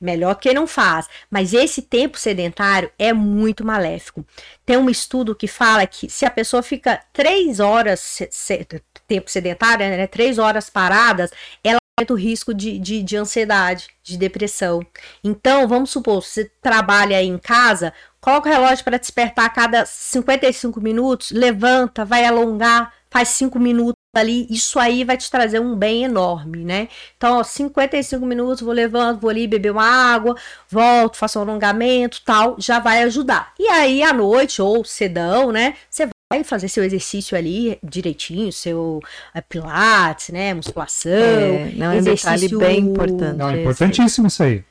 melhor 0.00 0.34
que 0.36 0.52
não 0.52 0.66
faz. 0.66 1.08
Mas 1.30 1.52
esse 1.52 1.82
tempo 1.82 2.18
sedentário 2.18 2.90
é 2.98 3.12
muito 3.12 3.64
maléfico. 3.64 4.24
Tem 4.64 4.76
um 4.76 4.88
estudo 4.88 5.34
que 5.34 5.48
fala 5.48 5.86
que 5.86 6.08
se 6.08 6.24
a 6.24 6.30
pessoa 6.30 6.62
fica 6.62 7.02
três 7.12 7.60
horas, 7.60 8.00
se, 8.00 8.28
se, 8.30 8.66
tempo 9.06 9.30
sedentário, 9.30 9.86
né, 9.88 10.06
três 10.06 10.38
horas 10.38 10.70
paradas, 10.70 11.30
ela 11.64 11.81
o 12.10 12.14
risco 12.14 12.54
de, 12.54 12.78
de, 12.78 13.02
de 13.02 13.16
ansiedade, 13.16 13.88
de 14.02 14.16
depressão. 14.16 14.80
Então, 15.22 15.68
vamos 15.68 15.90
supor, 15.90 16.22
você 16.22 16.50
trabalha 16.60 17.18
aí 17.18 17.26
em 17.26 17.38
casa, 17.38 17.92
coloca 18.20 18.48
o 18.48 18.52
relógio 18.52 18.82
para 18.82 18.98
despertar 18.98 19.44
a 19.44 19.50
cada 19.50 19.84
55 19.84 20.80
minutos, 20.80 21.30
levanta, 21.30 22.04
vai 22.04 22.24
alongar, 22.24 22.92
faz 23.10 23.28
5 23.28 23.58
minutos 23.58 24.00
ali, 24.16 24.46
isso 24.50 24.78
aí 24.78 25.04
vai 25.04 25.16
te 25.16 25.30
trazer 25.30 25.60
um 25.60 25.76
bem 25.76 26.04
enorme, 26.04 26.64
né? 26.64 26.88
Então, 27.16 27.38
ó, 27.38 27.44
55 27.44 28.24
minutos, 28.24 28.62
vou 28.62 28.72
levando, 28.72 29.20
vou 29.20 29.30
ali 29.30 29.46
beber 29.46 29.70
uma 29.70 29.84
água, 29.84 30.34
volto, 30.68 31.18
faço 31.18 31.38
um 31.38 31.42
alongamento, 31.42 32.22
tal, 32.24 32.56
já 32.58 32.78
vai 32.78 33.02
ajudar. 33.02 33.52
E 33.58 33.68
aí, 33.68 34.02
à 34.02 34.12
noite, 34.12 34.60
ou 34.62 34.84
cedão, 34.84 35.52
né? 35.52 35.76
Você 35.90 36.08
vai 36.32 36.42
fazer 36.44 36.68
seu 36.68 36.82
exercício 36.82 37.36
ali 37.36 37.78
direitinho, 37.82 38.50
seu 38.50 39.00
é, 39.34 39.40
pilates, 39.42 40.30
né? 40.30 40.54
Musculação. 40.54 41.12
É, 41.12 41.72
não, 41.76 41.90
é 41.90 41.98
exercício... 41.98 42.56
um 42.56 42.60
bem 42.60 42.78
importante. 42.80 43.36
Não, 43.36 43.50
é 43.50 43.60
importantíssimo 43.60 44.28
isso 44.28 44.42
aí. 44.42 44.64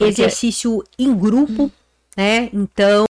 Exercício 0.00 0.82
em 0.98 1.14
grupo, 1.14 1.70
né? 2.16 2.48
Então, 2.52 3.04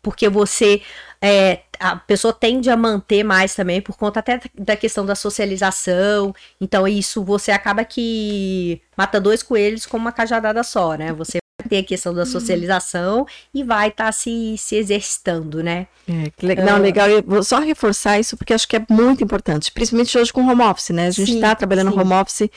porque 0.00 0.28
você 0.28 0.80
é, 1.20 1.60
a 1.80 1.96
pessoa 1.96 2.32
tende 2.32 2.70
a 2.70 2.76
manter 2.76 3.24
mais 3.24 3.54
também 3.54 3.82
por 3.82 3.96
conta 3.96 4.20
até 4.20 4.40
da 4.54 4.76
questão 4.76 5.04
da 5.04 5.16
socialização. 5.16 6.34
Então, 6.60 6.86
isso 6.86 7.24
você 7.24 7.50
acaba 7.50 7.84
que 7.84 8.80
mata 8.96 9.20
dois 9.20 9.42
coelhos 9.42 9.84
com 9.84 9.96
uma 9.96 10.12
cajadada 10.12 10.62
só, 10.62 10.94
né? 10.94 11.12
Você 11.12 11.38
ter 11.66 11.78
a 11.78 11.84
questão 11.84 12.14
da 12.14 12.24
socialização 12.24 13.26
e 13.52 13.62
vai 13.62 13.88
estar 13.88 14.06
tá 14.06 14.12
se, 14.12 14.56
se 14.58 14.76
exercitando, 14.76 15.62
né? 15.62 15.86
É, 16.08 16.30
que 16.36 16.46
legal. 16.46 16.66
Não, 16.66 16.78
legal. 16.78 17.08
Eu 17.08 17.22
vou 17.22 17.42
só 17.42 17.58
reforçar 17.58 18.18
isso 18.18 18.36
porque 18.36 18.54
acho 18.54 18.68
que 18.68 18.76
é 18.76 18.86
muito 18.88 19.22
importante, 19.22 19.72
principalmente 19.72 20.16
hoje 20.16 20.32
com 20.32 20.46
home 20.46 20.62
office, 20.62 20.90
né? 20.90 21.08
A 21.08 21.10
gente 21.10 21.34
está 21.34 21.54
trabalhando 21.54 21.92
sim. 21.92 21.98
home 21.98 22.12
office 22.12 22.48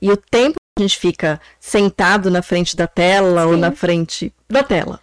e 0.00 0.10
o 0.10 0.16
tempo 0.16 0.58
a 0.78 0.82
gente 0.82 0.96
fica 0.96 1.40
sentado 1.58 2.30
na 2.30 2.40
frente 2.40 2.76
da 2.76 2.86
tela 2.86 3.42
Sim. 3.42 3.48
ou 3.48 3.56
na 3.56 3.72
frente 3.72 4.32
da 4.48 4.62
tela. 4.62 5.00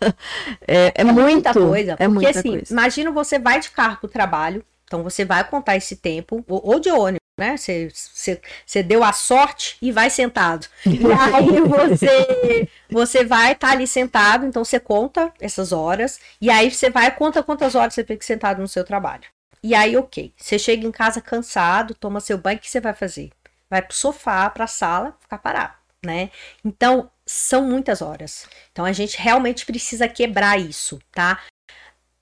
é, 0.68 0.86
é, 0.86 0.92
é, 0.96 1.04
muito, 1.04 1.20
muita 1.22 1.52
coisa. 1.54 1.92
É 1.92 1.96
porque 1.96 2.08
muita 2.08 2.38
assim, 2.38 2.50
coisa. 2.50 2.72
imagina 2.72 3.10
você 3.10 3.38
vai 3.38 3.58
de 3.58 3.70
carro 3.70 3.96
pro 3.96 4.08
trabalho, 4.08 4.62
então 4.84 5.02
você 5.02 5.24
vai 5.24 5.42
contar 5.48 5.76
esse 5.76 5.96
tempo, 5.96 6.44
ou, 6.46 6.60
ou 6.64 6.78
de 6.78 6.90
ônibus, 6.90 7.23
né? 7.38 7.56
Você, 7.56 8.82
deu 8.82 9.02
a 9.02 9.12
sorte 9.12 9.76
e 9.80 9.90
vai 9.90 10.10
sentado. 10.10 10.66
E 10.86 10.98
aí 11.12 11.60
você, 11.60 12.68
você 12.90 13.24
vai 13.24 13.52
estar 13.52 13.68
tá 13.68 13.72
ali 13.72 13.86
sentado, 13.86 14.46
então 14.46 14.64
você 14.64 14.78
conta 14.78 15.32
essas 15.40 15.72
horas, 15.72 16.20
e 16.40 16.50
aí 16.50 16.70
você 16.70 16.90
vai 16.90 17.10
conta 17.10 17.42
quantas 17.42 17.74
horas 17.74 17.94
você 17.94 18.04
fica 18.04 18.24
sentado 18.24 18.60
no 18.60 18.68
seu 18.68 18.84
trabalho. 18.84 19.24
E 19.62 19.74
aí, 19.74 19.96
ok. 19.96 20.32
Você 20.36 20.58
chega 20.58 20.86
em 20.86 20.92
casa 20.92 21.20
cansado, 21.20 21.94
toma 21.94 22.20
seu 22.20 22.36
banho, 22.36 22.58
o 22.58 22.60
que 22.60 22.70
você 22.70 22.80
vai 22.80 22.92
fazer? 22.92 23.30
vai 23.74 23.82
pro 23.82 23.96
sofá, 23.96 24.48
pra 24.50 24.66
sala, 24.68 25.16
ficar 25.20 25.38
parado, 25.38 25.74
né? 26.04 26.30
Então, 26.64 27.10
são 27.26 27.66
muitas 27.66 28.00
horas. 28.02 28.46
Então, 28.70 28.84
a 28.84 28.92
gente 28.92 29.18
realmente 29.18 29.66
precisa 29.66 30.06
quebrar 30.06 30.60
isso, 30.60 31.00
tá? 31.10 31.42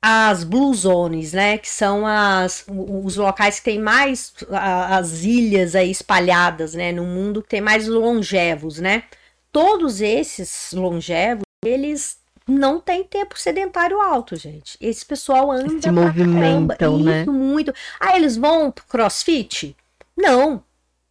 As 0.05 0.43
blue 0.43 0.75
zones, 0.75 1.33
né, 1.33 1.59
que 1.59 1.69
são 1.69 2.05
as, 2.05 2.65
os 2.69 3.17
locais 3.17 3.61
que 3.61 3.67
tem 3.67 3.79
mais 3.79 4.35
as 4.51 5.23
ilhas 5.23 5.77
aí 5.77 5.93
espalhadas, 5.93 6.75
né, 6.75 6.91
no 6.91 7.05
mundo 7.05 7.41
que 7.41 7.51
tem 7.51 7.61
mais 7.61 7.87
longevos, 7.87 8.79
né? 8.79 9.05
Todos 9.53 10.01
esses 10.01 10.73
longevos, 10.73 11.45
eles 11.65 12.17
não 12.49 12.81
tem 12.81 13.05
tempo 13.05 13.39
sedentário 13.39 14.01
alto, 14.01 14.35
gente. 14.35 14.77
Esse 14.81 15.07
pessoal 15.07 15.53
anda 15.53 15.81
Se 15.81 15.91
movimentam, 15.91 16.99
né? 16.99 17.23
Isso, 17.23 17.33
muito. 17.33 17.73
Ah, 18.01 18.17
eles 18.17 18.37
vão 18.37 18.71
pro 18.71 18.85
crossfit? 18.87 19.77
Não. 20.17 20.63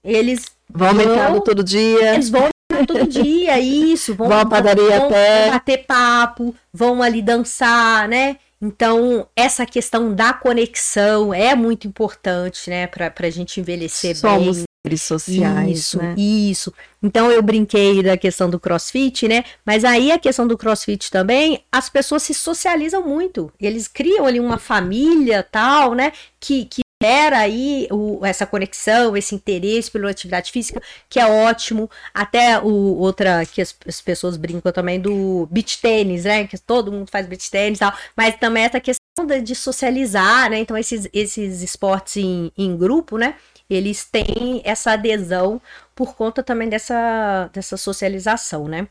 Eles 0.03 0.45
vão 0.69 0.93
mercado 0.93 1.41
todo 1.41 1.63
dia. 1.63 2.13
Eles 2.13 2.29
vão 2.29 2.49
todo 2.85 3.07
dia, 3.07 3.59
isso. 3.59 4.15
Vão, 4.15 4.27
vão 4.29 4.39
à 4.39 4.45
padaria 4.45 4.97
vão 4.97 5.07
até. 5.07 5.51
bater 5.51 5.85
papo, 5.85 6.55
vão 6.73 7.01
ali 7.01 7.21
dançar, 7.21 8.07
né? 8.07 8.37
Então, 8.61 9.27
essa 9.35 9.65
questão 9.65 10.13
da 10.13 10.33
conexão 10.33 11.33
é 11.33 11.55
muito 11.55 11.87
importante, 11.87 12.69
né, 12.69 12.85
para 12.87 13.11
a 13.17 13.29
gente 13.29 13.59
envelhecer 13.59 14.15
Somos 14.15 14.57
bem. 14.57 14.65
seres 14.85 15.01
sociais, 15.01 15.79
Isso, 15.79 15.97
né? 15.97 16.13
isso. 16.17 16.73
Então 17.01 17.31
eu 17.31 17.41
brinquei 17.41 18.03
da 18.03 18.15
questão 18.15 18.49
do 18.49 18.59
crossfit, 18.59 19.27
né? 19.27 19.43
Mas 19.65 19.83
aí 19.83 20.11
a 20.11 20.19
questão 20.19 20.45
do 20.47 20.57
crossfit 20.57 21.09
também, 21.09 21.63
as 21.71 21.89
pessoas 21.89 22.21
se 22.23 22.33
socializam 22.35 23.01
muito. 23.07 23.51
Eles 23.59 23.87
criam 23.87 24.25
ali 24.27 24.39
uma 24.39 24.59
família 24.59 25.41
tal, 25.41 25.95
né? 25.95 26.11
Que, 26.39 26.65
que 26.65 26.81
gera 27.01 27.39
aí 27.39 27.87
o, 27.91 28.25
essa 28.25 28.45
conexão, 28.45 29.17
esse 29.17 29.33
interesse 29.33 29.89
pela 29.89 30.09
atividade 30.09 30.51
física, 30.51 30.81
que 31.09 31.19
é 31.19 31.25
ótimo. 31.25 31.89
Até 32.13 32.59
o 32.59 32.97
outra 32.97 33.45
que 33.45 33.61
as, 33.61 33.75
as 33.87 34.01
pessoas 34.01 34.37
brincam 34.37 34.71
também 34.71 34.99
do 34.99 35.47
beach 35.51 35.81
tênis, 35.81 36.25
né? 36.25 36.45
Que 36.47 36.57
todo 36.57 36.91
mundo 36.91 37.09
faz 37.09 37.25
beach 37.25 37.49
tênis 37.49 37.77
e 37.77 37.79
tal. 37.79 37.93
Mas 38.15 38.35
também 38.35 38.63
essa 38.63 38.79
questão 38.79 39.25
de, 39.25 39.41
de 39.41 39.55
socializar, 39.55 40.49
né? 40.49 40.59
Então 40.59 40.77
esses, 40.77 41.07
esses 41.13 41.61
esportes 41.61 42.17
em, 42.17 42.51
em 42.57 42.77
grupo, 42.77 43.17
né? 43.17 43.35
Eles 43.69 44.03
têm 44.03 44.61
essa 44.63 44.91
adesão 44.91 45.61
por 45.95 46.15
conta 46.15 46.43
também 46.43 46.69
dessa, 46.69 47.49
dessa 47.53 47.77
socialização, 47.77 48.67
né? 48.67 48.87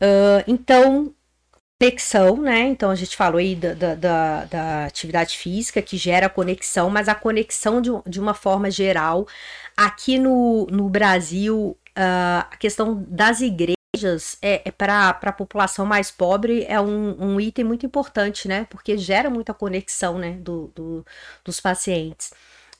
Uh, 0.00 0.44
então, 0.46 1.14
conexão, 1.78 2.36
né? 2.38 2.60
Então 2.60 2.90
a 2.90 2.94
gente 2.94 3.16
falou 3.16 3.38
aí 3.38 3.54
da, 3.54 3.74
da, 3.74 3.94
da, 3.94 4.44
da, 4.46 4.84
atividade 4.86 5.36
física 5.36 5.82
que 5.82 5.96
gera 5.96 6.28
conexão, 6.28 6.88
mas 6.88 7.08
a 7.08 7.14
conexão 7.14 7.80
de, 7.80 7.90
de 8.06 8.18
uma 8.18 8.34
forma 8.34 8.70
geral. 8.70 9.26
Aqui 9.76 10.18
no, 10.18 10.66
no 10.70 10.88
Brasil, 10.88 11.76
uh, 11.90 12.46
a 12.50 12.56
questão 12.58 13.04
das 13.08 13.40
igrejas 13.40 14.38
é, 14.40 14.62
é 14.64 14.70
para 14.70 15.10
a 15.10 15.32
população 15.32 15.84
mais 15.84 16.10
pobre 16.10 16.64
é 16.68 16.80
um, 16.80 17.34
um, 17.34 17.40
item 17.40 17.64
muito 17.64 17.84
importante, 17.84 18.48
né? 18.48 18.66
Porque 18.70 18.96
gera 18.96 19.28
muita 19.28 19.52
conexão, 19.52 20.18
né? 20.18 20.32
Do, 20.40 20.72
do 20.74 21.06
dos 21.44 21.60
pacientes. 21.60 22.32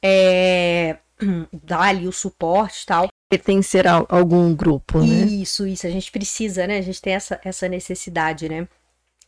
É, 0.03 0.97
dá 1.53 1.83
ali 1.83 2.09
o 2.09 2.13
suporte 2.13 2.83
e 2.85 2.87
tal. 2.87 3.09
Pertencer 3.29 3.87
a 3.87 4.05
algum 4.09 4.55
grupo, 4.55 5.01
né? 5.01 5.27
Isso, 5.27 5.67
isso. 5.67 5.87
A 5.87 5.91
gente 5.91 6.11
precisa, 6.11 6.67
né? 6.67 6.79
A 6.79 6.83
gente 6.83 7.03
tem 7.03 7.15
essa, 7.15 7.41
essa 7.45 7.69
necessidade, 7.69 8.49
né? 8.49 8.67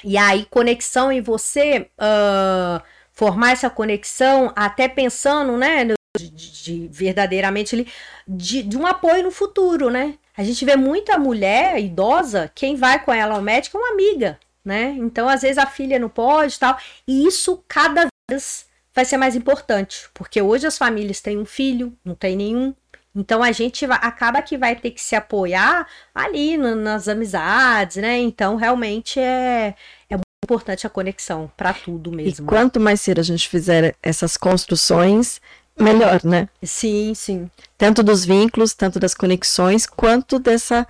E 0.04 0.16
aí, 0.16 0.46
conexão 0.46 1.10
em 1.10 1.20
você, 1.20 1.90
uh, 1.98 2.82
formar 3.12 3.52
essa 3.52 3.68
conexão, 3.68 4.52
até 4.54 4.88
pensando, 4.88 5.56
né, 5.56 5.84
de, 6.16 6.28
de 6.28 6.88
verdadeiramente 6.88 7.74
ali, 7.74 7.88
de, 8.26 8.62
de, 8.62 8.76
um 8.76 8.86
apoio 8.86 9.24
no 9.24 9.30
futuro, 9.30 9.90
né? 9.90 10.14
A 10.36 10.44
gente 10.44 10.64
vê 10.64 10.76
muita 10.76 11.18
mulher 11.18 11.78
idosa, 11.78 12.50
quem 12.54 12.76
vai 12.76 13.02
com 13.02 13.12
ela 13.12 13.34
ao 13.34 13.42
médico 13.42 13.76
é 13.76 13.80
uma 13.80 13.92
amiga, 13.92 14.38
né? 14.64 14.94
Então, 14.98 15.28
às 15.28 15.42
vezes, 15.42 15.58
a 15.58 15.66
filha 15.66 15.98
não 15.98 16.08
pode 16.08 16.54
e 16.54 16.58
tal. 16.58 16.78
E 17.06 17.26
isso 17.26 17.64
cada 17.66 18.06
vez 18.30 18.66
vai 18.94 19.04
ser 19.04 19.16
mais 19.16 19.34
importante, 19.34 20.08
porque 20.14 20.40
hoje 20.40 20.66
as 20.66 20.78
famílias 20.78 21.20
têm 21.20 21.38
um 21.38 21.44
filho, 21.44 21.96
não 22.04 22.14
tem 22.14 22.36
nenhum, 22.36 22.74
então 23.18 23.42
a 23.42 23.50
gente 23.50 23.84
acaba 23.84 24.40
que 24.40 24.56
vai 24.56 24.76
ter 24.76 24.92
que 24.92 25.00
se 25.00 25.16
apoiar 25.16 25.88
ali 26.14 26.56
no, 26.56 26.76
nas 26.76 27.08
amizades, 27.08 27.96
né? 27.96 28.16
Então 28.18 28.54
realmente 28.54 29.18
é, 29.18 29.74
é 30.08 30.14
muito 30.14 30.22
importante 30.44 30.86
a 30.86 30.90
conexão 30.90 31.50
para 31.56 31.74
tudo 31.74 32.12
mesmo. 32.12 32.46
E 32.46 32.48
quanto 32.48 32.78
mais 32.78 33.00
cedo 33.00 33.18
a 33.18 33.24
gente 33.24 33.48
fizer 33.48 33.96
essas 34.00 34.36
construções, 34.36 35.40
melhor, 35.76 36.20
né? 36.22 36.48
Sim, 36.62 37.12
sim. 37.12 37.50
Tanto 37.76 38.04
dos 38.04 38.24
vínculos, 38.24 38.72
tanto 38.72 39.00
das 39.00 39.14
conexões, 39.14 39.84
quanto 39.84 40.38
dessa. 40.38 40.86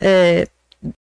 É, 0.00 0.48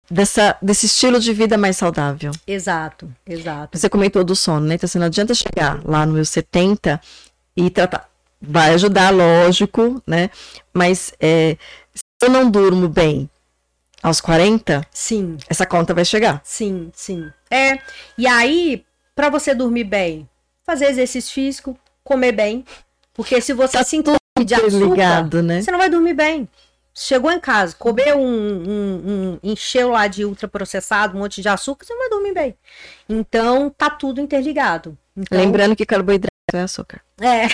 dessa, 0.09 0.57
desse 0.61 0.87
estilo 0.87 1.19
de 1.19 1.31
vida 1.31 1.57
mais 1.57 1.77
saudável. 1.77 2.31
Exato, 2.47 3.11
exato. 3.25 3.77
Você 3.77 3.87
comentou 3.87 4.23
do 4.23 4.35
sono, 4.35 4.65
né? 4.65 4.75
Então, 4.75 4.87
você 4.87 4.97
não 4.97 5.07
adianta 5.07 5.33
chegar 5.33 5.79
lá 5.83 6.05
no 6.05 6.13
meu 6.13 6.25
70 6.25 6.99
e 7.55 7.69
tratar 7.69 8.09
vai 8.47 8.73
ajudar, 8.73 9.11
lógico, 9.11 10.01
né? 10.05 10.29
Mas 10.73 11.13
é, 11.19 11.57
se 11.93 12.03
eu 12.21 12.29
não 12.29 12.49
durmo 12.49 12.87
bem 12.87 13.29
aos 14.01 14.21
40, 14.21 14.85
sim. 14.91 15.37
essa 15.49 15.65
conta 15.65 15.93
vai 15.93 16.05
chegar. 16.05 16.41
Sim, 16.43 16.91
sim. 16.93 17.29
É. 17.49 17.79
E 18.17 18.27
aí, 18.27 18.85
para 19.15 19.29
você 19.29 19.55
dormir 19.55 19.85
bem, 19.85 20.29
fazer 20.65 20.85
exercício 20.85 21.33
físico, 21.33 21.77
comer 22.03 22.31
bem. 22.31 22.63
Porque 23.13 23.39
se 23.41 23.53
você 23.53 23.77
tá 23.77 23.83
se 23.83 23.95
entupir 23.95 24.19
de 24.45 24.53
açúcar, 24.53 24.85
ligado, 24.85 25.41
né? 25.41 25.61
você 25.61 25.71
não 25.71 25.79
vai 25.79 25.89
dormir 25.89 26.13
bem. 26.13 26.47
Chegou 26.93 27.31
em 27.31 27.39
casa, 27.39 27.75
comeu 27.77 28.17
um, 28.17 28.23
um, 28.23 29.01
um, 29.05 29.39
encheu 29.43 29.89
lá 29.89 30.07
de 30.07 30.23
ultraprocessado, 30.23 31.17
um 31.17 31.19
monte 31.19 31.41
de 31.41 31.49
açúcar, 31.49 31.85
você 31.85 31.93
não 31.93 31.99
vai 31.99 32.09
dormir 32.09 32.33
bem. 32.33 32.55
Então, 33.09 33.69
tá 33.69 33.89
tudo 33.89 34.21
interligado. 34.21 34.97
Então, 35.15 35.37
Lembrando 35.37 35.75
que 35.75 35.85
carboidrato 35.85 36.29
é 36.53 36.61
açúcar. 36.61 37.01
É. 37.21 37.45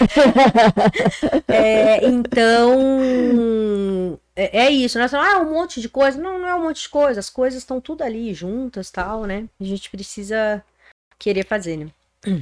é 1.48 2.06
então, 2.08 2.80
é, 4.36 4.66
é, 4.66 4.72
isso. 4.72 4.98
Nós 4.98 5.12
falamos, 5.12 5.34
ah, 5.34 5.40
um 5.40 5.54
monte 5.54 5.80
de 5.80 5.90
coisa. 5.90 6.20
Não, 6.20 6.40
não 6.40 6.48
é 6.48 6.56
um 6.56 6.64
monte 6.64 6.84
de 6.84 6.90
coisa. 6.90 7.20
As 7.20 7.30
coisas 7.30 7.62
estão 7.62 7.80
tudo 7.80 8.04
ali 8.04 8.34
juntas 8.34 8.90
tal, 8.90 9.26
né? 9.26 9.46
A 9.60 9.64
gente 9.64 9.90
precisa 9.90 10.64
querer 11.20 11.46
fazer, 11.46 11.78
né? 11.78 11.88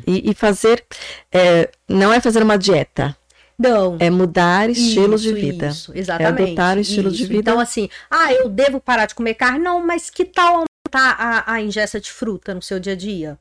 E, 0.05 0.31
e 0.31 0.33
fazer, 0.33 0.85
é, 1.31 1.69
não 1.87 2.11
é 2.13 2.19
fazer 2.19 2.43
uma 2.43 2.57
dieta. 2.57 3.15
Não. 3.57 3.97
É 3.99 4.09
mudar 4.09 4.69
estilos 4.69 5.21
de 5.21 5.33
vida. 5.33 5.67
Isso, 5.67 5.91
exatamente. 5.93 6.41
É 6.41 6.43
adotar 6.45 6.77
o 6.77 6.79
estilo 6.79 7.09
isso. 7.09 7.17
de 7.17 7.25
vida. 7.25 7.39
Então, 7.39 7.59
assim, 7.59 7.89
ah, 8.09 8.31
eu 8.31 8.47
devo 8.47 8.79
parar 8.79 9.05
de 9.05 9.15
comer 9.15 9.33
carne? 9.33 9.59
Não, 9.59 9.85
mas 9.85 10.09
que 10.09 10.23
tal 10.23 10.63
aumentar 10.63 11.15
a, 11.19 11.53
a 11.53 11.61
ingesta 11.61 11.99
de 11.99 12.09
fruta 12.09 12.53
no 12.53 12.61
seu 12.61 12.79
dia 12.79 12.93
a 12.93 12.95
dia? 12.95 13.37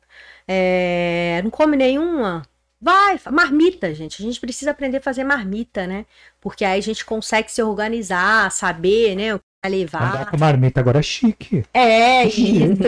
É, 0.47 1.41
não 1.45 1.51
come 1.51 1.77
nenhuma? 1.77 2.43
Vai, 2.81 3.19
marmita, 3.31 3.93
gente. 3.93 4.23
A 4.23 4.25
gente 4.25 4.39
precisa 4.39 4.71
aprender 4.71 4.99
a 4.99 5.03
fazer 5.03 5.25
marmita, 5.25 5.87
né? 5.87 6.07
Porque 6.41 6.65
aí 6.65 6.79
a 6.79 6.83
gente 6.83 7.05
consegue 7.05 7.51
se 7.51 7.61
organizar, 7.63 8.51
saber, 8.53 9.17
né? 9.17 9.35
O 9.35 9.39
que 9.39 9.45
vai 9.63 9.71
levar. 9.73 10.15
Andar 10.15 10.31
com 10.31 10.39
marmita 10.39 10.81
agora 10.81 11.01
é 11.01 11.03
chique. 11.03 11.65
É, 11.75 12.25
isso. 12.25 12.83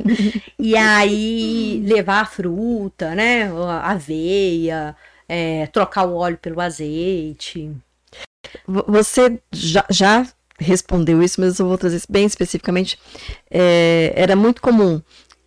e 0.58 0.74
aí 0.76 1.82
levar 1.86 2.22
a 2.22 2.26
fruta, 2.26 3.14
né? 3.14 3.50
A 3.52 3.92
aveia, 3.92 4.96
é, 5.28 5.66
trocar 5.66 6.06
o 6.06 6.16
óleo 6.16 6.38
pelo 6.38 6.60
azeite. 6.60 7.70
Você 8.66 9.38
já, 9.52 9.84
já 9.90 10.26
respondeu 10.58 11.22
isso, 11.22 11.40
mas 11.40 11.58
eu 11.58 11.66
vou 11.66 11.76
trazer 11.76 12.00
bem 12.08 12.24
especificamente. 12.24 12.98
É, 13.50 14.12
era 14.16 14.34
muito 14.34 14.62
comum 14.62 15.02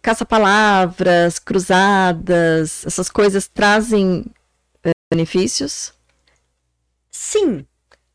caça-palavras, 0.07 1.37
cruzadas, 1.37 2.85
essas 2.85 3.09
coisas 3.09 3.45
trazem 3.45 4.25
uh, 4.85 4.91
benefícios? 5.11 5.93
Sim, 7.11 7.65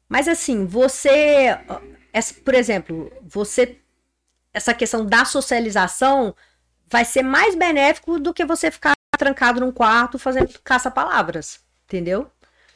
mas 0.09 0.27
assim, 0.27 0.65
você, 0.65 1.59
por 2.43 2.55
exemplo, 2.55 3.13
você, 3.23 3.77
essa 4.55 4.73
questão 4.73 5.05
da 5.05 5.27
socialização 5.27 6.35
vai 6.91 7.05
ser 7.05 7.23
mais 7.23 7.55
benéfico 7.55 8.19
do 8.19 8.33
que 8.33 8.47
você 8.47 8.71
ficar 8.71 8.95
trancado 9.19 9.61
num 9.61 9.71
quarto 9.71 10.19
fazendo 10.19 10.49
caça-palavras, 10.65 11.61
entendeu? 11.85 12.27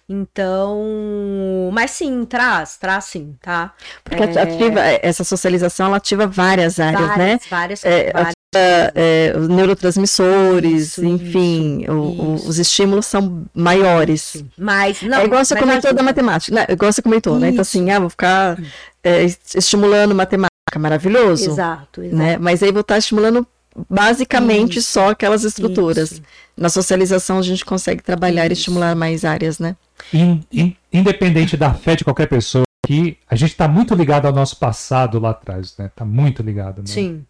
Então, 0.07 1.71
mas 1.73 1.91
sim, 1.93 2.27
traz, 2.27 2.77
traz 2.77 3.07
sim, 3.07 3.35
tá? 3.41 3.73
Porque 4.05 4.23
é... 4.23 4.43
ativa, 4.43 4.81
essa 5.03 5.25
socialização, 5.25 5.87
ela 5.87 5.97
ativa 5.97 6.27
várias 6.27 6.79
áreas, 6.79 7.01
várias, 7.01 7.19
né? 7.19 7.41
Várias, 7.49 7.85
é, 7.85 8.13
várias. 8.13 8.36
É, 8.55 9.35
os 9.36 9.48
neurotransmissores, 9.48 10.82
Isso, 10.93 11.05
enfim, 11.05 11.82
isso, 11.82 11.93
o, 11.93 12.35
isso. 12.36 12.48
os 12.48 12.59
estímulos 12.59 13.05
são 13.06 13.44
maiores. 13.55 14.43
Mas 14.56 15.02
não. 15.02 15.18
é 15.18 15.24
igual 15.24 15.44
você 15.44 15.56
comentou 15.56 15.93
da 15.93 16.02
matemática, 16.02 16.55
né? 16.55 16.66
Igual 16.70 16.93
você 16.93 17.02
comentou, 17.02 17.39
né? 17.39 17.48
Então, 17.51 17.62
Isso. 17.62 17.77
assim, 17.77 17.90
ah, 17.90 17.98
vou 18.01 18.09
ficar 18.09 18.59
é, 19.05 19.24
estimulando 19.55 20.14
matemática, 20.14 20.51
maravilhoso. 20.78 21.51
Exato, 21.51 22.02
exato. 22.02 22.16
Né? 22.16 22.39
Mas 22.39 22.62
aí 22.62 22.73
vou 22.73 22.81
estar 22.81 22.97
estimulando 22.97 23.47
basicamente 23.90 24.78
Isso, 24.78 24.93
só 24.93 25.10
aquelas 25.10 25.44
estruturas. 25.44 26.12
Isso. 26.12 26.23
Na 26.56 26.68
socialização 26.70 27.39
a 27.39 27.43
gente 27.43 27.64
consegue 27.64 28.02
trabalhar 28.02 28.44
e 28.44 28.52
Isso. 28.52 28.60
estimular 28.60 28.94
mais 28.94 29.24
áreas, 29.24 29.59
né? 29.59 29.77
In- 30.14 30.43
in- 30.51 30.77
independente 30.93 31.56
da 31.59 31.74
fé 31.74 31.94
de 31.94 32.05
qualquer 32.05 32.27
pessoa, 32.28 32.64
que 32.86 33.18
a 33.28 33.35
gente 33.36 33.51
está 33.51 33.66
muito 33.68 33.94
ligado 33.94 34.27
ao 34.27 34.32
nosso 34.32 34.56
passado 34.56 35.18
lá 35.18 35.31
atrás, 35.31 35.74
né? 35.78 35.90
Tá 35.94 36.05
muito 36.05 36.43
ligado, 36.43 36.78
né? 36.78 36.86
Sim, 36.86 37.27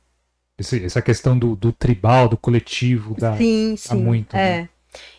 Esse- 0.58 0.84
essa 0.84 1.02
questão 1.02 1.38
do, 1.38 1.54
do 1.54 1.72
tribal, 1.72 2.28
do 2.28 2.36
coletivo, 2.36 3.14
da... 3.14 3.36
sim, 3.36 3.76
sim. 3.76 3.96
muito, 3.96 4.34
é. 4.34 4.62
né? 4.62 4.68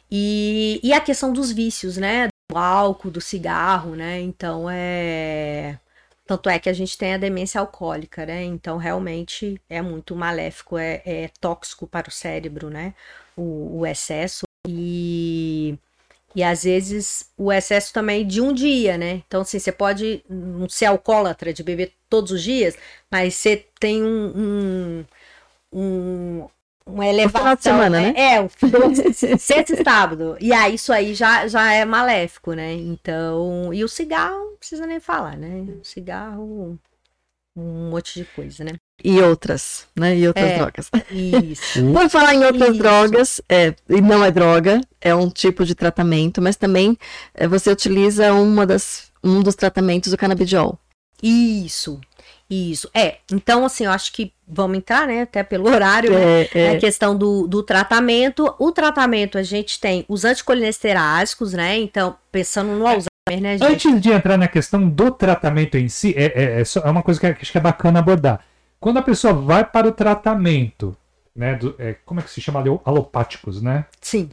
E, 0.09 0.79
e 0.83 0.93
a 0.93 1.01
questão 1.01 1.31
dos 1.31 1.51
vícios, 1.51 1.97
né? 1.97 2.27
Do 2.49 2.57
álcool, 2.57 3.11
do 3.11 3.21
cigarro, 3.21 3.95
né? 3.95 4.19
Então 4.21 4.67
é. 4.69 5.79
Tanto 6.25 6.49
é 6.49 6.59
que 6.59 6.69
a 6.69 6.73
gente 6.73 6.97
tem 6.97 7.13
a 7.13 7.17
demência 7.17 7.59
alcoólica, 7.59 8.25
né? 8.25 8.43
Então 8.43 8.77
realmente 8.77 9.61
é 9.69 9.81
muito 9.81 10.15
maléfico, 10.15 10.77
é, 10.77 11.01
é 11.05 11.29
tóxico 11.39 11.87
para 11.87 12.09
o 12.09 12.11
cérebro, 12.11 12.69
né? 12.69 12.93
O, 13.35 13.79
o 13.79 13.85
excesso. 13.85 14.45
E, 14.67 15.77
e 16.35 16.43
às 16.43 16.63
vezes 16.63 17.31
o 17.37 17.51
excesso 17.51 17.93
também 17.93 18.25
de 18.27 18.41
um 18.41 18.53
dia, 18.53 18.97
né? 18.97 19.23
Então, 19.27 19.41
assim, 19.41 19.59
você 19.59 19.71
pode 19.71 20.23
não 20.29 20.67
ser 20.69 20.85
alcoólatra 20.85 21.53
de 21.53 21.63
beber 21.63 21.93
todos 22.09 22.31
os 22.31 22.43
dias, 22.43 22.77
mas 23.11 23.35
você 23.35 23.65
tem 23.79 24.03
um, 24.03 24.33
um, 24.35 25.05
um 25.71 26.47
uma 26.85 27.05
elevação. 27.05 27.41
final 27.41 27.55
de 27.57 27.63
semana, 27.63 27.97
é, 28.01 28.01
né? 28.01 28.13
É, 28.35 28.39
o 28.41 28.47
do- 28.47 29.13
sexta 29.37 29.73
e 29.73 29.83
sábado. 29.83 30.37
E 30.39 30.53
aí 30.53 30.75
isso 30.75 30.93
aí 30.93 31.13
já, 31.13 31.45
já 31.47 31.73
é 31.73 31.83
maléfico, 31.83 32.53
né? 32.53 32.73
Então, 32.73 33.73
e 33.73 33.83
o 33.83 33.89
cigarro, 33.89 34.51
não 34.51 34.55
precisa 34.57 34.85
nem 34.87 34.99
falar, 35.01 35.35
né? 35.35 35.65
O 35.81 35.83
cigarro, 35.83 36.79
um 37.57 37.89
monte 37.89 38.19
de 38.21 38.25
coisa, 38.33 38.63
né? 38.63 38.71
E 39.03 39.19
outras, 39.21 39.85
né? 39.97 40.15
E 40.17 40.25
outras 40.27 40.45
É. 40.49 40.57
drogas. 40.57 40.89
Isso. 41.11 41.79
Por 41.93 42.09
falar 42.09 42.33
em 42.33 42.45
outras 42.45 42.69
Isso. 42.69 42.77
drogas, 42.77 43.41
é, 43.49 43.75
e 43.89 43.99
não 43.99 44.23
é 44.23 44.31
droga, 44.31 44.79
é 45.01 45.13
um 45.13 45.29
tipo 45.29 45.65
de 45.65 45.75
tratamento, 45.75 46.41
mas 46.41 46.55
também 46.55 46.97
é, 47.33 47.47
você 47.49 47.69
utiliza 47.69 48.33
uma 48.33 48.65
das, 48.65 49.11
um 49.21 49.43
dos 49.43 49.55
tratamentos 49.55 50.11
do 50.11 50.17
canabidiol. 50.17 50.79
Isso. 51.21 51.99
Isso. 52.49 52.89
É, 52.93 53.17
então 53.31 53.65
assim, 53.65 53.85
eu 53.85 53.91
acho 53.91 54.11
que 54.13 54.31
vamos 54.47 54.77
entrar, 54.77 55.05
né? 55.07 55.23
Até 55.23 55.43
pelo 55.43 55.67
horário, 55.69 56.11
né? 56.11 56.43
É, 56.43 56.49
é, 56.53 56.69
a 56.69 56.77
questão 56.79 57.15
do, 57.17 57.45
do 57.47 57.61
tratamento. 57.61 58.53
O 58.57 58.71
tratamento, 58.71 59.37
a 59.37 59.43
gente 59.43 59.79
tem 59.79 60.05
os 60.07 60.23
anticolinesterágicos, 60.23 61.53
né? 61.53 61.77
Então, 61.77 62.15
pensando 62.31 62.69
no 62.71 62.85
Alzheimer, 62.87 63.41
né, 63.41 63.57
gente? 63.57 63.63
Antes 63.73 64.01
de 64.01 64.11
entrar 64.11 64.37
na 64.37 64.47
questão 64.47 64.87
do 64.87 65.11
tratamento 65.11 65.75
em 65.77 65.89
si, 65.89 66.13
é, 66.17 66.25
é, 66.25 66.61
é 66.61 66.65
só- 66.65 66.81
é 66.81 66.89
uma 66.89 67.03
coisa 67.03 67.19
que 67.19 67.27
acho 67.27 67.51
que 67.51 67.57
é 67.57 67.61
bacana 67.61 67.99
abordar. 67.99 68.39
Quando 68.79 68.97
a 68.97 69.01
pessoa 69.01 69.33
vai 69.33 69.65
para 69.65 69.87
o 69.87 69.91
tratamento, 69.91 70.95
né, 71.35 71.55
do- 71.55 71.75
é, 71.77 71.95
como 72.05 72.19
é 72.19 72.23
que 72.23 72.29
se 72.29 72.39
chama 72.39 72.59
ali? 72.59 72.69
alopáticos, 72.85 73.61
né? 73.61 73.85
Sim. 74.01 74.29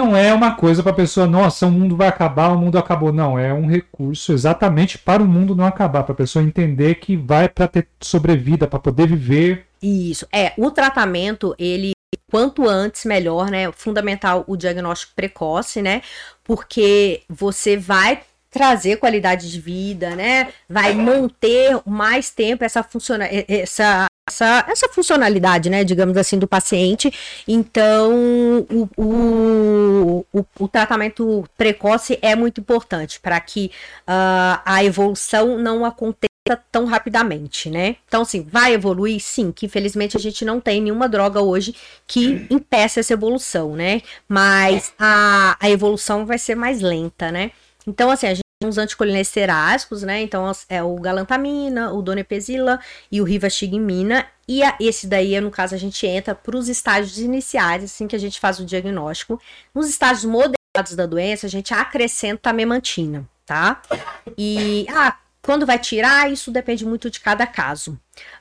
Não 0.00 0.16
é 0.16 0.32
uma 0.32 0.54
coisa 0.54 0.82
para 0.82 0.92
a 0.92 0.94
pessoa, 0.94 1.26
nossa, 1.26 1.66
o 1.66 1.70
mundo 1.70 1.94
vai 1.94 2.08
acabar, 2.08 2.48
o 2.48 2.58
mundo 2.58 2.78
acabou. 2.78 3.12
Não, 3.12 3.38
é 3.38 3.52
um 3.52 3.66
recurso 3.66 4.32
exatamente 4.32 4.96
para 4.96 5.22
o 5.22 5.26
mundo 5.26 5.54
não 5.54 5.66
acabar, 5.66 6.04
para 6.04 6.14
a 6.14 6.16
pessoa 6.16 6.42
entender 6.42 6.94
que 6.94 7.18
vai 7.18 7.50
para 7.50 7.68
ter 7.68 7.86
sobrevida, 8.00 8.66
para 8.66 8.78
poder 8.78 9.06
viver. 9.06 9.66
Isso. 9.82 10.26
É, 10.32 10.54
o 10.56 10.70
tratamento, 10.70 11.54
ele 11.58 11.92
quanto 12.30 12.66
antes 12.66 13.04
melhor, 13.04 13.50
né? 13.50 13.70
Fundamental 13.72 14.42
o 14.46 14.56
diagnóstico 14.56 15.12
precoce, 15.14 15.82
né? 15.82 16.00
Porque 16.42 17.20
você 17.28 17.76
vai 17.76 18.22
trazer 18.50 18.96
qualidade 18.96 19.50
de 19.50 19.60
vida, 19.60 20.16
né? 20.16 20.48
Vai 20.68 20.94
manter 20.94 21.80
mais 21.86 22.30
tempo 22.30 22.64
essa 22.64 22.82
funciona 22.82 23.28
essa 23.48 24.06
essa, 24.30 24.64
essa 24.68 24.88
funcionalidade, 24.88 25.68
né, 25.68 25.82
digamos 25.82 26.16
assim, 26.16 26.38
do 26.38 26.46
paciente. 26.46 27.12
Então, 27.48 28.64
o, 28.70 28.88
o, 28.96 30.26
o, 30.32 30.46
o 30.60 30.68
tratamento 30.68 31.44
precoce 31.58 32.16
é 32.22 32.36
muito 32.36 32.60
importante 32.60 33.18
para 33.20 33.40
que 33.40 33.72
ah, 34.06 34.62
a 34.64 34.84
evolução 34.84 35.58
não 35.58 35.84
aconteça 35.84 36.30
tão 36.70 36.84
rapidamente, 36.84 37.68
né? 37.68 37.96
Então, 38.08 38.22
assim, 38.22 38.42
vai 38.42 38.72
evoluir? 38.74 39.20
Sim, 39.20 39.52
que 39.52 39.66
infelizmente 39.66 40.16
a 40.16 40.20
gente 40.20 40.44
não 40.44 40.60
tem 40.60 40.80
nenhuma 40.80 41.08
droga 41.08 41.40
hoje 41.40 41.74
que 42.06 42.46
impeça 42.50 43.00
essa 43.00 43.12
evolução, 43.12 43.76
né? 43.76 44.00
Mas 44.28 44.92
a, 44.98 45.56
a 45.60 45.70
evolução 45.70 46.24
vai 46.24 46.38
ser 46.38 46.54
mais 46.54 46.80
lenta, 46.80 47.30
né? 47.30 47.50
Então, 47.86 48.10
assim, 48.10 48.26
a 48.26 48.34
gente 48.34 48.44
tem 48.60 48.68
os 48.68 48.78
anticolinesteráicos, 48.78 50.02
né? 50.02 50.20
Então, 50.20 50.50
é 50.68 50.82
o 50.82 50.94
galantamina, 50.96 51.92
o 51.92 52.02
donepezila 52.02 52.78
e 53.10 53.20
o 53.20 53.24
rivastigmina. 53.24 54.26
E 54.46 54.62
a, 54.62 54.76
esse 54.78 55.06
daí, 55.06 55.40
no 55.40 55.50
caso, 55.50 55.74
a 55.74 55.78
gente 55.78 56.06
entra 56.06 56.34
para 56.34 56.56
os 56.56 56.68
estágios 56.68 57.18
iniciais, 57.18 57.84
assim 57.84 58.06
que 58.06 58.16
a 58.16 58.18
gente 58.18 58.38
faz 58.38 58.58
o 58.58 58.64
diagnóstico. 58.64 59.40
Nos 59.74 59.88
estágios 59.88 60.24
moderados 60.24 60.94
da 60.94 61.06
doença, 61.06 61.46
a 61.46 61.50
gente 61.50 61.72
acrescenta 61.72 62.50
a 62.50 62.52
memantina, 62.52 63.26
tá? 63.46 63.80
E, 64.36 64.86
ah, 64.90 65.16
quando 65.42 65.64
vai 65.64 65.78
tirar, 65.78 66.30
isso 66.30 66.50
depende 66.50 66.84
muito 66.84 67.10
de 67.10 67.18
cada 67.18 67.46
caso. 67.46 67.92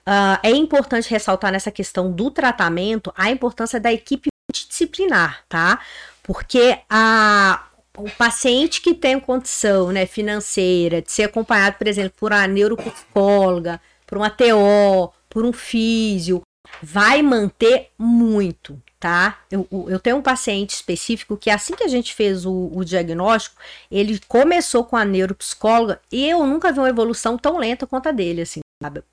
Uh, 0.06 0.38
é 0.44 0.52
importante 0.52 1.10
ressaltar 1.10 1.52
nessa 1.52 1.72
questão 1.72 2.11
do 2.11 2.30
tratamento 2.30 3.14
a 3.16 3.32
importância 3.32 3.80
da 3.80 3.91
equipe 3.91 4.30
multidisciplinar, 4.52 5.44
tá? 5.48 5.80
Porque 6.24 6.80
a, 6.90 7.69
o 8.00 8.10
paciente 8.12 8.82
que 8.82 8.94
tem 8.94 9.20
condição 9.20 9.92
né, 9.92 10.06
financeira 10.06 11.02
de 11.02 11.12
ser 11.12 11.24
acompanhado, 11.24 11.78
por 11.78 11.88
exemplo, 11.88 12.14
por 12.18 12.32
uma 12.32 12.48
neuropsicóloga, 12.48 13.82
por 14.08 14.18
uma 14.18 14.30
TO, 14.30 15.14
por 15.30 15.46
um 15.46 15.54
físio, 15.54 16.42
vai 16.82 17.22
manter 17.22 17.90
muito, 17.98 18.82
tá? 19.00 19.40
Eu, 19.52 19.68
eu 19.88 20.00
tenho 20.00 20.18
um 20.18 20.22
paciente 20.22 20.72
específico 20.72 21.38
que 21.38 21.50
assim 21.50 21.76
que 21.76 21.84
a 21.84 21.88
gente 21.88 22.14
fez 22.14 22.46
o, 22.46 22.72
o, 22.74 22.84
diagnóstico, 22.84 23.56
ele 23.92 24.20
começou 24.28 24.84
com 24.84 24.96
a 24.96 25.06
neuropsicóloga 25.06 26.02
e 26.12 26.28
eu 26.28 26.46
nunca 26.46 26.72
vi 26.72 26.80
uma 26.80 26.90
evolução 26.90 27.38
tão 27.38 27.58
lenta 27.58 27.86
quanto 27.86 28.10
a 28.10 28.12
dele, 28.12 28.42
assim, 28.42 28.62
sabe? 28.82 29.04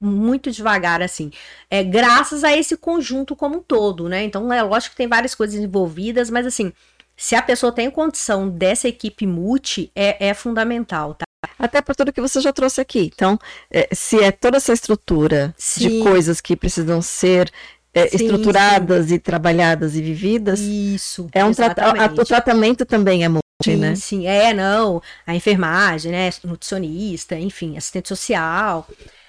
Muito 0.00 0.50
devagar, 0.50 1.00
assim. 1.00 1.30
É 1.70 1.82
graças 1.82 2.44
a 2.44 2.54
esse 2.54 2.76
conjunto 2.76 3.34
como 3.34 3.58
um 3.58 3.62
todo, 3.62 4.08
né? 4.08 4.22
Então, 4.22 4.52
é 4.52 4.62
lógico 4.62 4.90
que 4.90 4.98
tem 4.98 5.08
várias 5.08 5.34
coisas 5.34 5.58
envolvidas, 5.58 6.28
mas 6.28 6.46
assim, 6.46 6.72
se 7.16 7.34
a 7.34 7.42
pessoa 7.42 7.72
tem 7.72 7.90
condição 7.90 8.48
dessa 8.48 8.88
equipe 8.88 9.26
multi, 9.26 9.90
é, 9.94 10.28
é 10.28 10.34
fundamental, 10.34 11.14
tá? 11.14 11.24
Até 11.58 11.80
por 11.80 11.94
tudo 11.94 12.12
que 12.12 12.20
você 12.20 12.40
já 12.40 12.52
trouxe 12.52 12.80
aqui. 12.80 13.10
Então, 13.14 13.38
é, 13.70 13.88
se 13.92 14.22
é 14.22 14.32
toda 14.32 14.56
essa 14.56 14.72
estrutura 14.72 15.54
Sim. 15.56 15.88
de 15.88 16.02
coisas 16.02 16.40
que 16.40 16.56
precisam 16.56 17.00
ser 17.00 17.50
é, 17.92 18.08
Sim, 18.08 18.16
estruturadas 18.16 19.10
e 19.10 19.18
trabalhadas 19.18 19.94
e 19.94 20.02
vividas, 20.02 20.60
Isso. 20.60 21.28
é 21.32 21.44
um 21.44 21.50
a, 21.50 22.20
o 22.20 22.24
tratamento 22.24 22.84
também 22.84 23.24
é 23.24 23.28
multi, 23.28 23.42
Sim, 23.62 23.76
né? 23.76 23.94
sim, 23.94 24.26
é, 24.26 24.52
não. 24.52 25.00
A 25.26 25.34
enfermagem, 25.34 26.10
né? 26.10 26.30
Nutricionista, 26.42 27.38
enfim, 27.38 27.76
assistente 27.76 28.08
social. 28.08 28.88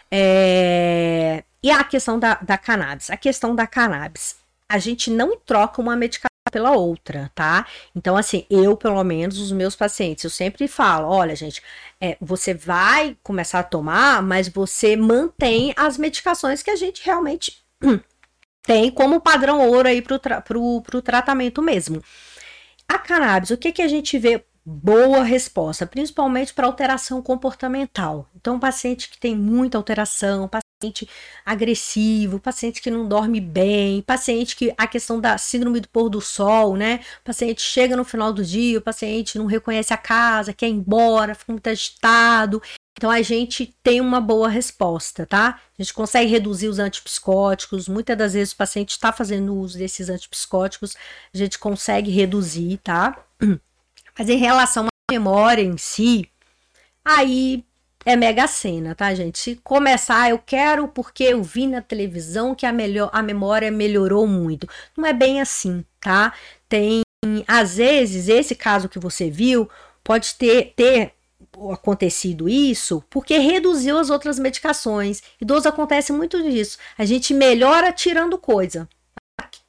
É... 0.10 1.44
E 1.62 1.70
a 1.70 1.84
questão 1.84 2.18
da, 2.18 2.36
da 2.36 2.57
cannabis. 2.57 3.10
A 3.10 3.18
questão 3.18 3.56
da 3.56 3.68
cannabis. 3.68 4.36
A 4.68 4.80
gente 4.80 5.12
não 5.12 5.38
troca 5.38 5.82
uma 5.82 5.95
medicação 5.95 6.35
pela 6.52 6.72
outra, 6.72 7.32
tá? 7.34 7.66
Então, 7.96 8.16
assim, 8.16 8.46
eu, 8.50 8.78
pelo 8.78 9.04
menos, 9.04 9.40
os 9.40 9.52
meus 9.52 9.76
pacientes, 9.76 10.24
eu 10.24 10.30
sempre 10.30 10.68
falo: 10.68 11.08
olha, 11.08 11.36
gente, 11.36 11.62
é, 12.00 12.18
você 12.22 12.54
vai 12.54 13.18
começar 13.24 13.60
a 13.60 13.64
tomar, 13.64 14.22
mas 14.22 14.48
você 14.48 14.96
mantém 14.96 15.74
as 15.76 15.98
medicações 15.98 16.62
que 16.62 16.72
a 16.72 16.76
gente 16.76 17.04
realmente 17.04 17.64
tem 18.64 18.92
como 18.92 19.22
padrão 19.22 19.68
ouro 19.68 19.88
aí 19.88 20.02
pro, 20.02 20.20
tra 20.20 20.42
pro, 20.42 20.82
pro 20.82 21.02
tratamento 21.02 21.62
mesmo. 21.62 22.02
A 22.88 23.00
cannabis, 23.00 23.50
o 23.50 23.58
que, 23.58 23.72
que 23.72 23.82
a 23.82 23.88
gente 23.88 24.18
vê? 24.18 24.44
Boa 24.68 25.24
resposta, 25.24 25.86
principalmente 25.86 26.52
para 26.54 26.66
alteração 26.66 27.22
comportamental. 27.22 28.28
Então, 28.36 28.60
paciente 28.60 29.10
que 29.10 29.20
tem 29.20 29.36
muita 29.36 29.78
alteração, 29.78 30.50
paciente 30.80 31.10
agressivo, 31.45 32.39
paciente 32.39 32.81
que 32.81 32.91
não 32.91 33.07
dorme 33.07 33.39
bem, 33.39 34.02
paciente 34.02 34.56
que 34.56 34.73
a 34.77 34.88
questão 34.88 35.19
da 35.19 35.38
síndrome 35.38 35.80
do 35.80 35.89
pôr 35.89 36.10
do 36.10 36.19
sol, 36.19 36.76
né? 36.76 36.99
O 37.22 37.23
paciente 37.23 37.61
chega 37.61 37.95
no 37.95 38.03
final 38.03 38.34
do 38.34 38.43
dia, 38.43 38.77
o 38.77 38.81
paciente 38.81 39.38
não 39.38 39.45
reconhece 39.45 39.93
a 39.93 39.97
casa, 39.97 40.53
quer 40.53 40.68
ir 40.68 40.73
embora, 40.73 41.35
fica 41.35 41.52
muito 41.52 41.68
agitado. 41.68 42.61
Então 42.97 43.10
a 43.10 43.22
gente 43.22 43.76
tem 43.84 43.99
uma 43.99 44.22
boa 44.22 44.47
resposta, 44.47 45.26
tá? 45.26 45.60
A 45.77 45.81
gente 45.81 45.93
consegue 45.93 46.30
reduzir 46.31 46.68
os 46.68 46.80
antipsicóticos. 46.80 47.88
Muitas 47.88 48.18
das 48.18 48.34
vezes 48.34 48.53
o 48.53 48.57
paciente 48.57 48.91
está 48.91 49.11
fazendo 49.11 49.56
uso 49.56 49.77
desses 49.77 50.10
antipsicóticos, 50.10 50.95
a 51.34 51.38
gente 51.38 51.60
consegue 51.60 52.11
reduzir, 52.11 52.77
tá? 52.77 53.26
Mas 54.18 54.30
em 54.30 54.38
relação 54.38 54.85
à 54.85 55.11
memória 55.11 55.61
em 55.61 55.77
si, 55.77 56.30
aí 57.03 57.65
é 58.06 58.15
mega 58.15 58.48
cena, 58.48 58.94
tá, 58.94 59.14
gente? 59.15 59.40
Se 59.40 59.56
começar, 59.64 60.30
eu 60.30 60.38
quero 60.38 60.88
porque 60.88 61.23
eu 61.23 61.41
vi 61.44 61.65
na 61.65 61.82
televisão 61.82 62.53
que 62.53 62.65
a, 62.65 62.72
melhor, 62.72 63.10
a 63.11 63.23
memória 63.23 63.72
melhorou 63.72 64.27
muito. 64.27 64.69
Não 64.95 65.06
é 65.06 65.11
bem 65.11 65.41
assim, 65.41 65.84
tá? 65.99 66.34
Tem, 66.69 67.02
às 67.48 67.77
vezes, 67.77 68.30
esse 68.30 68.53
caso 68.53 68.88
que 68.88 68.99
você 68.99 69.30
viu 69.30 69.68
pode 70.03 70.36
ter, 70.36 70.73
ter 70.76 71.14
acontecido 71.72 72.48
isso 72.48 73.03
porque 73.10 73.38
reduziu 73.38 73.98
as 73.98 74.10
outras 74.10 74.38
medicações. 74.38 75.23
Idoso 75.41 75.68
acontece 75.68 76.11
muito 76.11 76.41
disso. 76.44 76.77
A 76.98 77.06
gente 77.06 77.34
melhora 77.34 77.91
tirando 77.91 78.38
coisa. 78.38 78.88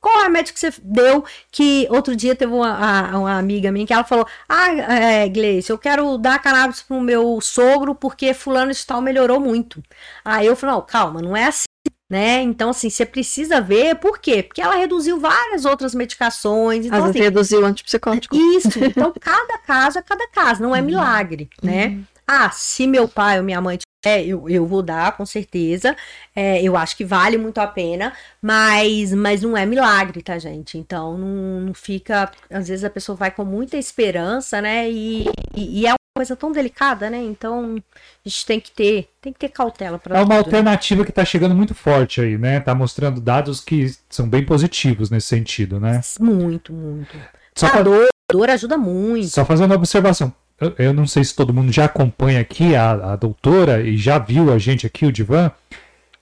Qual 0.07 0.23
remédio 0.23 0.55
que 0.55 0.61
você 0.61 0.73
deu 0.85 1.25
que 1.51 1.89
outro 1.91 2.15
dia 2.15 2.37
teve 2.37 2.53
uma, 2.53 3.19
uma 3.19 3.37
amiga 3.37 3.73
minha 3.73 3.85
que 3.85 3.93
ela 3.93 4.05
falou: 4.05 4.25
Ah, 4.49 4.73
é, 4.73 5.29
Gleice, 5.29 5.69
eu 5.69 5.77
quero 5.77 6.17
dar 6.17 6.39
cannabis 6.39 6.81
pro 6.81 7.01
meu 7.01 7.41
sogro 7.41 7.93
porque 7.93 8.33
fulano 8.33 8.73
de 8.73 8.87
tal 8.87 9.01
melhorou 9.01 9.41
muito. 9.41 9.83
Aí 10.25 10.47
eu 10.47 10.55
falei: 10.55 10.77
Não, 10.77 10.83
calma, 10.83 11.21
não 11.21 11.37
é 11.37 11.47
assim. 11.47 11.65
Né? 12.09 12.41
Então, 12.43 12.71
assim, 12.71 12.89
você 12.89 13.05
precisa 13.05 13.61
ver 13.61 13.97
por 13.97 14.21
quê? 14.21 14.45
Porque 14.45 14.63
ela 14.63 14.77
reduziu 14.77 15.19
várias 15.19 15.65
outras 15.65 15.93
medicações. 15.93 16.87
Então, 16.87 17.03
Às 17.03 17.11
assim, 17.11 17.19
reduziu 17.19 17.63
o 17.63 17.65
antipsicótico. 17.65 18.37
isso. 18.37 18.79
Então, 18.79 19.13
cada 19.21 19.59
caso 19.59 19.99
é 19.99 20.03
cada 20.03 20.29
caso, 20.29 20.63
não 20.63 20.77
é 20.77 20.81
milagre, 20.81 21.51
né? 21.61 21.99
Ah, 22.25 22.49
se 22.51 22.87
meu 22.87 23.09
pai 23.09 23.39
ou 23.39 23.45
minha 23.45 23.61
mãe 23.61 23.77
tiver, 24.07 24.27
eu, 24.27 24.49
eu 24.49 24.67
vou 24.67 24.83
dar, 24.83 25.17
com 25.17 25.27
certeza. 25.27 25.97
É, 26.35 26.63
eu 26.63 26.77
acho 26.77 26.97
que 26.97 27.05
vale 27.05 27.37
muito 27.37 27.59
a 27.59 27.67
pena, 27.67 28.13
mas, 28.41 29.13
mas 29.13 29.43
não 29.43 29.57
é 29.57 29.67
milagre, 29.67 30.23
tá, 30.23 30.39
gente? 30.39 30.79
Então, 30.79 31.19
não, 31.19 31.61
não 31.61 31.75
fica. 31.75 32.31
Às 32.51 32.69
vezes 32.69 32.85
a 32.85 32.91
pessoa 32.91 33.17
vai 33.17 33.31
com 33.31 33.45
muita 33.45 33.77
esperança, 33.77 34.61
né? 34.61 34.91
E, 34.91 35.27
e, 35.55 35.81
e 35.81 35.87
é 35.87 35.93
um 35.93 35.97
coisa 36.17 36.35
tão 36.35 36.51
delicada, 36.51 37.11
né? 37.11 37.19
Então 37.19 37.77
a 38.25 38.29
gente 38.29 38.47
tem 38.47 38.59
que 38.59 38.71
ter, 38.71 39.11
tem 39.21 39.33
que 39.35 39.39
ter 39.39 39.51
cautela 39.51 39.99
para 39.99 40.19
É 40.19 40.23
uma 40.23 40.37
alternativa 40.39 41.05
que 41.05 41.11
está 41.11 41.25
chegando 41.27 41.55
muito 41.55 41.75
forte 41.75 42.23
aí, 42.23 42.39
né? 42.39 42.59
Tá 42.59 42.75
mostrando 42.75 43.21
dados 43.21 43.61
que 43.61 43.95
são 44.09 44.27
bem 44.27 44.43
positivos 44.45 45.11
nesse 45.11 45.27
sentido, 45.27 45.79
né? 45.79 46.01
Muito, 46.19 46.73
muito. 46.73 47.15
Só, 47.55 47.67
a 47.67 47.71
fa- 47.71 47.83
dor, 47.83 48.07
dor 48.33 48.49
ajuda 48.49 48.79
muito. 48.79 49.29
só 49.29 49.45
fazendo 49.45 49.71
uma 49.73 49.77
observação. 49.77 50.33
Eu, 50.79 50.95
não 50.95 51.07
sei 51.07 51.23
se 51.23 51.35
todo 51.35 51.53
mundo 51.53 51.71
já 51.71 51.85
acompanha 51.85 52.41
aqui 52.41 52.75
a, 52.75 53.13
a 53.13 53.17
doutora 53.17 53.83
e 53.83 53.97
já 53.97 54.19
viu 54.19 54.53
a 54.53 54.59
gente 54.59 54.87
aqui, 54.87 55.05
o 55.05 55.13
Divan. 55.13 55.51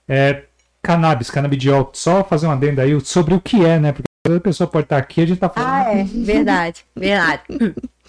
É, 0.07 0.43
cannabis, 0.83 1.29
canabidiol. 1.29 1.89
Só 1.93 2.23
fazer 2.23 2.47
um 2.47 2.51
adendo 2.51 2.81
aí 2.81 2.99
sobre 3.01 3.33
o 3.33 3.39
que 3.39 3.63
é, 3.65 3.79
né? 3.79 3.93
Porque 3.93 4.09
a 4.27 4.39
pessoa 4.39 4.67
pode 4.67 4.85
estar 4.85 4.97
aqui 4.97 5.21
e 5.21 5.23
a 5.23 5.27
gente 5.27 5.39
tá 5.39 5.49
falando. 5.49 5.71
Ah, 5.71 5.93
é, 5.93 6.03
verdade, 6.03 6.85
verdade. 6.95 7.41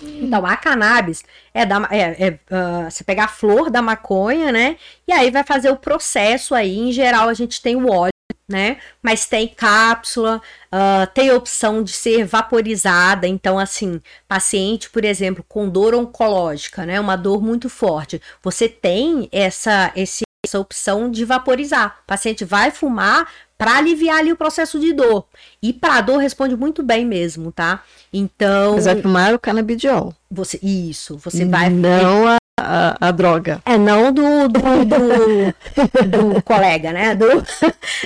Então, 0.02 0.44
a 0.44 0.56
cannabis 0.56 1.22
é, 1.54 1.64
da, 1.64 1.88
é, 1.90 2.26
é, 2.26 2.38
ah, 2.50 2.88
você 2.90 3.02
pegar 3.02 3.24
a 3.24 3.28
flor 3.28 3.70
da 3.70 3.80
maconha, 3.80 4.52
né? 4.52 4.76
E 5.06 5.12
aí 5.12 5.30
vai 5.30 5.44
fazer 5.44 5.70
o 5.70 5.76
processo 5.76 6.54
aí. 6.54 6.76
Em 6.76 6.92
geral, 6.92 7.28
a 7.28 7.34
gente 7.34 7.62
tem 7.62 7.76
o 7.76 7.90
óleo, 7.90 8.10
né? 8.48 8.78
Mas 9.02 9.26
tem 9.26 9.48
cápsula, 9.48 10.40
ah, 10.70 11.08
tem 11.12 11.32
opção 11.32 11.82
de 11.82 11.92
ser 11.92 12.24
vaporizada. 12.24 13.26
Então, 13.26 13.58
assim, 13.58 14.00
paciente, 14.28 14.88
por 14.90 15.04
exemplo, 15.04 15.44
com 15.48 15.68
dor 15.68 15.94
oncológica, 15.94 16.86
né? 16.86 17.00
Uma 17.00 17.16
dor 17.16 17.42
muito 17.42 17.68
forte. 17.68 18.20
Você 18.42 18.68
tem 18.68 19.28
essa, 19.32 19.92
esse, 19.96 20.22
essa 20.44 20.60
opção 20.60 21.10
de 21.10 21.24
vaporizar. 21.24 21.98
O 22.04 22.06
paciente 22.06 22.44
vai 22.44 22.70
fumar 22.70 23.28
para 23.58 23.76
aliviar 23.76 24.18
ali 24.18 24.32
o 24.32 24.36
processo 24.36 24.78
de 24.78 24.92
dor. 24.92 25.26
E 25.62 25.72
para 25.72 26.00
dor 26.00 26.18
responde 26.18 26.56
muito 26.56 26.82
bem 26.82 27.04
mesmo, 27.04 27.50
tá? 27.50 27.82
Então, 28.12 28.74
Mas 28.74 28.84
vai 28.84 29.00
fumar 29.00 29.34
o 29.34 29.38
canabidiol. 29.38 30.14
você 30.30 30.58
isso, 30.62 31.16
você 31.16 31.44
vai 31.44 31.70
Não 31.70 32.28
a, 32.28 32.36
a, 32.58 33.08
a 33.08 33.10
droga. 33.10 33.60
é 33.64 33.76
não 33.76 34.12
do 34.12 34.48
do, 34.48 34.84
do, 34.84 36.32
do 36.34 36.42
colega, 36.42 36.92
né? 36.92 37.14
Do, 37.14 37.26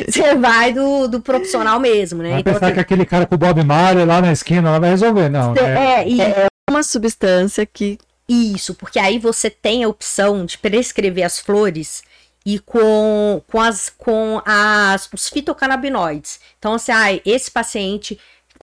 você 0.08 0.34
vai 0.34 0.72
do, 0.72 1.06
do 1.08 1.20
profissional 1.20 1.78
mesmo, 1.78 2.22
né? 2.22 2.30
Vai 2.30 2.40
Então, 2.40 2.54
pensar 2.54 2.66
assim, 2.66 2.74
que 2.74 2.80
aquele 2.80 3.06
cara 3.06 3.26
com 3.26 3.34
o 3.34 3.38
Bob 3.38 3.62
Marley 3.64 4.04
lá 4.04 4.20
na 4.20 4.32
esquina 4.32 4.70
lá 4.70 4.78
vai 4.78 4.90
resolver. 4.90 5.28
Não, 5.28 5.54
é, 5.56 6.00
é, 6.02 6.08
e- 6.08 6.18
Uma 6.68 6.82
substância 6.82 7.64
que 7.64 7.98
Isso, 8.28 8.74
porque 8.74 8.98
aí 8.98 9.18
você 9.18 9.48
tem 9.50 9.84
a 9.84 9.88
opção 9.88 10.44
de 10.44 10.58
prescrever 10.58 11.24
as 11.24 11.38
flores 11.38 12.02
e 12.44 12.58
com, 12.58 13.42
com, 13.48 13.60
as, 13.60 13.90
com 13.90 14.40
as, 14.46 15.08
os 15.12 15.28
fitocannabinoides. 15.28 16.40
Então, 16.58 16.74
assim, 16.74 16.90
ah, 16.92 17.20
esse 17.24 17.50
paciente 17.50 18.18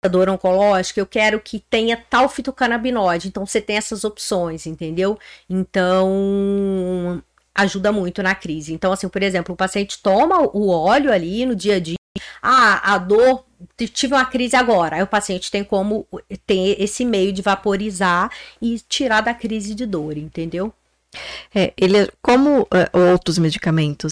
dor 0.10 0.30
oncológica, 0.30 1.00
eu 1.00 1.06
quero 1.06 1.40
que 1.40 1.60
tenha 1.60 1.98
tal 2.10 2.28
fitocannabinoide. 2.28 3.28
Então, 3.28 3.46
você 3.46 3.62
tem 3.62 3.78
essas 3.78 4.04
opções, 4.04 4.66
entendeu? 4.66 5.18
Então, 5.50 7.22
ajuda 7.54 7.92
muito 7.92 8.24
na 8.24 8.34
crise. 8.34 8.74
Então, 8.74 8.92
assim, 8.92 9.08
por 9.08 9.22
exemplo, 9.22 9.54
o 9.54 9.58
paciente 9.58 10.02
toma 10.02 10.42
o 10.42 10.70
óleo 10.70 11.12
ali 11.12 11.46
no 11.46 11.56
dia 11.56 11.76
a 11.76 11.80
dia. 11.80 11.96
Ah, 12.42 12.94
a 12.94 12.98
dor, 12.98 13.46
tive 13.78 14.14
uma 14.14 14.26
crise 14.26 14.56
agora. 14.56 14.98
Aí 14.98 15.04
o 15.04 15.08
paciente 15.08 15.52
tem 15.52 15.64
como 15.64 16.08
ter 16.46 16.82
esse 16.82 17.06
meio 17.06 17.32
de 17.32 17.42
vaporizar 17.42 18.32
e 18.62 18.80
tirar 18.80 19.22
da 19.22 19.34
crise 19.34 19.76
de 19.76 19.86
dor, 19.86 20.18
entendeu? 20.18 20.74
É, 21.54 21.74
ele, 21.78 22.10
como 22.22 22.68
é, 22.72 22.98
outros 22.98 23.38
medicamentos, 23.38 24.12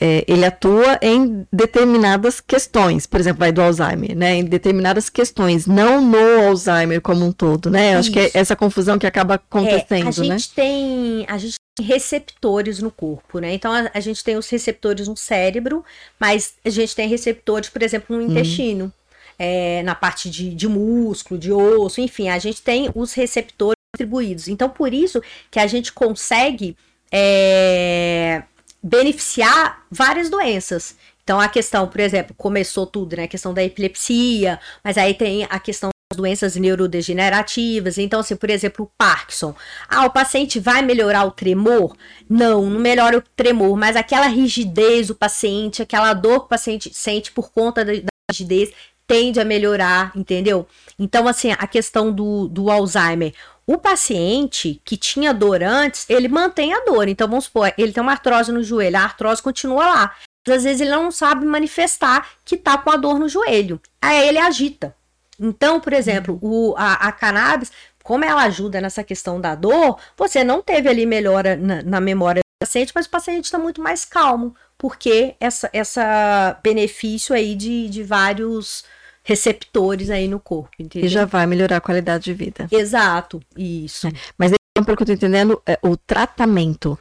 é, 0.00 0.24
ele 0.26 0.44
atua 0.44 0.98
em 1.00 1.46
determinadas 1.52 2.40
questões, 2.40 3.06
por 3.06 3.20
exemplo, 3.20 3.40
vai 3.40 3.52
do 3.52 3.62
Alzheimer, 3.62 4.16
né? 4.16 4.34
Em 4.36 4.44
determinadas 4.44 5.08
questões, 5.08 5.66
não 5.66 6.00
no 6.00 6.48
Alzheimer 6.48 7.00
como 7.00 7.24
um 7.24 7.32
todo, 7.32 7.70
né? 7.70 7.94
Eu 7.94 7.98
acho 8.00 8.10
que 8.10 8.18
é 8.18 8.30
essa 8.34 8.56
confusão 8.56 8.98
que 8.98 9.06
acaba 9.06 9.34
É, 9.34 9.36
acontecendo, 9.36 10.08
a 10.08 10.10
gente 10.10 10.28
né? 10.28 10.54
tem 10.54 11.24
a 11.28 11.38
gente 11.38 11.54
tem 11.76 11.86
receptores 11.86 12.80
no 12.80 12.90
corpo, 12.90 13.38
né? 13.38 13.54
Então 13.54 13.72
a, 13.72 13.90
a 13.94 14.00
gente 14.00 14.24
tem 14.24 14.36
os 14.36 14.48
receptores 14.48 15.06
no 15.06 15.16
cérebro, 15.16 15.84
mas 16.18 16.54
a 16.64 16.70
gente 16.70 16.94
tem 16.94 17.08
receptores, 17.08 17.68
por 17.68 17.82
exemplo, 17.82 18.16
no 18.16 18.22
intestino, 18.22 18.92
é, 19.38 19.82
na 19.84 19.94
parte 19.94 20.28
de, 20.28 20.54
de 20.54 20.68
músculo, 20.68 21.38
de 21.38 21.52
osso, 21.52 22.00
enfim, 22.00 22.28
a 22.28 22.38
gente 22.38 22.62
tem 22.62 22.90
os 22.94 23.12
receptores 23.12 23.74
distribuídos. 23.94 24.48
Então 24.48 24.68
por 24.68 24.92
isso 24.92 25.22
que 25.50 25.60
a 25.60 25.66
gente 25.68 25.92
consegue 25.92 26.76
é, 27.12 28.42
beneficiar 28.84 29.82
várias 29.90 30.28
doenças. 30.28 30.94
Então 31.22 31.40
a 31.40 31.48
questão, 31.48 31.88
por 31.88 32.00
exemplo, 32.00 32.34
começou 32.36 32.86
tudo, 32.86 33.16
né? 33.16 33.24
A 33.24 33.28
questão 33.28 33.54
da 33.54 33.64
epilepsia, 33.64 34.60
mas 34.84 34.98
aí 34.98 35.14
tem 35.14 35.46
a 35.48 35.58
questão 35.58 35.88
das 36.12 36.18
doenças 36.18 36.54
neurodegenerativas. 36.54 37.96
Então, 37.96 38.20
assim, 38.20 38.36
por 38.36 38.50
exemplo, 38.50 38.84
o 38.84 38.90
Parkinson. 38.98 39.54
Ah, 39.88 40.04
o 40.04 40.10
paciente 40.10 40.60
vai 40.60 40.82
melhorar 40.82 41.24
o 41.24 41.30
tremor? 41.30 41.96
Não, 42.28 42.68
não 42.68 42.78
melhora 42.78 43.16
o 43.16 43.22
tremor, 43.34 43.74
mas 43.74 43.96
aquela 43.96 44.26
rigidez 44.26 45.08
do 45.08 45.14
paciente, 45.14 45.80
aquela 45.80 46.12
dor 46.12 46.40
que 46.40 46.46
o 46.46 46.50
paciente 46.50 46.90
sente 46.92 47.32
por 47.32 47.50
conta 47.50 47.82
da, 47.86 47.92
rigidez, 48.30 48.70
tende 49.06 49.40
a 49.40 49.44
melhorar, 49.44 50.12
entendeu? 50.14 50.66
Então, 50.98 51.26
assim, 51.26 51.52
a 51.52 51.66
questão 51.66 52.12
do, 52.12 52.48
do 52.48 52.70
Alzheimer. 52.70 53.32
O 53.66 53.78
paciente 53.78 54.80
que 54.84 54.96
tinha 54.96 55.32
dor 55.32 55.62
antes, 55.62 56.08
ele 56.08 56.28
mantém 56.28 56.74
a 56.74 56.80
dor. 56.80 57.08
Então, 57.08 57.28
vamos 57.28 57.44
supor, 57.44 57.72
ele 57.78 57.92
tem 57.92 58.02
uma 58.02 58.12
artrose 58.12 58.52
no 58.52 58.62
joelho, 58.62 58.96
a 58.96 59.02
artrose 59.02 59.42
continua 59.42 59.86
lá. 59.86 60.16
Às 60.46 60.64
vezes 60.64 60.82
ele 60.82 60.90
não 60.90 61.10
sabe 61.10 61.46
manifestar 61.46 62.28
que 62.44 62.56
tá 62.56 62.76
com 62.76 62.90
a 62.90 62.96
dor 62.96 63.18
no 63.18 63.28
joelho. 63.28 63.80
Aí 64.00 64.28
ele 64.28 64.38
agita. 64.38 64.94
Então, 65.40 65.80
por 65.80 65.92
exemplo, 65.92 66.38
o, 66.42 66.74
a, 66.76 67.08
a 67.08 67.12
cannabis, 67.12 67.72
como 68.02 68.24
ela 68.24 68.42
ajuda 68.42 68.80
nessa 68.80 69.02
questão 69.02 69.40
da 69.40 69.54
dor, 69.54 69.98
você 70.16 70.44
não 70.44 70.62
teve 70.62 70.88
ali 70.88 71.06
melhora 71.06 71.56
na, 71.56 71.82
na 71.82 72.00
memória 72.00 72.40
do 72.40 72.66
paciente, 72.66 72.92
mas 72.94 73.06
o 73.06 73.10
paciente 73.10 73.46
está 73.46 73.58
muito 73.58 73.80
mais 73.80 74.04
calmo, 74.04 74.54
porque 74.76 75.34
essa, 75.40 75.70
essa 75.72 76.58
benefício 76.62 77.34
aí 77.34 77.54
de, 77.54 77.88
de 77.88 78.02
vários 78.02 78.84
receptores 79.24 80.10
aí 80.10 80.28
no 80.28 80.38
corpo, 80.38 80.70
entendeu? 80.78 81.06
E 81.08 81.10
já 81.10 81.24
vai 81.24 81.46
melhorar 81.46 81.78
a 81.78 81.80
qualidade 81.80 82.24
de 82.24 82.34
vida. 82.34 82.68
Exato, 82.70 83.40
isso. 83.56 84.06
Mas 84.38 84.52
então, 84.52 84.84
pelo 84.84 84.96
que 84.96 85.02
eu 85.02 85.06
tô 85.06 85.12
entendendo, 85.12 85.60
é, 85.66 85.78
o 85.82 85.96
tratamento 85.96 86.98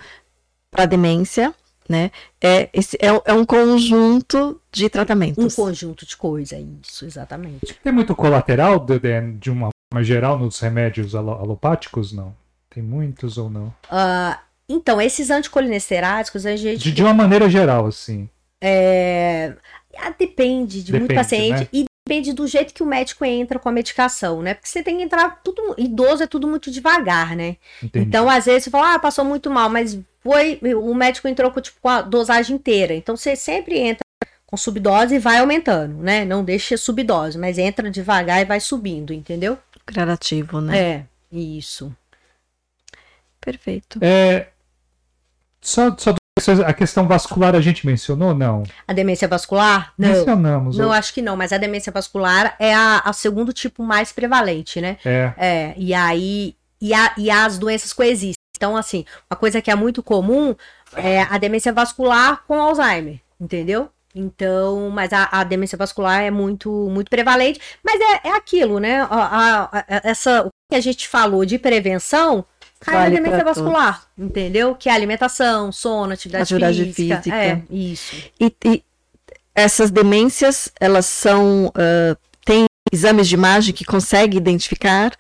para 0.71 0.85
demência, 0.85 1.53
né, 1.87 2.09
é, 2.41 2.69
esse, 2.73 2.97
é, 3.01 3.07
é 3.25 3.33
um 3.33 3.45
conjunto 3.45 4.59
de 4.71 4.85
Um 4.85 4.89
tratamentos. 4.89 5.53
conjunto 5.53 6.05
de 6.05 6.15
coisa, 6.15 6.57
isso, 6.81 7.05
exatamente. 7.05 7.73
Tem 7.83 7.91
muito 7.91 8.15
colateral 8.15 8.79
de, 8.79 8.97
de- 8.99 9.31
de 9.33 9.51
uma 9.51 9.69
forma 9.91 10.03
geral 10.03 10.39
nos 10.39 10.59
remédios 10.59 11.13
alo- 11.13 11.33
alopáticos? 11.33 12.13
Não. 12.13 12.33
Tem 12.69 12.81
muitos 12.81 13.37
ou 13.37 13.49
não? 13.49 13.71
Ah, 13.91 14.39
então, 14.67 14.99
esses 15.01 15.29
anticolinesteráticos, 15.29 16.45
a 16.45 16.55
gente 16.55 16.79
De, 16.85 16.91
de 16.91 17.03
uma 17.03 17.13
maneira 17.13 17.49
geral, 17.49 17.85
assim. 17.85 18.29
É, 18.61 19.53
ah, 19.97 20.13
depende 20.17 20.81
de 20.83 20.91
muito 20.91 21.03
Depende, 21.09 21.19
paciente 21.19 21.59
né? 21.63 21.67
e 21.73 21.85
depende 22.05 22.33
do 22.33 22.45
jeito 22.45 22.73
que 22.73 22.83
o 22.83 22.85
médico 22.85 23.23
entra 23.23 23.57
com 23.57 23.69
a 23.69 23.71
medicação, 23.71 24.41
né? 24.41 24.53
Porque 24.53 24.67
você 24.67 24.83
tem 24.83 24.97
que 24.97 25.03
entrar 25.03 25.41
tudo. 25.43 25.73
Idoso 25.77 26.23
é 26.23 26.27
tudo 26.27 26.47
muito 26.47 26.69
devagar, 26.69 27.35
né? 27.35 27.57
Entendi. 27.81 28.05
Então, 28.05 28.29
às 28.29 28.45
vezes, 28.45 28.65
você 28.65 28.69
fala, 28.69 28.95
ah, 28.95 28.99
passou 28.99 29.23
muito 29.23 29.49
mal, 29.49 29.69
mas 29.69 29.97
foi. 30.21 30.59
O 30.75 30.93
médico 30.93 31.27
entrou 31.27 31.49
com, 31.51 31.61
tipo, 31.61 31.79
com 31.81 31.89
a 31.89 32.01
dosagem 32.01 32.55
inteira. 32.55 32.93
Então, 32.93 33.15
você 33.15 33.35
sempre 33.35 33.79
entra 33.79 34.03
com 34.45 34.57
subdose 34.57 35.15
e 35.15 35.19
vai 35.19 35.39
aumentando, 35.39 35.97
né? 35.97 36.25
Não 36.25 36.43
deixa 36.43 36.77
subdose, 36.77 37.37
mas 37.37 37.57
entra 37.57 37.89
devagar 37.89 38.41
e 38.41 38.45
vai 38.45 38.59
subindo, 38.59 39.13
entendeu? 39.13 39.57
Gradativo, 39.87 40.61
né? 40.61 40.77
É, 40.77 41.05
isso. 41.31 41.95
Perfeito. 43.39 43.99
É, 44.01 44.47
só, 45.61 45.95
só 45.97 46.13
a 46.51 46.73
questão 46.73 47.07
vascular 47.07 47.55
a 47.55 47.61
gente 47.61 47.85
mencionou? 47.85 48.33
Não. 48.33 48.63
A 48.87 48.93
demência 48.93 49.27
vascular? 49.27 49.93
Não. 49.97 50.09
Mencionamos. 50.09 50.77
Não, 50.77 50.87
ou- 50.87 50.91
acho 50.93 51.13
que 51.13 51.21
não, 51.21 51.35
mas 51.35 51.51
a 51.53 51.57
demência 51.57 51.91
vascular 51.91 52.55
é 52.59 52.73
a, 52.73 52.99
a 53.05 53.13
segundo 53.13 53.51
tipo 53.53 53.83
mais 53.83 54.11
prevalente, 54.11 54.79
né? 54.81 54.97
É. 55.05 55.33
É, 55.37 55.73
e 55.77 55.93
aí. 55.93 56.55
E, 56.81 56.93
a- 56.93 57.13
e 57.17 57.31
as 57.31 57.57
doenças 57.57 57.93
coexistem. 57.93 58.33
Então, 58.57 58.75
assim, 58.77 59.05
uma 59.31 59.37
coisa 59.37 59.61
que 59.61 59.71
é 59.71 59.75
muito 59.75 60.03
comum 60.03 60.53
é 60.95 61.21
a 61.23 61.37
demência 61.37 61.71
vascular 61.73 62.43
com 62.47 62.61
Alzheimer, 62.61 63.19
entendeu? 63.39 63.89
Então, 64.15 64.89
mas 64.91 65.11
a, 65.11 65.27
a 65.31 65.43
demência 65.43 65.77
vascular 65.77 66.21
é 66.21 66.29
muito, 66.29 66.69
muito 66.91 67.09
prevalente, 67.09 67.59
mas 67.83 67.99
é, 67.99 68.27
é 68.29 68.35
aquilo, 68.35 68.79
né? 68.79 69.01
A, 69.09 69.69
a- 69.71 69.85
essa, 70.03 70.43
o 70.45 70.49
que 70.69 70.75
a 70.75 70.79
gente 70.81 71.07
falou 71.07 71.43
de 71.45 71.57
prevenção 71.57 72.45
cai 72.83 72.95
Vale 73.09 73.15
demência 73.15 73.43
vascular, 73.43 74.05
entendeu? 74.17 74.75
Que 74.75 74.89
é 74.89 74.93
alimentação, 74.93 75.71
sono, 75.71 76.13
atividade, 76.13 76.43
Atividade 76.43 76.83
física. 76.93 77.17
física. 77.17 77.35
É, 77.35 77.61
isso. 77.69 78.15
E, 78.39 78.53
e 78.65 78.83
essas 79.55 79.91
demências, 79.91 80.71
elas 80.79 81.05
são. 81.05 81.71
ah, 81.75 82.15
tem 82.45 82.65
exames 82.91 83.27
de 83.27 83.35
imagem 83.35 83.73
que 83.73 83.85
consegue 83.85 84.37
identificar? 84.37 85.13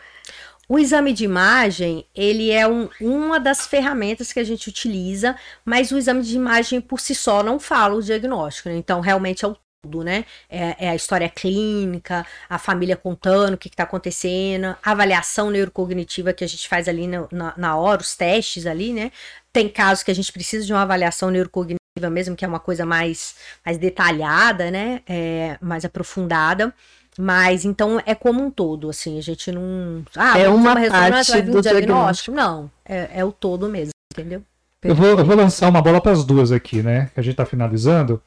O 0.67 0.79
exame 0.79 1.13
de 1.13 1.23
imagem, 1.25 2.05
ele 2.15 2.49
é 2.49 2.67
um- 2.67 2.89
uma 2.99 3.39
das 3.39 3.67
ferramentas 3.67 4.31
que 4.33 4.39
a 4.39 4.43
gente 4.43 4.69
utiliza, 4.69 5.35
mas 5.63 5.91
o 5.91 5.97
exame 5.97 6.23
de 6.23 6.35
imagem 6.35 6.79
por 6.81 6.99
si 6.99 7.13
só 7.13 7.43
não 7.43 7.59
fala 7.59 7.95
o 7.95 8.01
diagnóstico, 8.01 8.69
né? 8.69 8.75
Então, 8.77 9.01
realmente 9.01 9.43
é 9.45 9.47
o 9.47 9.55
todo, 9.83 10.03
né? 10.03 10.25
É, 10.49 10.85
é, 10.85 10.89
a 10.89 10.95
história 10.95 11.29
clínica, 11.29 12.25
a 12.49 12.57
família 12.57 12.95
contando 12.95 13.55
o 13.55 13.57
que 13.57 13.67
está 13.67 13.83
acontecendo, 13.83 14.75
a 14.83 14.91
avaliação 14.91 15.51
neurocognitiva 15.51 16.33
que 16.33 16.43
a 16.43 16.47
gente 16.47 16.67
faz 16.67 16.87
ali 16.87 17.05
na, 17.05 17.27
na, 17.31 17.53
na, 17.57 17.75
hora, 17.75 18.01
os 18.01 18.15
testes 18.15 18.65
ali, 18.65 18.93
né? 18.93 19.11
Tem 19.51 19.69
casos 19.69 20.03
que 20.03 20.11
a 20.11 20.15
gente 20.15 20.31
precisa 20.31 20.65
de 20.65 20.73
uma 20.73 20.81
avaliação 20.81 21.29
neurocognitiva 21.29 22.09
mesmo, 22.09 22.35
que 22.35 22.45
é 22.45 22.47
uma 22.47 22.59
coisa 22.59 22.85
mais, 22.85 23.35
mais 23.65 23.77
detalhada, 23.77 24.71
né? 24.71 25.01
É, 25.07 25.57
mais 25.61 25.85
aprofundada. 25.85 26.73
Mas 27.19 27.63
então 27.63 28.01
é 28.07 28.15
como 28.15 28.43
um 28.43 28.49
todo, 28.49 28.89
assim, 28.89 29.19
a 29.19 29.21
gente 29.21 29.51
não. 29.51 30.03
Ah, 30.15 30.39
é 30.39 30.49
uma, 30.49 30.73
uma 30.73 30.89
parte 30.89 31.41
do 31.43 31.61
diagnóstico. 31.61 31.61
diagnóstico. 31.61 32.35
Não, 32.35 32.71
é, 32.83 33.19
é 33.19 33.25
o 33.25 33.31
todo 33.31 33.69
mesmo, 33.69 33.91
entendeu? 34.11 34.41
Eu 34.81 34.95
vou, 34.95 35.07
eu 35.07 35.23
vou 35.23 35.35
lançar 35.35 35.69
uma 35.69 35.81
bola 35.81 36.01
para 36.01 36.11
as 36.11 36.25
duas 36.25 36.51
aqui, 36.51 36.81
né? 36.81 37.11
Que 37.13 37.19
a 37.19 37.23
gente 37.23 37.33
está 37.33 37.45
finalizando. 37.45 38.19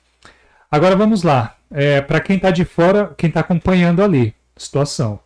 Agora 0.70 0.96
vamos 0.96 1.22
lá. 1.22 1.56
É, 1.70 2.00
para 2.00 2.20
quem 2.20 2.36
está 2.36 2.50
de 2.50 2.64
fora, 2.64 3.12
quem 3.16 3.28
está 3.28 3.40
acompanhando 3.40 4.02
ali, 4.02 4.34
situação. 4.56 5.20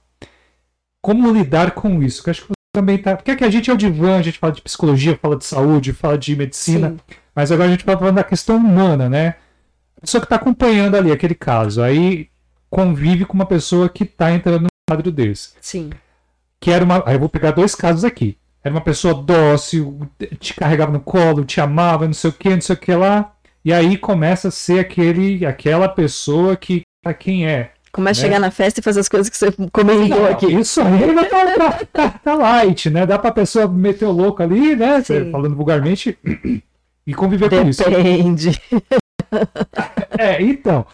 Como 1.02 1.32
lidar 1.32 1.72
com 1.72 2.02
isso? 2.02 2.22
Que 2.22 2.30
acho 2.30 2.42
que 2.42 2.48
você 2.48 2.54
também 2.72 2.98
tá. 2.98 3.16
Porque 3.16 3.30
aqui 3.30 3.44
a 3.44 3.50
gente 3.50 3.70
é 3.70 3.74
o 3.74 3.76
divã, 3.76 4.18
a 4.18 4.22
gente 4.22 4.38
fala 4.38 4.52
de 4.52 4.62
psicologia, 4.62 5.18
fala 5.20 5.36
de 5.36 5.44
saúde, 5.44 5.92
fala 5.92 6.16
de 6.16 6.36
medicina. 6.36 6.90
Sim. 6.90 7.16
Mas 7.34 7.50
agora 7.50 7.68
a 7.68 7.72
gente 7.72 7.84
vai 7.84 7.96
falando 7.96 8.16
da 8.16 8.24
questão 8.24 8.56
humana, 8.56 9.08
né? 9.08 9.36
A 9.96 10.00
pessoa 10.02 10.20
que 10.20 10.26
está 10.26 10.36
acompanhando 10.36 10.96
ali 10.96 11.12
aquele 11.12 11.34
caso. 11.34 11.82
Aí 11.82 12.28
convive 12.68 13.24
com 13.24 13.34
uma 13.34 13.46
pessoa 13.46 13.88
que 13.88 14.04
está 14.04 14.32
entrando 14.32 14.62
num 14.62 14.68
quadro 14.88 15.10
desse. 15.10 15.52
Sim. 15.60 15.90
Que 16.58 16.70
era 16.70 16.84
uma. 16.84 17.02
Aí 17.06 17.14
eu 17.14 17.20
vou 17.20 17.28
pegar 17.28 17.50
dois 17.52 17.74
casos 17.74 18.04
aqui. 18.04 18.36
Era 18.62 18.74
uma 18.74 18.82
pessoa 18.82 19.14
dócil, 19.14 20.06
te 20.38 20.52
carregava 20.52 20.92
no 20.92 21.00
colo, 21.00 21.44
te 21.44 21.60
amava, 21.60 22.06
não 22.06 22.12
sei 22.12 22.28
o 22.28 22.32
que, 22.32 22.50
não 22.50 22.60
sei 22.60 22.76
o 22.76 22.78
que 22.78 22.94
lá. 22.94 23.32
E 23.64 23.72
aí 23.72 23.96
começa 23.96 24.48
a 24.48 24.50
ser 24.50 24.80
aquele, 24.80 25.44
aquela 25.44 25.88
pessoa 25.88 26.56
que 26.56 26.82
para 27.02 27.14
quem 27.14 27.46
é. 27.46 27.72
Começa 27.92 28.20
né? 28.20 28.26
a 28.26 28.28
chegar 28.28 28.40
na 28.40 28.50
festa 28.50 28.80
e 28.80 28.82
fazer 28.82 29.00
as 29.00 29.08
coisas 29.08 29.28
que 29.28 29.36
você 29.36 29.52
comentou 29.72 30.26
aqui. 30.26 30.46
Isso 30.46 30.80
aí 30.80 31.28
tá, 31.28 31.80
tá, 31.92 32.10
tá, 32.10 32.34
light, 32.34 32.88
né? 32.88 33.04
Dá 33.04 33.18
pra 33.18 33.32
pessoa 33.32 33.66
meter 33.66 34.04
o 34.04 34.12
louco 34.12 34.42
ali, 34.42 34.76
né? 34.76 35.02
Falando 35.32 35.56
vulgarmente, 35.56 36.16
e 37.06 37.14
conviver 37.14 37.48
Depende. 37.48 37.64
com 37.64 37.70
isso. 37.70 37.90
Depende. 37.90 38.62
É, 40.18 40.42
então. 40.42 40.86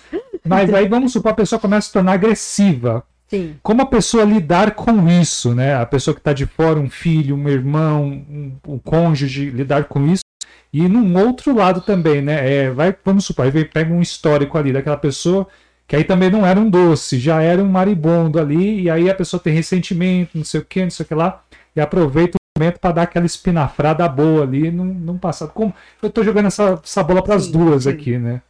Mas 0.45 0.73
aí 0.73 0.87
vamos 0.87 1.13
supor 1.13 1.33
a 1.33 1.35
pessoa 1.35 1.59
começa 1.59 1.87
a 1.87 1.89
se 1.89 1.93
tornar 1.93 2.13
agressiva. 2.13 3.03
Sim. 3.29 3.57
Como 3.63 3.83
a 3.83 3.87
pessoa 3.87 4.25
lidar 4.25 4.73
com 4.73 5.09
isso, 5.09 5.55
né? 5.55 5.75
A 5.75 5.85
pessoa 5.87 6.15
que 6.15 6.21
está 6.21 6.33
de 6.33 6.47
fora, 6.47 6.79
um 6.79 6.89
filho, 6.89 7.35
um 7.35 7.49
irmão, 7.49 8.05
um, 8.05 8.53
um 8.69 8.79
cônjuge, 8.79 9.51
lidar 9.51 9.85
com 9.85 10.07
isso. 10.07 10.23
E 10.77 10.89
num 10.89 11.17
outro 11.27 11.55
lado 11.55 11.81
também, 11.81 12.21
né? 12.21 12.65
É, 12.65 12.71
vai, 12.71 12.95
vamos 13.03 13.25
supor, 13.25 13.47
aí 13.47 13.65
pega 13.65 13.93
um 13.93 14.03
histórico 14.03 14.59
ali 14.59 14.75
daquela 14.75 14.99
pessoa 14.99 15.49
que 15.87 15.95
aí 15.95 16.05
também 16.05 16.29
não 16.31 16.45
era 16.45 16.59
um 16.59 16.69
doce, 16.69 17.19
já 17.19 17.41
era 17.41 17.63
um 17.63 17.69
maribondo 17.69 18.41
ali, 18.41 18.83
e 18.83 18.91
aí 18.91 19.09
a 19.09 19.15
pessoa 19.15 19.41
tem 19.41 19.55
ressentimento, 19.55 20.37
não 20.37 20.45
sei 20.45 20.61
o 20.61 20.65
que, 20.65 20.83
não 20.83 20.91
sei 20.91 21.05
o 21.05 21.07
que 21.07 21.15
lá, 21.15 21.43
e 21.75 21.81
aproveita 21.81 22.37
o 22.37 22.59
momento 22.59 22.79
para 22.79 22.93
dar 22.93 23.03
aquela 23.03 23.25
espinafrada 23.25 24.07
boa 24.09 24.43
ali 24.43 24.71
num, 24.71 24.85
num 24.85 25.17
passado. 25.17 25.53
Como 25.53 25.73
eu 26.03 26.09
estou 26.09 26.25
jogando 26.25 26.47
essa, 26.47 26.81
essa 26.83 27.03
bola 27.05 27.23
para 27.23 27.37
as 27.37 27.47
duas 27.47 27.85
sim. 27.85 27.91
aqui, 27.91 28.19
né? 28.19 28.43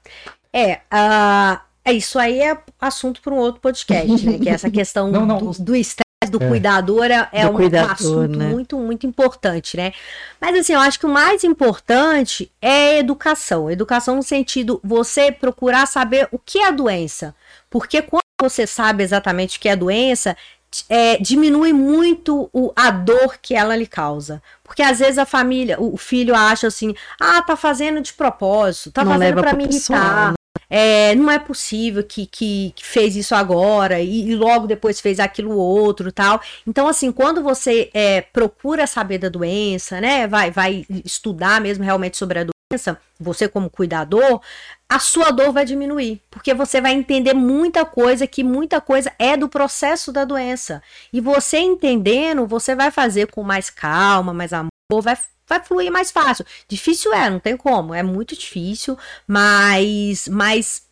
É, 0.53 0.81
uh, 0.93 1.93
isso 1.93 2.19
aí 2.19 2.40
é 2.40 2.59
assunto 2.81 3.20
para 3.20 3.35
um 3.35 3.39
outro 3.39 3.61
podcast, 3.61 4.27
né? 4.27 4.39
Que 4.39 4.48
é 4.48 4.53
essa 4.53 4.70
questão 4.70 5.11
não, 5.11 5.27
não. 5.27 5.39
do 5.39 5.77
estresse 5.77 6.05
do 6.31 6.43
é. 6.43 6.48
cuidador 6.48 7.07
é, 7.07 7.28
é 7.32 7.44
do 7.44 7.53
um, 7.53 7.55
cuidador, 7.55 7.90
assunto 7.93 8.39
né? 8.39 8.47
muito, 8.47 8.77
muito 8.78 9.07
importante, 9.07 9.77
né? 9.77 9.93
Mas 10.40 10.59
assim, 10.59 10.73
eu 10.73 10.81
acho 10.81 10.98
que 10.98 11.07
o 11.07 11.11
mais 11.11 11.44
importante 11.44 12.51
é 12.61 12.98
educação. 12.98 13.70
Educação 13.70 14.16
no 14.16 14.23
sentido 14.23 14.81
você 14.82 15.32
procurar 15.32 15.86
saber 15.86 16.28
o 16.31 16.39
que 16.39 16.59
é 16.59 16.69
a 16.69 16.70
doença. 16.70 17.35
Porque 17.70 18.03
quando 18.03 18.23
você 18.40 18.66
sabe 18.66 19.03
exatamente 19.03 19.59
o 19.59 19.61
que 19.61 19.69
é 19.69 19.73
a 19.73 19.77
doença, 19.77 20.36
é, 20.89 21.16
diminui 21.19 21.73
muito 21.73 22.51
o, 22.53 22.73
a 22.77 22.90
dor 22.90 23.39
que 23.40 23.55
ela 23.55 23.77
lhe 23.77 23.86
causa. 23.86 24.43
Porque 24.62 24.82
às 24.82 24.98
vezes 24.98 25.19
a 25.19 25.24
família, 25.24 25.81
o 25.81 25.97
filho 25.97 26.35
acha 26.35 26.66
assim, 26.66 26.94
ah, 27.20 27.40
tá 27.43 27.57
fazendo 27.57 28.01
de 28.01 28.12
propósito, 28.12 28.93
tá 28.93 29.05
Não 29.05 29.12
fazendo 29.12 29.40
para 29.40 29.53
me 29.55 29.65
irritar. 29.65 30.35
É, 30.68 31.14
não 31.14 31.30
é 31.30 31.38
possível 31.38 32.02
que, 32.02 32.26
que, 32.26 32.72
que 32.74 32.84
fez 32.84 33.16
isso 33.16 33.34
agora 33.34 34.00
e, 34.00 34.30
e, 34.30 34.34
logo 34.34 34.66
depois 34.66 35.00
fez 35.00 35.20
aquilo 35.20 35.56
outro 35.56 36.10
tal. 36.12 36.40
Então, 36.66 36.88
assim, 36.88 37.12
quando 37.12 37.42
você 37.42 37.90
é, 37.94 38.20
procura 38.20 38.86
saber 38.86 39.18
da 39.18 39.28
doença, 39.28 40.00
né? 40.00 40.26
Vai, 40.26 40.50
vai 40.50 40.84
estudar 41.04 41.60
mesmo 41.60 41.84
realmente 41.84 42.16
sobre 42.16 42.40
a 42.40 42.44
doença, 42.44 42.98
você 43.18 43.48
como 43.48 43.70
cuidador, 43.70 44.40
a 44.88 44.98
sua 44.98 45.30
dor 45.30 45.52
vai 45.52 45.64
diminuir, 45.64 46.20
porque 46.30 46.52
você 46.52 46.80
vai 46.80 46.92
entender 46.92 47.34
muita 47.34 47.84
coisa, 47.84 48.26
que 48.26 48.42
muita 48.44 48.80
coisa 48.80 49.12
é 49.18 49.36
do 49.36 49.48
processo 49.48 50.12
da 50.12 50.24
doença. 50.24 50.82
E 51.12 51.20
você 51.20 51.58
entendendo, 51.58 52.46
você 52.46 52.74
vai 52.74 52.90
fazer 52.90 53.30
com 53.30 53.42
mais 53.42 53.70
calma, 53.70 54.34
mais 54.34 54.52
amor, 54.52 54.70
vai 54.92 55.16
vai 55.48 55.62
fluir 55.62 55.90
mais 55.92 56.10
fácil. 56.10 56.44
Difícil 56.68 57.12
é, 57.12 57.30
não 57.30 57.38
tem 57.38 57.56
como, 57.56 57.94
é 57.94 58.02
muito 58.02 58.36
difícil, 58.36 58.98
mas, 59.26 60.28
mas 60.28 60.82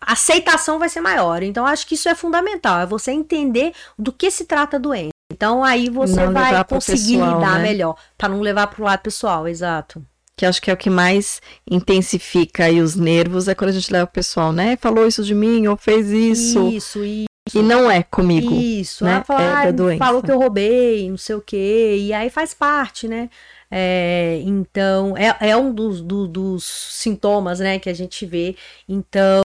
a 0.00 0.12
aceitação 0.12 0.78
vai 0.78 0.88
ser 0.88 1.00
maior. 1.00 1.42
Então, 1.42 1.66
acho 1.66 1.86
que 1.86 1.94
isso 1.94 2.08
é 2.08 2.14
fundamental, 2.14 2.80
é 2.80 2.86
você 2.86 3.10
entender 3.10 3.72
do 3.98 4.12
que 4.12 4.30
se 4.30 4.44
trata 4.44 4.76
a 4.76 4.80
doença. 4.80 5.10
Então, 5.32 5.64
aí 5.64 5.88
você 5.88 6.26
não 6.26 6.32
vai 6.32 6.62
conseguir 6.64 7.14
pessoal, 7.14 7.38
lidar 7.38 7.56
né? 7.56 7.62
melhor, 7.62 7.96
para 8.18 8.28
não 8.28 8.40
levar 8.40 8.66
para 8.66 8.82
o 8.82 8.84
lado 8.84 9.00
pessoal, 9.00 9.48
exato. 9.48 10.04
Que 10.36 10.44
acho 10.44 10.60
que 10.60 10.70
é 10.70 10.74
o 10.74 10.76
que 10.76 10.90
mais 10.90 11.40
intensifica 11.70 12.64
aí 12.64 12.80
os 12.80 12.94
nervos, 12.94 13.48
é 13.48 13.54
quando 13.54 13.70
a 13.70 13.72
gente 13.72 13.92
leva 13.92 14.04
o 14.04 14.12
pessoal, 14.12 14.52
né? 14.52 14.76
Falou 14.76 15.06
isso 15.06 15.22
de 15.22 15.34
mim, 15.34 15.66
ou 15.66 15.76
fez 15.76 16.10
isso. 16.10 16.68
Isso, 16.68 17.04
isso. 17.04 17.31
E 17.54 17.60
não 17.60 17.90
é 17.90 18.02
comigo. 18.02 18.54
Isso, 18.54 19.04
né? 19.04 19.22
Fala, 19.26 19.64
é 19.64 19.68
ah, 19.68 19.72
doença. 19.72 19.98
falou 19.98 20.22
que 20.22 20.30
eu 20.30 20.38
roubei, 20.38 21.10
não 21.10 21.16
sei 21.16 21.34
o 21.34 21.40
quê. 21.40 21.96
E 22.00 22.12
aí 22.12 22.30
faz 22.30 22.54
parte, 22.54 23.08
né? 23.08 23.28
É, 23.70 24.40
então, 24.44 25.16
é, 25.16 25.34
é 25.48 25.56
um 25.56 25.74
dos, 25.74 26.00
do, 26.00 26.28
dos 26.28 26.64
sintomas, 26.64 27.58
né, 27.58 27.78
que 27.78 27.88
a 27.88 27.94
gente 27.94 28.26
vê. 28.26 28.54
Então, 28.88 29.42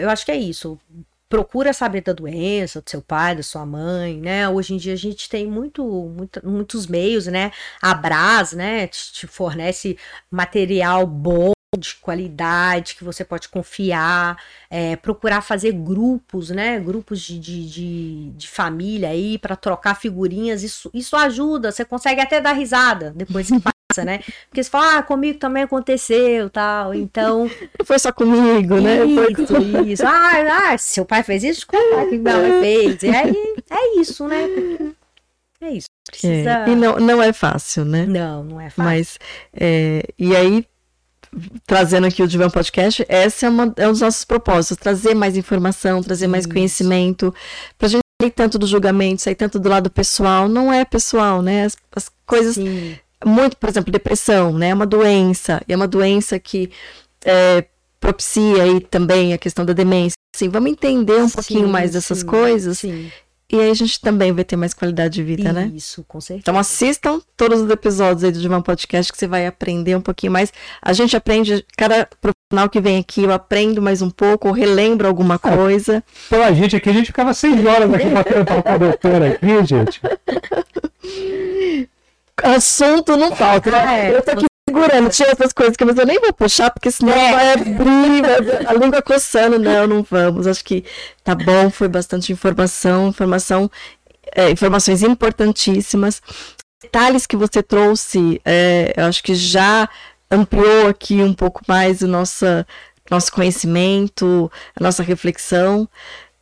eu 0.00 0.08
acho 0.10 0.24
que 0.24 0.32
é 0.32 0.36
isso. 0.36 0.78
Procura 1.28 1.72
saber 1.74 2.00
da 2.00 2.12
doença, 2.14 2.80
do 2.80 2.88
seu 2.88 3.02
pai, 3.02 3.36
da 3.36 3.42
sua 3.42 3.66
mãe, 3.66 4.18
né? 4.18 4.48
Hoje 4.48 4.72
em 4.72 4.78
dia 4.78 4.94
a 4.94 4.96
gente 4.96 5.28
tem 5.28 5.46
muito, 5.46 5.84
muito 5.84 6.40
muitos 6.48 6.86
meios, 6.86 7.26
né? 7.26 7.52
A 7.82 7.92
Brás, 7.92 8.54
né, 8.54 8.86
te, 8.86 9.12
te 9.12 9.26
fornece 9.26 9.98
material 10.30 11.06
bom 11.06 11.52
de 11.76 11.96
qualidade 11.96 12.94
que 12.94 13.04
você 13.04 13.24
pode 13.24 13.48
confiar, 13.48 14.42
é, 14.70 14.96
procurar 14.96 15.42
fazer 15.42 15.72
grupos, 15.72 16.48
né? 16.48 16.80
Grupos 16.80 17.20
de, 17.20 17.38
de, 17.38 17.68
de, 17.68 18.30
de 18.30 18.48
família 18.48 19.10
aí 19.10 19.36
para 19.36 19.54
trocar 19.54 19.94
figurinhas, 19.94 20.62
isso, 20.62 20.90
isso 20.94 21.14
ajuda, 21.14 21.70
você 21.70 21.84
consegue 21.84 22.22
até 22.22 22.40
dar 22.40 22.52
risada 22.52 23.12
depois 23.14 23.48
que 23.48 23.60
passa, 23.60 24.02
né? 24.02 24.20
Porque 24.48 24.64
você 24.64 24.70
fala, 24.70 24.98
ah, 24.98 25.02
comigo 25.02 25.38
também 25.38 25.64
aconteceu, 25.64 26.48
tal, 26.48 26.94
então... 26.94 27.50
Foi 27.84 27.98
só 27.98 28.12
comigo, 28.12 28.80
né? 28.80 29.04
Isso, 29.04 29.46
Foi... 29.46 29.88
isso. 29.90 30.06
Ah, 30.06 30.70
ah, 30.70 30.78
seu 30.78 31.04
pai 31.04 31.22
fez 31.22 31.44
isso, 31.44 31.66
é 31.70 32.06
que 32.06 32.16
meu 32.16 32.32
pai 32.32 32.60
fez? 32.60 33.02
E 33.02 33.08
aí, 33.08 33.54
é 33.68 34.00
isso, 34.00 34.26
né? 34.26 34.46
É 35.60 35.70
isso. 35.70 35.88
Precisa... 36.10 36.64
É, 36.64 36.70
e 36.70 36.74
não, 36.74 36.98
não 36.98 37.22
é 37.22 37.30
fácil, 37.30 37.84
né? 37.84 38.06
Não, 38.06 38.42
não 38.42 38.58
é 38.58 38.70
fácil. 38.70 38.84
Mas, 38.84 39.18
é, 39.52 40.02
e 40.18 40.34
aí 40.34 40.66
trazendo 41.66 42.06
aqui 42.06 42.22
o 42.22 42.28
Divã 42.28 42.48
Podcast, 42.48 43.04
esse 43.08 43.44
é, 43.44 43.48
uma, 43.48 43.72
é 43.76 43.88
um 43.88 43.92
dos 43.92 44.00
nossos 44.00 44.24
propósitos, 44.24 44.76
trazer 44.76 45.14
mais 45.14 45.36
informação, 45.36 46.02
trazer 46.02 46.26
mais 46.26 46.44
Isso. 46.44 46.52
conhecimento, 46.52 47.34
pra 47.76 47.88
gente 47.88 48.00
sair 48.20 48.30
tanto 48.30 48.58
do 48.58 48.66
julgamento, 48.66 49.22
sair 49.22 49.34
tanto 49.34 49.58
do 49.58 49.68
lado 49.68 49.90
pessoal, 49.90 50.48
não 50.48 50.72
é 50.72 50.84
pessoal, 50.84 51.42
né? 51.42 51.64
As, 51.64 51.76
as 51.94 52.10
coisas, 52.26 52.54
Sim. 52.54 52.96
muito, 53.24 53.56
por 53.56 53.68
exemplo, 53.68 53.92
depressão, 53.92 54.52
né? 54.52 54.70
É 54.70 54.74
uma 54.74 54.86
doença, 54.86 55.62
e 55.68 55.72
é 55.72 55.76
uma 55.76 55.88
doença 55.88 56.38
que 56.38 56.70
é, 57.24 57.64
propicia 58.00 58.62
aí 58.62 58.80
também 58.80 59.32
a 59.32 59.38
questão 59.38 59.64
da 59.64 59.72
demência. 59.72 60.14
Assim, 60.34 60.48
vamos 60.48 60.70
entender 60.70 61.20
um 61.20 61.28
sim, 61.28 61.34
pouquinho 61.34 61.68
mais 61.68 61.92
dessas 61.92 62.22
coisas 62.22 62.78
sim. 62.78 63.10
E 63.50 63.58
aí 63.58 63.70
a 63.70 63.74
gente 63.74 63.98
também 63.98 64.30
vai 64.30 64.44
ter 64.44 64.56
mais 64.56 64.74
qualidade 64.74 65.14
de 65.14 65.22
vida, 65.22 65.44
Isso, 65.44 65.52
né? 65.54 65.72
Isso, 65.74 66.04
com 66.06 66.20
certeza. 66.20 66.42
Então 66.42 66.58
assistam 66.58 67.18
todos 67.34 67.62
os 67.62 67.70
episódios 67.70 68.22
aí 68.22 68.30
do 68.30 68.40
Divã 68.40 68.60
Podcast 68.60 69.10
que 69.10 69.18
você 69.18 69.26
vai 69.26 69.46
aprender 69.46 69.96
um 69.96 70.02
pouquinho 70.02 70.32
mais. 70.32 70.52
A 70.82 70.92
gente 70.92 71.16
aprende, 71.16 71.64
cada 71.74 72.06
profissional 72.20 72.68
que 72.68 72.78
vem 72.78 72.98
aqui, 72.98 73.22
eu 73.22 73.32
aprendo 73.32 73.80
mais 73.80 74.02
um 74.02 74.10
pouco, 74.10 74.48
ou 74.48 74.54
relembro 74.54 75.08
alguma 75.08 75.36
é. 75.36 75.38
coisa. 75.38 76.04
Pela 76.28 76.52
gente 76.52 76.76
aqui, 76.76 76.90
a 76.90 76.92
gente 76.92 77.06
ficava 77.06 77.32
seis 77.32 77.64
horas 77.64 77.92
aqui 77.94 78.06
batendo 78.10 78.44
com 78.44 78.68
a 78.68 78.76
doutora 78.76 79.28
aqui, 79.28 79.64
gente. 79.64 80.00
Assunto 82.42 83.16
não 83.16 83.34
falta, 83.34 83.70
né? 83.70 83.78
Ah, 83.78 83.96
é, 83.96 84.16
eu 84.16 84.22
tô 84.22 84.30
aqui 84.32 84.46
segurando, 84.68 85.10
tinha 85.10 85.30
essas 85.30 85.52
coisas 85.52 85.76
que 85.76 85.82
eu 85.82 86.06
nem 86.06 86.20
vou 86.20 86.32
puxar, 86.32 86.70
porque 86.70 86.90
senão 86.90 87.12
é. 87.12 87.32
vai 87.32 87.52
abrir, 87.52 88.22
vai, 88.22 88.66
a 88.66 88.72
língua 88.74 89.02
coçando. 89.02 89.58
Não, 89.58 89.86
não 89.86 90.02
vamos. 90.02 90.46
Acho 90.46 90.64
que 90.64 90.84
tá 91.24 91.34
bom, 91.34 91.70
foi 91.70 91.88
bastante 91.88 92.32
informação, 92.32 93.08
informação, 93.08 93.70
é, 94.34 94.50
informações 94.50 95.02
importantíssimas. 95.02 96.22
Detalhes 96.80 97.26
que 97.26 97.36
você 97.36 97.62
trouxe, 97.62 98.40
é, 98.44 98.94
eu 98.96 99.06
acho 99.06 99.22
que 99.22 99.34
já 99.34 99.88
ampliou 100.30 100.88
aqui 100.88 101.22
um 101.22 101.34
pouco 101.34 101.62
mais 101.66 102.02
a 102.02 102.06
nossa 102.06 102.66
nosso 103.10 103.32
conhecimento, 103.32 104.50
a 104.78 104.82
nossa 104.82 105.02
reflexão. 105.02 105.88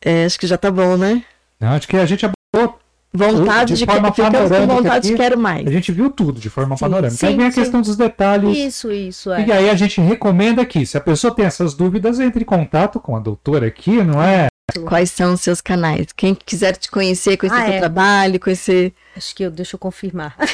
É, 0.01 0.25
acho 0.25 0.37
que 0.37 0.45
já 0.45 0.57
tá 0.57 0.69
bom, 0.69 0.97
né? 0.97 1.23
Não, 1.59 1.69
acho 1.69 1.87
que 1.87 1.97
a 1.97 2.05
gente 2.05 2.25
abordou 2.25 2.79
Vontade 3.17 3.73
De 3.73 3.79
de, 3.79 3.85
forma 3.85 4.11
com 4.11 4.21
panorâmica 4.23 4.65
vontade, 4.73 5.07
aqui. 5.09 5.17
quero 5.17 5.37
mais. 5.37 5.67
A 5.67 5.71
gente 5.71 5.91
viu 5.91 6.09
tudo 6.09 6.39
de 6.39 6.49
forma 6.49 6.75
Sim, 6.77 6.81
panorâmica. 6.81 7.25
Aí 7.25 7.31
sim, 7.31 7.37
vem 7.37 7.47
a 7.47 7.51
sim. 7.51 7.61
questão 7.61 7.81
dos 7.81 7.95
detalhes. 7.95 8.57
Isso, 8.57 8.91
isso, 8.91 9.31
é. 9.33 9.45
E 9.45 9.51
aí 9.51 9.69
a 9.69 9.75
gente 9.75 9.99
recomenda 10.01 10.65
que, 10.65 10.85
se 10.85 10.97
a 10.97 11.01
pessoa 11.01 11.33
tem 11.33 11.45
essas 11.45 11.73
dúvidas, 11.73 12.19
entre 12.19 12.41
em 12.43 12.45
contato 12.45 12.99
com 12.99 13.15
a 13.15 13.19
doutora 13.19 13.67
aqui, 13.67 14.03
não 14.03 14.21
é? 14.21 14.47
Quais 14.85 15.09
são 15.11 15.33
os 15.33 15.41
seus 15.41 15.61
canais? 15.61 16.07
Quem 16.15 16.35
quiser 16.35 16.75
te 16.75 16.91
conhecer, 16.91 17.37
conhecer 17.37 17.57
Ah, 17.57 17.65
seu 17.65 17.73
é. 17.75 17.79
trabalho, 17.79 18.37
conhecer 18.39 18.93
Acho 19.15 19.33
que 19.33 19.43
eu, 19.43 19.49
deixa 19.49 19.75
eu 19.75 19.79
confirmar. 19.79 20.35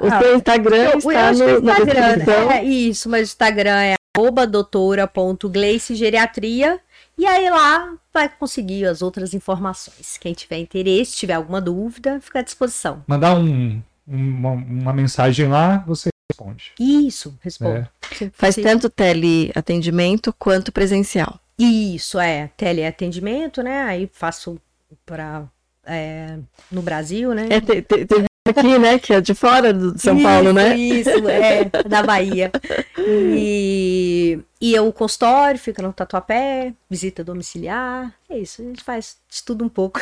o 0.00 0.06
Ah, 0.06 0.18
seu 0.20 0.36
Instagram, 0.36 0.76
Eu- 0.76 0.90
eu 0.92 0.98
está 0.98 1.32
que 1.32 1.38
no, 1.38 1.44
o 1.58 1.62
na 1.62 1.72
Instagram, 1.72 2.14
descrição. 2.16 2.48
né? 2.48 2.58
É 2.58 2.64
isso, 2.64 3.08
mas 3.08 3.20
o 3.20 3.24
Instagram 3.32 3.80
é 3.82 3.94
arroba 4.16 4.46
doutora.gleicegeriatria 4.46 6.80
e 7.20 7.26
aí 7.26 7.48
lá 7.50 7.94
vai 8.12 8.28
conseguir 8.28 8.86
as 8.86 9.02
outras 9.02 9.34
informações. 9.34 10.16
Quem 10.18 10.32
tiver 10.32 10.58
interesse, 10.58 11.16
tiver 11.16 11.34
alguma 11.34 11.60
dúvida, 11.60 12.20
fica 12.20 12.40
à 12.40 12.42
disposição. 12.42 13.04
Mandar 13.06 13.36
um, 13.38 13.80
uma, 14.06 14.50
uma 14.52 14.92
mensagem 14.92 15.46
lá, 15.48 15.78
você 15.86 16.08
responde. 16.30 16.72
Isso, 16.78 17.36
responde. 17.42 17.88
É. 18.20 18.30
Faz 18.32 18.54
se- 18.54 18.62
tanto 18.62 18.88
teleatendimento 18.90 20.32
quanto 20.38 20.72
presencial. 20.72 21.38
Isso, 21.58 22.18
é. 22.18 22.48
Teleatendimento, 22.56 23.62
né? 23.62 23.82
Aí 23.82 24.08
faço 24.12 24.58
para 25.04 25.44
no 26.70 26.82
Brasil, 26.82 27.34
né? 27.34 27.48
É, 27.50 27.60
te- 27.60 27.82
te- 27.82 28.06
teve 28.06 28.26
aqui, 28.50 28.78
né, 28.78 28.98
que 28.98 29.12
é 29.12 29.20
de 29.20 29.34
fora 29.34 29.72
do 29.72 29.92
de 29.92 30.00
São 30.00 30.20
Paulo, 30.22 30.52
né? 30.52 30.76
Isso, 30.76 31.10
é, 31.28 31.64
da 31.88 32.02
Bahia. 32.02 32.50
E, 32.98 34.38
e 34.60 34.74
eu, 34.74 34.86
o 34.88 34.92
consultório 34.92 35.58
fica 35.58 35.82
no 35.82 35.92
Tatuapé, 35.92 36.74
visita 36.88 37.24
domiciliar. 37.24 38.12
É 38.28 38.38
isso, 38.38 38.62
a 38.62 38.64
gente 38.64 38.84
faz 38.84 39.16
de 39.28 39.42
tudo 39.42 39.64
um 39.64 39.68
pouco. 39.68 40.00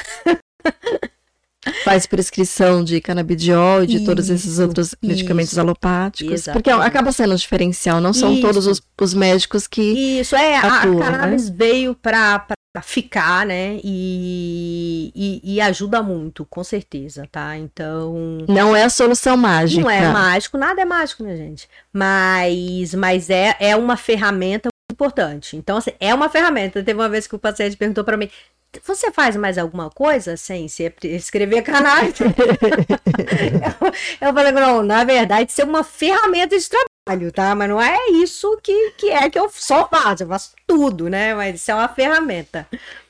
Faz 1.85 2.07
prescrição 2.07 2.83
de 2.83 3.01
canabidiol 3.01 3.83
e 3.83 3.87
de 3.87 4.05
todos 4.05 4.31
esses 4.31 4.53
Isso, 4.53 4.63
outros 4.63 4.95
medicamentos 5.03 5.53
isso. 5.53 5.61
alopáticos. 5.61 6.45
Porque 6.47 6.71
Exatamente. 6.71 6.87
acaba 6.89 7.13
sendo 7.13 7.33
um 7.33 7.37
diferencial, 7.37 8.01
não 8.01 8.13
são 8.13 8.33
Isso. 8.33 8.43
todos 8.43 8.67
os, 8.67 8.81
os 9.01 9.15
médicos 9.15 9.67
que. 9.67 10.21
Isso, 10.21 10.37
é, 10.37 10.57
a, 10.57 10.79
Atua, 10.79 11.07
a 11.07 11.11
cannabis 11.11 11.49
veio 11.49 11.95
para 11.95 12.47
ficar, 12.83 13.47
né? 13.47 13.81
E, 13.83 15.13
e, 15.15 15.55
e 15.55 15.61
ajuda 15.61 16.03
muito, 16.03 16.45
com 16.45 16.63
certeza, 16.63 17.27
tá? 17.31 17.57
Então. 17.57 18.45
Não 18.49 18.77
é 18.77 18.85
a 18.85 18.91
solução 18.91 19.37
mágica. 19.37 19.83
Não 19.83 19.91
é 19.91 20.09
mágico, 20.09 20.57
nada 20.57 20.81
é 20.81 20.85
mágico, 20.85 21.23
né, 21.23 21.37
gente? 21.37 21.69
Mas, 21.93 22.95
mas 22.95 23.31
é, 23.31 23.57
é 23.59 23.77
uma 23.77 23.97
ferramenta 23.97 24.69
muito 24.69 24.95
importante. 24.95 25.57
Então, 25.57 25.79
assim, 25.79 25.93
é 25.99 26.15
uma 26.15 26.29
ferramenta. 26.29 26.83
Teve 26.83 26.99
uma 26.99 27.09
vez 27.09 27.27
que 27.27 27.35
o 27.35 27.39
paciente 27.39 27.77
perguntou 27.77 28.05
para 28.05 28.17
mim: 28.17 28.31
você 28.85 29.11
faz 29.11 29.35
mais 29.35 29.57
alguma 29.57 29.91
coisa 29.91 30.37
sem 30.37 30.69
se 30.69 30.93
escrever 31.05 31.63
cannabis? 31.63 32.21
eu, 34.21 34.29
eu 34.29 34.35
falei, 34.35 34.53
não, 34.53 34.83
na 34.83 35.05
verdade, 35.05 35.51
isso 35.51 35.63
é 35.63 35.65
uma 35.65 35.83
ferramenta 35.83 36.59
de 36.59 36.69
trabalho, 36.69 36.88
tá? 37.33 37.55
Mas 37.55 37.69
não 37.69 37.81
é 37.81 37.97
isso 38.11 38.59
que, 38.63 38.93
que 38.93 39.11
é 39.11 39.29
que 39.31 39.39
eu 39.39 39.51
só 39.53 39.89
faço, 39.89 40.23
eu 40.23 40.29
faço 40.29 40.51
tudo, 40.67 41.09
né? 41.09 41.35
Mas 41.35 41.57
isso 41.57 41.71
é 41.71 41.75
uma 41.75 41.89
ferramenta. 41.89 42.67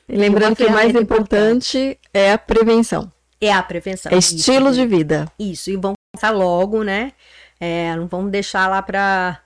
E 0.07 0.15
lembrando 0.15 0.51
Uma 0.51 0.55
que 0.55 0.63
o 0.63 0.71
mais 0.71 0.87
ferramenta 0.87 1.03
importante 1.03 1.99
é 2.13 2.33
a 2.33 2.37
prevenção. 2.37 3.11
É 3.39 3.53
a 3.53 3.63
prevenção. 3.63 4.11
É 4.11 4.17
isso, 4.17 4.35
estilo 4.35 4.69
de 4.71 4.77
gente. 4.77 4.89
vida. 4.89 5.31
Isso, 5.39 5.69
e 5.69 5.75
vamos 5.75 5.95
começar 6.13 6.31
logo, 6.31 6.83
né? 6.83 7.13
É, 7.59 7.95
não 7.95 8.07
vamos 8.07 8.31
deixar 8.31 8.67
lá 8.67 8.81
pra, 8.81 9.39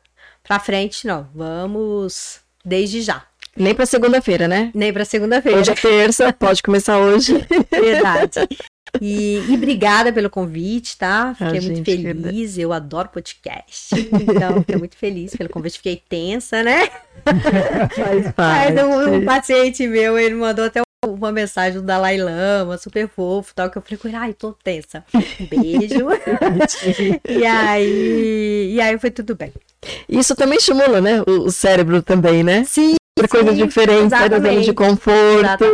pra 0.44 0.60
frente, 0.60 1.06
não. 1.06 1.28
Vamos 1.34 2.40
desde 2.64 3.02
já. 3.02 3.24
Nem 3.56 3.76
para 3.76 3.86
segunda-feira, 3.86 4.48
né? 4.48 4.72
Nem 4.74 4.92
pra 4.92 5.06
segunda-feira. 5.06 5.60
Hoje 5.60 5.72
é 5.72 5.76
terça, 5.76 6.34
pode 6.34 6.64
começar 6.64 6.98
hoje. 6.98 7.46
Verdade. 7.70 8.48
E, 9.02 9.44
e 9.49 9.56
obrigada 9.56 10.14
pelo 10.14 10.30
convite, 10.30 10.98
tá? 10.98 11.34
Fiquei 11.34 11.60
Ah, 11.60 11.61
muito 11.61 11.76
gente, 11.78 11.84
feliz. 11.84 12.57
Eu 12.57 12.72
adoro 12.72 13.10
podcast. 13.10 13.90
Então, 13.95 14.60
fiquei 14.60 14.76
muito 14.78 14.95
feliz 14.95 15.36
pelo 15.36 15.49
convite. 15.49 15.78
Fiquei 15.78 16.02
tensa, 16.07 16.64
né? 16.64 16.90
Faz 17.95 18.32
parte. 18.34 18.82
um, 18.82 19.15
um 19.15 19.26
paciente 19.26 19.88
meu, 19.88 20.18
ele 20.18 20.36
mandou 20.36 20.65
até 20.65 20.82
uma 21.06 21.32
mensagem 21.32 21.80
do 21.82 21.86
Dalai 21.86 22.18
Lama, 22.18 22.78
super 22.78 23.10
fofo, 23.10 23.53
tal, 23.53 23.70
que 23.70 23.78
eu 23.78 23.82
falei 23.82 24.15
ai, 24.15 24.34
tô 24.34 24.53
tensa. 24.53 25.03
Um 25.14 25.45
beijo. 25.48 26.07
e 27.28 27.45
aí, 27.45 28.74
e 28.74 28.82
aí 28.82 28.98
foi 28.98 29.11
tudo 29.11 29.36
bem. 29.36 29.52
Isso 30.07 30.36
também 30.36 30.57
estimula, 30.57 31.02
né? 31.02 31.22
O, 31.28 31.45
o 31.48 31.52
cérebro 31.52 32.02
também, 32.02 32.44
né? 32.44 32.64
Sim, 32.64 32.95
Pra 33.15 33.27
coisa 33.27 33.52
sim, 33.52 33.65
diferente, 33.65 34.10
sai 34.10 34.27
da 34.27 34.40
zona 34.40 34.61
de 34.61 34.73
conforto. 34.73 35.65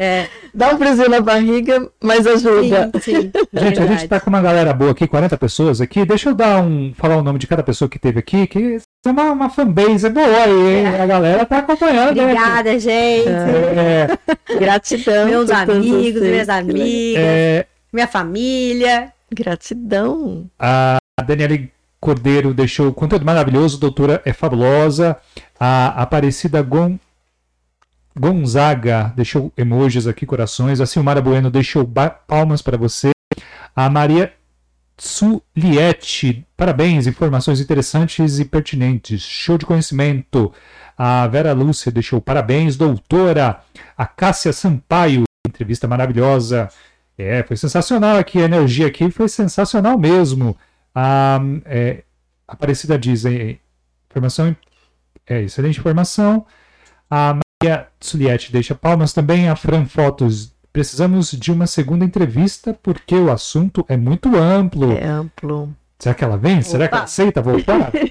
É, 0.00 0.26
Dá 0.52 0.74
um 0.74 0.78
friozinho 0.78 1.08
na 1.08 1.20
barriga, 1.20 1.88
mas 2.02 2.26
ajuda. 2.26 2.90
sim, 3.00 3.00
sim. 3.00 3.32
Gente, 3.54 3.54
a 3.54 3.64
gente 3.64 3.78
verdade. 3.78 4.08
tá 4.08 4.20
com 4.20 4.28
uma 4.28 4.42
galera 4.42 4.74
boa 4.74 4.90
aqui, 4.90 5.06
40 5.06 5.36
pessoas 5.38 5.80
aqui. 5.80 6.04
Deixa 6.04 6.30
eu 6.30 6.34
dar 6.34 6.60
um. 6.60 6.92
falar 6.94 7.16
o 7.16 7.22
nome 7.22 7.38
de 7.38 7.46
cada 7.46 7.62
pessoa 7.62 7.88
que 7.88 8.00
teve 8.00 8.18
aqui, 8.18 8.48
que 8.48 8.78
é 9.06 9.10
uma, 9.10 9.30
uma 9.30 9.48
fanbase 9.48 10.08
boa 10.10 10.26
aí, 10.26 10.50
hein? 10.50 10.86
A 10.88 11.06
galera 11.06 11.46
tá 11.46 11.58
acompanhando, 11.58 12.16
né? 12.16 12.24
Obrigada, 12.24 12.78
gente. 12.78 13.28
É, 13.28 14.08
Gratidão. 14.58 15.26
Meus 15.26 15.46
por 15.46 15.54
amigos, 15.54 16.20
vocês. 16.20 16.30
minhas 16.30 16.48
amigas, 16.48 17.22
é, 17.24 17.66
minha 17.92 18.08
família. 18.08 19.12
Gratidão. 19.32 20.50
a 20.58 20.98
Daniele 21.24 21.72
Cordeiro 22.02 22.52
deixou 22.52 22.92
conteúdo 22.92 23.24
maravilhoso, 23.24 23.78
doutora 23.78 24.20
é 24.24 24.32
fabulosa. 24.32 25.16
A 25.64 26.02
Aparecida 26.02 26.60
Gon... 26.60 26.98
Gonzaga 28.18 29.12
deixou 29.14 29.52
emojis 29.56 30.08
aqui, 30.08 30.26
corações. 30.26 30.80
A 30.80 30.86
Silmara 30.86 31.22
Bueno 31.22 31.52
deixou 31.52 31.88
palmas 32.26 32.60
para 32.60 32.76
você. 32.76 33.12
A 33.76 33.88
Maria 33.88 34.32
Suliette, 34.98 36.44
parabéns, 36.56 37.06
informações 37.06 37.60
interessantes 37.60 38.40
e 38.40 38.44
pertinentes. 38.44 39.22
Show 39.22 39.56
de 39.56 39.64
conhecimento. 39.64 40.52
A 40.98 41.28
Vera 41.28 41.52
Lúcia 41.52 41.92
deixou 41.92 42.20
parabéns, 42.20 42.76
doutora. 42.76 43.60
A 43.96 44.04
Cássia 44.04 44.52
Sampaio, 44.52 45.22
entrevista 45.46 45.86
maravilhosa. 45.86 46.70
É, 47.16 47.44
foi 47.44 47.56
sensacional 47.56 48.16
aqui, 48.16 48.40
a 48.40 48.46
energia 48.46 48.88
aqui 48.88 49.12
foi 49.12 49.28
sensacional 49.28 49.96
mesmo. 49.96 50.56
A 50.92 51.38
é, 51.66 52.02
Aparecida 52.48 52.98
diz, 52.98 53.22
informação, 54.10 54.56
é, 55.26 55.42
excelente 55.42 55.78
informação. 55.78 56.44
A 57.10 57.38
Maria 57.62 57.86
Suliette 58.00 58.50
deixa 58.52 58.74
palmas 58.74 59.12
também. 59.12 59.48
A 59.48 59.56
Fran 59.56 59.84
Fotos, 59.86 60.52
precisamos 60.72 61.30
de 61.32 61.52
uma 61.52 61.66
segunda 61.66 62.04
entrevista 62.04 62.76
porque 62.82 63.14
o 63.14 63.30
assunto 63.30 63.84
é 63.88 63.96
muito 63.96 64.36
amplo. 64.36 64.92
É 64.92 65.06
amplo. 65.06 65.74
Será 65.98 66.14
que 66.14 66.24
ela 66.24 66.36
vem? 66.36 66.62
Será 66.62 66.88
que 66.88 66.94
ela 66.94 67.02
Opa. 67.02 67.04
aceita 67.04 67.42
voltar? 67.42 67.92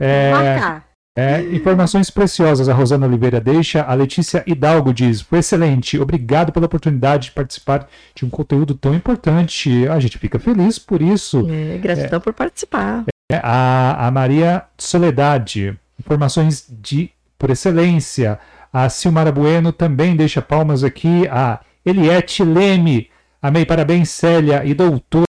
É, 0.00 0.30
Marcar. 0.30 0.84
é, 1.18 1.40
informações 1.52 2.08
preciosas 2.08 2.68
a 2.68 2.72
Rosana 2.72 3.04
Oliveira 3.04 3.40
deixa. 3.40 3.82
A 3.82 3.92
Letícia 3.94 4.44
Hidalgo 4.46 4.94
diz: 4.94 5.20
Foi 5.20 5.40
excelente, 5.40 5.98
obrigado 5.98 6.52
pela 6.52 6.66
oportunidade 6.66 7.24
de 7.24 7.32
participar 7.32 7.88
de 8.14 8.24
um 8.24 8.30
conteúdo 8.30 8.76
tão 8.76 8.94
importante. 8.94 9.88
A 9.88 9.98
gente 9.98 10.16
fica 10.16 10.38
feliz 10.38 10.78
por 10.78 11.02
isso. 11.02 11.48
É, 11.50 11.78
gratidão 11.78 12.20
por 12.20 12.32
participar. 12.32 13.06
É, 13.32 13.40
A, 13.42 14.06
a 14.06 14.10
Maria 14.12 14.62
Soledade, 14.78 15.76
informações 15.98 16.66
de 16.68 17.10
por 17.38 17.50
excelência. 17.50 18.38
A 18.72 18.88
Silmara 18.88 19.32
Bueno 19.32 19.72
também 19.72 20.16
deixa 20.16 20.42
palmas 20.42 20.84
aqui. 20.84 21.26
A 21.28 21.60
Eliette 21.84 22.44
Leme, 22.44 23.08
amei, 23.40 23.64
parabéns, 23.64 24.10
Célia 24.10 24.62
e 24.64 24.74
doutora. 24.74 25.26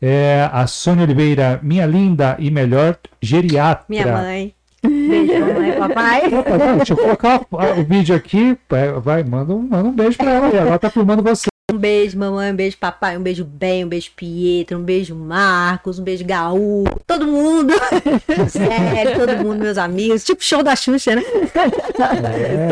É, 0.00 0.48
a 0.52 0.66
Sônia 0.66 1.04
Oliveira, 1.04 1.58
minha 1.62 1.86
linda 1.86 2.36
e 2.38 2.50
melhor 2.50 2.98
geriatra. 3.20 3.84
Minha 3.88 4.12
mãe. 4.12 4.54
Beijo, 4.82 5.40
mamãe, 5.40 5.72
papai. 5.72 6.34
Opa, 6.34 6.58
vai, 6.58 6.76
deixa 6.76 6.92
eu 6.92 6.96
colocar 6.96 7.40
o 7.50 7.84
vídeo 7.84 8.14
aqui. 8.14 8.58
Vai, 8.68 8.92
vai, 8.92 9.24
manda, 9.24 9.54
um, 9.54 9.62
manda 9.62 9.88
um 9.88 9.92
beijo 9.92 10.18
pra 10.18 10.30
ela. 10.30 10.48
Ela 10.48 10.78
tá 10.78 10.90
filmando 10.90 11.22
você. 11.22 11.48
Um 11.68 11.78
beijo, 11.78 12.16
mamãe, 12.16 12.52
um 12.52 12.54
beijo, 12.54 12.76
papai, 12.78 13.16
um 13.16 13.20
beijo, 13.20 13.44
Ben, 13.44 13.84
um 13.84 13.88
beijo, 13.88 14.12
Pietro, 14.14 14.78
um 14.78 14.82
beijo, 14.82 15.16
Marcos, 15.16 15.98
um 15.98 16.04
beijo, 16.04 16.24
Gaú, 16.24 16.84
todo 17.04 17.26
mundo. 17.26 17.74
Sério, 18.48 19.18
todo 19.18 19.36
mundo, 19.38 19.64
meus 19.64 19.76
amigos. 19.76 20.22
Tipo 20.22 20.44
show 20.44 20.62
da 20.62 20.76
Xuxa, 20.76 21.16
né? 21.16 21.22
Isso 21.22 21.32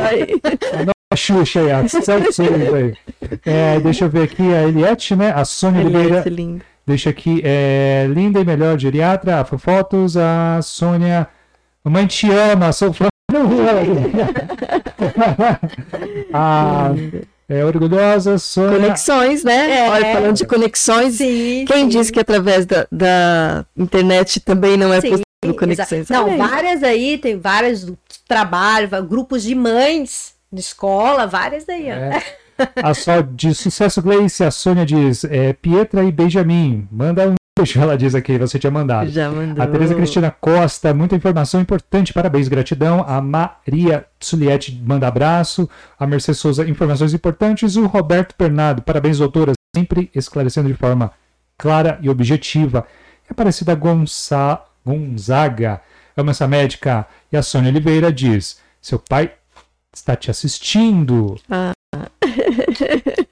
aí. 0.09 0.41
A 1.13 1.17
Xuxa 1.17 1.61
aí, 1.61 1.73
a 1.73 1.81
aí. 1.81 2.95
É, 3.45 3.81
deixa 3.81 4.05
eu 4.05 4.09
ver 4.09 4.23
aqui 4.23 4.55
a 4.55 4.63
Eliette, 4.63 5.17
né? 5.17 5.33
A 5.33 5.45
Sônia 5.45 5.81
Oliveira. 5.81 6.23
Lindo. 6.29 6.65
Deixa 6.87 7.11
aqui, 7.11 7.41
é, 7.43 8.07
linda 8.09 8.39
e 8.39 8.45
melhor 8.45 8.79
geriatra, 8.79 9.41
a 9.41 9.45
Fofotos, 9.45 10.17
a 10.17 10.61
Sônia. 10.63 11.27
Mamãe 11.83 12.07
te 12.07 12.31
ama, 12.31 12.73
sou 12.73 12.93
fã. 12.93 13.09
a, 16.33 16.95
é, 17.49 17.65
orgulhosa, 17.65 18.39
Sônia. 18.39 18.79
Conexões, 18.81 19.45
né? 19.45 19.87
É. 19.87 19.91
Olha, 19.91 20.13
falando 20.15 20.37
de 20.37 20.47
conexões, 20.47 21.15
Sim. 21.17 21.65
quem 21.67 21.85
sim. 21.85 21.89
disse 21.89 22.13
que 22.13 22.21
através 22.21 22.65
da, 22.67 22.87
da 22.91 23.65
internet 23.77 24.41
também 24.41 24.77
não 24.77 24.93
é 24.93 25.01
Sim. 25.01 25.11
possível 25.11 25.25
Conexões. 25.59 26.09
Não, 26.09 26.27
aí. 26.27 26.39
várias 26.39 26.83
aí, 26.83 27.19
tem 27.19 27.39
vários 27.39 27.85
do 27.85 27.99
trabalho, 28.27 28.89
va- 28.89 29.03
grupos 29.03 29.43
de 29.43 29.55
mães 29.55 30.33
de 30.51 30.61
escola, 30.61 31.27
várias 31.27 31.67
daí, 31.67 31.87
ó. 31.89 31.95
É. 31.95 32.23
A 32.83 32.95
só 32.95 33.21
de 33.21 33.55
sucesso 33.55 34.01
Gleice, 34.01 34.43
a 34.45 34.51
Sônia 34.51 34.87
diz, 34.87 35.25
é, 35.25 35.53
Pietra 35.53 36.03
e 36.05 36.11
Benjamin, 36.13 36.89
manda 36.91 37.29
um 37.29 37.35
ela 37.77 37.97
diz 37.97 38.15
aqui, 38.15 38.37
você 38.37 38.59
tinha 38.59 38.71
mandado. 38.71 39.09
Já 39.11 39.31
mandou. 39.31 39.63
A 39.63 39.67
Tereza 39.67 39.95
Cristina 39.95 40.31
Costa, 40.31 40.93
muita 40.93 41.15
informação 41.15 41.61
importante, 41.61 42.13
parabéns, 42.13 42.49
gratidão. 42.49 43.05
A 43.07 43.21
Maria 43.21 44.05
Tsuliette 44.19 44.81
manda 44.85 45.07
abraço. 45.07 45.69
A 45.99 46.07
Mercedes 46.07 46.41
Souza, 46.41 46.69
informações 46.69 47.15
importantes. 47.15 47.77
O 47.77 47.87
Roberto 47.87 48.35
Bernardo, 48.39 48.83
parabéns, 48.83 49.19
doutora, 49.19 49.53
sempre 49.75 50.11
esclarecendo 50.15 50.69
de 50.69 50.75
forma 50.75 51.13
clara 51.57 51.99
e 52.03 52.11
objetiva. 52.11 52.87
E 53.25 53.27
a 53.31 53.33
Aparecida 53.33 53.75
Gonça... 53.75 54.61
Gonzaga, 54.85 55.81
ama 56.17 56.33
essa 56.33 56.47
médica. 56.47 57.07
E 57.33 57.37
a 57.37 57.43
Sônia 57.43 57.71
Oliveira 57.71 58.13
diz: 58.13 58.61
seu 58.81 58.99
pai 58.99 59.33
está 59.93 60.15
te 60.15 60.31
assistindo. 60.31 61.41
Ah. 61.51 61.73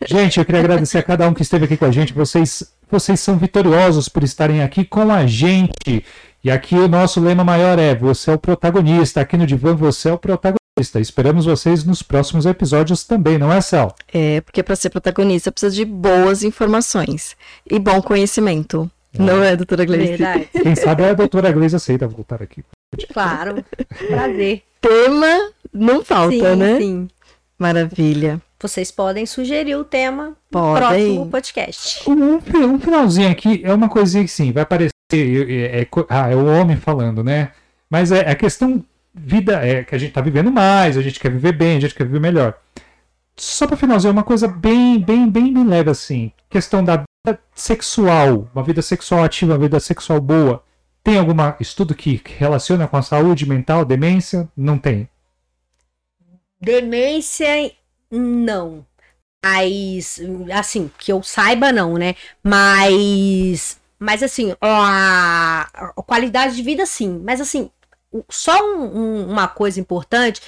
Gente, 0.06 0.38
eu 0.38 0.44
queria 0.44 0.60
agradecer 0.60 0.98
a 0.98 1.02
cada 1.02 1.28
um 1.28 1.34
que 1.34 1.42
esteve 1.42 1.66
aqui 1.66 1.76
com 1.76 1.84
a 1.84 1.90
gente. 1.90 2.12
Vocês, 2.12 2.72
vocês 2.92 3.18
são 3.20 3.38
vitoriosos 3.38 4.06
por 4.06 4.22
estarem 4.22 4.62
aqui 4.62 4.84
com 4.84 5.10
a 5.10 5.26
gente. 5.26 6.04
E 6.44 6.50
aqui 6.50 6.74
o 6.74 6.86
nosso 6.86 7.20
lema 7.20 7.42
maior 7.42 7.78
é: 7.78 7.94
você 7.94 8.30
é 8.30 8.34
o 8.34 8.38
protagonista. 8.38 9.22
Aqui 9.22 9.36
no 9.36 9.46
Divã, 9.46 9.74
você 9.74 10.10
é 10.10 10.12
o 10.12 10.18
protagonista. 10.18 11.00
Esperamos 11.00 11.46
vocês 11.46 11.84
nos 11.84 12.02
próximos 12.02 12.44
episódios 12.44 13.04
também, 13.04 13.38
não 13.38 13.50
é, 13.50 13.60
Cel? 13.62 13.94
É, 14.12 14.42
porque 14.42 14.62
para 14.62 14.76
ser 14.76 14.90
protagonista 14.90 15.50
precisa 15.50 15.74
de 15.74 15.84
boas 15.84 16.42
informações 16.42 17.34
e 17.70 17.78
bom 17.78 18.02
conhecimento. 18.02 18.90
Não 19.18 19.42
é, 19.42 19.56
doutora 19.56 19.84
Gleice? 19.84 20.16
Verdade. 20.16 20.48
Quem 20.62 20.74
sabe 20.74 21.04
a 21.04 21.14
doutora 21.14 21.50
Gleisi 21.50 21.76
aceita 21.76 22.06
voltar 22.06 22.42
aqui. 22.42 22.62
Claro. 23.12 23.64
Prazer. 24.08 24.62
Tema 24.80 25.50
não 25.72 26.04
falta, 26.04 26.32
sim, 26.32 26.56
né? 26.56 26.78
sim. 26.78 27.08
Maravilha. 27.58 28.40
Vocês 28.62 28.92
podem 28.92 29.26
sugerir 29.26 29.74
o 29.74 29.82
tema 29.82 30.28
no 30.28 30.36
Podem. 30.48 30.76
próximo 30.76 31.30
podcast. 31.30 32.08
Um, 32.08 32.36
um 32.36 32.78
finalzinho 32.78 33.28
aqui 33.28 33.60
é 33.64 33.74
uma 33.74 33.88
coisinha 33.88 34.22
que 34.22 34.30
sim, 34.30 34.52
vai 34.52 34.64
parecer. 34.64 34.92
É, 35.12 35.80
é 35.80 35.88
ah, 36.08 36.30
é 36.30 36.36
o 36.36 36.46
homem 36.46 36.76
falando, 36.76 37.24
né? 37.24 37.50
Mas 37.90 38.12
é 38.12 38.20
a 38.30 38.36
questão 38.36 38.84
vida 39.12 39.54
é 39.66 39.82
que 39.82 39.94
a 39.94 39.98
gente 39.98 40.12
tá 40.12 40.20
vivendo 40.20 40.50
mais, 40.50 40.96
a 40.96 41.02
gente 41.02 41.18
quer 41.18 41.30
viver 41.30 41.52
bem, 41.52 41.76
a 41.76 41.80
gente 41.80 41.94
quer 41.94 42.04
viver 42.04 42.20
melhor. 42.20 42.56
Só 43.36 43.66
para 43.66 43.76
finalizar, 43.76 44.12
uma 44.12 44.22
coisa 44.22 44.46
bem, 44.46 45.00
bem, 45.00 45.28
bem, 45.28 45.52
bem 45.52 45.66
leve 45.66 45.90
assim. 45.90 46.30
Questão 46.48 46.84
da 46.84 46.98
vida 47.26 47.40
sexual, 47.52 48.48
uma 48.54 48.62
vida 48.62 48.80
sexual 48.80 49.24
ativa, 49.24 49.54
uma 49.54 49.58
vida 49.58 49.80
sexual 49.80 50.20
boa. 50.20 50.62
Tem 51.02 51.18
algum 51.18 51.34
estudo 51.58 51.96
que 51.96 52.22
relaciona 52.38 52.86
com 52.86 52.96
a 52.96 53.02
saúde 53.02 53.44
mental, 53.44 53.84
demência? 53.84 54.48
Não 54.56 54.78
tem. 54.78 55.08
Demência, 56.60 57.72
não. 58.12 58.86
Mas, 59.44 60.20
assim, 60.54 60.88
que 60.98 61.12
eu 61.12 61.20
saiba, 61.22 61.72
não, 61.72 61.94
né? 61.98 62.14
Mas, 62.44 63.76
mas 63.98 64.22
assim, 64.22 64.54
a, 64.60 65.62
a 65.96 66.02
qualidade 66.02 66.54
de 66.54 66.62
vida, 66.62 66.86
sim. 66.86 67.20
Mas, 67.24 67.40
assim, 67.40 67.68
só 68.30 68.52
um- 68.64 68.98
um- 68.98 69.30
uma 69.30 69.48
coisa 69.48 69.80
importante 69.80 70.40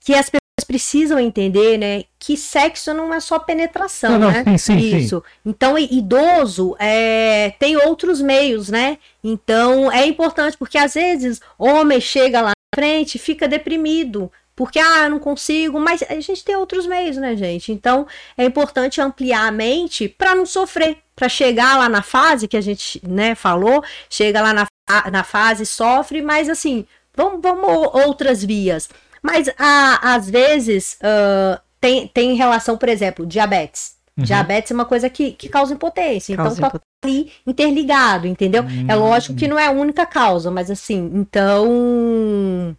que 0.00 0.12
as 0.14 0.26
pessoas 0.28 0.66
precisam 0.66 1.20
entender, 1.20 1.78
né? 1.78 2.04
Que 2.18 2.36
sexo 2.36 2.92
não 2.92 3.14
é 3.14 3.20
só 3.20 3.38
penetração, 3.38 4.12
Não, 4.12 4.18
não, 4.18 4.30
né? 4.32 4.42
sim, 4.44 4.58
sim, 4.58 4.80
sim. 4.80 4.96
Isso. 4.98 5.22
Então, 5.46 5.78
i- 5.78 5.88
idoso 5.98 6.74
é, 6.80 7.54
tem 7.60 7.76
outros 7.76 8.20
meios, 8.20 8.68
né? 8.68 8.98
Então, 9.22 9.90
é 9.92 10.04
importante, 10.06 10.56
porque 10.56 10.78
às 10.78 10.94
vezes 10.94 11.40
homem 11.58 12.00
chega 12.00 12.40
lá 12.40 12.48
na 12.50 12.80
frente 12.80 13.14
e 13.14 13.18
fica 13.20 13.46
deprimido. 13.46 14.30
Porque, 14.54 14.78
ah, 14.78 15.04
eu 15.04 15.10
não 15.10 15.18
consigo, 15.18 15.80
mas 15.80 16.02
a 16.02 16.20
gente 16.20 16.44
tem 16.44 16.56
outros 16.56 16.86
meios, 16.86 17.16
né, 17.16 17.36
gente? 17.36 17.72
Então, 17.72 18.06
é 18.36 18.44
importante 18.44 19.00
ampliar 19.00 19.46
a 19.46 19.52
mente 19.52 20.08
para 20.08 20.34
não 20.34 20.44
sofrer, 20.44 20.98
para 21.16 21.28
chegar 21.28 21.78
lá 21.78 21.88
na 21.88 22.02
fase 22.02 22.46
que 22.46 22.56
a 22.56 22.60
gente, 22.60 23.00
né, 23.06 23.34
falou, 23.34 23.82
chega 24.10 24.42
lá 24.42 24.52
na, 24.52 24.66
na 25.10 25.24
fase, 25.24 25.64
sofre, 25.64 26.20
mas 26.20 26.48
assim, 26.48 26.86
vamos, 27.16 27.40
vamos 27.40 27.68
outras 27.94 28.44
vias. 28.44 28.88
Mas, 29.22 29.48
ah, 29.58 30.14
às 30.14 30.28
vezes, 30.28 30.98
ah, 31.02 31.60
tem, 31.80 32.06
tem 32.06 32.34
relação, 32.34 32.76
por 32.78 32.88
exemplo, 32.88 33.26
diabetes. 33.26 33.96
Uhum. 34.16 34.24
Diabetes 34.24 34.70
é 34.70 34.74
uma 34.74 34.84
coisa 34.84 35.08
que, 35.08 35.32
que 35.32 35.48
causa 35.48 35.74
impotência. 35.74 36.36
Causa 36.36 36.58
então, 36.58 36.70
tá 36.70 36.80
ali 37.02 37.32
interligado, 37.46 38.26
entendeu? 38.26 38.64
É 38.86 38.94
lógico 38.94 39.34
que 39.34 39.48
não 39.48 39.58
é 39.58 39.66
a 39.66 39.70
única 39.70 40.06
causa, 40.06 40.50
mas 40.50 40.70
assim, 40.70 41.10
então. 41.14 42.76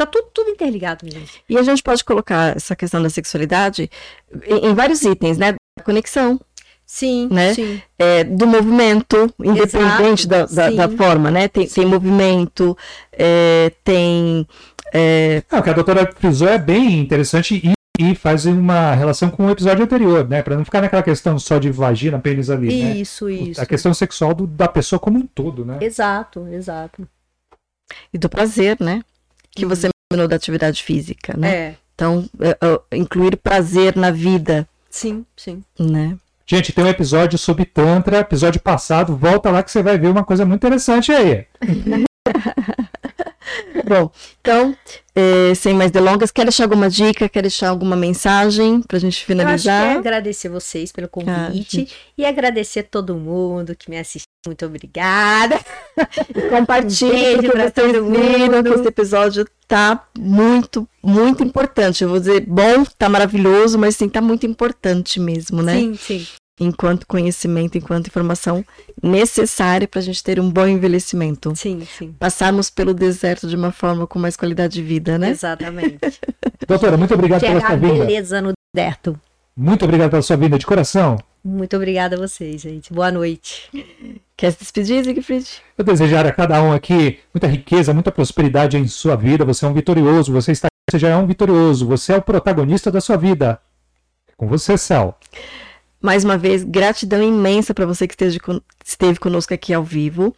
Tá 0.00 0.06
tudo, 0.06 0.28
tudo 0.32 0.48
interligado, 0.50 1.06
gente. 1.06 1.42
E 1.46 1.58
a 1.58 1.62
gente 1.62 1.82
pode 1.82 2.02
colocar 2.02 2.56
essa 2.56 2.74
questão 2.74 3.02
da 3.02 3.10
sexualidade 3.10 3.90
em, 4.46 4.68
em 4.68 4.74
vários 4.74 5.02
itens, 5.02 5.36
né? 5.36 5.52
Da 5.52 5.84
conexão, 5.84 6.40
Sim, 6.86 7.28
Né? 7.30 7.52
sim. 7.54 7.82
é, 7.98 8.24
do 8.24 8.46
movimento, 8.46 9.32
independente 9.44 10.26
da, 10.26 10.46
da, 10.46 10.70
da 10.70 10.88
forma, 10.88 11.30
né? 11.30 11.48
Tem, 11.48 11.66
tem 11.68 11.84
movimento, 11.84 12.74
é, 13.12 13.70
tem. 13.84 14.46
é, 14.92 15.42
Não, 15.52 15.58
o 15.58 15.62
que 15.62 15.68
a 15.70 15.74
doutora 15.74 16.10
frisou 16.18 16.48
é 16.48 16.58
bem 16.58 16.98
interessante 16.98 17.60
e, 17.62 17.72
e 18.10 18.14
faz 18.14 18.46
uma 18.46 18.94
relação 18.94 19.28
com 19.30 19.46
o 19.46 19.50
episódio 19.50 19.84
anterior, 19.84 20.26
né? 20.26 20.42
Pra 20.42 20.56
não 20.56 20.64
ficar 20.64 20.80
naquela 20.80 21.02
questão 21.02 21.38
só 21.38 21.58
de 21.58 21.70
vagina, 21.70 22.18
pênis 22.18 22.48
ali, 22.48 22.82
né? 22.84 22.96
Isso, 22.96 23.28
isso. 23.28 23.60
A 23.60 23.66
questão 23.66 23.92
sexual 23.92 24.32
do- 24.34 24.46
da 24.46 24.66
pessoa 24.66 24.98
como 24.98 25.18
um 25.18 25.26
todo, 25.26 25.62
né? 25.64 25.76
Exato, 25.82 26.48
exato. 26.48 27.06
e 28.14 28.18
do 28.18 28.28
prazer, 28.30 28.78
né? 28.80 29.02
Que 29.54 29.66
você 29.66 29.88
mencionou 30.10 30.28
da 30.28 30.36
atividade 30.36 30.82
física, 30.82 31.36
né? 31.36 31.54
É, 31.54 31.74
Então, 31.94 32.24
é, 32.40 32.50
é, 32.50 32.96
incluir 32.96 33.36
prazer 33.36 33.96
na 33.96 34.10
vida, 34.10 34.66
sim, 34.90 35.24
sim. 35.36 35.62
né? 35.78 36.16
Gente, 36.46 36.72
tem 36.72 36.84
um 36.84 36.88
episódio 36.88 37.38
sobre 37.38 37.64
Tantra, 37.64 38.18
episódio 38.18 38.60
passado, 38.60 39.16
volta 39.16 39.50
lá 39.50 39.62
que 39.62 39.70
você 39.70 39.82
vai 39.82 39.96
ver 39.98 40.08
uma 40.08 40.24
coisa 40.24 40.44
muito 40.44 40.60
interessante 40.60 41.12
aí. 41.12 41.46
Bom, 43.86 44.10
então, 44.40 44.76
é, 45.14 45.54
sem 45.54 45.74
mais 45.74 45.90
delongas, 45.90 46.30
quer 46.30 46.44
deixar 46.44 46.64
alguma 46.64 46.88
dica, 46.88 47.28
quer 47.28 47.42
deixar 47.42 47.68
alguma 47.68 47.96
mensagem 47.96 48.82
pra 48.82 48.98
gente 48.98 49.14
Eu 49.14 49.18
acho 49.18 49.26
que 49.26 49.32
é 49.32 49.36
finalizar? 49.36 49.96
agradecer 49.98 50.48
vocês 50.48 50.92
pelo 50.92 51.08
convite 51.08 51.78
gente. 51.78 51.94
e 52.16 52.24
agradecer 52.24 52.84
todo 52.84 53.14
mundo 53.16 53.74
que 53.76 53.90
me 53.90 53.98
assistiu. 53.98 54.26
Muito 54.46 54.64
obrigada. 54.64 55.60
Compartilhe, 56.48 57.38
Um 57.38 57.52
vocês 57.52 57.72
todo 57.72 58.04
mundo. 58.04 58.62
que 58.62 58.80
esse 58.80 58.88
episódio 58.88 59.46
tá 59.68 60.06
muito, 60.18 60.88
muito 61.02 61.44
importante. 61.44 62.02
Eu 62.02 62.08
vou 62.10 62.18
dizer, 62.18 62.44
bom, 62.46 62.84
tá 62.98 63.08
maravilhoso, 63.08 63.78
mas 63.78 63.96
sim, 63.96 64.08
tá 64.08 64.20
muito 64.20 64.46
importante 64.46 65.20
mesmo, 65.20 65.62
né? 65.62 65.78
Sim, 65.78 65.94
sim. 65.96 66.26
Enquanto 66.60 67.06
conhecimento, 67.06 67.78
enquanto 67.78 68.08
informação 68.08 68.62
necessária 69.02 69.88
pra 69.88 70.00
gente 70.00 70.22
ter 70.22 70.38
um 70.38 70.50
bom 70.50 70.66
envelhecimento. 70.66 71.56
Sim, 71.56 71.86
sim. 71.98 72.14
Passarmos 72.18 72.68
pelo 72.68 72.92
deserto 72.92 73.48
de 73.48 73.56
uma 73.56 73.72
forma 73.72 74.06
com 74.06 74.18
mais 74.18 74.36
qualidade 74.36 74.74
de 74.74 74.82
vida, 74.82 75.18
né? 75.18 75.30
Exatamente. 75.30 75.98
Doutora, 76.68 76.96
muito 76.96 77.14
obrigado 77.14 77.40
pela 77.40 77.54
Chegar 77.54 77.66
sua 77.66 77.76
vinda. 77.76 78.04
beleza 78.04 78.42
no 78.42 78.52
deserto. 78.74 79.18
Muito 79.56 79.84
obrigado 79.84 80.10
pela 80.10 80.22
sua 80.22 80.36
vinda 80.36 80.58
de 80.58 80.66
coração. 80.66 81.16
Muito 81.42 81.74
obrigada 81.74 82.16
a 82.16 82.18
vocês, 82.18 82.60
gente. 82.60 82.92
Boa 82.92 83.10
noite. 83.10 83.70
Quer 84.36 84.52
se 84.52 84.58
despedir, 84.58 85.02
Siegfried? 85.02 85.48
Eu 85.78 85.84
desejar 85.84 86.26
a 86.26 86.32
cada 86.32 86.62
um 86.62 86.72
aqui 86.72 87.18
muita 87.32 87.46
riqueza, 87.46 87.94
muita 87.94 88.12
prosperidade 88.12 88.76
em 88.76 88.86
sua 88.86 89.16
vida. 89.16 89.44
Você 89.46 89.64
é 89.64 89.68
um 89.68 89.72
vitorioso, 89.72 90.30
você 90.32 90.52
está 90.52 90.68
você 90.90 90.98
já 90.98 91.10
é 91.10 91.16
um 91.16 91.26
vitorioso, 91.26 91.86
você 91.86 92.14
é 92.14 92.16
o 92.16 92.22
protagonista 92.22 92.90
da 92.90 93.00
sua 93.00 93.16
vida. 93.16 93.60
Com 94.36 94.48
você, 94.48 94.76
Céu. 94.76 95.16
Mais 96.00 96.24
uma 96.24 96.38
vez, 96.38 96.64
gratidão 96.64 97.22
imensa 97.22 97.74
para 97.74 97.84
você 97.84 98.08
que 98.08 98.14
esteve 98.84 99.18
conosco 99.18 99.52
aqui 99.52 99.74
ao 99.74 99.84
vivo. 99.84 100.34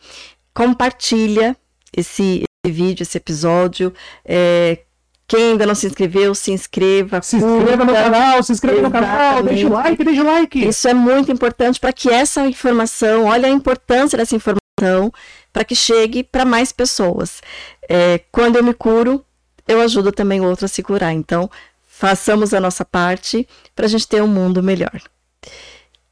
Compartilha 0.52 1.56
esse, 1.96 2.44
esse 2.64 2.72
vídeo, 2.72 3.02
esse 3.02 3.16
episódio. 3.16 3.92
É, 4.24 4.80
quem 5.26 5.52
ainda 5.52 5.64
não 5.64 5.74
se 5.74 5.86
inscreveu, 5.86 6.34
se 6.34 6.52
inscreva. 6.52 7.22
Se 7.22 7.36
inscreva 7.36 7.84
no 7.84 7.92
curta. 7.92 8.02
canal, 8.02 8.42
se 8.42 8.52
inscreva 8.52 8.82
no 8.82 8.90
canal, 8.90 9.38
Exatamente. 9.38 9.54
deixa 9.54 9.66
o 9.66 9.72
like, 9.72 10.04
deixa 10.04 10.22
o 10.22 10.26
like. 10.26 10.68
Isso 10.68 10.88
é 10.88 10.94
muito 10.94 11.32
importante 11.32 11.80
para 11.80 11.92
que 11.92 12.10
essa 12.10 12.46
informação, 12.46 13.26
olha 13.26 13.46
a 13.46 13.50
importância 13.50 14.18
dessa 14.18 14.34
informação, 14.34 15.12
para 15.52 15.64
que 15.64 15.74
chegue 15.74 16.24
para 16.24 16.44
mais 16.44 16.72
pessoas. 16.72 17.40
É, 17.88 18.20
quando 18.30 18.56
eu 18.56 18.64
me 18.64 18.74
curo, 18.74 19.24
eu 19.66 19.80
ajudo 19.80 20.12
também 20.12 20.40
o 20.40 20.44
outro 20.44 20.66
a 20.66 20.68
se 20.68 20.82
curar. 20.82 21.12
Então, 21.12 21.48
façamos 21.86 22.52
a 22.52 22.60
nossa 22.60 22.84
parte 22.84 23.48
para 23.76 23.86
a 23.86 23.88
gente 23.88 24.08
ter 24.08 24.22
um 24.22 24.26
mundo 24.26 24.62
melhor. 24.62 25.00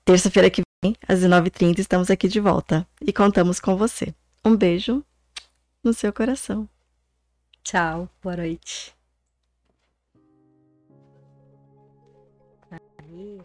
Terça-feira 0.04 0.50
que 0.50 0.62
vem, 0.82 0.94
às 1.06 1.20
19h30, 1.20 1.78
estamos 1.78 2.10
aqui 2.10 2.26
de 2.26 2.40
volta 2.40 2.86
e 3.00 3.12
contamos 3.12 3.60
com 3.60 3.76
você. 3.76 4.14
Um 4.44 4.56
beijo 4.56 5.04
no 5.84 5.92
seu 5.92 6.12
coração. 6.12 6.68
Tchau. 7.62 8.08
Boa 8.22 8.36
noite. 8.36 8.94
Aí? 12.70 13.40